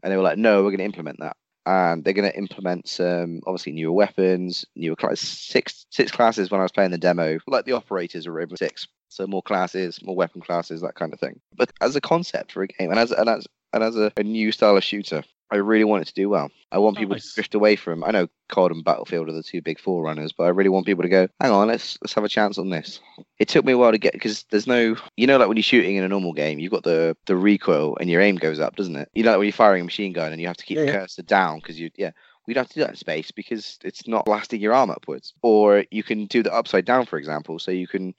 And 0.04 0.12
they 0.12 0.18
were 0.18 0.24
like, 0.24 0.38
no, 0.38 0.58
we're 0.64 0.70
going 0.72 0.80
to 0.80 0.84
implement 0.86 1.20
that. 1.20 1.38
And 1.66 2.04
they're 2.04 2.14
going 2.14 2.30
to 2.30 2.38
implement 2.38 2.88
some 2.88 3.42
obviously 3.46 3.74
newer 3.74 3.92
weapons, 3.92 4.66
newer 4.76 4.96
class 4.96 5.20
six 5.20 5.86
six 5.92 6.12
classes. 6.12 6.50
When 6.50 6.60
I 6.62 6.64
was 6.64 6.72
playing 6.72 6.92
the 6.92 6.98
demo, 6.98 7.40
like 7.48 7.66
the 7.66 7.74
operators 7.74 8.28
were 8.28 8.42
over 8.42 8.56
six, 8.58 8.88
so 9.10 9.28
more 9.28 9.44
classes, 9.44 10.00
more 10.04 10.16
weapon 10.16 10.42
classes, 10.42 10.82
that 10.82 10.96
kind 10.96 11.14
of 11.14 11.20
thing. 11.20 11.40
But 11.56 11.72
as 11.82 11.96
a 11.96 12.02
concept 12.02 12.54
for 12.54 12.64
a 12.64 12.68
game, 12.68 12.90
and 12.90 13.00
as 13.00 13.12
and 13.12 13.30
as 13.30 13.46
and 13.74 13.84
as 13.84 13.96
a, 13.98 14.12
a 14.18 14.24
new 14.24 14.52
style 14.52 14.78
of 14.78 14.84
shooter, 14.84 15.22
I 15.52 15.58
really 15.58 15.84
want 15.84 16.04
it 16.04 16.08
to 16.10 16.14
do 16.14 16.30
well. 16.30 16.52
I 16.72 16.78
want 16.78 16.98
oh, 16.98 17.00
people 17.00 17.16
Nice. 17.16 17.30
to 17.30 17.36
drift 17.36 17.56
away 17.56 17.76
from. 17.76 18.04
I 18.04 18.12
know 18.12 18.28
COD 18.50 18.72
and 18.72 18.84
Battlefield 18.84 19.30
are 19.30 19.34
the 19.34 19.42
two 19.44 19.62
big 19.62 19.80
forerunners, 19.80 20.32
but 20.32 20.44
I 20.44 20.50
really 20.50 20.70
want 20.70 20.86
people 20.86 21.02
to 21.04 21.10
go. 21.10 21.28
Hang 21.40 21.52
on, 21.52 21.68
let's 21.68 21.98
let's 22.02 22.14
have 22.14 22.24
a 22.24 22.30
chance 22.30 22.58
on 22.58 22.70
this. 22.70 23.00
It 23.40 23.48
took 23.48 23.66
me 23.66 23.74
a 23.74 23.78
while 23.78 23.92
to 23.92 23.98
get 23.98 24.14
because 24.14 24.44
there's 24.52 24.68
no, 24.68 24.96
you 25.18 25.26
know, 25.28 25.38
like 25.38 25.48
when 25.48 25.58
you're 25.58 25.64
shooting 25.64 25.96
in 25.96 26.04
a 26.04 26.08
normal 26.08 26.34
game, 26.34 26.60
you've 26.60 26.72
got 26.72 26.84
the 26.84 27.18
the 27.26 27.36
recoil 27.36 27.98
and 28.00 28.10
your 28.10 28.22
aim 28.22 28.36
goes 28.36 28.60
up, 28.60 28.76
doesn't 28.76 28.96
it? 28.96 29.10
You 29.14 29.24
know, 29.24 29.32
like 29.32 29.40
when 29.40 29.48
you're 29.48 29.54
firing 29.54 29.82
a 29.82 29.86
machine 29.86 30.14
gun 30.14 30.32
and 30.32 30.40
you 30.40 30.48
have 30.48 30.58
to 30.58 30.66
keep 30.66 30.78
Yeah, 30.78 30.86
the 30.86 30.92
yeah. 30.92 31.00
cursor 31.00 31.24
down 31.24 31.60
because 31.60 31.80
you, 31.80 31.90
yeah. 31.96 32.12
We 32.48 32.56
don't 32.56 32.64
have 32.64 32.70
to 32.70 32.74
do 32.76 32.82
that 32.82 32.90
in 32.92 32.96
space 32.96 33.30
because 33.30 33.78
it's 33.84 34.08
not 34.08 34.26
blasting 34.26 34.60
your 34.60 34.74
arm 34.74 34.90
upwards. 34.90 35.36
Or 35.44 35.86
you 35.92 36.02
can 36.02 36.26
do 36.26 36.42
the 36.42 36.52
upside 36.52 36.84
down, 36.84 37.06
for 37.06 37.20
example. 37.20 37.60
So 37.60 37.70
you 37.70 37.88
can, 37.88 38.16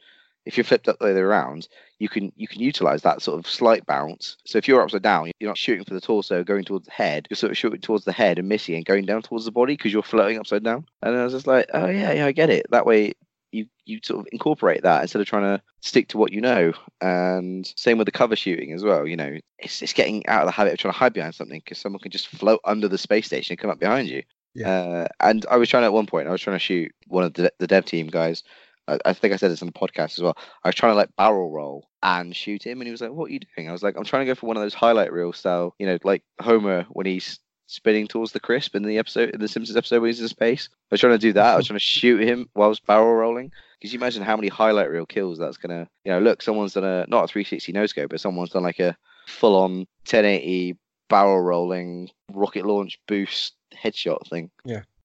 if 0.50 0.56
you're 0.56 0.64
flipped 0.64 0.88
up 0.88 0.98
the 0.98 1.04
other 1.04 1.14
way 1.14 1.20
around, 1.20 1.68
you 2.00 2.08
can 2.08 2.32
you 2.34 2.48
can 2.48 2.60
utilize 2.60 3.02
that 3.02 3.22
sort 3.22 3.38
of 3.38 3.48
slight 3.48 3.86
bounce. 3.86 4.36
So 4.44 4.58
if 4.58 4.66
you're 4.66 4.82
upside 4.82 5.02
down, 5.02 5.30
you're 5.38 5.48
not 5.48 5.56
shooting 5.56 5.84
for 5.84 5.94
the 5.94 6.00
torso, 6.00 6.42
going 6.42 6.64
towards 6.64 6.86
the 6.86 6.90
head. 6.90 7.28
You're 7.30 7.36
sort 7.36 7.52
of 7.52 7.58
shooting 7.58 7.80
towards 7.80 8.04
the 8.04 8.10
head 8.10 8.40
and 8.40 8.48
missing 8.48 8.74
and 8.74 8.84
going 8.84 9.06
down 9.06 9.22
towards 9.22 9.44
the 9.44 9.52
body 9.52 9.74
because 9.74 9.92
you're 9.92 10.02
floating 10.02 10.38
upside 10.38 10.64
down. 10.64 10.86
And 11.02 11.16
I 11.16 11.22
was 11.22 11.34
just 11.34 11.46
like, 11.46 11.68
oh 11.72 11.86
yeah, 11.86 12.12
yeah, 12.12 12.26
I 12.26 12.32
get 12.32 12.50
it. 12.50 12.66
That 12.70 12.84
way 12.84 13.14
you 13.52 13.66
you 13.84 14.00
sort 14.02 14.20
of 14.20 14.28
incorporate 14.32 14.82
that 14.82 15.02
instead 15.02 15.20
of 15.20 15.28
trying 15.28 15.44
to 15.56 15.62
stick 15.82 16.08
to 16.08 16.18
what 16.18 16.32
you 16.32 16.40
know. 16.40 16.72
And 17.00 17.72
same 17.76 17.98
with 17.98 18.06
the 18.06 18.12
cover 18.12 18.34
shooting 18.34 18.72
as 18.72 18.82
well. 18.82 19.06
You 19.06 19.16
know, 19.16 19.38
it's 19.60 19.80
it's 19.82 19.92
getting 19.92 20.26
out 20.26 20.42
of 20.42 20.46
the 20.46 20.52
habit 20.52 20.72
of 20.72 20.80
trying 20.80 20.94
to 20.94 20.98
hide 20.98 21.12
behind 21.12 21.36
something 21.36 21.60
because 21.60 21.78
someone 21.78 22.00
can 22.00 22.10
just 22.10 22.26
float 22.26 22.60
under 22.64 22.88
the 22.88 22.98
space 22.98 23.26
station 23.26 23.52
and 23.52 23.60
come 23.60 23.70
up 23.70 23.78
behind 23.78 24.08
you. 24.08 24.24
Yeah. 24.54 24.68
Uh, 24.68 25.08
and 25.20 25.46
I 25.48 25.56
was 25.56 25.68
trying 25.68 25.84
at 25.84 25.92
one 25.92 26.06
point, 26.06 26.26
I 26.26 26.32
was 26.32 26.40
trying 26.40 26.56
to 26.56 26.64
shoot 26.64 26.92
one 27.06 27.24
of 27.24 27.34
the, 27.34 27.52
the 27.58 27.66
dev 27.66 27.84
team 27.84 28.08
guys. 28.08 28.42
I, 28.90 28.98
I 29.10 29.12
think 29.12 29.32
I 29.32 29.36
said 29.36 29.50
this 29.50 29.62
on 29.62 29.66
the 29.66 29.72
podcast 29.72 30.12
as 30.12 30.22
well. 30.22 30.36
I 30.64 30.68
was 30.68 30.74
trying 30.74 30.92
to 30.92 30.96
like 30.96 31.14
barrel 31.16 31.50
roll 31.50 31.88
and 32.02 32.34
shoot 32.34 32.62
him, 32.62 32.80
and 32.80 32.86
he 32.86 32.90
was 32.92 33.00
like, 33.00 33.12
"What 33.12 33.30
are 33.30 33.32
you 33.32 33.40
doing?" 33.40 33.68
I 33.68 33.72
was 33.72 33.82
like, 33.82 33.96
"I'm 33.96 34.04
trying 34.04 34.26
to 34.26 34.30
go 34.30 34.34
for 34.34 34.46
one 34.46 34.56
of 34.56 34.62
those 34.62 34.74
highlight 34.74 35.12
reel 35.12 35.32
style, 35.32 35.74
you 35.78 35.86
know, 35.86 35.98
like 36.04 36.22
Homer 36.40 36.86
when 36.90 37.06
he's 37.06 37.38
spinning 37.66 38.08
towards 38.08 38.32
the 38.32 38.40
crisp 38.40 38.74
in 38.74 38.82
the 38.82 38.98
episode, 38.98 39.30
in 39.30 39.40
the 39.40 39.46
Simpsons 39.48 39.76
episode 39.76 40.00
when 40.00 40.08
he's 40.08 40.20
in 40.20 40.28
space. 40.28 40.68
I 40.72 40.94
was 40.94 41.00
trying 41.00 41.12
to 41.12 41.18
do 41.18 41.32
that. 41.34 41.54
I 41.54 41.56
was 41.56 41.66
trying 41.68 41.78
to 41.78 41.84
shoot 41.84 42.20
him 42.20 42.48
whilst 42.54 42.84
barrel 42.86 43.14
rolling. 43.14 43.52
Because 43.78 43.94
you 43.94 43.98
imagine 43.98 44.22
how 44.22 44.36
many 44.36 44.48
highlight 44.48 44.90
reel 44.90 45.06
kills 45.06 45.38
that's 45.38 45.56
gonna, 45.56 45.88
you 46.04 46.12
know, 46.12 46.18
look, 46.18 46.42
someone's 46.42 46.74
done 46.74 46.84
a 46.84 47.06
not 47.08 47.24
a 47.24 47.28
360 47.28 47.72
no 47.72 47.86
scope, 47.86 48.10
but 48.10 48.20
someone's 48.20 48.50
done 48.50 48.62
like 48.62 48.80
a 48.80 48.96
full 49.26 49.56
on 49.56 49.86
1080 50.04 50.76
barrel 51.08 51.40
rolling 51.40 52.10
rocket 52.32 52.66
launch 52.66 52.98
boost 53.06 53.54
headshot 53.74 54.28
thing. 54.28 54.50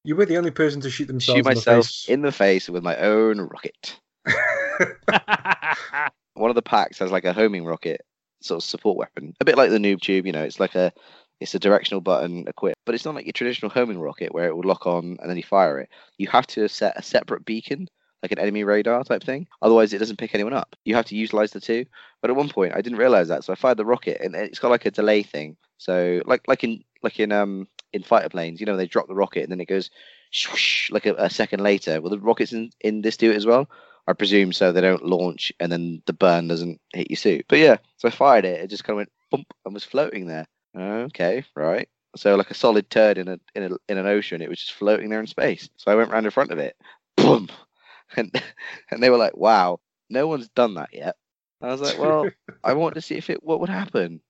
You 0.06 0.16
were 0.16 0.28
the 0.28 0.38
only 0.38 0.51
person 0.51 0.82
to 0.82 0.89
shoot 0.91 1.08
themselves 1.08 1.39
Shoot 1.39 1.47
in 1.47 1.56
myself 1.56 1.66
the 1.66 1.84
face. 1.88 2.06
in 2.08 2.22
the 2.22 2.32
face 2.32 2.70
with 2.70 2.84
my 2.84 2.95
own 2.97 3.39
rocket. 3.39 3.99
one 6.36 6.51
of 6.51 6.56
the 6.56 6.62
packs 6.62 6.99
has 6.99 7.12
like 7.12 7.26
a 7.26 7.34
homing 7.34 7.66
rocket 7.66 8.01
sort 8.39 8.62
of 8.62 8.64
support 8.64 8.97
weapon, 8.97 9.34
a 9.41 9.45
bit 9.45 9.58
like 9.58 9.72
the 9.72 9.80
noob 9.80 10.01
tube. 10.01 10.28
You 10.28 10.32
know, 10.32 10.43
it's 10.43 10.60
like 10.60 10.76
a 10.76 10.93
it's 11.41 11.56
a 11.56 11.60
directional 11.60 12.01
button 12.01 12.47
equipped, 12.47 12.78
but 12.86 12.93
it's 12.93 13.03
not 13.03 13.16
like 13.16 13.26
your 13.26 13.34
traditional 13.34 13.72
homing 13.72 13.99
rocket 13.99 14.32
where 14.32 14.47
it 14.47 14.56
will 14.56 14.68
lock 14.68 14.86
on 14.86 15.18
and 15.20 15.28
then 15.28 15.38
you 15.38 15.43
fire 15.43 15.80
it. 15.80 15.89
You 16.20 16.28
have 16.28 16.45
to 16.47 16.70
set 16.70 16.97
a 16.97 17.01
separate 17.01 17.43
beacon, 17.43 17.88
like 18.22 18.32
an 18.32 18.38
enemy 18.38 18.64
radar 18.64 19.03
type 19.03 19.24
thing. 19.24 19.47
Otherwise, 19.64 19.91
it 19.91 19.97
doesn't 19.97 20.20
pick 20.20 20.36
anyone 20.36 20.53
up. 20.53 20.76
You 20.86 20.93
have 20.93 21.08
to 21.08 21.16
utilize 21.16 21.49
the 21.49 21.60
two. 21.60 21.84
But 22.22 22.30
at 22.30 22.36
one 22.36 22.49
point, 22.49 22.74
I 22.76 22.82
didn't 22.82 22.99
realize 22.99 23.28
that, 23.30 23.43
so 23.43 23.53
I 23.53 23.56
fired 23.56 23.78
the 23.78 23.86
rocket, 23.86 24.22
and 24.22 24.36
it's 24.36 24.60
got 24.60 24.70
like 24.70 24.86
a 24.86 24.91
delay 24.91 25.24
thing. 25.24 25.58
So 25.80 26.22
like 26.26 26.47
like 26.47 26.64
in 26.64 26.84
like 27.01 27.20
in 27.20 27.32
um 27.32 27.68
in 27.93 28.03
fighter 28.03 28.29
planes, 28.29 28.59
you 28.59 28.65
know, 28.65 28.77
they 28.77 28.88
drop 28.88 29.07
the 29.07 29.15
rocket 29.15 29.43
and 29.43 29.51
then 29.51 29.61
it 29.61 29.67
goes 29.67 29.89
swoosh 30.31 30.91
like 30.91 31.05
a, 31.05 31.13
a 31.15 31.29
second 31.29 31.61
later. 31.61 32.01
Well, 32.01 32.11
the 32.11 32.19
rockets 32.19 32.53
in 32.53 32.71
in 32.81 33.01
this 33.01 33.17
do 33.17 33.31
it 33.31 33.38
as 33.38 33.45
well. 33.45 33.69
I 34.07 34.13
presume 34.13 34.53
so 34.53 34.71
they 34.71 34.81
don't 34.81 35.05
launch 35.05 35.51
and 35.59 35.71
then 35.71 36.01
the 36.05 36.13
burn 36.13 36.47
doesn't 36.47 36.79
hit 36.93 37.09
your 37.09 37.17
suit. 37.17 37.45
But 37.47 37.59
yeah, 37.59 37.77
so 37.97 38.07
I 38.07 38.11
fired 38.11 38.45
it. 38.45 38.61
It 38.61 38.67
just 38.67 38.83
kind 38.83 38.93
of 38.93 38.97
went 38.97 39.11
bump 39.31 39.47
and 39.65 39.73
was 39.73 39.83
floating 39.83 40.27
there. 40.27 40.45
Okay, 40.77 41.43
right. 41.55 41.89
So 42.15 42.36
like 42.36 42.51
a 42.51 42.55
solid 42.55 42.89
turd 42.89 43.17
in 43.17 43.27
a 43.27 43.39
in 43.55 43.63
a 43.63 43.77
in 43.89 43.97
an 43.97 44.05
ocean, 44.05 44.41
it 44.41 44.49
was 44.49 44.59
just 44.59 44.73
floating 44.73 45.09
there 45.09 45.19
in 45.19 45.27
space. 45.27 45.69
So 45.77 45.91
I 45.91 45.95
went 45.95 46.11
round 46.11 46.25
in 46.25 46.31
front 46.31 46.51
of 46.51 46.59
it, 46.59 46.75
boom, 47.17 47.49
and 48.15 48.41
and 48.91 49.03
they 49.03 49.09
were 49.09 49.17
like, 49.17 49.36
"Wow, 49.36 49.79
no 50.09 50.27
one's 50.27 50.49
done 50.49 50.75
that 50.75 50.89
yet." 50.93 51.15
And 51.61 51.69
I 51.69 51.73
was 51.73 51.81
like, 51.81 51.99
"Well, 51.99 52.29
I 52.63 52.73
want 52.73 52.95
to 52.95 53.01
see 53.01 53.15
if 53.15 53.29
it 53.29 53.43
what 53.43 53.59
would 53.59 53.69
happen." 53.69 54.21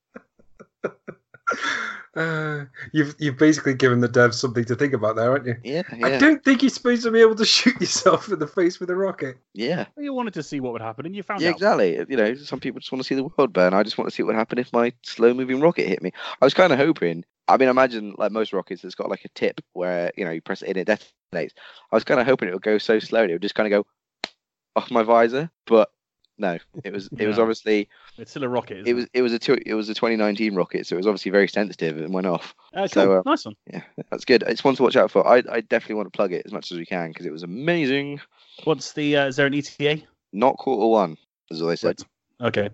Uh, 2.16 2.66
you've 2.94 3.16
you've 3.20 3.38
basically 3.38 3.74
given 3.74 4.00
the 4.00 4.10
devs 4.10 4.36
something 4.36 4.66
to 4.66 4.76
think 4.76 4.94
about 4.94 5.16
there, 5.16 5.32
aren't 5.32 5.46
you? 5.46 5.56
Yeah, 5.64 5.84
I 6.04 6.18
don't 6.18 6.44
think 6.44 6.62
you're 6.62 6.70
supposed 6.70 7.04
to 7.04 7.12
be 7.12 7.22
able 7.22 7.36
to 7.36 7.46
shoot 7.56 7.80
yourself 7.80 8.30
in 8.32 8.40
the 8.40 8.48
face 8.48 8.80
with 8.80 8.90
a 8.90 8.96
rocket. 8.96 9.38
yeah, 9.54 9.86
you 9.98 10.14
wanted 10.14 10.34
to 10.36 10.44
see 10.44 10.60
what 10.60 10.74
would 10.74 10.82
happen, 10.82 11.06
and 11.06 11.16
you 11.16 11.24
found 11.24 11.42
yeah. 11.42 11.50
out. 11.50 11.56
Exactly. 11.56 12.06
You 12.10 12.18
know, 12.18 12.36
some 12.36 12.60
people 12.60 12.80
just 12.80 12.92
want 12.92 13.02
to 13.02 13.08
see 13.08 13.16
the 13.16 13.26
world 13.26 13.54
burn. 13.54 13.74
I 13.74 13.84
just 13.84 13.98
want 13.98 14.10
to 14.10 14.16
see 14.16 14.24
what 14.24 14.28
would 14.28 14.40
happen 14.40 14.58
if 14.58 14.72
my 14.74 14.94
slow-moving 15.04 15.60
rocket 15.60 15.88
hit 15.88 16.02
me. 16.02 16.12
I 16.42 16.46
was 16.46 16.54
kind 16.54 16.72
of 16.72 16.80
hoping. 16.80 17.26
I 17.48 17.58
mean, 17.58 17.70
imagine 17.70 18.16
like 18.18 18.32
most 18.32 18.54
rockets, 18.54 18.84
it's 18.84 18.96
got 18.96 19.10
like 19.10 19.24
a 19.26 19.30
tip 19.30 19.62
where 19.74 20.12
you 20.18 20.26
know 20.26 20.32
you 20.32 20.42
press 20.42 20.62
it 20.62 20.70
in, 20.70 20.78
it 20.78 20.88
detonates. 20.88 21.52
I 21.92 21.96
was 21.96 22.04
kind 22.04 22.20
of 22.20 22.26
hoping 22.26 22.50
it 22.50 22.54
would 22.54 22.64
go 22.64 22.78
so 22.78 23.00
slowly, 23.00 23.32
it 23.32 23.36
would 23.36 23.42
just 23.42 23.56
kind 23.56 23.72
of 23.72 23.84
go 23.84 24.32
off 24.76 24.92
my 24.92 25.04
visor, 25.04 25.50
but 25.66 25.90
no, 26.38 26.58
it 26.84 26.92
was 26.92 27.10
it 27.18 27.28
was 27.28 27.38
No. 27.38 27.44
obviously 27.44 27.88
It's 28.18 28.32
still 28.32 28.44
a 28.44 28.50
rocket. 28.50 28.80
Isn't 28.80 28.88
it 28.88 28.94
was 28.94 29.08
it 29.14 29.22
was 29.22 29.34
a 29.34 29.40
two, 29.40 29.58
it 29.66 29.74
was 29.74 29.88
a 29.90 29.94
2019 29.94 30.56
rocket, 30.56 30.86
so 30.88 30.96
it 30.96 30.98
was 30.98 31.08
obviously 31.08 31.32
very 31.32 31.48
sensitive 31.48 31.98
and 31.98 32.14
went 32.14 32.28
off. 32.28 32.54
Uh, 32.74 32.80
cool. 32.82 32.88
so, 32.90 33.14
uh, 33.14 33.22
nice 33.26 33.46
one. 33.46 33.56
Yeah, 33.72 33.82
that's 34.10 34.26
good. 34.26 34.44
It's 34.48 34.64
one 34.64 34.76
to 34.76 34.84
watch 34.84 34.96
out 34.96 35.12
for. 35.12 35.26
I 35.28 35.44
I 35.50 35.62
definitely 35.62 35.96
want 35.96 36.12
to 36.12 36.16
plug 36.18 36.34
it 36.34 36.46
as 36.46 36.52
much 36.52 36.72
as 36.72 36.78
we 36.78 36.86
can 36.86 37.10
because 37.10 37.26
it 37.26 37.32
was 37.32 37.44
amazing. 37.44 38.20
What's 38.66 38.94
the? 38.94 39.18
Uh, 39.18 39.28
is 39.28 39.36
there 39.38 39.48
an 39.48 39.54
ETA? 39.54 40.02
Not 40.34 40.58
quarter 40.58 40.88
one, 40.88 41.18
is 41.50 41.62
all 41.62 41.68
they 41.70 41.76
said. 41.76 41.98
Right. 42.42 42.48
Okay, 42.48 42.70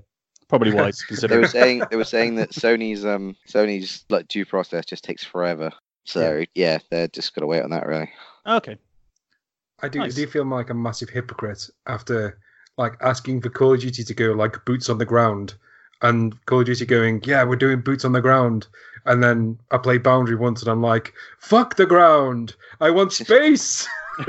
probably 0.47 0.73
wise 0.73 1.03
They 1.21 1.37
were 1.37 1.47
saying 1.47 1.83
they 1.91 1.97
were 1.97 2.03
saying 2.03 2.35
that 2.35 2.49
Sony's 2.51 3.05
um 3.05 3.35
Sony's 3.47 4.05
like 4.09 4.27
due 4.27 4.45
process 4.45 4.85
just 4.85 5.03
takes 5.03 5.23
forever. 5.23 5.71
So 6.03 6.43
yeah, 6.55 6.79
they're 6.89 7.07
just 7.09 7.35
gonna 7.35 7.45
wait 7.47 7.61
on 7.61 7.69
that 7.69 7.85
really. 7.85 8.09
okay. 8.47 8.77
I 9.83 9.87
do. 9.89 9.99
Nice. 9.99 10.13
I 10.13 10.15
do 10.15 10.27
feel 10.27 10.45
like 10.45 10.69
a 10.69 10.73
massive 10.75 11.09
hypocrite 11.09 11.67
after 11.87 12.39
like 12.81 12.97
asking 13.01 13.41
for 13.41 13.49
Call 13.49 13.73
of 13.73 13.81
Duty 13.81 14.03
to 14.03 14.13
go 14.13 14.31
like 14.31 14.63
boots 14.65 14.89
on 14.89 14.97
the 14.97 15.05
ground, 15.05 15.55
and 16.01 16.33
Call 16.45 16.61
of 16.61 16.65
Duty 16.65 16.85
going, 16.85 17.21
yeah, 17.23 17.43
we're 17.43 17.55
doing 17.55 17.81
boots 17.81 18.05
on 18.05 18.11
the 18.11 18.21
ground. 18.21 18.67
And 19.05 19.23
then 19.23 19.57
I 19.71 19.77
play 19.77 19.97
Boundary 19.97 20.35
once, 20.35 20.61
and 20.61 20.69
I'm 20.69 20.81
like, 20.81 21.13
fuck 21.39 21.75
the 21.75 21.87
ground, 21.87 22.55
I 22.79 22.91
want 22.91 23.13
space. 23.13 23.87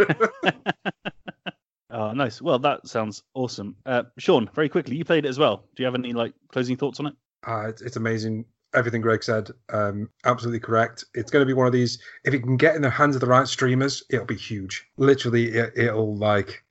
Oh, 1.92 2.12
nice. 2.12 2.40
Well, 2.40 2.58
that 2.60 2.88
sounds 2.88 3.22
awesome. 3.34 3.76
Uh, 3.84 4.04
Sean, 4.18 4.48
very 4.54 4.70
quickly, 4.70 4.96
you 4.96 5.04
played 5.04 5.26
it 5.26 5.28
as 5.28 5.38
well. 5.38 5.68
Do 5.76 5.82
you 5.82 5.84
have 5.84 5.94
any 5.94 6.14
like 6.14 6.32
closing 6.50 6.76
thoughts 6.76 6.98
on 7.00 7.06
it? 7.06 7.14
Uh, 7.46 7.68
it's, 7.68 7.82
it's 7.82 7.96
amazing. 7.96 8.46
Everything 8.74 9.02
Greg 9.02 9.22
said, 9.22 9.50
um, 9.68 10.08
absolutely 10.24 10.60
correct. 10.60 11.04
It's 11.12 11.30
going 11.30 11.42
to 11.42 11.46
be 11.46 11.52
one 11.52 11.66
of 11.66 11.72
these. 11.74 11.98
If 12.24 12.32
it 12.32 12.40
can 12.40 12.56
get 12.56 12.76
in 12.76 12.80
the 12.80 12.88
hands 12.88 13.14
of 13.14 13.20
the 13.20 13.26
right 13.26 13.46
streamers, 13.46 14.02
it'll 14.08 14.24
be 14.24 14.36
huge. 14.36 14.86
Literally, 14.96 15.52
it, 15.52 15.74
it'll 15.76 16.16
like. 16.16 16.64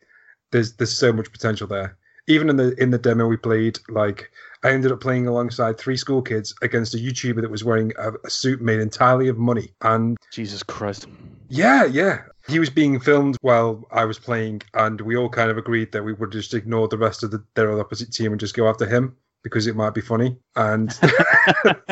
There's 0.51 0.73
there's 0.73 0.95
so 0.95 1.11
much 1.13 1.31
potential 1.31 1.67
there. 1.67 1.97
Even 2.27 2.49
in 2.49 2.57
the 2.57 2.75
in 2.81 2.91
the 2.91 2.97
demo 2.97 3.27
we 3.27 3.37
played, 3.37 3.79
like 3.89 4.31
I 4.63 4.71
ended 4.71 4.91
up 4.91 5.01
playing 5.01 5.27
alongside 5.27 5.77
three 5.77 5.97
school 5.97 6.21
kids 6.21 6.53
against 6.61 6.93
a 6.93 6.97
YouTuber 6.97 7.41
that 7.41 7.49
was 7.49 7.63
wearing 7.63 7.91
a, 7.97 8.11
a 8.23 8.29
suit 8.29 8.61
made 8.61 8.79
entirely 8.79 9.27
of 9.27 9.37
money, 9.37 9.71
and 9.81 10.17
Jesus 10.31 10.63
Christ. 10.63 11.07
yeah, 11.49 11.85
yeah. 11.85 12.21
He 12.47 12.59
was 12.59 12.69
being 12.71 12.99
filmed 12.99 13.37
while 13.41 13.87
I 13.91 14.05
was 14.05 14.17
playing, 14.17 14.61
and 14.73 14.99
we 15.01 15.15
all 15.15 15.29
kind 15.29 15.51
of 15.51 15.57
agreed 15.57 15.91
that 15.91 16.03
we 16.03 16.13
would 16.13 16.31
just 16.31 16.53
ignore 16.53 16.87
the 16.87 16.97
rest 16.97 17.23
of 17.23 17.31
the, 17.31 17.43
their 17.53 17.79
opposite 17.79 18.11
team 18.11 18.31
and 18.31 18.39
just 18.39 18.55
go 18.55 18.67
after 18.67 18.85
him 18.85 19.15
because 19.43 19.67
it 19.67 19.75
might 19.75 19.93
be 19.93 20.01
funny. 20.01 20.35
And 20.55 20.93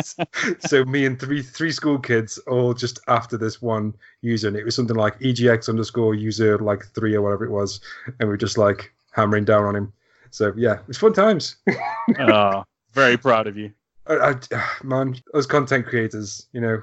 so 0.59 0.85
me 0.85 1.05
and 1.05 1.19
three 1.19 1.41
three 1.41 1.71
school 1.71 1.99
kids 1.99 2.37
all 2.47 2.73
just 2.73 2.99
after 3.07 3.37
this 3.37 3.61
one 3.61 3.95
user, 4.21 4.47
and 4.47 4.57
it 4.57 4.65
was 4.65 4.75
something 4.75 4.95
like 4.95 5.19
EGX 5.19 5.69
underscore 5.69 6.15
user 6.15 6.57
like 6.59 6.85
three 6.93 7.15
or 7.15 7.21
whatever 7.21 7.45
it 7.45 7.51
was, 7.51 7.79
and 8.19 8.29
we 8.29 8.33
are 8.33 8.37
just 8.37 8.57
like 8.57 8.93
hammering 9.11 9.45
down 9.45 9.65
on 9.65 9.75
him. 9.75 9.93
So 10.31 10.53
yeah, 10.55 10.79
it's 10.87 10.97
fun 10.97 11.13
times. 11.13 11.55
oh, 12.19 12.63
very 12.93 13.17
proud 13.17 13.47
of 13.47 13.57
you. 13.57 13.71
I, 14.07 14.35
I, 14.51 14.65
man, 14.83 15.15
as 15.35 15.45
content 15.45 15.85
creators, 15.85 16.47
you 16.51 16.61
know, 16.61 16.81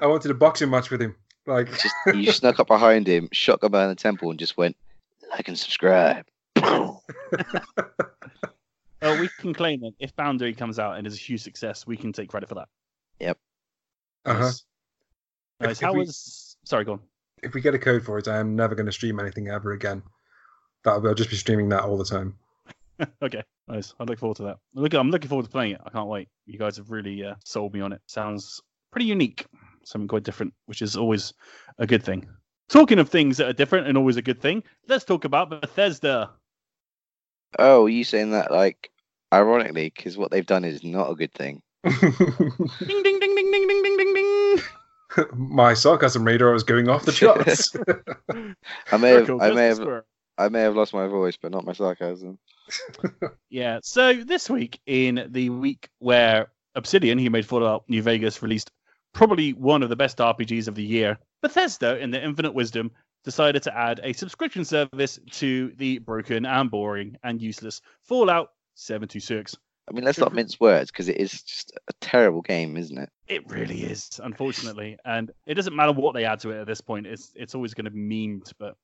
I 0.00 0.06
wanted 0.06 0.30
a 0.30 0.34
boxing 0.34 0.70
match 0.70 0.90
with 0.90 1.02
him. 1.02 1.16
Like, 1.46 1.66
Just 1.66 1.94
you 2.14 2.30
snuck 2.30 2.60
up 2.60 2.68
behind 2.68 3.08
him, 3.08 3.28
shotgun 3.32 3.72
behind 3.72 3.90
the 3.90 3.96
temple, 3.96 4.30
and 4.30 4.38
just 4.38 4.56
went 4.56 4.76
like 5.30 5.48
and 5.48 5.58
subscribe. 5.58 6.26
Well, 9.02 9.18
we 9.18 9.28
can 9.38 9.54
claim 9.54 9.80
that 9.80 9.92
if 9.98 10.14
Boundary 10.14 10.52
comes 10.52 10.78
out 10.78 10.98
and 10.98 11.06
is 11.06 11.14
a 11.14 11.18
huge 11.18 11.40
success, 11.40 11.86
we 11.86 11.96
can 11.96 12.12
take 12.12 12.28
credit 12.28 12.48
for 12.50 12.56
that. 12.56 12.68
Yep. 13.18 13.38
uh-huh. 14.26 14.50
Nice. 15.60 15.78
If- 15.78 15.80
How 15.80 15.92
we- 15.94 16.00
was? 16.00 16.56
Sorry, 16.64 16.84
go 16.84 16.92
on. 16.92 17.00
if 17.42 17.54
we 17.54 17.62
get 17.62 17.74
a 17.74 17.78
code 17.78 18.04
for 18.04 18.18
it, 18.18 18.28
I 18.28 18.36
am 18.36 18.54
never 18.54 18.74
going 18.74 18.84
to 18.86 18.92
stream 18.92 19.18
anything 19.18 19.48
ever 19.48 19.72
again. 19.72 20.02
That'll 20.84 21.06
I'll 21.08 21.14
just 21.14 21.30
be 21.30 21.36
streaming 21.36 21.70
that 21.70 21.84
all 21.84 21.96
the 21.96 22.04
time. 22.04 22.36
okay, 23.22 23.42
nice. 23.66 23.94
I 23.98 24.04
look 24.04 24.18
forward 24.18 24.36
to 24.36 24.42
that. 24.44 24.58
Look, 24.74 24.92
I'm 24.92 25.10
looking 25.10 25.28
forward 25.30 25.44
to 25.44 25.50
playing 25.50 25.72
it. 25.72 25.80
I 25.84 25.88
can't 25.88 26.08
wait. 26.08 26.28
You 26.44 26.58
guys 26.58 26.76
have 26.76 26.90
really 26.90 27.24
uh, 27.24 27.36
sold 27.44 27.72
me 27.72 27.80
on 27.80 27.92
it. 27.94 28.02
Sounds 28.06 28.60
pretty 28.90 29.06
unique, 29.06 29.46
something 29.84 30.08
quite 30.08 30.22
different, 30.24 30.52
which 30.66 30.82
is 30.82 30.96
always 30.96 31.32
a 31.78 31.86
good 31.86 32.02
thing. 32.02 32.28
Talking 32.68 32.98
of 32.98 33.08
things 33.08 33.38
that 33.38 33.48
are 33.48 33.54
different 33.54 33.86
and 33.88 33.96
always 33.96 34.18
a 34.18 34.22
good 34.22 34.40
thing, 34.40 34.62
let's 34.88 35.04
talk 35.06 35.24
about 35.24 35.48
Bethesda. 35.48 36.30
Oh, 37.58 37.86
you 37.86 38.04
saying 38.04 38.30
that 38.30 38.50
like 38.50 38.90
ironically 39.32 39.92
because 39.94 40.16
what 40.16 40.30
they've 40.30 40.46
done 40.46 40.64
is 40.64 40.82
not 40.84 41.10
a 41.10 41.14
good 41.14 41.32
thing. 41.32 41.62
Ding 41.84 43.02
ding 43.02 43.18
ding 43.20 43.34
ding 43.34 43.50
ding 43.50 43.68
ding 43.68 43.82
ding 43.82 43.96
ding 43.96 44.14
ding. 44.14 44.60
My 45.34 45.74
sarcasm 45.74 46.24
radar 46.24 46.52
was 46.52 46.62
going 46.62 46.88
off 46.88 47.04
the 47.04 47.12
charts. 47.12 47.74
I 48.92 48.96
may 48.96 49.10
have, 49.10 49.30
I 49.40 49.50
may 49.52 49.66
have. 49.66 50.02
I 50.38 50.48
may 50.48 50.60
have 50.60 50.76
lost 50.76 50.94
my 50.94 51.06
voice, 51.06 51.36
but 51.36 51.52
not 51.52 51.66
my 51.66 51.74
sarcasm. 51.74 52.38
Yeah. 53.50 53.80
So 53.82 54.14
this 54.14 54.48
week, 54.48 54.80
in 54.86 55.26
the 55.28 55.50
week 55.50 55.90
where 55.98 56.50
Obsidian, 56.76 57.18
who 57.18 57.28
made 57.28 57.44
Fallout 57.44 57.84
New 57.88 58.00
Vegas, 58.00 58.40
released 58.40 58.70
probably 59.12 59.52
one 59.52 59.82
of 59.82 59.90
the 59.90 59.96
best 59.96 60.16
RPGs 60.16 60.66
of 60.66 60.76
the 60.76 60.82
year, 60.82 61.18
Bethesda, 61.42 61.98
in 61.98 62.10
their 62.10 62.22
infinite 62.22 62.54
wisdom, 62.54 62.90
decided 63.24 63.62
to 63.64 63.76
add 63.76 64.00
a 64.02 64.12
subscription 64.12 64.64
service 64.64 65.18
to 65.32 65.72
the 65.76 65.98
broken 65.98 66.46
and 66.46 66.70
boring 66.70 67.16
and 67.22 67.40
useless 67.40 67.80
Fallout 68.02 68.52
76. 68.74 69.56
I 69.88 69.92
mean, 69.92 70.04
let's 70.04 70.18
not 70.18 70.32
mince 70.32 70.60
words 70.60 70.90
because 70.90 71.08
it 71.08 71.16
is 71.16 71.42
just 71.42 71.72
a 71.88 71.92
terrible 72.00 72.42
game, 72.42 72.76
isn't 72.76 72.96
it? 72.96 73.10
It 73.26 73.48
really 73.48 73.82
is, 73.82 74.20
unfortunately, 74.22 74.96
and 75.04 75.32
it 75.46 75.54
doesn't 75.54 75.74
matter 75.74 75.92
what 75.92 76.14
they 76.14 76.24
add 76.24 76.40
to 76.40 76.50
it 76.50 76.60
at 76.60 76.66
this 76.66 76.80
point. 76.80 77.06
It's 77.06 77.32
it's 77.34 77.54
always 77.56 77.74
going 77.74 77.86
to 77.86 77.90
be 77.90 77.98
memed, 78.00 78.52
but 78.58 78.76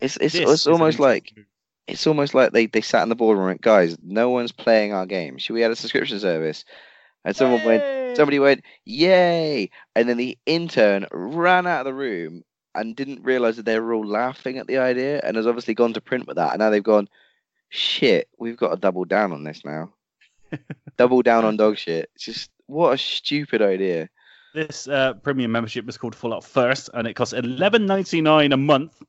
It's 0.00 0.16
it's, 0.16 0.34
it's 0.34 0.66
almost 0.66 0.98
like 0.98 1.32
move. 1.36 1.46
it's 1.86 2.06
almost 2.06 2.34
like 2.34 2.52
they, 2.52 2.66
they 2.66 2.80
sat 2.80 3.02
in 3.02 3.10
the 3.10 3.14
boardroom 3.14 3.42
and 3.48 3.50
went, 3.50 3.60
guys, 3.60 3.98
no 4.02 4.30
one's 4.30 4.52
playing 4.52 4.92
our 4.94 5.04
game. 5.06 5.36
Should 5.38 5.54
we 5.54 5.62
add 5.64 5.70
a 5.72 5.76
subscription 5.76 6.18
service? 6.20 6.64
And 7.24 7.36
someone 7.36 7.64
went, 7.64 8.16
somebody 8.16 8.38
went, 8.38 8.62
yay! 8.84 9.68
And 9.94 10.08
then 10.08 10.16
the 10.16 10.38
intern 10.46 11.06
ran 11.12 11.66
out 11.66 11.80
of 11.80 11.86
the 11.86 11.94
room 11.94 12.44
and 12.76 12.94
didn't 12.96 13.22
realize 13.22 13.56
that 13.56 13.64
they 13.64 13.78
were 13.80 13.94
all 13.94 14.06
laughing 14.06 14.58
at 14.58 14.66
the 14.66 14.78
idea 14.78 15.20
and 15.24 15.36
has 15.36 15.46
obviously 15.46 15.74
gone 15.74 15.92
to 15.94 16.00
print 16.00 16.26
with 16.26 16.36
that. 16.36 16.52
And 16.52 16.58
now 16.60 16.70
they've 16.70 16.82
gone, 16.82 17.08
shit, 17.68 18.28
we've 18.38 18.56
got 18.56 18.70
to 18.70 18.76
double 18.76 19.04
down 19.04 19.32
on 19.32 19.44
this 19.44 19.64
now. 19.64 19.92
double 20.96 21.22
down 21.22 21.44
on 21.44 21.56
dog 21.56 21.76
shit. 21.78 22.10
It's 22.14 22.24
just, 22.24 22.50
what 22.66 22.92
a 22.94 22.98
stupid 22.98 23.62
idea. 23.62 24.08
This 24.54 24.88
uh, 24.88 25.14
premium 25.14 25.52
membership 25.52 25.88
is 25.88 25.98
called 25.98 26.14
Fallout 26.14 26.42
First, 26.44 26.88
and 26.94 27.06
it 27.06 27.12
costs 27.12 27.34
eleven 27.34 27.84
ninety 27.84 28.22
nine 28.22 28.52
a 28.52 28.56
month, 28.56 29.02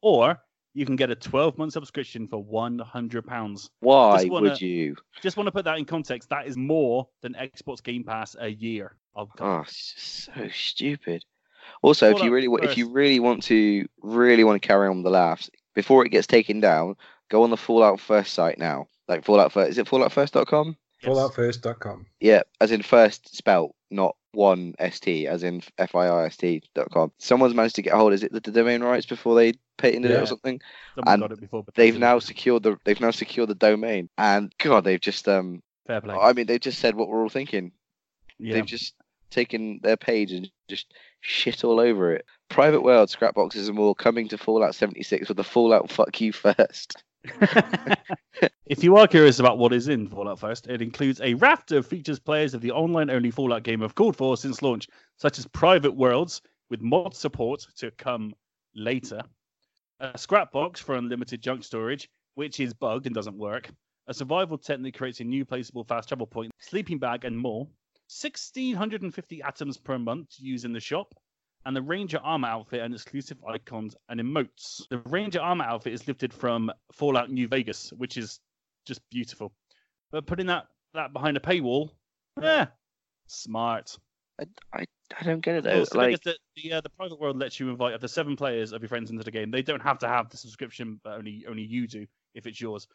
or 0.00 0.40
you 0.72 0.86
can 0.86 0.96
get 0.96 1.10
a 1.10 1.14
twelve 1.14 1.58
month 1.58 1.74
subscription 1.74 2.26
for 2.26 2.42
one 2.42 2.78
hundred 2.78 3.26
pounds. 3.26 3.68
Why 3.80 4.24
wanna- 4.24 4.48
would 4.50 4.60
you? 4.62 4.96
Just 5.20 5.36
want 5.36 5.46
to 5.46 5.52
put 5.52 5.66
that 5.66 5.76
in 5.76 5.84
context. 5.84 6.30
That 6.30 6.46
is 6.46 6.56
more 6.56 7.06
than 7.20 7.34
Xbox 7.34 7.82
Game 7.82 8.02
Pass 8.02 8.34
a 8.40 8.48
year. 8.48 8.96
Oh, 9.14 9.26
God. 9.36 9.58
Oh, 9.58 9.60
it's 9.60 9.92
just 9.94 10.24
so 10.34 10.48
stupid. 10.48 11.22
Also, 11.82 12.10
if 12.10 12.22
you 12.22 12.32
really 12.32 12.48
wa- 12.48 12.58
if 12.62 12.76
you 12.76 12.88
really 12.88 13.20
want 13.20 13.42
to 13.44 13.86
really 14.02 14.44
want 14.44 14.60
to 14.60 14.66
carry 14.66 14.88
on 14.88 15.02
the 15.02 15.10
laughs 15.10 15.50
before 15.74 16.04
it 16.04 16.10
gets 16.10 16.26
taken 16.26 16.60
down, 16.60 16.96
go 17.30 17.42
on 17.42 17.50
the 17.50 17.56
Fallout 17.56 18.00
First 18.00 18.34
site 18.34 18.58
now. 18.58 18.86
Like 19.08 19.24
Fallout 19.24 19.52
First, 19.52 19.70
is 19.70 19.78
it 19.78 19.86
FalloutFirst.com? 19.86 20.76
Yes. 21.02 21.10
Falloutfirst.com. 21.10 22.06
Yeah, 22.20 22.42
as 22.60 22.72
in 22.72 22.82
first 22.82 23.34
spelt, 23.36 23.74
not 23.90 24.16
one 24.32 24.74
st, 24.90 25.26
as 25.28 25.42
in 25.42 25.62
f 25.78 25.94
i 25.94 26.08
r 26.08 26.26
s 26.26 26.36
t 26.36 26.62
dot 26.74 26.90
com. 26.90 27.12
Someone's 27.18 27.54
managed 27.54 27.76
to 27.76 27.82
get 27.82 27.94
hold. 27.94 28.12
Is 28.12 28.22
it 28.22 28.32
the, 28.32 28.40
the 28.40 28.50
domain 28.50 28.82
rights 28.82 29.06
before 29.06 29.34
they 29.36 29.54
patented 29.78 30.10
it 30.10 30.20
or 30.20 30.26
something? 30.26 30.60
Someone 30.96 31.12
and 31.14 31.22
got 31.22 31.32
it 31.32 31.40
before, 31.40 31.62
but 31.64 31.74
They've 31.74 31.92
didn't. 31.94 32.00
now 32.00 32.18
secured 32.18 32.64
the 32.64 32.76
they've 32.84 33.00
now 33.00 33.12
secured 33.12 33.48
the 33.48 33.54
domain, 33.54 34.08
and 34.18 34.52
God, 34.58 34.84
they've 34.84 35.00
just 35.00 35.28
um. 35.28 35.62
fair 35.86 36.00
play. 36.00 36.14
I 36.14 36.32
mean, 36.32 36.46
they've 36.46 36.60
just 36.60 36.80
said 36.80 36.96
what 36.96 37.08
we're 37.08 37.22
all 37.22 37.28
thinking. 37.28 37.72
yeah. 38.38 38.54
They've 38.54 38.66
just 38.66 38.94
taken 39.30 39.78
their 39.82 39.96
page 39.96 40.32
and 40.32 40.50
just 40.68 40.92
shit 41.20 41.64
all 41.64 41.80
over 41.80 42.12
it. 42.12 42.24
Private 42.48 42.82
World, 42.82 43.08
Scrapboxes 43.08 43.68
and 43.68 43.76
more 43.76 43.94
coming 43.94 44.28
to 44.28 44.38
Fallout 44.38 44.74
76 44.74 45.28
with 45.28 45.36
the 45.36 45.44
Fallout 45.44 45.90
fuck 45.90 46.20
you 46.20 46.32
first. 46.32 47.02
if 48.66 48.82
you 48.84 48.96
are 48.96 49.08
curious 49.08 49.38
about 49.38 49.58
what 49.58 49.72
is 49.72 49.88
in 49.88 50.08
Fallout 50.08 50.38
First, 50.38 50.68
it 50.68 50.80
includes 50.80 51.20
a 51.20 51.34
raft 51.34 51.72
of 51.72 51.86
features 51.86 52.18
players 52.18 52.54
of 52.54 52.60
the 52.60 52.70
online 52.70 53.10
only 53.10 53.30
Fallout 53.30 53.64
game 53.64 53.80
have 53.80 53.94
called 53.94 54.16
for 54.16 54.36
since 54.36 54.62
launch, 54.62 54.86
such 55.16 55.38
as 55.38 55.46
private 55.48 55.94
worlds 55.94 56.40
with 56.70 56.80
mod 56.80 57.14
support 57.14 57.66
to 57.76 57.90
come 57.92 58.34
later, 58.74 59.20
a 60.00 60.16
scrap 60.16 60.52
box 60.52 60.80
for 60.80 60.94
unlimited 60.94 61.42
junk 61.42 61.64
storage, 61.64 62.08
which 62.34 62.60
is 62.60 62.72
bugged 62.72 63.06
and 63.06 63.14
doesn't 63.14 63.36
work, 63.36 63.68
a 64.06 64.14
survival 64.14 64.56
that 64.56 64.94
creates 64.94 65.20
a 65.20 65.24
new 65.24 65.44
placeable 65.44 65.86
fast 65.86 66.08
travel 66.08 66.26
point, 66.26 66.52
sleeping 66.58 66.98
bag, 66.98 67.24
and 67.24 67.36
more, 67.36 67.66
1,650 68.08 69.42
atoms 69.42 69.76
per 69.76 69.98
month 69.98 70.36
to 70.36 70.42
use 70.42 70.64
in 70.64 70.72
the 70.72 70.80
shop, 70.80 71.14
and 71.66 71.76
the 71.76 71.82
Ranger 71.82 72.18
armor 72.22 72.48
outfit 72.48 72.80
and 72.80 72.94
exclusive 72.94 73.36
icons 73.46 73.94
and 74.08 74.20
emotes. 74.20 74.88
The 74.88 74.98
Ranger 75.06 75.40
armor 75.40 75.64
outfit 75.64 75.92
is 75.92 76.08
lifted 76.08 76.32
from 76.32 76.72
Fallout 76.92 77.30
New 77.30 77.48
Vegas, 77.48 77.92
which 77.92 78.16
is 78.16 78.40
just 78.86 79.02
beautiful. 79.10 79.52
But 80.10 80.26
putting 80.26 80.46
that 80.46 80.66
that 80.94 81.12
behind 81.12 81.36
a 81.36 81.40
paywall, 81.40 81.90
yeah, 82.40 82.68
smart. 83.26 83.98
I, 84.40 84.44
I, 84.72 84.84
I 85.20 85.24
don't 85.24 85.40
get 85.40 85.56
it 85.56 85.64
though. 85.64 85.84
so 85.84 86.00
I 86.00 86.10
like, 86.10 86.22
the 86.22 86.36
the, 86.56 86.72
uh, 86.72 86.80
the 86.80 86.90
private 86.90 87.20
world 87.20 87.38
lets 87.38 87.60
you 87.60 87.68
invite 87.68 87.92
up 87.92 88.00
to 88.00 88.08
seven 88.08 88.36
players 88.36 88.72
of 88.72 88.80
your 88.80 88.88
friends 88.88 89.10
into 89.10 89.24
the 89.24 89.30
game. 89.30 89.50
They 89.50 89.62
don't 89.62 89.82
have 89.82 89.98
to 89.98 90.08
have 90.08 90.30
the 90.30 90.38
subscription, 90.38 91.00
but 91.04 91.18
only 91.18 91.44
only 91.48 91.62
you 91.62 91.86
do 91.86 92.06
if 92.34 92.46
it's 92.46 92.60
yours. 92.60 92.86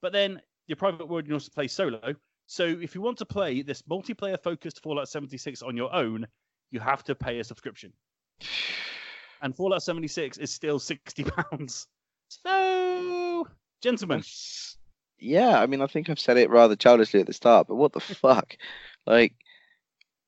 But 0.00 0.12
then 0.12 0.40
your 0.66 0.76
private 0.76 1.08
world 1.08 1.24
you 1.24 1.28
can 1.28 1.34
also 1.34 1.50
play 1.54 1.68
solo. 1.68 2.14
So 2.52 2.66
if 2.66 2.94
you 2.94 3.00
want 3.00 3.16
to 3.16 3.24
play 3.24 3.62
this 3.62 3.80
multiplayer 3.80 4.38
focused 4.38 4.82
Fallout 4.82 5.08
76 5.08 5.62
on 5.62 5.74
your 5.74 5.90
own, 5.94 6.26
you 6.70 6.80
have 6.80 7.02
to 7.04 7.14
pay 7.14 7.38
a 7.38 7.44
subscription. 7.44 7.94
And 9.40 9.56
Fallout 9.56 9.82
76 9.82 10.38
is 10.38 10.52
still 10.52 10.78
60 10.78 11.24
pounds. 11.24 11.88
So, 12.28 13.48
gentlemen, 13.82 14.22
yeah, 15.18 15.58
I 15.58 15.66
mean, 15.66 15.82
I 15.82 15.88
think 15.88 16.08
I've 16.08 16.20
said 16.20 16.36
it 16.36 16.48
rather 16.48 16.76
childishly 16.76 17.18
at 17.18 17.26
the 17.26 17.32
start, 17.32 17.66
but 17.66 17.74
what 17.74 17.92
the 17.92 17.98
fuck? 18.00 18.56
Like, 19.04 19.34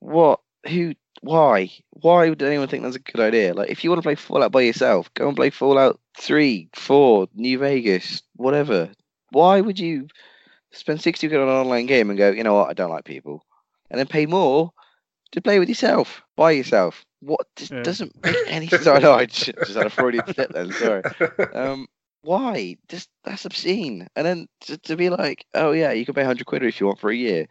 what? 0.00 0.40
who? 0.66 0.94
Why? 1.20 1.70
Why 1.90 2.28
would 2.28 2.42
anyone 2.42 2.66
think 2.66 2.82
that's 2.82 2.96
a 2.96 2.98
good 2.98 3.20
idea? 3.20 3.54
Like, 3.54 3.70
if 3.70 3.84
you 3.84 3.90
want 3.90 4.02
to 4.02 4.06
play 4.06 4.16
Fallout 4.16 4.50
by 4.50 4.62
yourself, 4.62 5.14
go 5.14 5.28
and 5.28 5.36
play 5.36 5.50
Fallout 5.50 6.00
Three, 6.18 6.70
Four, 6.74 7.28
New 7.34 7.58
Vegas, 7.58 8.20
whatever. 8.34 8.90
Why 9.30 9.60
would 9.60 9.78
you 9.78 10.08
spend 10.74 11.00
sixty 11.00 11.28
quid 11.28 11.40
on 11.40 11.48
an 11.48 11.54
online 11.54 11.86
game 11.86 12.10
and 12.10 12.18
go, 12.18 12.30
you 12.30 12.42
know 12.44 12.54
what, 12.54 12.68
I 12.68 12.74
don't 12.74 12.90
like 12.90 13.04
people, 13.04 13.44
and 13.90 13.98
then 13.98 14.06
pay 14.06 14.26
more 14.26 14.72
to 15.32 15.40
play 15.40 15.58
with 15.58 15.68
yourself, 15.68 16.22
by 16.36 16.52
yourself? 16.52 17.04
What 17.20 17.46
Yeah. 17.70 17.82
doesn't 17.82 18.12
make 18.24 18.36
any 18.46 18.68
sense. 18.68 18.86
I 18.86 18.98
know 18.98 19.12
I 19.12 19.26
just, 19.26 19.46
just 19.64 19.76
had 19.76 19.86
a 19.86 19.90
Freudian 19.90 20.24
slip 20.32 20.52
then. 20.52 20.72
Sorry. 20.72 21.02
Um, 21.54 21.86
why? 22.22 22.76
Just 22.88 23.10
that's 23.22 23.44
obscene. 23.44 24.08
And 24.16 24.26
then 24.26 24.48
to, 24.62 24.78
to 24.78 24.96
be 24.96 25.10
like, 25.10 25.44
oh 25.54 25.72
yeah, 25.72 25.92
you 25.92 26.04
can 26.04 26.14
pay 26.14 26.24
hundred 26.24 26.46
quid 26.46 26.62
if 26.62 26.80
you 26.80 26.86
want 26.86 26.98
for 26.98 27.10
a 27.10 27.16
year. 27.16 27.46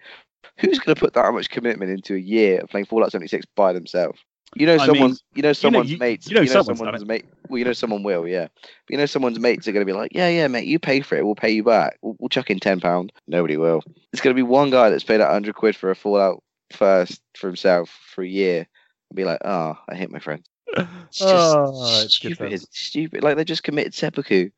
Who's 0.60 0.80
going 0.80 0.94
to 0.96 1.00
put 1.00 1.14
that 1.14 1.34
much 1.34 1.50
commitment 1.50 1.90
into 1.92 2.16
a 2.16 2.20
year 2.20 2.60
of 2.62 2.70
playing 2.70 2.86
Fallout 2.86 3.12
76 3.12 3.46
by 3.56 3.72
themselves? 3.72 4.20
You 4.56 4.66
know, 4.68 4.74
I 4.76 4.78
mean, 4.78 4.86
someone's, 4.88 5.24
you 5.34 5.42
know, 5.42 5.54
someone's 5.54 5.92
you- 5.92 5.98
mates, 5.98 6.28
you 6.30 6.36
know 6.36 6.46
someone's 6.46 6.68
done 6.68 6.76
someone's 6.78 7.02
it. 7.04 7.08
mate. 7.08 7.26
Well, 7.50 7.60
you 7.60 7.66
know, 7.66 7.74
someone 7.74 8.04
will, 8.04 8.28
yeah. 8.28 8.48
But 8.62 8.90
you 8.90 8.98
know, 8.98 9.06
someone's 9.06 9.40
mates 9.40 9.68
are 9.68 9.72
going 9.72 9.86
to 9.86 9.92
be 9.92 9.98
like, 9.98 10.12
yeah, 10.14 10.30
yeah, 10.30 10.48
mate, 10.48 10.68
you 10.68 10.80
pay 10.80 11.02
for 11.02 11.16
it, 11.18 11.26
we'll 11.26 11.36
pay 11.36 11.52
you 11.52 11.64
back. 11.64 11.98
We'll, 12.02 12.16
we'll 12.20 12.30
chuck 12.30 12.50
in 12.50 12.60
ten 12.60 12.80
pound. 12.80 13.12
Nobody 13.28 13.58
will. 13.58 13.82
It's 14.12 14.22
going 14.22 14.36
to 14.36 14.40
be 14.40 14.44
one 14.48 14.70
guy 14.70 14.90
that's 14.90 15.04
paid 15.04 15.22
out 15.22 15.32
hundred 15.32 15.56
quid 15.56 15.76
for 15.76 15.90
a 15.92 15.96
Fallout 15.96 16.44
first 16.72 17.22
for 17.38 17.48
himself 17.48 17.90
for 18.14 18.24
a 18.24 18.28
year, 18.28 18.68
and 19.10 19.16
be 19.18 19.24
like, 19.26 19.40
oh, 19.46 19.78
I 19.90 19.96
hate 19.96 20.12
my 20.12 20.20
friends. 20.20 20.48
It's 20.76 21.20
just 21.20 21.22
Oh, 21.56 22.02
it's 22.04 22.16
stupid. 22.16 22.50
times. 22.50 22.68
stupid. 22.72 23.24
Like 23.24 23.36
they 23.38 23.44
just 23.46 23.64
committed 23.64 23.94
seppuku. 23.94 24.50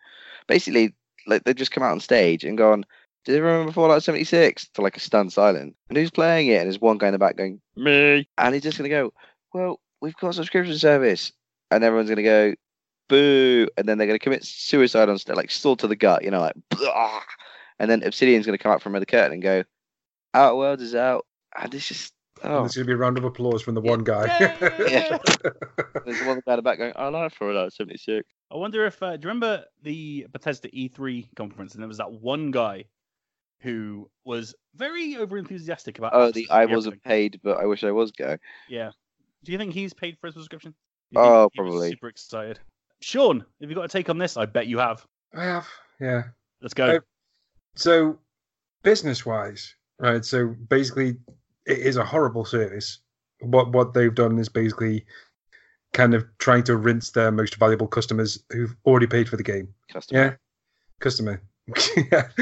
Basically, 0.47 0.93
like 1.27 1.43
they 1.43 1.53
just 1.53 1.71
come 1.71 1.83
out 1.83 1.91
on 1.91 1.99
stage 1.99 2.43
and 2.43 2.57
gone. 2.57 2.85
Do 3.25 3.31
they 3.33 3.41
remember 3.41 3.71
Fallout 3.71 4.03
76? 4.03 4.67
To 4.75 4.81
like 4.81 4.95
a 4.95 4.99
stunned 4.99 5.33
silence. 5.33 5.75
And 5.89 5.97
who's 5.97 6.11
playing 6.11 6.47
it? 6.47 6.57
And 6.57 6.65
there's 6.67 6.79
one 6.79 6.99
guy 6.99 7.07
in 7.07 7.13
the 7.13 7.17
back 7.19 7.35
going, 7.37 7.59
Me. 7.75 8.27
and 8.37 8.53
he's 8.53 8.63
just 8.63 8.77
gonna 8.77 8.87
go, 8.89 9.11
Well, 9.53 9.79
we've 10.05 10.15
got 10.17 10.29
a 10.29 10.33
subscription 10.33 10.77
service. 10.77 11.31
And 11.71 11.83
everyone's 11.83 12.09
gonna 12.09 12.23
go, 12.23 12.53
Boo. 13.09 13.67
And 13.77 13.87
then 13.87 13.97
they're 13.97 14.07
gonna 14.07 14.19
commit 14.19 14.45
suicide 14.45 15.09
on 15.09 15.17
stage, 15.17 15.35
like 15.35 15.51
sword 15.51 15.79
to 15.79 15.87
the 15.87 15.95
gut, 15.95 16.23
you 16.23 16.31
know, 16.31 16.41
like 16.41 16.55
"Blah." 16.69 17.21
and 17.79 17.89
then 17.91 18.03
Obsidian's 18.03 18.45
gonna 18.45 18.57
come 18.57 18.71
out 18.71 18.81
from 18.81 18.93
under 18.93 19.01
the 19.01 19.05
curtain 19.05 19.33
and 19.33 19.41
go, 19.41 19.63
Outer 20.33 20.55
Worlds 20.55 20.83
is 20.83 20.95
out. 20.95 21.25
And 21.57 21.73
it's 21.73 21.87
just 21.87 22.13
oh 22.43 22.59
There's 22.59 22.75
going 22.75 22.85
to 22.85 22.85
be 22.85 22.93
a 22.93 22.97
round 22.97 23.17
of 23.17 23.23
applause 23.23 23.61
from 23.61 23.75
the 23.75 23.81
Yeah. 23.81 23.89
one 23.89 24.03
guy. 24.03 24.25
Yeah. 24.87 25.17
there's 26.05 26.21
one 26.23 26.41
guy 26.45 26.53
in 26.53 26.55
the 26.57 26.61
back 26.61 26.77
going, 26.77 26.93
I 26.95 27.07
like 27.07 27.33
Fallout 27.33 27.73
76. 27.73 28.27
I 28.51 28.55
wonder 28.57 28.85
if 28.85 29.01
uh, 29.01 29.17
do 29.17 29.25
you 29.25 29.29
remember 29.29 29.63
the 29.81 30.27
Bethesda 30.31 30.67
E3 30.69 31.29
conference 31.35 31.73
and 31.73 31.81
there 31.81 31.87
was 31.87 31.97
that 31.97 32.11
one 32.11 32.51
guy 32.51 32.85
who 33.61 34.09
was 34.25 34.53
very 34.75 35.15
over 35.15 35.37
enthusiastic 35.37 35.97
about. 35.97 36.11
Oh, 36.13 36.31
the 36.31 36.47
I 36.51 36.65
wasn't 36.65 37.01
paid, 37.01 37.39
but 37.41 37.57
I 37.57 37.65
wish 37.65 37.83
I 37.83 37.91
was 37.91 38.11
guy. 38.11 38.37
Yeah. 38.69 38.91
Do 39.45 39.51
you 39.51 39.57
think 39.57 39.73
he's 39.73 39.93
paid 39.93 40.17
for 40.19 40.27
his 40.27 40.33
subscription? 40.33 40.73
Do 41.11 41.19
you 41.19 41.23
think 41.23 41.33
Oh, 41.35 41.49
probably. 41.55 41.91
Super 41.91 42.07
excited. 42.07 42.59
Sean, 43.01 43.45
have 43.61 43.69
you 43.69 43.75
got 43.75 43.85
a 43.85 43.87
take 43.87 44.09
on 44.09 44.17
this? 44.17 44.37
I 44.37 44.45
bet 44.45 44.67
you 44.67 44.79
have. 44.79 45.05
I 45.35 45.43
have, 45.43 45.67
yeah. 45.99 46.23
Let's 46.61 46.73
go. 46.73 46.95
Uh, 46.95 46.99
So, 47.75 48.17
business 48.83 49.25
wise, 49.25 49.75
right? 49.99 50.25
So 50.25 50.47
basically, 50.69 51.17
it 51.65 51.77
is 51.77 51.97
a 51.97 52.05
horrible 52.05 52.45
service. 52.45 52.99
What 53.41 53.71
what 53.71 53.93
they've 53.93 54.15
done 54.15 54.39
is 54.39 54.49
basically 54.49 55.05
kind 55.93 56.13
of 56.13 56.25
trying 56.39 56.63
to 56.63 56.77
rinse 56.77 57.11
their 57.11 57.31
most 57.31 57.55
valuable 57.55 57.87
customers 57.87 58.43
who've 58.49 58.75
already 58.85 59.07
paid 59.07 59.29
for 59.29 59.37
the 59.37 59.43
game. 59.43 59.67
Customer. 59.91 60.19
Yeah, 60.21 60.35
customer. 60.99 61.41
yeah. 62.11 62.27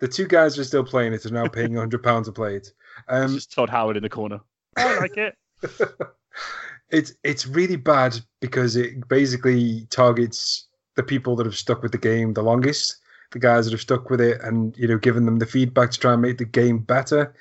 the 0.00 0.10
two 0.10 0.26
guys 0.26 0.54
who 0.56 0.62
are 0.62 0.64
still 0.64 0.84
playing 0.84 1.12
it 1.12 1.26
are 1.26 1.30
now 1.30 1.46
paying 1.46 1.74
hundred 1.74 2.02
pounds 2.02 2.26
to 2.26 2.32
play 2.32 2.56
it. 2.56 2.66
it's 2.66 2.74
Um, 3.08 3.34
just 3.34 3.52
Todd 3.52 3.68
Howard 3.68 3.96
in 3.96 4.02
the 4.02 4.08
corner. 4.08 4.40
I 4.76 4.98
like 4.98 5.16
it. 5.16 5.36
it's 6.90 7.14
it's 7.24 7.46
really 7.46 7.76
bad 7.76 8.18
because 8.40 8.76
it 8.76 9.08
basically 9.08 9.86
targets 9.90 10.66
the 10.96 11.02
people 11.02 11.36
that 11.36 11.46
have 11.46 11.56
stuck 11.56 11.82
with 11.82 11.92
the 11.92 11.98
game 11.98 12.34
the 12.34 12.42
longest, 12.42 12.96
the 13.32 13.38
guys 13.38 13.64
that 13.64 13.72
have 13.72 13.80
stuck 13.80 14.10
with 14.10 14.20
it, 14.20 14.40
and 14.42 14.76
you 14.76 14.88
know, 14.88 14.98
given 14.98 15.24
them 15.24 15.38
the 15.38 15.46
feedback 15.46 15.90
to 15.90 16.00
try 16.00 16.12
and 16.12 16.22
make 16.22 16.38
the 16.38 16.44
game 16.44 16.78
better. 16.78 17.34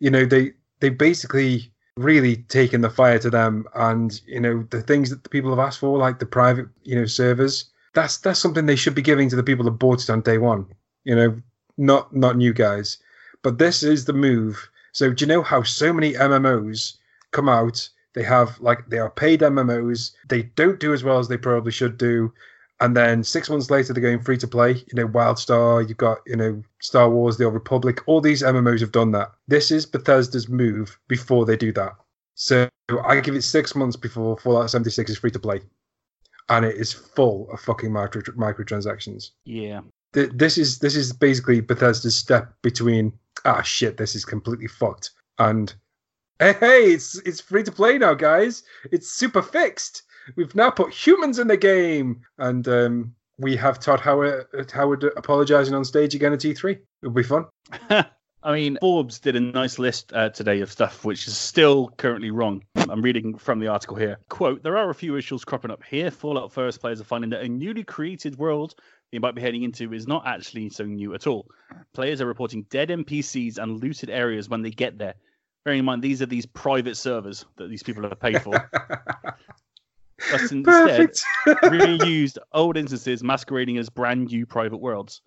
You 0.00 0.10
know, 0.10 0.24
they 0.24 0.52
they 0.80 0.88
basically 0.88 1.72
really 1.96 2.36
taken 2.36 2.80
the 2.80 2.90
fire 2.90 3.18
to 3.18 3.30
them, 3.30 3.66
and 3.74 4.20
you 4.26 4.40
know, 4.40 4.66
the 4.70 4.82
things 4.82 5.10
that 5.10 5.24
the 5.24 5.28
people 5.28 5.50
have 5.50 5.58
asked 5.58 5.80
for, 5.80 5.98
like 5.98 6.18
the 6.18 6.26
private, 6.26 6.68
you 6.84 6.94
know, 6.94 7.06
servers. 7.06 7.70
That's 7.94 8.18
that's 8.18 8.40
something 8.40 8.66
they 8.66 8.76
should 8.76 8.94
be 8.94 9.02
giving 9.02 9.28
to 9.28 9.36
the 9.36 9.42
people 9.42 9.64
that 9.66 9.72
bought 9.72 10.02
it 10.02 10.10
on 10.10 10.22
day 10.22 10.38
one. 10.38 10.66
You 11.04 11.16
know, 11.16 11.42
not 11.76 12.14
not 12.14 12.36
new 12.36 12.52
guys. 12.52 12.98
But 13.42 13.58
this 13.58 13.82
is 13.82 14.04
the 14.04 14.12
move. 14.12 14.70
So 14.92 15.12
do 15.12 15.24
you 15.24 15.26
know 15.26 15.42
how 15.42 15.62
so 15.62 15.92
many 15.92 16.12
MMOs 16.12 16.98
come 17.32 17.48
out? 17.48 17.88
They 18.14 18.22
have 18.22 18.60
like 18.60 18.88
they 18.88 18.98
are 18.98 19.10
paid 19.10 19.40
MMOs. 19.40 20.12
They 20.28 20.42
don't 20.42 20.78
do 20.78 20.92
as 20.92 21.02
well 21.02 21.18
as 21.18 21.28
they 21.28 21.36
probably 21.38 21.72
should 21.72 21.96
do. 21.98 22.32
And 22.80 22.96
then 22.96 23.22
six 23.22 23.48
months 23.48 23.70
later, 23.70 23.92
they're 23.92 24.02
going 24.02 24.22
free 24.22 24.36
to 24.38 24.48
play. 24.48 24.72
You 24.72 24.94
know, 24.94 25.08
WildStar. 25.08 25.88
You've 25.88 25.98
got 25.98 26.18
you 26.26 26.36
know 26.36 26.62
Star 26.80 27.08
Wars: 27.08 27.36
The 27.36 27.44
Old 27.44 27.54
Republic. 27.54 28.00
All 28.06 28.20
these 28.20 28.42
MMOs 28.42 28.80
have 28.80 28.92
done 28.92 29.12
that. 29.12 29.30
This 29.48 29.70
is 29.70 29.86
Bethesda's 29.86 30.48
move 30.48 30.98
before 31.08 31.46
they 31.46 31.56
do 31.56 31.72
that. 31.72 31.92
So 32.34 32.68
I 33.04 33.20
give 33.20 33.34
it 33.34 33.42
six 33.42 33.74
months 33.74 33.96
before 33.96 34.36
Fallout 34.38 34.70
76 34.70 35.10
is 35.10 35.18
free 35.18 35.30
to 35.30 35.38
play, 35.38 35.60
and 36.48 36.64
it 36.64 36.76
is 36.76 36.92
full 36.92 37.48
of 37.52 37.60
fucking 37.60 37.92
micro 37.92 38.20
microtransactions 38.22 39.30
Yeah. 39.44 39.80
th- 40.12 40.30
this 40.34 40.58
is 40.58 40.78
this 40.78 40.96
is 40.96 41.12
basically 41.12 41.60
Bethesda's 41.60 42.16
step 42.16 42.52
between 42.62 43.12
ah 43.44 43.62
shit 43.62 43.96
this 43.96 44.14
is 44.14 44.24
completely 44.24 44.66
fucked 44.68 45.10
and 45.38 45.74
hey 46.42 46.56
hey 46.58 46.92
it's 46.92 47.18
it's 47.20 47.40
free 47.40 47.62
to 47.62 47.70
play 47.70 47.96
now 47.98 48.14
guys 48.14 48.64
it's 48.90 49.12
super 49.12 49.40
fixed 49.40 50.02
we've 50.34 50.56
now 50.56 50.70
put 50.70 50.92
humans 50.92 51.38
in 51.38 51.46
the 51.46 51.56
game 51.56 52.20
and 52.38 52.66
um 52.66 53.14
we 53.38 53.56
have 53.56 53.78
Todd 53.78 54.00
Howard 54.00 54.46
Howard 54.72 55.04
apologizing 55.16 55.72
on 55.72 55.84
stage 55.84 56.16
again 56.16 56.32
at 56.32 56.40
E3 56.40 56.80
it'll 57.02 57.14
be 57.14 57.22
fun 57.22 57.46
I 58.44 58.52
mean, 58.52 58.76
Forbes 58.80 59.20
did 59.20 59.36
a 59.36 59.40
nice 59.40 59.78
list 59.78 60.12
uh, 60.12 60.30
today 60.30 60.62
of 60.62 60.72
stuff 60.72 61.04
which 61.04 61.28
is 61.28 61.36
still 61.36 61.90
currently 61.96 62.32
wrong. 62.32 62.64
I'm 62.74 63.00
reading 63.00 63.38
from 63.38 63.60
the 63.60 63.68
article 63.68 63.96
here. 63.96 64.18
Quote, 64.30 64.64
there 64.64 64.76
are 64.76 64.90
a 64.90 64.94
few 64.96 65.16
issues 65.16 65.44
cropping 65.44 65.70
up 65.70 65.84
here. 65.84 66.10
Fallout 66.10 66.52
First 66.52 66.80
players 66.80 67.00
are 67.00 67.04
finding 67.04 67.30
that 67.30 67.42
a 67.42 67.48
newly 67.48 67.84
created 67.84 68.36
world 68.38 68.74
they 69.12 69.20
might 69.20 69.36
be 69.36 69.42
heading 69.42 69.62
into 69.62 69.92
is 69.92 70.08
not 70.08 70.26
actually 70.26 70.70
so 70.70 70.84
new 70.84 71.14
at 71.14 71.28
all. 71.28 71.46
Players 71.94 72.20
are 72.20 72.26
reporting 72.26 72.66
dead 72.68 72.88
NPCs 72.88 73.58
and 73.58 73.80
looted 73.80 74.10
areas 74.10 74.48
when 74.48 74.62
they 74.62 74.70
get 74.70 74.98
there. 74.98 75.14
Bearing 75.64 75.80
in 75.80 75.84
mind, 75.84 76.02
these 76.02 76.20
are 76.22 76.26
these 76.26 76.46
private 76.46 76.96
servers 76.96 77.44
that 77.56 77.70
these 77.70 77.82
people 77.82 78.02
have 78.02 78.18
paid 78.18 78.42
for. 78.42 78.52
Thus, 80.30 80.52
instead, 80.52 81.10
reused 81.46 82.38
old 82.52 82.76
instances 82.76 83.22
masquerading 83.22 83.78
as 83.78 83.88
brand 83.88 84.26
new 84.26 84.46
private 84.46 84.78
worlds. 84.78 85.20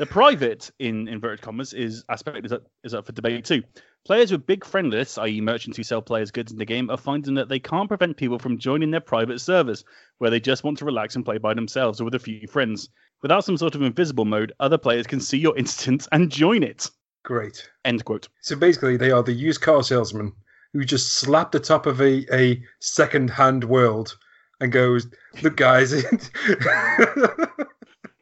The 0.00 0.06
private, 0.06 0.70
in 0.78 1.08
inverted 1.08 1.42
commas, 1.42 1.72
is 1.72 2.04
aspect 2.08 2.46
is 2.46 2.52
up, 2.52 2.62
is 2.84 2.94
up 2.94 3.04
for 3.04 3.12
debate 3.12 3.44
too. 3.44 3.62
Players 4.06 4.32
with 4.32 4.46
big 4.46 4.64
friend 4.64 4.88
lists, 4.88 5.18
i.e., 5.18 5.42
merchants 5.42 5.76
who 5.76 5.82
sell 5.82 6.00
players 6.00 6.30
goods 6.30 6.50
in 6.50 6.58
the 6.58 6.64
game, 6.64 6.88
are 6.88 6.96
finding 6.96 7.34
that 7.34 7.50
they 7.50 7.58
can't 7.58 7.86
prevent 7.86 8.16
people 8.16 8.38
from 8.38 8.56
joining 8.56 8.90
their 8.90 9.00
private 9.00 9.40
servers, 9.40 9.84
where 10.18 10.30
they 10.30 10.40
just 10.40 10.64
want 10.64 10.78
to 10.78 10.86
relax 10.86 11.16
and 11.16 11.24
play 11.24 11.36
by 11.36 11.52
themselves 11.52 12.00
or 12.00 12.04
with 12.04 12.14
a 12.14 12.18
few 12.18 12.48
friends. 12.48 12.88
Without 13.20 13.44
some 13.44 13.58
sort 13.58 13.74
of 13.74 13.82
invisible 13.82 14.24
mode, 14.24 14.52
other 14.58 14.78
players 14.78 15.06
can 15.06 15.20
see 15.20 15.36
your 15.36 15.56
instance 15.58 16.08
and 16.12 16.30
join 16.30 16.62
it. 16.62 16.90
Great 17.22 17.68
End 17.84 18.04
quote. 18.04 18.28
So 18.40 18.56
basically, 18.56 18.96
they 18.96 19.10
are 19.10 19.22
the 19.22 19.32
used 19.32 19.60
car 19.60 19.82
salesman 19.82 20.32
who 20.72 20.84
just 20.84 21.14
slap 21.14 21.52
the 21.52 21.60
top 21.60 21.86
of 21.86 22.00
a, 22.00 22.24
a 22.32 22.62
second-hand 22.80 23.64
world 23.64 24.16
and 24.60 24.70
goes, 24.70 25.06
"Look, 25.42 25.56
guys, 25.56 25.92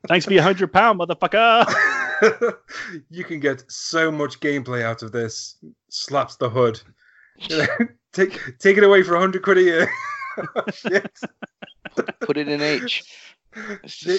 Thanks 0.09 0.25
for 0.25 0.33
your 0.33 0.43
hundred 0.43 0.73
pound, 0.73 1.01
motherfucker. 1.01 1.71
you 3.11 3.25
can 3.25 3.41
get 3.41 3.65
so 3.71 4.11
much 4.11 4.41
gameplay 4.41 4.83
out 4.83 5.03
of 5.03 5.13
this." 5.13 5.57
Slaps 5.91 6.37
the 6.37 6.49
hood. 6.49 6.81
Take 8.13 8.59
take 8.59 8.79
it 8.79 8.85
away 8.85 9.03
for 9.03 9.17
hundred 9.17 9.43
quid 9.43 9.59
a 9.59 9.63
year. 9.63 9.91
Shit. 10.73 11.21
Put 12.21 12.39
it 12.39 12.49
in 12.49 12.63
H. 12.63 13.05
It's 13.83 14.01
Do, 14.01 14.19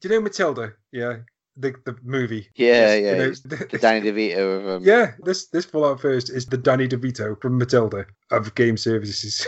do 0.00 0.08
you 0.08 0.14
know 0.14 0.20
Matilda? 0.20 0.74
Yeah, 0.92 1.16
the 1.56 1.74
the 1.84 1.96
movie. 2.02 2.48
yeah, 2.54 2.94
You 2.94 3.04
yeah. 3.06 3.14
know, 3.14 3.24
it's 3.24 3.40
the 3.42 3.78
Danny 3.80 4.10
DeVito 4.10 4.58
of 4.58 4.68
um, 4.68 4.82
yeah, 4.84 5.12
this 5.24 5.48
this 5.48 5.64
Fallout 5.64 6.00
First 6.00 6.30
is 6.30 6.46
the 6.46 6.58
Danny 6.58 6.88
DeVito 6.88 7.40
from 7.40 7.58
Matilda 7.58 8.06
of 8.30 8.54
game 8.54 8.76
services. 8.76 9.46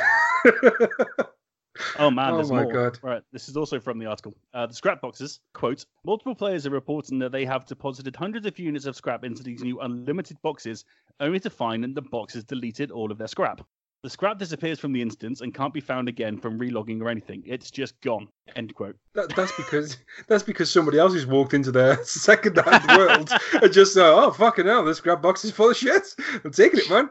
Oh 1.98 2.10
man, 2.10 2.32
Oh 2.34 2.48
my 2.48 2.62
more. 2.62 2.72
God. 2.72 2.98
Right, 3.02 3.22
this 3.32 3.48
is 3.48 3.56
also 3.56 3.78
from 3.80 3.98
the 3.98 4.06
article. 4.06 4.34
Uh, 4.54 4.66
the 4.66 4.74
scrap 4.74 5.00
boxes 5.00 5.40
quote: 5.52 5.84
Multiple 6.04 6.34
players 6.34 6.66
are 6.66 6.70
reporting 6.70 7.18
that 7.18 7.32
they 7.32 7.44
have 7.44 7.66
deposited 7.66 8.16
hundreds 8.16 8.46
of 8.46 8.58
units 8.58 8.86
of 8.86 8.96
scrap 8.96 9.24
into 9.24 9.42
these 9.42 9.62
new 9.62 9.80
unlimited 9.80 10.40
boxes, 10.42 10.84
only 11.20 11.40
to 11.40 11.50
find 11.50 11.84
that 11.84 11.94
the 11.94 12.02
boxes 12.02 12.44
deleted 12.44 12.90
all 12.90 13.10
of 13.12 13.18
their 13.18 13.28
scrap. 13.28 13.60
The 14.06 14.10
scrap 14.10 14.38
disappears 14.38 14.78
from 14.78 14.92
the 14.92 15.02
instance 15.02 15.40
and 15.40 15.52
can't 15.52 15.74
be 15.74 15.80
found 15.80 16.08
again 16.08 16.38
from 16.38 16.60
relogging 16.60 17.02
or 17.02 17.08
anything. 17.08 17.42
It's 17.44 17.72
just 17.72 18.00
gone. 18.02 18.28
End 18.54 18.72
quote. 18.72 18.94
That, 19.14 19.34
that's 19.34 19.50
because 19.56 19.96
that's 20.28 20.44
because 20.44 20.70
somebody 20.70 20.96
else 21.00 21.12
has 21.14 21.26
walked 21.26 21.54
into 21.54 21.72
their 21.72 22.04
second-hand 22.04 22.84
world 22.96 23.32
and 23.60 23.72
just 23.72 23.96
uh, 23.96 24.14
oh 24.14 24.30
fucking 24.30 24.66
hell, 24.66 24.84
this 24.84 25.00
grab 25.00 25.22
box 25.22 25.44
is 25.44 25.50
full 25.50 25.70
of 25.70 25.76
shit. 25.76 26.14
I'm 26.44 26.52
taking 26.52 26.78
it, 26.78 26.88
man. 26.88 27.10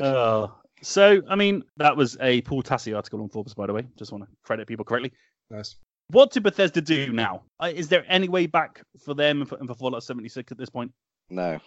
Oh, 0.00 0.52
So, 0.82 1.22
I 1.28 1.36
mean, 1.36 1.62
that 1.76 1.96
was 1.96 2.16
a 2.20 2.42
Paul 2.42 2.64
Tassi 2.64 2.94
article 2.94 3.22
on 3.22 3.28
Forbes, 3.28 3.54
by 3.54 3.68
the 3.68 3.72
way. 3.72 3.86
Just 3.96 4.10
want 4.10 4.24
to 4.24 4.30
credit 4.42 4.66
people 4.66 4.84
correctly. 4.84 5.12
Nice. 5.48 5.76
What 6.08 6.32
do 6.32 6.40
Bethesda 6.40 6.80
do 6.80 7.12
now? 7.12 7.42
Uh, 7.60 7.70
Is 7.72 7.86
there 7.86 8.04
any 8.08 8.28
way 8.28 8.46
back 8.46 8.82
for 9.04 9.14
them 9.14 9.42
and 9.42 9.48
for, 9.48 9.58
and 9.58 9.68
for 9.68 9.74
Fallout 9.76 10.02
76 10.02 10.50
at 10.50 10.58
this 10.58 10.70
point? 10.70 10.90
No. 11.30 11.60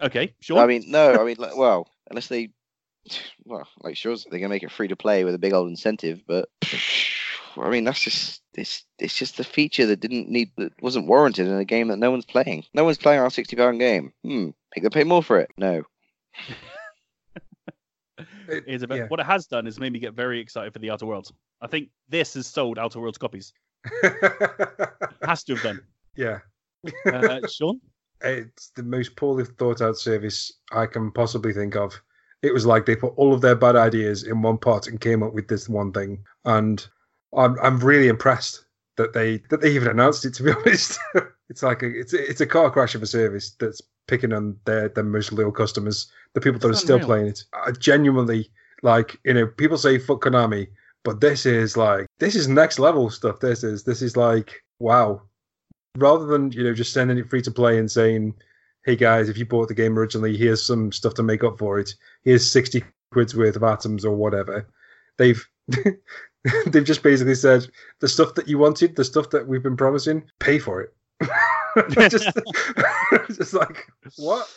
Okay, 0.00 0.34
sure. 0.40 0.58
I 0.58 0.66
mean, 0.66 0.84
no. 0.88 1.14
I 1.14 1.24
mean, 1.24 1.36
like, 1.38 1.56
well, 1.58 1.86
unless 2.10 2.28
they, 2.28 2.50
well, 3.44 3.66
like, 3.80 3.96
sure, 3.96 4.16
they're 4.30 4.38
gonna 4.40 4.48
make 4.48 4.62
it 4.62 4.70
free 4.72 4.88
to 4.88 4.96
play 4.96 5.24
with 5.24 5.34
a 5.34 5.38
big 5.38 5.52
old 5.52 5.68
incentive, 5.68 6.20
but 6.26 6.48
I 7.56 7.68
mean, 7.68 7.84
that's 7.84 8.00
just 8.00 8.42
it's 8.54 8.84
it's 8.98 9.14
just 9.16 9.40
a 9.40 9.44
feature 9.44 9.86
that 9.86 10.00
didn't 10.00 10.28
need 10.28 10.50
that 10.56 10.72
wasn't 10.80 11.06
warranted 11.06 11.46
in 11.48 11.56
a 11.56 11.64
game 11.64 11.88
that 11.88 11.98
no 11.98 12.10
one's 12.10 12.24
playing. 12.26 12.64
No 12.74 12.84
one's 12.84 12.98
playing 12.98 13.20
our 13.20 13.30
sixty 13.30 13.56
pound 13.56 13.78
game. 13.80 14.12
Hmm. 14.24 14.50
Make 14.74 14.82
them 14.84 14.90
pay 14.92 15.04
more 15.04 15.22
for 15.22 15.38
it. 15.38 15.50
No. 15.58 15.82
It- 18.48 18.64
Is 18.66 18.82
a 18.82 18.88
bit- 18.88 18.98
yeah. 18.98 19.06
What 19.08 19.20
it 19.20 19.26
has 19.26 19.46
done 19.46 19.66
is 19.66 19.78
made 19.80 19.92
me 19.92 19.98
get 19.98 20.14
very 20.14 20.38
excited 20.40 20.72
for 20.72 20.78
the 20.78 20.90
Outer 20.90 21.06
Worlds. 21.06 21.32
I 21.60 21.66
think 21.66 21.88
this 22.08 22.34
has 22.34 22.46
sold 22.46 22.78
Outer 22.78 23.00
Worlds 23.00 23.18
copies. 23.18 23.52
Has 25.22 25.42
to 25.44 25.54
have 25.54 25.62
done. 25.62 25.80
yeah. 26.16 26.38
Uh, 27.06 27.40
Sean? 27.48 27.80
it's 28.22 28.70
the 28.76 28.82
most 28.82 29.16
poorly 29.16 29.44
thought 29.44 29.80
out 29.80 29.96
service 29.96 30.52
I 30.72 30.86
can 30.86 31.10
possibly 31.10 31.52
think 31.52 31.74
of. 31.76 32.00
It 32.42 32.52
was 32.52 32.66
like 32.66 32.86
they 32.86 32.96
put 32.96 33.14
all 33.16 33.32
of 33.32 33.40
their 33.40 33.54
bad 33.54 33.76
ideas 33.76 34.24
in 34.24 34.42
one 34.42 34.58
pot 34.58 34.86
and 34.86 35.00
came 35.00 35.22
up 35.22 35.32
with 35.32 35.48
this 35.48 35.68
one 35.68 35.92
thing. 35.92 36.24
And 36.44 36.86
I'm 37.36 37.56
I'm 37.62 37.78
really 37.78 38.08
impressed 38.08 38.64
that 38.96 39.12
they 39.12 39.38
that 39.50 39.60
they 39.60 39.70
even 39.70 39.88
announced 39.88 40.24
it. 40.24 40.34
To 40.34 40.42
be 40.42 40.52
honest, 40.56 40.98
it's 41.48 41.62
like 41.62 41.82
a 41.82 41.86
it's 41.86 42.12
it's 42.12 42.40
a 42.40 42.46
car 42.46 42.70
crash 42.70 42.94
of 42.94 43.02
a 43.02 43.06
service 43.06 43.50
that's 43.58 43.80
picking 44.08 44.32
on 44.32 44.56
their 44.64 44.88
their 44.88 45.04
most 45.04 45.32
loyal 45.32 45.52
customers, 45.52 46.10
the 46.34 46.40
people 46.40 46.58
that 46.60 46.70
are 46.70 46.74
still 46.74 46.96
unreal. 46.96 47.08
playing 47.08 47.26
it. 47.28 47.44
I 47.52 47.70
genuinely 47.72 48.50
like 48.82 49.18
you 49.24 49.34
know 49.34 49.46
people 49.46 49.78
say 49.78 49.98
fuck 49.98 50.22
Konami, 50.22 50.68
but 51.04 51.20
this 51.20 51.46
is 51.46 51.76
like 51.76 52.06
this 52.18 52.34
is 52.34 52.48
next 52.48 52.78
level 52.78 53.08
stuff. 53.10 53.40
This 53.40 53.62
is 53.62 53.84
this 53.84 54.02
is 54.02 54.16
like 54.16 54.62
wow 54.78 55.22
rather 55.98 56.26
than 56.26 56.50
you 56.52 56.64
know 56.64 56.74
just 56.74 56.92
sending 56.92 57.18
it 57.18 57.28
free 57.28 57.42
to 57.42 57.50
play 57.50 57.78
and 57.78 57.90
saying 57.90 58.34
hey 58.84 58.96
guys 58.96 59.28
if 59.28 59.38
you 59.38 59.46
bought 59.46 59.68
the 59.68 59.74
game 59.74 59.98
originally 59.98 60.36
here's 60.36 60.62
some 60.64 60.90
stuff 60.92 61.14
to 61.14 61.22
make 61.22 61.44
up 61.44 61.58
for 61.58 61.78
it 61.78 61.94
here's 62.24 62.50
60 62.50 62.82
quid's 63.12 63.34
worth 63.34 63.56
of 63.56 63.62
atoms 63.62 64.04
or 64.04 64.16
whatever 64.16 64.68
they've 65.18 65.46
they've 66.66 66.84
just 66.84 67.02
basically 67.02 67.34
said 67.34 67.66
the 68.00 68.08
stuff 68.08 68.34
that 68.34 68.48
you 68.48 68.58
wanted 68.58 68.96
the 68.96 69.04
stuff 69.04 69.30
that 69.30 69.46
we've 69.46 69.62
been 69.62 69.76
promising 69.76 70.22
pay 70.40 70.58
for 70.58 70.80
it 70.80 70.94
just, 72.10 72.28
just 73.28 73.54
like 73.54 73.86
what 74.16 74.48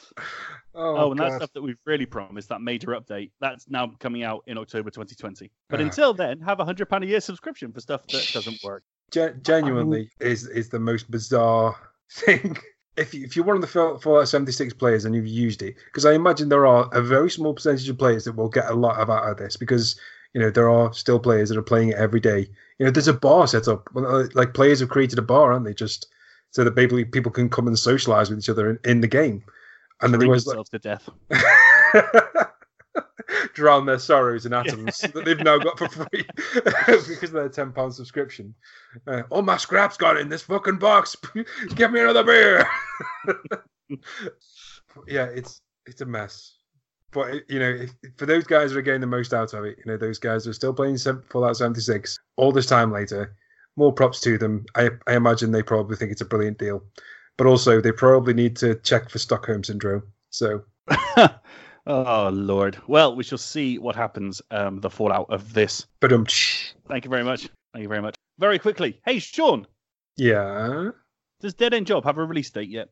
oh, 0.73 0.97
Oh, 0.97 1.11
and 1.11 1.19
that 1.19 1.33
stuff 1.33 1.53
that 1.53 1.61
we've 1.61 1.77
really 1.85 2.05
promised, 2.05 2.49
that 2.49 2.59
major 2.59 2.87
update, 2.89 3.31
that's 3.39 3.69
now 3.69 3.93
coming 3.99 4.23
out 4.23 4.43
in 4.47 4.57
October 4.57 4.89
2020. 4.89 5.49
But 5.69 5.79
Ah. 5.79 5.83
until 5.83 6.13
then, 6.13 6.41
have 6.41 6.59
a 6.59 6.65
hundred 6.65 6.89
pound 6.89 7.05
a 7.05 7.07
year 7.07 7.21
subscription 7.21 7.71
for 7.71 7.79
stuff 7.79 8.05
that 8.07 8.29
doesn't 8.33 8.61
work. 8.63 8.83
Gen- 9.11 9.39
genuinely 9.43 10.09
is 10.19 10.47
is 10.47 10.67
the 10.67 10.79
most 10.79 11.09
bizarre 11.09 11.75
thing. 12.11 12.57
If 12.97 13.13
you, 13.13 13.25
if 13.25 13.35
you're 13.35 13.45
one 13.45 13.55
of 13.55 13.61
the 13.61 13.67
Fall- 13.67 13.97
Fallout 13.99 14.27
76 14.29 14.73
players 14.73 15.05
and 15.05 15.13
you've 15.13 15.27
used 15.27 15.61
it, 15.61 15.75
because 15.85 16.05
I 16.05 16.13
imagine 16.13 16.49
there 16.49 16.65
are 16.65 16.89
a 16.93 17.01
very 17.01 17.29
small 17.29 17.53
percentage 17.53 17.89
of 17.89 17.97
players 17.97 18.23
that 18.23 18.35
will 18.35 18.49
get 18.49 18.69
a 18.69 18.73
lot 18.73 18.99
of 18.99 19.09
out 19.09 19.29
of 19.29 19.37
this, 19.37 19.57
because 19.57 19.99
you 20.33 20.41
know 20.41 20.49
there 20.49 20.69
are 20.69 20.93
still 20.93 21.19
players 21.19 21.49
that 21.49 21.57
are 21.57 21.63
playing 21.63 21.89
it 21.89 21.97
every 21.97 22.19
day. 22.19 22.47
You 22.79 22.85
know, 22.85 22.91
there's 22.91 23.07
a 23.07 23.13
bar 23.13 23.47
set 23.47 23.67
up. 23.67 23.89
Uh, 23.95 24.25
Like 24.33 24.53
players 24.53 24.79
have 24.79 24.89
created 24.89 25.19
a 25.19 25.21
bar, 25.21 25.51
aren't 25.51 25.65
they? 25.65 25.73
Just 25.73 26.07
so 26.51 26.63
that 26.63 26.75
maybe 26.75 27.03
people 27.03 27.31
can 27.31 27.49
come 27.49 27.67
and 27.67 27.77
socialize 27.77 28.29
with 28.29 28.39
each 28.39 28.49
other 28.49 28.69
in, 28.69 28.79
in 28.85 29.01
the 29.01 29.07
game. 29.07 29.43
And 30.01 30.13
then 30.13 30.19
Drink 30.19 30.29
there 30.29 30.29
was 30.29 30.47
like, 30.47 30.65
to 30.69 30.79
death. 30.79 31.09
drown 33.53 33.85
their 33.85 33.99
sorrows 33.99 34.45
in 34.45 34.53
atoms 34.53 34.99
that 34.99 35.25
they've 35.25 35.39
now 35.39 35.57
got 35.57 35.77
for 35.77 35.89
free 35.89 36.05
because 36.53 37.23
of 37.23 37.31
their 37.31 37.49
ten 37.49 37.71
pound 37.71 37.93
subscription. 37.93 38.53
Uh, 39.07 39.23
all 39.29 39.41
my 39.41 39.57
scraps 39.57 39.97
got 39.97 40.17
in 40.17 40.29
this 40.29 40.43
fucking 40.43 40.77
box. 40.77 41.15
Give 41.75 41.91
me 41.91 42.01
another 42.01 42.23
beer. 42.23 42.67
yeah, 45.07 45.25
it's 45.25 45.61
it's 45.85 46.01
a 46.01 46.05
mess. 46.05 46.57
But 47.11 47.49
you 47.49 47.59
know, 47.59 47.69
if, 47.69 47.91
for 48.17 48.25
those 48.25 48.43
guys 48.43 48.71
that 48.71 48.79
are 48.79 48.83
getting 48.83 49.01
the 49.01 49.07
most 49.07 49.33
out 49.33 49.53
of 49.53 49.63
it, 49.63 49.77
you 49.77 49.85
know, 49.91 49.97
those 49.97 50.19
guys 50.19 50.47
are 50.47 50.53
still 50.53 50.73
playing 50.73 50.97
Fallout 50.97 51.57
76 51.57 52.19
all 52.35 52.51
this 52.51 52.65
time 52.65 52.91
later. 52.91 53.35
More 53.77 53.93
props 53.93 54.21
to 54.21 54.37
them. 54.37 54.65
I 54.75 54.89
I 55.07 55.15
imagine 55.15 55.51
they 55.51 55.63
probably 55.63 55.97
think 55.97 56.11
it's 56.11 56.21
a 56.21 56.25
brilliant 56.25 56.57
deal, 56.57 56.83
but 57.37 57.47
also 57.47 57.81
they 57.81 57.91
probably 57.91 58.33
need 58.33 58.55
to 58.57 58.75
check 58.75 59.09
for 59.09 59.19
Stockholm 59.19 59.63
syndrome. 59.63 60.03
So 60.29 60.63
oh 61.87 62.29
lord. 62.33 62.77
Well, 62.87 63.15
we 63.15 63.23
shall 63.23 63.37
see 63.37 63.77
what 63.77 63.95
happens. 63.95 64.41
Um, 64.51 64.79
the 64.81 64.89
fallout 64.89 65.27
of 65.29 65.53
this. 65.53 65.85
but 65.99 66.11
um, 66.13 66.25
Thank 66.87 67.03
you 67.05 67.09
very 67.09 67.23
much. 67.23 67.49
Thank 67.73 67.83
you 67.83 67.89
very 67.89 68.01
much. 68.01 68.15
Very 68.39 68.59
quickly. 68.59 68.99
Hey, 69.05 69.19
Sean, 69.19 69.65
yeah. 70.17 70.89
does 71.41 71.53
Dead 71.53 71.73
End 71.73 71.87
Job 71.87 72.03
have 72.05 72.17
a 72.17 72.25
release 72.25 72.49
date 72.49 72.69
yet? 72.69 72.89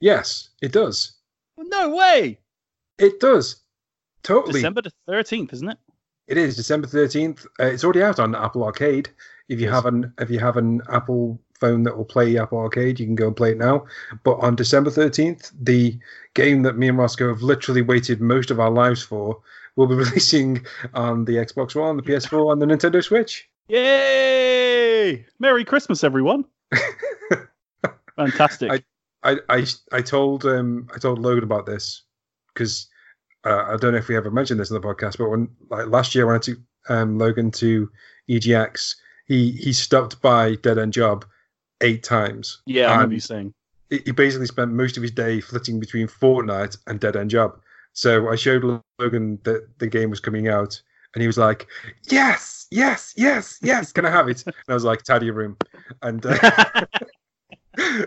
Yes, 0.00 0.50
it 0.62 0.72
does. 0.72 1.14
No 1.58 1.94
way. 1.94 2.38
It 2.98 3.20
does. 3.20 3.62
Totally. 4.22 4.54
December 4.54 4.82
the 4.82 4.92
13th, 5.08 5.52
isn't 5.52 5.68
it? 5.70 5.78
It 6.28 6.38
is 6.38 6.56
December 6.56 6.86
thirteenth. 6.86 7.44
Uh, 7.60 7.64
it's 7.66 7.82
already 7.84 8.02
out 8.02 8.20
on 8.20 8.34
Apple 8.34 8.64
Arcade. 8.64 9.10
If 9.48 9.58
you 9.60 9.66
Yes. 9.66 9.74
have 9.74 9.86
an 9.86 10.12
if 10.18 10.30
you 10.30 10.38
have 10.38 10.56
an 10.56 10.80
Apple 10.88 11.38
phone 11.62 11.82
that 11.84 11.96
will 11.96 12.04
play 12.14 12.36
Apple 12.38 12.58
Arcade, 12.58 12.98
you 13.00 13.06
can 13.06 13.14
go 13.14 13.28
and 13.28 13.36
play 13.36 13.52
it 13.52 13.58
now. 13.58 13.86
But 14.24 14.36
on 14.46 14.56
December 14.56 14.90
thirteenth, 14.90 15.50
the 15.70 15.98
game 16.34 16.62
that 16.64 16.76
me 16.76 16.88
and 16.88 16.98
Rossko 16.98 17.28
have 17.28 17.42
literally 17.42 17.82
waited 17.82 18.20
most 18.20 18.50
of 18.50 18.58
our 18.60 18.70
lives 18.70 19.02
for 19.02 19.40
will 19.76 19.86
be 19.86 19.94
releasing 20.04 20.64
on 20.94 21.24
the 21.24 21.36
Xbox 21.36 21.74
One, 21.74 21.96
the 21.96 22.02
PS4, 22.02 22.52
and 22.52 22.60
the 22.60 22.66
Nintendo 22.66 23.02
Switch. 23.02 23.48
Yay! 23.68 25.24
Merry 25.38 25.64
Christmas, 25.64 26.04
everyone. 26.04 26.44
Fantastic. 28.16 28.70
I- 28.72 28.84
I 29.24 29.36
I, 29.48 29.64
I 29.92 30.00
told 30.02 30.44
um 30.44 30.88
I 30.94 30.98
told 30.98 31.20
Logan 31.20 31.44
about 31.44 31.64
this 31.64 32.02
because 32.52 32.88
uh, 33.44 33.64
I 33.68 33.76
don't 33.76 33.92
know 33.92 33.98
if 33.98 34.08
we 34.08 34.16
ever 34.16 34.32
mentioned 34.32 34.58
this 34.58 34.70
in 34.70 34.74
the 34.74 34.86
podcast, 34.88 35.16
but 35.18 35.30
when 35.30 35.48
like 35.70 35.86
last 35.86 36.14
year 36.14 36.26
when 36.26 36.34
I 36.34 36.38
took 36.40 36.58
um, 36.88 37.18
Logan 37.18 37.50
to 37.52 37.88
EGX, 38.28 38.96
he 39.26 39.52
he 39.52 39.72
stopped 39.72 40.20
by 40.22 40.56
Dead 40.56 40.76
End 40.78 40.92
Job 40.92 41.24
eight 41.82 42.02
times. 42.02 42.62
yeah, 42.66 42.88
I 42.88 42.92
remember 42.94 43.14
you 43.14 43.20
saying. 43.20 43.52
he 43.90 44.10
basically 44.12 44.46
spent 44.46 44.72
most 44.72 44.96
of 44.96 45.02
his 45.02 45.12
day 45.12 45.40
flitting 45.40 45.78
between 45.78 46.06
Fortnite 46.06 46.78
and 46.86 46.98
Dead 47.00 47.16
End 47.16 47.30
Job. 47.30 47.58
So 47.92 48.30
I 48.30 48.36
showed 48.36 48.82
Logan 48.98 49.38
that 49.44 49.68
the 49.78 49.86
game 49.86 50.08
was 50.10 50.20
coming 50.20 50.48
out, 50.48 50.80
and 51.14 51.20
he 51.20 51.26
was 51.26 51.36
like, 51.38 51.66
"Yes, 52.10 52.66
yes, 52.70 53.12
yes, 53.16 53.58
yes, 53.62 53.92
can 53.92 54.06
I 54.06 54.10
have 54.10 54.28
it?" 54.28 54.42
And 54.46 54.54
I 54.68 54.74
was 54.74 54.84
like, 54.84 55.02
"Tidy 55.02 55.26
your 55.26 55.34
room," 55.34 55.56
and. 56.00 56.24
Uh, 56.24 56.86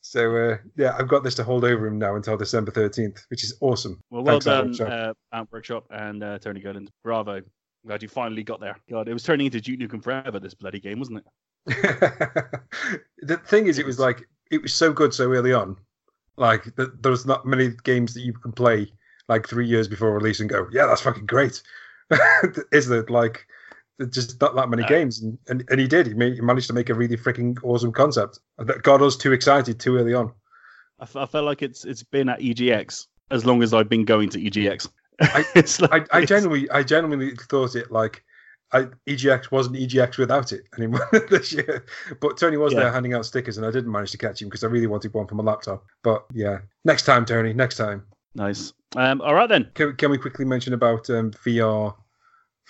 So 0.00 0.36
uh, 0.36 0.56
yeah, 0.76 0.96
I've 0.98 1.08
got 1.08 1.22
this 1.22 1.34
to 1.34 1.44
hold 1.44 1.64
over 1.64 1.86
him 1.86 1.98
now 1.98 2.16
until 2.16 2.36
December 2.38 2.70
thirteenth, 2.70 3.26
which 3.28 3.44
is 3.44 3.58
awesome. 3.60 4.00
Well, 4.08 4.22
well 4.22 4.40
Thanks, 4.40 4.46
Ant 4.46 4.78
done, 4.78 4.88
Workshop. 4.88 5.16
uh, 5.32 5.36
Ant 5.36 5.52
Workshop 5.52 5.86
and 5.90 6.22
uh, 6.22 6.38
Tony 6.38 6.60
Gowland. 6.60 6.90
Bravo. 7.04 7.42
Glad 7.86 8.02
you 8.02 8.08
finally 8.08 8.42
got 8.42 8.58
there. 8.58 8.76
God, 8.90 9.06
it 9.08 9.12
was 9.12 9.22
turning 9.22 9.46
into 9.46 9.60
Duke 9.60 9.80
Nukem 9.80 10.02
Forever, 10.02 10.40
this 10.40 10.54
bloody 10.54 10.80
game, 10.80 10.98
wasn't 10.98 11.18
it? 11.18 11.24
the 11.66 13.36
thing 13.46 13.66
is, 13.66 13.78
it 13.78 13.86
was 13.86 13.98
like 13.98 14.22
it 14.50 14.62
was 14.62 14.72
so 14.74 14.92
good 14.92 15.12
so 15.14 15.32
early 15.32 15.52
on. 15.52 15.76
Like 16.36 16.64
th- 16.76 16.90
there's 17.00 17.26
not 17.26 17.46
many 17.46 17.70
games 17.84 18.14
that 18.14 18.20
you 18.20 18.32
can 18.32 18.52
play 18.52 18.92
like 19.28 19.46
three 19.48 19.66
years 19.66 19.88
before 19.88 20.12
release 20.14 20.40
and 20.40 20.48
go, 20.48 20.66
yeah, 20.72 20.86
that's 20.86 21.02
fucking 21.02 21.26
great. 21.26 21.62
is 22.72 22.88
there 22.88 23.04
like 23.08 23.46
just 24.10 24.40
not 24.40 24.54
that 24.54 24.68
many 24.70 24.82
No. 24.82 24.88
games, 24.88 25.20
and, 25.20 25.36
and 25.48 25.64
and 25.68 25.80
he 25.80 25.86
did. 25.88 26.06
He, 26.06 26.14
made, 26.14 26.34
he 26.34 26.40
managed 26.40 26.68
to 26.68 26.72
make 26.72 26.88
a 26.88 26.94
really 26.94 27.16
freaking 27.16 27.58
awesome 27.62 27.92
concept 27.92 28.38
that 28.58 28.82
got 28.82 29.02
us 29.02 29.16
too 29.16 29.32
excited 29.32 29.78
too 29.80 29.96
early 29.98 30.14
on. 30.14 30.32
I, 31.00 31.02
f- 31.02 31.16
I 31.16 31.26
felt 31.26 31.44
like 31.44 31.62
it's 31.62 31.84
it's 31.84 32.02
been 32.02 32.28
at 32.28 32.40
EGX 32.40 33.06
as 33.30 33.44
long 33.44 33.62
as 33.62 33.74
I've 33.74 33.88
been 33.88 34.04
going 34.04 34.30
to 34.30 34.38
EGX. 34.40 34.88
I- 35.20 35.44
like, 35.90 36.08
I, 36.14 36.18
I 36.18 36.24
genuinely, 36.24 36.70
I 36.70 36.82
genuinely 36.84 37.34
thought 37.34 37.74
it 37.74 37.90
like 37.90 38.22
I, 38.72 38.86
EGX 39.08 39.50
wasn't 39.50 39.76
EGX 39.76 40.18
without 40.18 40.52
it 40.52 40.62
anymore 40.76 41.08
this 41.30 41.52
year. 41.52 41.84
But 42.20 42.36
Tony 42.36 42.56
was 42.58 42.72
Yeah. 42.72 42.80
there 42.80 42.92
handing 42.92 43.14
out 43.14 43.24
stickers, 43.26 43.56
and 43.56 43.66
I 43.66 43.70
didn't 43.70 43.90
manage 43.90 44.10
to 44.12 44.18
catch 44.18 44.42
him 44.42 44.48
because 44.48 44.62
I 44.64 44.66
really 44.66 44.86
wanted 44.86 45.14
one 45.14 45.26
for 45.26 45.34
my 45.36 45.42
laptop. 45.44 45.84
But 46.02 46.24
yeah, 46.34 46.58
next 46.84 47.04
time, 47.04 47.24
Tony, 47.24 47.52
next 47.54 47.76
time. 47.76 48.04
Nice. 48.34 48.72
Um, 48.96 49.20
all 49.22 49.34
right 49.34 49.48
then. 49.48 49.70
Can, 49.74 49.96
can 49.96 50.10
we 50.10 50.18
quickly 50.18 50.44
mention 50.44 50.74
about 50.74 51.08
um, 51.10 51.30
VR, 51.30 51.94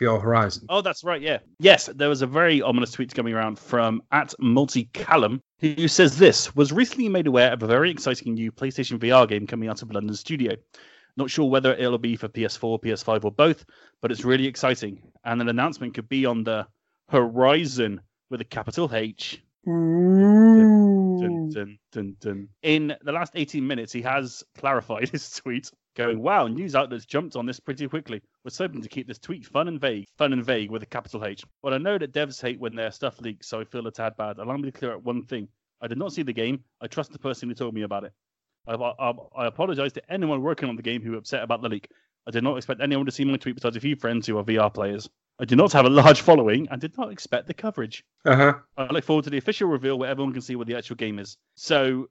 VR 0.01 0.23
Horizon? 0.23 0.67
Oh, 0.69 0.81
that's 0.81 1.03
right. 1.03 1.21
Yeah. 1.21 1.39
Yes, 1.59 1.91
there 1.95 2.09
was 2.09 2.23
a 2.23 2.27
very 2.27 2.63
ominous 2.63 2.93
tweet 2.93 3.13
coming 3.15 3.35
around 3.35 3.59
from 3.59 4.01
at 4.13 4.33
multicallum 4.41 5.41
who 5.59 5.89
says 5.89 6.19
this 6.19 6.55
was 6.55 6.73
recently 6.73 7.09
made 7.09 7.27
aware 7.27 7.53
of 7.53 7.63
a 7.63 7.67
very 7.67 7.91
exciting 7.91 8.35
new 8.35 8.53
PlayStation 8.53 8.99
VR 8.99 9.29
game 9.29 9.47
coming 9.47 9.69
out 9.69 9.83
of 9.83 9.91
London 9.93 10.15
studio. 10.15 10.55
Not 11.19 11.31
sure 11.31 11.51
whether 11.51 11.75
it'll 11.75 11.99
be 11.99 12.15
for 12.15 12.29
PS4, 12.29 12.81
PS5, 12.81 13.25
or 13.25 13.33
both, 13.33 13.65
but 14.01 14.13
it's 14.13 14.25
really 14.25 14.47
exciting. 14.47 15.03
And 15.25 15.41
an 15.41 15.49
announcement 15.49 15.95
could 15.95 16.09
be 16.09 16.25
on 16.25 16.45
the 16.45 16.69
horizon 17.09 18.01
with 18.31 18.41
a 18.41 18.45
capital 18.45 18.89
H. 18.95 19.43
Dun, 19.67 21.77
dun, 21.91 22.17
dun. 22.21 22.49
In 22.63 22.95
the 23.03 23.11
last 23.11 23.33
18 23.35 23.67
minutes, 23.67 23.93
he 23.93 24.01
has 24.03 24.45
clarified 24.57 25.09
his 25.13 25.29
tweet 25.31 25.69
going, 25.97 26.23
wow, 26.23 26.47
news 26.47 26.77
outlets 26.77 27.05
jumped 27.05 27.35
on 27.35 27.47
this 27.47 27.59
pretty 27.59 27.89
quickly. 27.89 28.23
Was 28.45 28.57
hoping 28.57 28.83
to 28.83 28.89
keep 28.89 29.09
this 29.09 29.19
tweet 29.19 29.45
fun 29.45 29.67
and 29.67 29.81
vague. 29.81 30.07
Fun 30.19 30.33
and 30.33 30.45
vague 30.45 30.71
with 30.71 30.85
a 30.85 30.87
capital 30.87 31.25
H. 31.25 31.43
But 31.65 31.75
I 31.75 31.79
know 31.79 31.99
that 31.99 32.15
devs 32.15 32.41
hate 32.41 32.61
when 32.61 32.77
their 32.77 32.93
stuff 32.93 33.21
leaks, 33.21 33.49
so 33.49 33.59
I 33.59 33.65
feel 33.65 33.89
a 33.89 33.91
tad 33.91 34.17
bad. 34.17 34.39
Allow 34.39 34.57
me 34.57 34.71
to 34.71 34.79
clear 34.79 34.95
up 34.95 35.03
one 35.03 35.25
thing. 35.25 35.49
I 35.81 35.89
did 35.89 35.99
not 35.99 36.13
see 36.13 36.23
the 36.23 36.33
game. 36.33 36.63
I 36.81 36.87
trust 36.87 37.11
the 37.11 37.19
person 37.19 37.49
who 37.49 37.57
told 37.57 37.75
me 37.75 37.83
about 37.83 38.05
it. 38.05 38.13
I, 38.69 38.75
I, 38.75 39.13
I 39.37 39.47
apologize 39.47 39.93
to 39.95 40.13
anyone 40.13 40.43
working 40.43 40.69
on 40.69 40.77
the 40.77 40.83
game 40.83 41.03
who 41.03 41.13
were 41.13 41.19
upset 41.19 41.43
about 41.43 41.63
the 41.63 41.69
leak. 41.69 41.89
I 42.27 42.31
did 42.31 42.45
not 42.45 42.57
expect 42.57 42.83
anyone 42.83 43.07
to 43.07 43.13
see 43.13 43.25
my 43.25 43.39
tweet 43.39 43.55
besides 43.55 43.77
a 43.77 43.81
few 43.81 43.97
friends 43.97 44.27
who 44.27 44.37
are 44.37 44.45
VR 44.45 44.73
players. 44.73 45.09
I 45.41 45.45
do 45.45 45.57
not 45.57 45.73
have 45.73 45.87
a 45.87 45.91
large 45.91 46.21
following 46.21 46.69
and 46.71 46.81
did 46.81 46.97
not 46.99 47.11
expect 47.11 47.47
the 47.47 47.55
coverage. 47.55 48.05
Uh 48.25 48.37
huh. 48.37 48.55
I 48.77 48.93
look 48.93 49.05
forward 49.05 49.25
to 49.25 49.31
the 49.31 49.39
official 49.39 49.69
reveal 49.69 49.99
where 49.99 50.11
everyone 50.11 50.33
can 50.33 50.43
see 50.43 50.57
what 50.57 50.67
the 50.67 50.77
actual 50.77 50.97
game 50.97 51.19
is. 51.19 51.37
So 51.57 52.09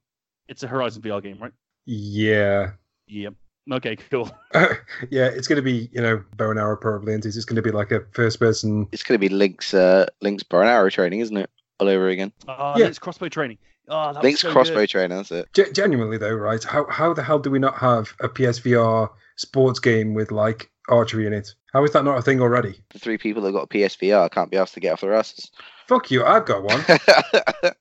it's 0.47 0.63
a 0.63 0.67
Horizon 0.67 1.01
VR 1.03 1.21
game, 1.21 1.37
right? 1.39 1.51
Yeah. 1.85 2.71
Yep. 3.07 3.33
Okay, 3.73 3.95
cool. 3.97 4.31
yeah, 4.53 5.25
it's 5.27 5.47
going 5.47 5.57
to 5.57 5.61
be 5.61 5.89
you 5.91 6.01
know 6.01 6.23
bow 6.37 6.49
and 6.49 6.59
arrow 6.59 6.77
probably, 6.77 7.13
and 7.13 7.25
it's 7.25 7.45
going 7.45 7.57
to 7.57 7.61
be 7.61 7.71
like 7.71 7.91
a 7.91 8.01
first 8.11 8.39
person. 8.39 8.87
It's 8.91 9.03
going 9.03 9.19
to 9.19 9.29
be 9.29 9.33
Link's 9.33 9.73
uh, 9.73 10.07
Link's 10.21 10.43
bow 10.43 10.61
and 10.61 10.69
arrow 10.69 10.89
training, 10.89 11.19
isn't 11.19 11.37
it? 11.37 11.49
All 11.79 11.89
over 11.89 12.07
again. 12.07 12.31
Oh, 12.47 12.73
Yeah. 12.77 12.85
Link's 12.85 12.99
crossbow 12.99 13.29
training. 13.29 13.57
Oh, 13.89 14.13
that 14.13 14.23
Link's 14.23 14.43
was 14.43 14.49
so 14.49 14.53
crossbow 14.53 14.81
good. 14.81 14.89
training. 14.89 15.17
That's 15.17 15.31
it. 15.31 15.47
Ge- 15.53 15.73
genuinely 15.73 16.17
though, 16.17 16.33
right? 16.33 16.63
How 16.63 16.85
how 16.89 17.13
the 17.13 17.23
hell 17.23 17.39
do 17.39 17.49
we 17.49 17.59
not 17.59 17.75
have 17.77 18.13
a 18.19 18.27
PSVR 18.27 19.09
sports 19.37 19.79
game 19.79 20.13
with 20.13 20.31
like 20.31 20.69
archery 20.89 21.25
in 21.25 21.33
it? 21.33 21.53
How 21.73 21.83
is 21.83 21.91
that 21.93 22.03
not 22.03 22.17
a 22.17 22.21
thing 22.21 22.41
already? 22.41 22.81
The 22.89 22.99
three 22.99 23.17
people 23.17 23.41
that 23.43 23.51
got 23.51 23.63
a 23.63 23.67
PSVR 23.67 24.29
can't 24.31 24.51
be 24.51 24.57
asked 24.57 24.73
to 24.73 24.79
get 24.79 24.93
off 24.93 25.01
their 25.01 25.13
asses. 25.13 25.51
Fuck 25.87 26.11
you! 26.11 26.25
I've 26.25 26.45
got 26.45 26.63
one. 26.63 26.83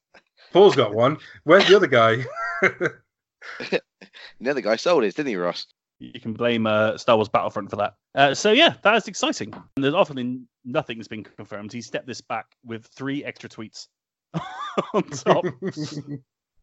Paul's 0.52 0.76
got 0.76 0.94
one. 0.94 1.18
Where's 1.44 1.66
the 1.66 1.76
other 1.76 1.86
guy? 1.86 2.24
the 3.70 4.50
other 4.50 4.60
guy 4.60 4.76
sold 4.76 5.02
his, 5.04 5.14
didn't 5.14 5.28
he, 5.28 5.36
Ross? 5.36 5.66
You 5.98 6.20
can 6.20 6.34
blame 6.34 6.66
uh, 6.66 6.98
Star 6.98 7.16
Wars 7.16 7.28
Battlefront 7.28 7.70
for 7.70 7.76
that. 7.76 7.94
Uh, 8.14 8.34
so 8.34 8.52
yeah, 8.52 8.74
that 8.82 8.94
is 8.96 9.08
exciting. 9.08 9.52
And 9.76 9.84
there's 9.84 9.94
often 9.94 10.46
nothing's 10.64 11.08
been 11.08 11.24
confirmed. 11.24 11.72
He 11.72 11.80
stepped 11.80 12.06
this 12.06 12.20
back 12.20 12.46
with 12.64 12.86
three 12.86 13.24
extra 13.24 13.48
tweets 13.48 13.88
on 14.94 15.02
top. 15.10 15.44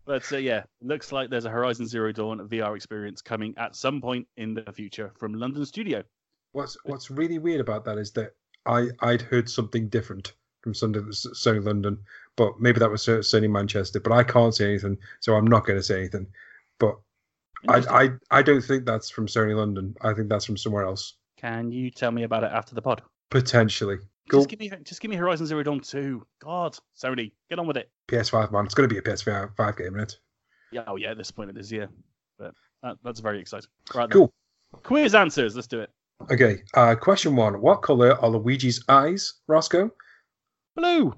But 0.05 0.31
uh, 0.33 0.37
yeah, 0.37 0.63
looks 0.81 1.11
like 1.11 1.29
there's 1.29 1.45
a 1.45 1.49
Horizon 1.49 1.87
Zero 1.87 2.11
Dawn 2.11 2.39
VR 2.49 2.75
experience 2.75 3.21
coming 3.21 3.53
at 3.57 3.75
some 3.75 4.01
point 4.01 4.27
in 4.37 4.53
the 4.53 4.71
future 4.73 5.11
from 5.17 5.33
London 5.33 5.65
Studio. 5.65 6.03
what's 6.51 6.77
What's 6.85 7.09
really 7.09 7.39
weird 7.39 7.61
about 7.61 7.85
that 7.85 7.97
is 7.97 8.11
that 8.11 8.31
I 8.65 8.87
I'd 8.99 9.21
heard 9.21 9.49
something 9.49 9.87
different 9.89 10.33
from 10.61 10.73
Sunday, 10.73 10.99
Sony 10.99 11.63
London, 11.63 11.97
but 12.35 12.59
maybe 12.59 12.79
that 12.79 12.89
was 12.91 13.03
Sony 13.05 13.49
Manchester. 13.49 13.99
But 13.99 14.13
I 14.13 14.23
can't 14.23 14.53
say 14.55 14.65
anything, 14.69 14.97
so 15.21 15.35
I'm 15.35 15.47
not 15.47 15.65
going 15.65 15.79
to 15.79 15.83
say 15.83 15.99
anything. 15.99 16.27
But 16.79 16.95
I, 17.69 18.03
I 18.03 18.09
I 18.39 18.41
don't 18.41 18.61
think 18.61 18.85
that's 18.85 19.09
from 19.09 19.27
Sony 19.27 19.55
London. 19.55 19.95
I 20.01 20.13
think 20.13 20.27
that's 20.29 20.45
from 20.45 20.57
somewhere 20.57 20.83
else 20.83 21.15
Can 21.37 21.71
you 21.71 21.89
tell 21.89 22.11
me 22.11 22.23
about 22.23 22.43
it 22.43 22.51
after 22.53 22.75
the 22.75 22.81
pod? 22.81 23.01
potentially. 23.29 23.97
Go 24.29 24.39
Just 24.39 24.49
give 24.49 24.59
me, 24.59 24.71
just 24.83 25.01
give 25.01 25.11
me 25.11 25.17
Horizon 25.17 25.45
Zero 25.45 25.63
Dawn 25.63 25.81
two. 25.81 26.25
God, 26.41 26.77
Sony, 26.97 27.31
get 27.49 27.59
on 27.59 27.67
with 27.67 27.77
it. 27.77 27.89
PS5 28.07 28.51
man. 28.51 28.65
It's 28.65 28.73
going 28.73 28.87
to 28.87 28.93
be 28.93 28.99
a 28.99 29.01
PS5 29.01 29.77
game, 29.77 29.87
isn't 29.87 29.99
it? 29.99 30.17
Yeah, 30.71 30.83
oh 30.87 30.95
yeah, 30.95 31.11
at 31.11 31.17
this 31.17 31.31
point 31.31 31.49
it 31.49 31.57
is, 31.57 31.71
yeah. 31.71 31.87
But 32.39 32.53
that, 32.81 32.97
that's 33.03 33.19
very 33.19 33.39
exciting. 33.39 33.69
Right, 33.93 34.09
then. 34.09 34.17
Cool. 34.17 34.33
Quiz 34.83 35.13
answers. 35.13 35.55
Let's 35.55 35.67
do 35.67 35.81
it. 35.81 35.89
Okay. 36.31 36.63
Uh, 36.73 36.95
question 36.95 37.35
one: 37.35 37.61
What 37.61 37.81
color 37.81 38.17
are 38.21 38.29
Luigi's 38.29 38.83
eyes, 38.87 39.33
Rossko? 39.49 39.91
Blue. 40.75 41.13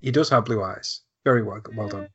He 0.00 0.10
does 0.10 0.30
have 0.30 0.44
blue 0.44 0.62
eyes. 0.62 1.02
Very 1.24 1.42
well, 1.42 1.60
well 1.76 1.88
done. 1.88 2.08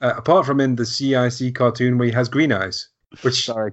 Uh, 0.00 0.14
apart 0.16 0.46
from 0.46 0.60
in 0.60 0.76
the 0.76 0.86
CIC 0.86 1.54
cartoon 1.54 1.98
where 1.98 2.06
he 2.06 2.12
has 2.12 2.28
green 2.28 2.52
eyes, 2.52 2.88
which 3.22 3.44
Sorry. 3.44 3.72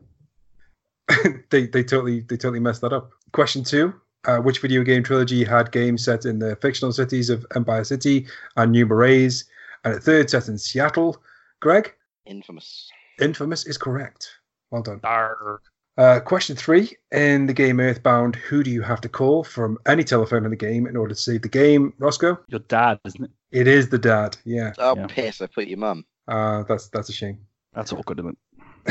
they 1.50 1.68
they 1.68 1.84
totally 1.84 2.22
they 2.22 2.38
totally 2.38 2.60
messed 2.60 2.82
that 2.82 2.94
up. 2.94 3.12
Question 3.32 3.64
two: 3.64 3.94
uh, 4.26 4.38
Which 4.40 4.60
video 4.60 4.84
game 4.84 5.04
trilogy 5.04 5.44
had 5.44 5.72
games 5.72 6.04
set 6.04 6.26
in 6.26 6.40
the 6.40 6.56
fictional 6.58 6.92
cities 6.92 7.30
of 7.30 7.46
Empire 7.56 7.84
City 7.84 8.28
and 8.58 8.72
New 8.72 8.86
Marais, 8.86 9.44
and 9.84 9.94
a 9.96 10.00
third 10.00 10.30
set 10.30 10.48
in 10.48 10.58
Seattle? 10.58 11.22
Greg, 11.62 11.94
Infamous. 12.26 12.90
Infamous 13.20 13.66
is 13.66 13.78
correct. 13.78 14.30
Well 14.72 14.82
done. 14.84 15.00
Arr. 15.04 15.62
Uh, 15.98 16.20
question 16.22 16.56
three: 16.56 16.92
In 17.12 17.46
the 17.48 17.54
game 17.54 17.80
Earthbound, 17.80 18.36
who 18.38 18.64
do 18.64 18.72
you 18.72 18.82
have 18.82 19.02
to 19.02 19.10
call 19.10 19.44
from 19.44 19.78
any 19.86 20.04
telephone 20.04 20.46
in 20.46 20.52
the 20.52 20.56
game 20.56 20.88
in 20.88 20.96
order 20.96 21.14
to 21.14 21.20
save 21.20 21.42
the 21.42 21.50
game? 21.50 21.94
Rossko, 22.00 22.38
Your 22.48 22.60
dad, 22.62 23.00
isn't 23.06 23.26
it? 23.26 23.32
it 23.52 23.68
is 23.68 23.90
the 23.90 23.98
dad. 23.98 24.38
Yeah, 24.46 24.72
Oh, 24.78 24.96
Yeah. 24.96 25.08
piss! 25.08 25.42
I 25.42 25.48
put 25.48 25.68
your 25.68 25.80
mum. 25.80 26.06
uh, 26.28 26.64
that's 26.64 26.88
that's 26.90 27.10
a 27.10 27.14
shame. 27.14 27.40
That's 27.74 27.92
awkward, 27.92 28.20
isn't 28.20 28.32
it? 28.32 28.38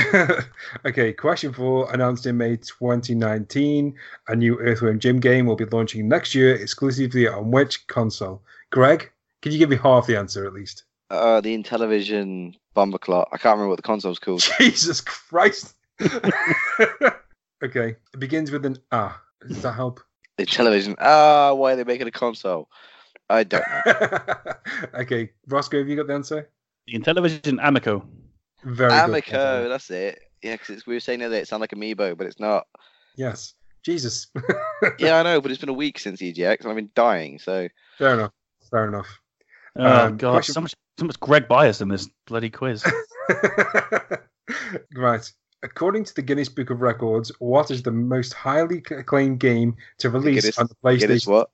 okay, 0.86 1.12
question 1.12 1.52
four. 1.52 1.92
Announced 1.92 2.26
in 2.26 2.36
May 2.36 2.56
2019, 2.56 3.94
a 4.28 4.36
new 4.36 4.58
Earthworm 4.58 4.98
Jim 4.98 5.20
game 5.20 5.46
will 5.46 5.56
be 5.56 5.64
launching 5.66 6.08
next 6.08 6.34
year 6.34 6.54
exclusively 6.54 7.26
on 7.26 7.50
which 7.50 7.86
console? 7.86 8.42
Greg, 8.70 9.10
can 9.42 9.52
you 9.52 9.58
give 9.58 9.70
me 9.70 9.76
half 9.76 10.06
the 10.06 10.16
answer 10.16 10.46
at 10.46 10.52
least? 10.52 10.84
Uh, 11.10 11.40
the 11.40 11.56
Intellivision 11.56 12.54
Bomber 12.74 12.98
Clot. 12.98 13.28
I 13.32 13.38
can't 13.38 13.54
remember 13.54 13.70
what 13.70 13.76
the 13.76 13.82
console's 13.82 14.18
called. 14.18 14.46
Jesus 14.58 15.00
Christ. 15.00 15.74
okay, 16.02 17.96
it 18.12 18.18
begins 18.18 18.50
with 18.50 18.66
an 18.66 18.78
ah. 18.92 19.20
Does 19.46 19.62
that 19.62 19.72
help? 19.72 20.00
The 20.36 20.46
Intellivision. 20.46 20.96
Ah, 20.98 21.54
why 21.54 21.72
are 21.72 21.76
they 21.76 21.84
making 21.84 22.08
a 22.08 22.12
console? 22.12 22.68
I 23.30 23.44
don't 23.44 23.64
know. 23.68 23.92
okay, 24.94 25.30
Rossko, 25.48 25.78
have 25.78 25.88
you 25.88 25.96
got 25.96 26.06
the 26.06 26.14
answer? 26.14 26.48
The 26.86 26.98
Intellivision 26.98 27.58
Amico. 27.62 28.06
Very 28.64 28.90
good. 28.90 29.05
Amico. 29.05 29.68
That's 29.68 29.90
it. 29.90 30.20
Yeah, 30.43 30.56
because 30.56 30.86
we 30.86 30.94
were 30.94 31.01
saying 31.01 31.18
the 31.20 31.26
other 31.26 31.36
day 31.36 31.40
it 31.43 31.48
sounded 31.48 31.70
like 31.72 31.78
Amiibo, 31.80 32.16
but 32.16 32.26
it's 32.26 32.40
not. 32.40 32.66
Yes. 33.16 33.55
Jesus. 33.85 34.26
Yeah, 35.01 35.18
I 35.18 35.22
know, 35.24 35.40
but 35.40 35.51
it's 35.51 35.59
been 35.60 35.68
a 35.68 35.72
week 35.72 35.98
since 35.98 36.20
EGX, 36.22 36.60
and 36.60 36.68
I've 36.70 36.76
been 36.76 36.90
dying. 36.94 37.40
So 37.40 37.68
Fair 37.98 38.14
enough. 38.14 38.30
Fair 38.70 38.86
enough. 38.86 39.09
Oh 39.76 40.06
Um, 40.06 40.16
god, 40.16 40.32
question- 40.35 40.52
so 40.55 40.60
much, 40.60 40.74
so 40.98 41.05
much 41.06 41.18
Greg 41.18 41.48
bias 41.48 41.80
in 41.80 41.89
this 41.89 42.09
bloody 42.26 42.48
quiz. 42.51 42.85
right. 44.94 45.32
According 45.64 46.05
to 46.05 46.14
the 46.14 46.22
Guinness 46.22 46.48
Book 46.48 46.70
of 46.70 46.80
Records, 46.80 47.32
what 47.40 47.72
is 47.72 47.82
the 47.82 47.90
most 47.90 48.35
highly 48.35 48.78
acclaimed 48.90 49.40
game 49.40 49.76
to 49.98 50.10
release 50.10 50.43
Guinness- 50.43 50.59
on 50.59 50.68
the 50.68 50.97
Guinness 50.97 51.24
PlayStation 51.24 51.30
what? 51.32 51.51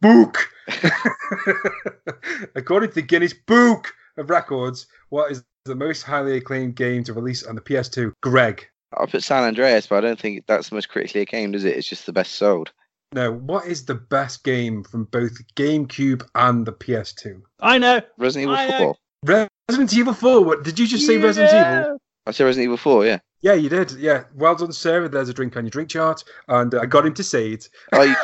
Book? 0.00 0.48
According 2.56 2.88
to 2.90 2.94
the 2.96 3.02
Guinness 3.02 3.32
Book 3.32 3.92
of 4.16 4.30
Records, 4.30 4.86
what 5.10 5.30
is 5.30 5.44
the 5.68 5.74
most 5.74 6.02
highly 6.02 6.36
acclaimed 6.36 6.74
game 6.74 7.04
to 7.04 7.12
release 7.12 7.44
on 7.44 7.54
the 7.54 7.60
PS2? 7.60 8.12
Greg. 8.22 8.66
I'll 8.96 9.06
put 9.06 9.22
San 9.22 9.44
Andreas, 9.44 9.86
but 9.86 9.96
I 9.96 10.00
don't 10.00 10.18
think 10.18 10.44
that's 10.46 10.70
the 10.70 10.74
most 10.74 10.88
critically 10.88 11.20
acclaimed, 11.20 11.54
is 11.54 11.64
it? 11.64 11.76
It's 11.76 11.88
just 11.88 12.06
the 12.06 12.12
best 12.12 12.32
sold. 12.32 12.72
Now, 13.12 13.30
what 13.30 13.66
is 13.66 13.84
the 13.84 13.94
best 13.94 14.44
game 14.44 14.84
from 14.84 15.04
both 15.04 15.32
GameCube 15.54 16.26
and 16.34 16.66
the 16.66 16.72
PS2? 16.72 17.40
I 17.60 17.78
know. 17.78 18.00
Resident 18.18 18.50
Evil 18.50 18.56
I 18.56 18.68
know. 18.68 18.96
4. 19.24 19.48
Resident 19.68 19.94
Evil 19.94 20.14
4. 20.14 20.44
What, 20.44 20.64
did 20.64 20.78
you 20.78 20.86
just 20.86 21.06
say 21.06 21.16
Resident 21.18 21.52
Evil? 21.52 21.98
I 22.26 22.30
said 22.32 22.44
Resident 22.44 22.64
Evil 22.64 22.76
4, 22.76 23.06
yeah. 23.06 23.18
Yeah, 23.40 23.54
you 23.54 23.68
did. 23.68 23.92
Yeah. 23.92 24.24
Well 24.34 24.56
done, 24.56 24.72
Sarah. 24.72 25.08
There's 25.08 25.28
a 25.28 25.34
drink 25.34 25.56
on 25.56 25.64
your 25.64 25.70
drink 25.70 25.90
chart. 25.90 26.24
And 26.48 26.74
uh, 26.74 26.80
I 26.80 26.86
got 26.86 27.06
him 27.06 27.14
to 27.14 27.22
say 27.22 27.52
it. 27.52 27.68
Oh, 27.92 28.02
you 28.02 28.16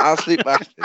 absolute 0.00 0.44
bastard. 0.44 0.84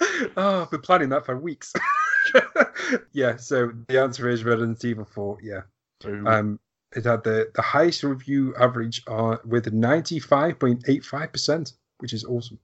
oh, 0.36 0.62
I've 0.62 0.70
been 0.70 0.80
planning 0.80 1.08
that 1.10 1.26
for 1.26 1.36
weeks. 1.36 1.72
yeah, 3.12 3.36
so 3.36 3.72
the 3.88 4.00
answer 4.00 4.28
is 4.28 4.44
Resident 4.44 4.84
Evil 4.84 5.04
4. 5.04 5.38
Yeah. 5.42 5.62
Boom. 6.00 6.26
Um, 6.26 6.60
it 6.94 7.04
had 7.04 7.24
the, 7.24 7.50
the 7.54 7.62
highest 7.62 8.02
review 8.02 8.54
average 8.58 9.02
uh, 9.06 9.36
with 9.46 9.72
95.85%, 9.72 11.72
which 11.98 12.12
is 12.12 12.24
awesome. 12.24 12.58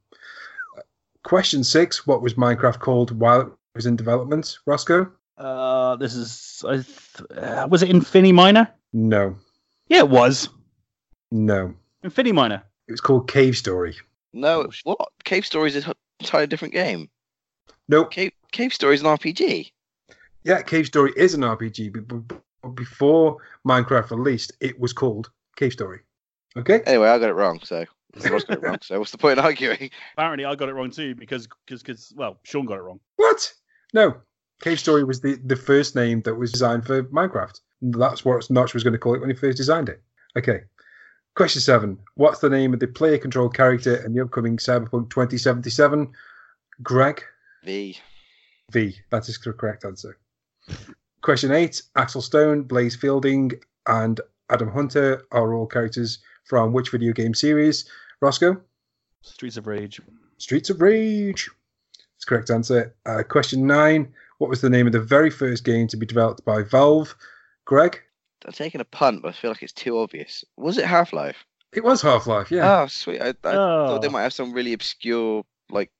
Uh, 0.77 0.83
question 1.25 1.65
six 1.65 2.07
What 2.07 2.23
was 2.23 2.35
Minecraft 2.35 2.79
called 2.79 3.19
while 3.19 3.41
it 3.41 3.49
was 3.75 3.87
in 3.87 3.97
development? 3.97 4.59
Rossko? 4.67 5.11
Uh, 5.37 5.97
this 5.97 6.15
is. 6.15 6.65
I 6.67 6.75
th- 6.77 6.87
uh, 7.37 7.67
was 7.71 7.83
it 7.83 7.91
Infiniminer? 7.91 8.69
No. 8.93 9.37
Yeah, 9.89 9.99
it 10.01 10.11
was 10.11 10.49
No. 11.31 11.75
Infiniminer. 12.05 12.63
It 12.89 12.93
was 12.93 13.01
called 13.01 13.31
Cave 13.31 13.57
Story. 13.57 13.97
No, 14.33 14.69
what? 14.85 14.99
Cave 15.25 15.47
Story 15.47 15.71
is 15.71 15.87
an 15.87 15.95
entirely 16.21 16.47
different 16.49 16.75
game. 16.75 17.09
Nope. 17.89 18.11
Cave, 18.11 18.33
Cave 18.53 18.73
Story 18.73 18.95
is 18.95 19.03
an 19.03 19.07
RPG. 19.07 19.71
Yeah, 20.45 20.63
Cave 20.63 20.87
Story 20.87 21.13
is 21.17 21.35
an 21.35 21.43
RPG, 21.43 21.93
but, 21.93 22.09
but, 22.09 22.41
but 22.63 22.69
before 22.71 23.39
Minecraft 23.67 24.11
released, 24.11 24.53
it 24.61 24.79
was 24.79 24.93
called 24.93 25.31
Cave 25.57 25.73
Story. 25.73 26.01
Okay? 26.57 26.81
Anyway, 26.87 27.09
I 27.09 27.19
got 27.19 27.31
it 27.31 27.35
wrong, 27.35 27.61
so. 27.63 27.85
I 28.25 28.31
was 28.31 28.45
got 28.45 28.59
it 28.59 28.63
wrong, 28.63 28.79
so 28.83 28.99
what's 28.99 29.11
the 29.11 29.19
point 29.19 29.39
in 29.39 29.45
arguing? 29.45 29.91
Apparently, 30.17 30.45
I 30.45 30.55
got 30.55 30.69
it 30.69 30.75
wrong 30.75 30.91
too 30.91 31.15
because 31.15 31.47
because 31.67 31.83
because 31.83 32.13
well, 32.17 32.39
Sean 32.43 32.65
got 32.65 32.79
it 32.79 32.83
wrong. 32.83 33.01
What? 33.17 33.53
No. 33.93 34.17
Cave 34.61 34.81
Story 34.81 35.05
was 35.05 35.21
the, 35.21 35.37
the 35.45 35.55
first 35.55 35.95
name 35.95 36.23
that 36.23 36.35
was 36.35 36.51
designed 36.51 36.85
for 36.85 37.05
Minecraft. 37.05 37.61
That's 37.81 38.25
what 38.25 38.51
Notch 38.51 38.75
was 38.75 38.83
going 38.83 38.93
to 38.93 38.99
call 38.99 39.15
it 39.15 39.21
when 39.21 39.31
he 39.31 39.37
first 39.37 39.57
designed 39.57 39.89
it. 39.89 40.03
Okay. 40.37 40.63
Question 41.37 41.63
seven. 41.63 41.99
What's 42.17 42.41
the 42.41 42.51
name 42.51 42.75
of 42.75 42.81
the 42.81 42.89
player 42.89 43.19
controlled 43.19 43.55
character 43.55 44.05
in 44.05 44.15
the 44.15 44.23
upcoming 44.23 44.57
Cyberpunk 44.57 45.11
2077? 45.11 46.11
Greg? 46.83 47.23
V. 47.63 47.99
V. 48.71 48.97
That 49.11 49.29
is 49.29 49.39
the 49.39 49.53
correct 49.53 49.85
answer. 49.85 50.19
Question 51.23 51.53
eight. 51.53 51.83
Axel 51.97 52.21
Stone, 52.23 52.63
Blaze 52.65 52.95
Fielding, 52.97 53.53
and 53.87 54.21
Adam 54.51 54.71
Hunter 54.71 55.25
are 55.33 55.55
all 55.55 55.67
characters 55.67 56.19
from 56.45 56.73
which 56.73 56.91
video 56.91 57.13
game 57.13 57.35
series? 57.35 57.89
Rossko? 58.23 58.61
Streets 59.23 59.57
of 59.57 59.67
Rage. 59.67 60.01
Streets 60.39 60.71
of 60.71 60.81
Rage. 60.81 61.49
That's 61.99 62.25
the 62.25 62.29
correct 62.29 62.51
answer. 62.51 62.95
Uh, 63.07 63.23
question 63.29 63.67
nine. 63.67 64.13
What 64.39 64.51
was 64.51 64.61
the 64.61 64.71
name 64.71 64.87
of 64.87 64.93
the 64.93 65.01
very 65.01 65.31
first 65.31 65.65
game 65.65 65.89
to 65.89 65.97
be 65.97 66.07
developed 66.07 66.45
by 66.45 66.63
Valve? 66.63 67.15
Greg? 67.65 68.01
I'm 68.47 68.53
taking 68.53 68.81
a 68.81 68.85
punt, 68.85 69.23
but 69.23 69.29
I 69.29 69.33
feel 69.33 69.51
like 69.51 69.63
it's 69.63 69.73
too 69.73 69.99
obvious. 69.99 70.45
Was 70.57 70.79
it 70.79 70.85
Half 70.85 71.13
Life? 71.13 71.45
It 71.73 71.83
was 71.85 72.01
Half 72.01 72.27
Life, 72.27 72.51
yeah. 72.51 72.83
Oh, 72.83 72.87
sweet. 72.87 73.21
I, 73.21 73.31
I 73.31 73.33
thought 73.33 74.01
they 74.03 74.09
Oh. 74.09 74.11
might 74.13 74.23
have 74.23 74.33
some 74.33 74.53
really 74.53 74.73
obscure, 74.73 75.45
like, 75.71 75.91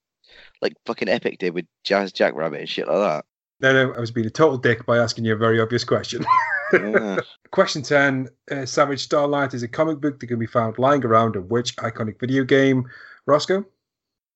like 0.61 0.73
fucking 0.85 1.09
Epic 1.09 1.39
did 1.39 1.53
with 1.53 1.65
Jazz 1.83 2.11
Jackrabbit 2.11 2.61
and 2.61 2.69
shit 2.69 2.87
like 2.87 2.97
that. 2.97 3.25
No, 3.61 3.73
no, 3.73 3.93
I 3.93 3.99
was 3.99 4.11
being 4.11 4.27
a 4.27 4.31
total 4.31 4.57
dick 4.57 4.85
by 4.85 4.97
asking 4.97 5.25
you 5.25 5.33
a 5.33 5.37
very 5.37 5.59
obvious 5.59 5.83
question. 5.83 6.25
Yeah. 6.71 7.19
Question 7.51 7.81
10 7.81 8.29
uh, 8.51 8.65
Savage 8.65 9.01
Starlight 9.01 9.53
is 9.53 9.63
a 9.63 9.67
comic 9.67 9.99
book 9.99 10.19
that 10.19 10.27
can 10.27 10.39
be 10.39 10.45
found 10.45 10.77
lying 10.77 11.03
around 11.03 11.35
in 11.35 11.49
which 11.49 11.75
iconic 11.77 12.19
video 12.19 12.43
game? 12.43 12.87
Rossko? 13.27 13.65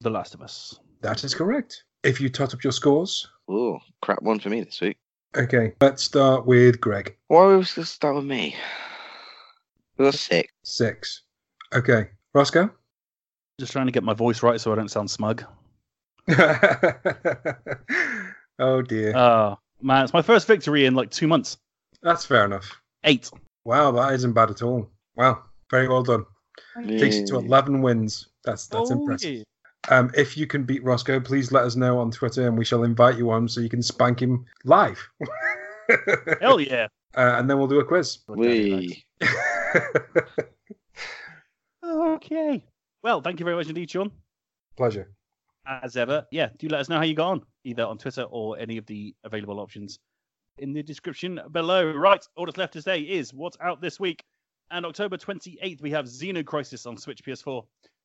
The 0.02 0.10
Last 0.10 0.34
of 0.34 0.42
Us. 0.42 0.80
That 1.02 1.24
is 1.24 1.36
correct. 1.36 1.84
If 2.04 2.20
you 2.20 2.30
tot 2.30 2.54
up 2.54 2.64
your 2.64 2.74
scores. 2.74 3.30
Oh, 3.48 3.80
crap 4.02 4.22
one 4.24 4.40
for 4.40 4.50
me 4.50 4.62
this 4.62 4.82
week. 4.82 4.98
Okay, 5.38 5.74
let's 5.80 6.04
start 6.04 6.46
with 6.46 6.82
Greg. 6.82 7.16
Why 7.28 7.46
was 7.46 7.76
this 7.76 7.90
start 7.90 8.16
with 8.16 8.26
me? 8.26 8.56
It 9.98 10.02
was 10.02 10.20
sick. 10.20 10.50
Six. 10.64 11.22
Okay, 11.74 12.10
Rossko? 12.36 12.72
Just 13.60 13.72
trying 13.72 13.86
to 13.86 13.92
get 13.92 14.04
my 14.04 14.14
voice 14.14 14.44
right 14.44 14.60
so 14.60 14.72
I 14.72 14.76
don't 14.76 14.92
sound 14.92 15.10
smug. 15.10 15.44
oh 18.60 18.82
dear. 18.82 19.16
Oh, 19.16 19.58
man, 19.82 20.04
it's 20.04 20.14
my 20.14 20.22
first 20.22 20.48
victory 20.48 20.86
in 20.86 20.96
like 20.96 21.10
two 21.12 21.28
months. 21.28 21.58
That's 22.02 22.26
fair 22.26 22.46
enough. 22.46 22.70
Eight. 23.04 23.30
Wow, 23.66 23.92
that 23.92 24.14
isn't 24.14 24.34
bad 24.34 24.50
at 24.52 24.62
all. 24.62 24.90
Wow, 25.16 25.44
very 25.70 25.88
well 25.88 26.04
done. 26.04 26.26
Takes 26.88 27.18
you 27.18 27.26
to 27.28 27.38
11 27.38 27.82
wins. 27.82 28.28
That's 28.46 28.68
that's 28.68 28.92
Oh, 28.92 28.94
impressive. 29.00 29.38
yeah. 29.38 29.44
Um, 29.90 30.12
if 30.16 30.38
you 30.38 30.48
can 30.48 30.64
beat 30.64 30.84
Rossko, 30.84 31.24
please 31.24 31.52
let 31.52 31.66
us 31.66 31.76
know 31.76 32.00
on 32.00 32.10
Twitter 32.12 32.48
and 32.48 32.58
we 32.58 32.64
shall 32.64 32.84
invite 32.84 33.18
you 33.18 33.32
on 33.32 33.48
so 33.50 33.60
you 33.60 33.68
can 33.70 33.82
spank 33.82 34.22
him 34.22 34.46
live. 34.64 35.06
Hell 36.42 36.62
yeah. 36.62 36.88
uh, 37.18 37.36
and 37.38 37.50
then 37.50 37.58
we'll 37.58 37.68
do 37.68 37.80
a 37.80 37.86
quiz. 37.86 38.20
We. 38.30 39.04
Okay. 41.86 42.64
Well, 43.04 43.22
thank 43.22 43.40
you 43.40 43.44
very 43.44 43.56
much 43.58 43.68
indeed, 43.68 43.90
Sean. 43.92 44.12
Pleasure. 44.78 45.12
As 45.66 45.96
ever, 45.96 46.26
yeah, 46.30 46.50
do 46.58 46.68
let 46.68 46.82
us 46.82 46.90
know 46.90 46.98
how 46.98 47.04
you 47.04 47.16
got 47.16 47.30
on, 47.30 47.42
either 47.64 47.86
on 47.86 47.98
Twitter 47.98 48.24
or 48.24 48.60
any 48.60 48.78
of 48.78 48.86
the 48.86 49.16
available 49.24 49.60
options 49.60 49.98
in 50.58 50.74
the 50.74 50.84
description 50.84 51.40
below. 51.52 51.90
Right, 51.92 52.24
all 52.36 52.46
that's 52.46 52.58
left 52.58 52.74
to 52.74 52.82
say 52.82 53.00
is 53.00 53.34
what's 53.34 53.58
out 53.62 53.82
this 53.82 54.00
week. 54.00 54.24
And 54.72 54.86
October 54.86 55.18
28th, 55.18 55.82
we 55.82 55.92
have 55.92 56.06
Xeno 56.06 56.46
Crisis 56.46 56.86
on 56.86 56.98
Switch, 56.98 57.24
PS4, 57.24 57.64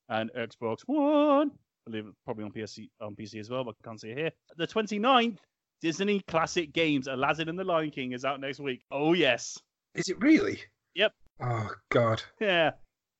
and 0.09 0.31
Xbox 0.35 0.81
One. 0.87 1.51
I 1.51 1.91
believe 1.91 2.13
probably 2.25 2.45
on 2.45 2.53
PC, 2.53 2.91
on 3.01 3.17
PC 3.17 3.41
as 3.41 3.51
well, 3.51 3.65
but 3.65 3.75
I 3.83 3.89
can't 3.89 4.01
see 4.01 4.11
it 4.11 4.19
here. 4.19 4.31
The 4.57 4.67
29th, 4.67 5.39
Disney 5.81 6.21
Classic 6.29 6.73
Games, 6.73 7.07
Aladdin 7.07 7.49
and 7.49 7.59
the 7.59 7.65
Lion 7.65 7.91
King 7.91 8.13
is 8.13 8.25
out 8.25 8.41
next 8.41 8.61
week. 8.61 8.85
Oh, 8.91 9.15
yes. 9.15 9.59
Is 9.95 10.09
it 10.09 10.21
really? 10.21 10.61
Yep. 10.95 11.13
Oh, 11.43 11.71
God. 11.91 12.23
Yeah. 12.41 12.73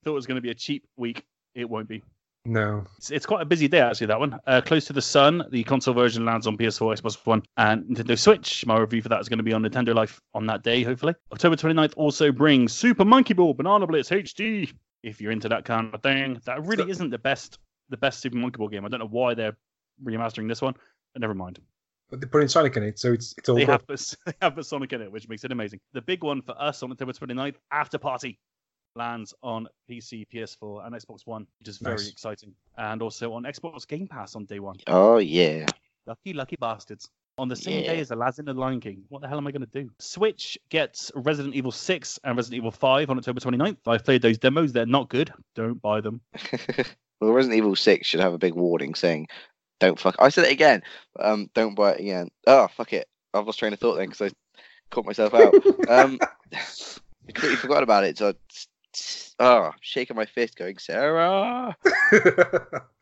Thought 0.05 0.11
it 0.11 0.15
was 0.15 0.27
going 0.27 0.37
to 0.37 0.43
be 0.43 0.51
a 0.51 0.55
cheap 0.55 0.85
week. 0.97 1.25
It 1.55 1.69
won't 1.69 1.89
be. 1.89 2.03
No. 2.49 2.85
It's, 2.97 3.11
it's 3.11 3.27
quite 3.27 3.43
a 3.43 3.45
busy 3.45 3.69
day, 3.69 3.81
actually, 3.81 4.07
that 4.07 4.19
one. 4.19 4.39
Uh, 4.47 4.63
Close 4.65 4.87
to 4.87 4.95
the 4.95 5.03
Sun, 5.03 5.45
the 5.51 5.63
console 5.65 5.93
version 5.93 6.25
lands 6.25 6.47
on 6.47 6.57
PS4, 6.57 6.97
Xbox 6.99 7.19
One, 7.27 7.43
and 7.59 7.85
Nintendo 7.85 8.19
Switch. 8.19 8.65
My 8.65 8.79
review 8.79 9.03
for 9.03 9.11
that 9.11 9.21
is 9.21 9.29
going 9.29 9.39
to 9.39 9.43
be 9.45 9.53
on 9.53 9.63
Nintendo 9.63 9.95
Life 9.95 10.21
on 10.33 10.47
that 10.47 10.63
day, 10.63 10.83
hopefully. 10.83 11.15
October 11.31 11.57
29th 11.57 11.93
also 11.97 12.33
brings 12.33 12.73
Super 12.73 13.05
Monkey 13.05 13.35
Ball 13.35 13.53
Banana 13.53 13.87
Blitz 13.87 14.09
HD. 14.09 14.73
If 15.03 15.21
you're 15.21 15.31
into 15.31 15.49
that 15.51 15.67
kind 15.67 15.95
of 15.95 16.03
thing, 16.03 16.41
that 16.47 16.65
really 16.65 16.85
So- 16.85 16.89
isn't 16.91 17.11
the 17.11 17.19
best 17.19 17.59
the 17.91 17.97
best 17.99 18.21
Super 18.21 18.37
Monkey 18.37 18.57
Ball 18.59 18.69
game. 18.69 18.85
I 18.85 18.89
don't 18.89 19.01
know 19.01 19.07
why 19.09 19.35
they're 19.35 19.57
remastering 20.03 20.49
this 20.49 20.61
one, 20.63 20.75
but 21.15 21.21
never 21.21 21.35
mind. 21.35 21.59
But 22.11 22.21
they're 22.21 22.29
putting 22.29 22.49
Sonic 22.49 22.77
in 22.79 22.83
it, 22.83 22.99
so 22.99 23.13
it's 23.13 23.35
it's 23.37 23.49
all 23.51 23.57
They 23.57 23.65
have, 23.67 23.87
put, 23.87 24.15
they 24.27 24.33
have 24.41 24.55
put 24.55 24.65
Sonic 24.65 24.93
in 24.95 25.03
it, 25.03 25.13
which 25.13 25.29
makes 25.29 25.45
it 25.45 25.53
amazing. 25.53 25.81
The 25.93 26.01
big 26.03 26.23
one 26.25 26.41
for 26.41 26.55
us 26.61 26.83
on 26.83 26.91
October 26.93 27.13
29th, 27.13 27.57
Afterparty, 27.73 28.39
lands 28.99 29.33
on 29.43 29.67
PC, 29.89 30.27
PS4, 30.29 30.85
and 30.87 30.95
Xbox 30.95 31.27
One, 31.27 31.47
which 31.59 31.69
is 31.69 31.79
very 31.79 31.97
Nice. 31.97 32.11
exciting. 32.11 32.53
And 32.77 33.01
also 33.01 33.33
on 33.33 33.45
Xbox 33.45 33.87
Game 33.89 34.07
Pass 34.09 34.37
on 34.37 34.45
day 34.45 34.59
one. 34.59 34.77
Oh 34.87 35.17
yeah. 35.19 35.65
Lucky, 36.07 36.33
lucky 36.35 36.57
bastards. 36.57 37.09
On 37.39 37.47
the 37.49 37.55
same 37.57 37.85
day 37.85 37.95
Yeah. 37.95 38.01
as 38.01 38.11
Aladdin 38.11 38.49
and 38.49 38.59
the 38.59 38.61
Lion 38.61 38.81
King. 38.81 39.05
What 39.09 39.23
the 39.23 39.29
hell 39.29 39.39
am 39.39 39.47
I 39.47 39.53
going 39.53 39.65
to 39.65 39.83
do? 39.83 39.91
Switch 40.01 40.59
gets 40.71 41.13
Resident 41.15 41.55
Evil 41.55 41.71
6 41.71 42.19
and 42.25 42.37
Resident 42.37 42.59
Evil 42.59 42.73
5 42.73 43.11
on 43.11 43.19
October 43.19 43.39
29th. 43.41 43.77
I've 43.87 44.05
played 44.05 44.23
those 44.23 44.39
demos. 44.39 44.73
They're 44.73 44.87
not 44.87 45.09
good. 45.09 45.33
Don't 45.55 45.81
buy 45.81 46.01
them. 46.01 46.21
well, 47.21 47.33
Resident 47.33 47.57
Evil 47.59 47.77
Six 47.77 48.09
should 48.09 48.19
have 48.21 48.33
a 48.35 48.39
big 48.39 48.55
warning 48.55 48.97
saying, 48.97 49.29
"Don't 49.79 50.01
fuck." 50.01 50.17
I 50.19 50.31
said 50.31 50.47
it 50.47 50.53
again. 50.53 50.83
Um, 51.21 51.49
don't 51.55 51.77
buy 51.77 51.93
it 51.93 52.01
again. 52.01 52.29
Oh 52.49 52.67
fuck 52.69 52.93
it. 52.93 53.07
I've 53.33 53.47
lost 53.47 53.61
train 53.61 53.73
of 53.73 53.79
thought 53.79 53.97
then 53.97 54.09
because 54.09 54.33
I 54.33 54.35
caught 54.91 55.07
myself 55.07 55.33
out. 55.35 55.55
um, 55.89 56.19
I 56.53 57.33
completely 57.33 57.57
forgot 57.57 57.83
about 57.85 58.03
it. 58.05 58.19
So, 58.19 58.33
oh, 59.39 59.71
shaking 59.81 60.17
my 60.17 60.27
fist, 60.27 60.57
going, 60.57 60.79
Sarah. 60.79 61.77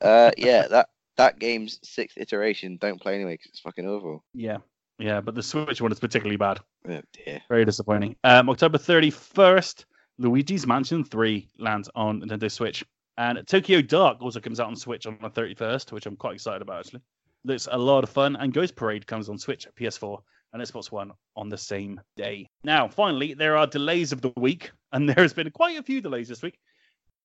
Uh, 0.02 0.30
yeah, 0.36 0.68
that 0.68 0.88
that 1.16 1.38
game's 1.38 1.80
sixth 1.82 2.18
iteration. 2.18 2.76
Don't 2.76 3.00
play 3.00 3.14
anyway 3.14 3.34
because 3.34 3.50
it's 3.50 3.60
fucking 3.60 3.88
awful. 3.88 4.22
Yeah. 4.34 4.58
Yeah, 4.98 5.20
but 5.20 5.34
the 5.34 5.42
Switch 5.42 5.80
one 5.80 5.92
is 5.92 5.98
particularly 6.00 6.36
bad. 6.36 6.60
Oh 6.88 7.00
dear. 7.12 7.40
Very 7.48 7.64
disappointing. 7.64 8.16
Um, 8.24 8.48
October 8.48 8.78
31st, 8.78 9.84
Luigi's 10.18 10.66
Mansion 10.66 11.04
3 11.04 11.48
lands 11.58 11.90
on 11.94 12.20
Nintendo 12.20 12.50
Switch. 12.50 12.84
And 13.18 13.46
Tokyo 13.46 13.80
Dark 13.80 14.20
also 14.20 14.40
comes 14.40 14.60
out 14.60 14.68
on 14.68 14.76
Switch 14.76 15.06
on 15.06 15.18
the 15.20 15.30
31st, 15.30 15.92
which 15.92 16.06
I'm 16.06 16.16
quite 16.16 16.34
excited 16.34 16.62
about, 16.62 16.80
actually. 16.80 17.00
Looks 17.44 17.68
a 17.70 17.78
lot 17.78 18.04
of 18.04 18.10
fun. 18.10 18.36
And 18.36 18.52
Ghost 18.52 18.76
Parade 18.76 19.06
comes 19.06 19.28
on 19.28 19.38
Switch, 19.38 19.66
PS4, 19.78 20.20
and 20.60 20.68
Xbox 20.68 20.90
One 20.90 21.12
on 21.36 21.48
the 21.48 21.58
same 21.58 22.00
day. 22.16 22.48
Now, 22.64 22.88
finally, 22.88 23.34
there 23.34 23.56
are 23.56 23.66
delays 23.66 24.12
of 24.12 24.20
the 24.20 24.32
week, 24.36 24.70
and 24.92 25.08
there 25.08 25.22
has 25.22 25.32
been 25.32 25.50
quite 25.50 25.78
a 25.78 25.82
few 25.82 26.00
delays 26.00 26.28
this 26.28 26.42
week. 26.42 26.58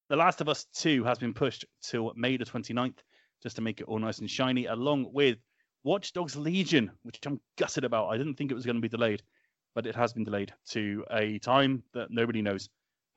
The 0.10 0.16
Last 0.18 0.42
of 0.42 0.50
Us 0.50 0.66
2 0.76 1.04
has 1.06 1.18
been 1.18 1.34
pushed 1.34 1.66
till 1.82 2.12
May 2.16 2.38
the 2.38 2.46
29th, 2.46 2.98
just 3.42 3.56
to 3.56 3.62
make 3.62 3.80
it 3.80 3.86
all 3.88 4.00
nice 4.00 4.20
and 4.20 4.30
shiny, 4.30 4.66
along 4.66 5.08
with 5.14 5.38
Watch 5.84 6.14
Dogs 6.14 6.36
Legion, 6.36 6.92
which 7.04 7.20
I'm 7.26 7.40
gutted 7.58 7.86
about. 7.86 8.10
I 8.10 8.18
didn't 8.18 8.36
think 8.36 8.52
it 8.52 8.56
was 8.56 8.66
going 8.66 8.76
to 8.76 8.82
be 8.82 8.90
delayed 8.90 9.24
but 9.74 9.86
it 9.88 9.96
has 9.96 10.12
been 10.12 10.26
delayed 10.26 10.52
to 10.68 11.06
a 11.12 11.40
time 11.40 11.82
that 11.94 12.12
nobody 12.12 12.42
knows. 12.42 12.68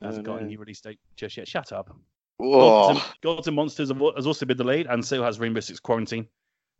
It 0.00 0.06
hasn't 0.06 0.24
Oh, 0.28 0.34
got 0.34 0.40
no. 0.40 0.46
any 0.46 0.56
release 0.56 0.80
date 0.80 1.00
just 1.16 1.36
yet. 1.36 1.48
Shut 1.48 1.72
up. 1.72 1.90
Whoa. 2.36 2.60
Gods, 2.60 3.00
and, 3.00 3.14
Gods 3.22 3.46
and 3.48 3.56
Monsters 3.56 3.90
has 3.90 4.24
also 4.28 4.46
been 4.46 4.56
delayed, 4.56 4.86
and 4.86 5.04
so 5.04 5.20
has 5.24 5.40
Rainbow 5.40 5.58
Six 5.58 5.80
Quarantine. 5.80 6.28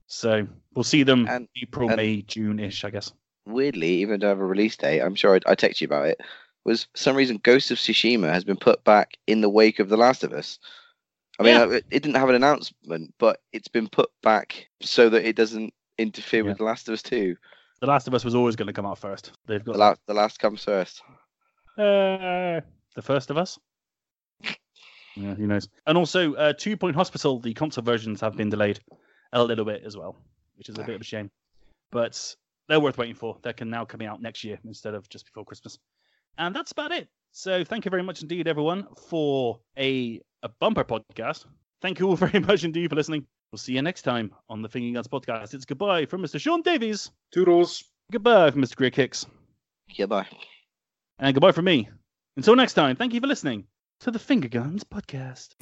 So 0.07 0.47
we'll 0.77 0.85
see 0.85 1.03
them 1.03 1.27
And- 1.29 1.49
April, 1.61 1.89
and- 1.89 1.97
May, 1.97 2.23
June 2.23 2.61
ish, 2.61 2.85
I 2.85 2.91
guess. 2.91 3.13
Weirdly, 3.47 3.89
even 3.97 4.21
though 4.21 4.27
I 4.27 4.31
have 4.31 4.41
a 4.41 4.47
release 4.47 4.77
date, 4.77 5.01
I'm 5.01 5.15
sure 5.15 5.37
I, 5.37 5.41
I 5.51 5.55
text 5.55 5.81
you 5.81 5.87
about 5.87 6.07
it. 6.09 6.21
Was 6.65 6.85
for 6.85 6.97
some 6.97 7.17
reason 7.17 7.39
Ghost 7.43 7.71
of 7.71 7.77
Tsushima 7.79 8.33
has 8.33 8.43
been 8.45 8.57
put 8.57 8.83
back 8.85 9.19
in 9.27 9.43
the 9.43 9.51
wake 9.51 9.79
of 9.81 9.89
The 9.91 9.99
Last 9.99 10.25
of 10.25 10.33
Us. 10.33 10.59
I 11.39 11.43
mean, 11.43 11.55
Yeah. 11.55 11.63
uh, 11.65 11.69
it, 11.71 11.85
it 11.91 12.03
didn't 12.03 12.17
have 12.17 12.29
an 12.31 12.35
announcement, 12.37 13.13
but 13.19 13.41
it's 13.53 13.69
been 13.69 13.89
put 13.89 14.09
back 14.23 14.69
so 14.81 15.11
that 15.11 15.29
it 15.29 15.37
doesn't 15.37 15.75
interfere 15.99 16.43
Yeah. 16.43 16.51
with 16.51 16.59
The 16.59 16.65
Last 16.65 16.89
of 16.89 16.95
Us 16.95 17.03
2. 17.03 17.37
The 17.81 17.87
Last 17.87 18.07
of 18.09 18.15
Us 18.15 18.25
was 18.25 18.35
always 18.35 18.57
going 18.57 18.69
to 18.69 18.73
come 18.73 18.87
out 18.87 18.99
first. 18.99 19.33
They've 19.47 19.63
got 19.63 19.73
The 19.73 19.79
last, 19.79 20.01
the 20.07 20.15
last 20.15 20.39
comes 20.39 20.65
first. 20.65 21.03
Uh, 21.77 22.61
the 22.95 23.03
first 23.03 23.31
of 23.31 23.37
us. 23.37 23.59
Yeah, 25.17 25.35
who 25.35 25.47
knows? 25.47 25.69
And 25.87 25.97
also, 25.97 26.35
uh, 26.35 26.53
Two 26.55 26.77
Point 26.77 26.97
Hospital, 26.97 27.39
the 27.39 27.55
console 27.55 27.85
versions 27.85 28.21
have 28.21 28.37
been 28.37 28.51
delayed 28.51 28.81
a 29.33 29.45
little 29.45 29.65
bit 29.65 29.85
as 29.85 29.97
well, 29.97 30.17
which 30.57 30.69
is 30.69 30.77
a 30.77 30.83
bit 30.83 30.97
of 30.97 31.03
a 31.03 31.05
shame. 31.05 31.31
But 31.93 32.35
they're 32.69 32.81
worth 32.81 32.99
waiting 32.99 33.15
for. 33.15 33.39
They 33.43 33.53
can 33.53 33.71
now 33.71 33.85
coming 33.85 34.07
out 34.07 34.23
next 34.23 34.45
year 34.45 34.59
instead 34.65 34.95
of 34.95 35.09
just 35.09 35.27
before 35.27 35.45
Christmas. 35.45 35.79
And 36.39 36.55
that's 36.55 36.73
about 36.73 36.93
it. 36.93 37.09
So 37.33 37.65
thank 37.65 37.85
you 37.85 37.91
very 37.91 38.03
much 38.03 38.23
indeed, 38.23 38.49
everyone, 38.49 38.87
for 39.09 39.61
a, 39.77 40.21
a 40.43 40.49
bumper 40.61 40.85
podcast. 40.85 41.47
Thank 41.83 41.99
you 41.99 42.09
all 42.09 42.17
very 42.27 42.41
much 42.41 42.65
indeed 42.65 42.91
for 42.91 42.97
listening. 42.97 43.27
We'll 43.53 43.59
see 43.59 43.75
you 43.75 43.83
next 43.83 44.03
time 44.03 44.33
on 44.49 44.63
the 44.63 44.69
Thinking 44.69 44.95
Guns 44.95 45.09
podcast. 45.09 45.55
It's 45.55 45.65
goodbye 45.65 46.07
from 46.07 46.23
Mr. 46.23 46.41
Sean 46.41 46.63
Davies. 46.63 47.11
Toodles. 47.33 47.85
Goodbye 48.11 48.51
from 48.51 48.63
Mr. 48.63 48.77
Greer 48.77 48.91
Kicks. 48.91 49.27
Goodbye. 49.97 50.27
And 51.19 51.35
goodbye 51.35 51.53
from 51.53 51.67
me. 51.67 51.89
Until 52.37 52.57
next 52.57 52.75
time, 52.75 52.97
thank 52.97 53.15
you 53.15 53.21
for 53.21 53.29
listening 53.29 53.67
to 54.01 54.11
the 54.11 54.19
Finger 54.19 54.49
Guns 54.49 54.83
Podcast. 54.85 55.55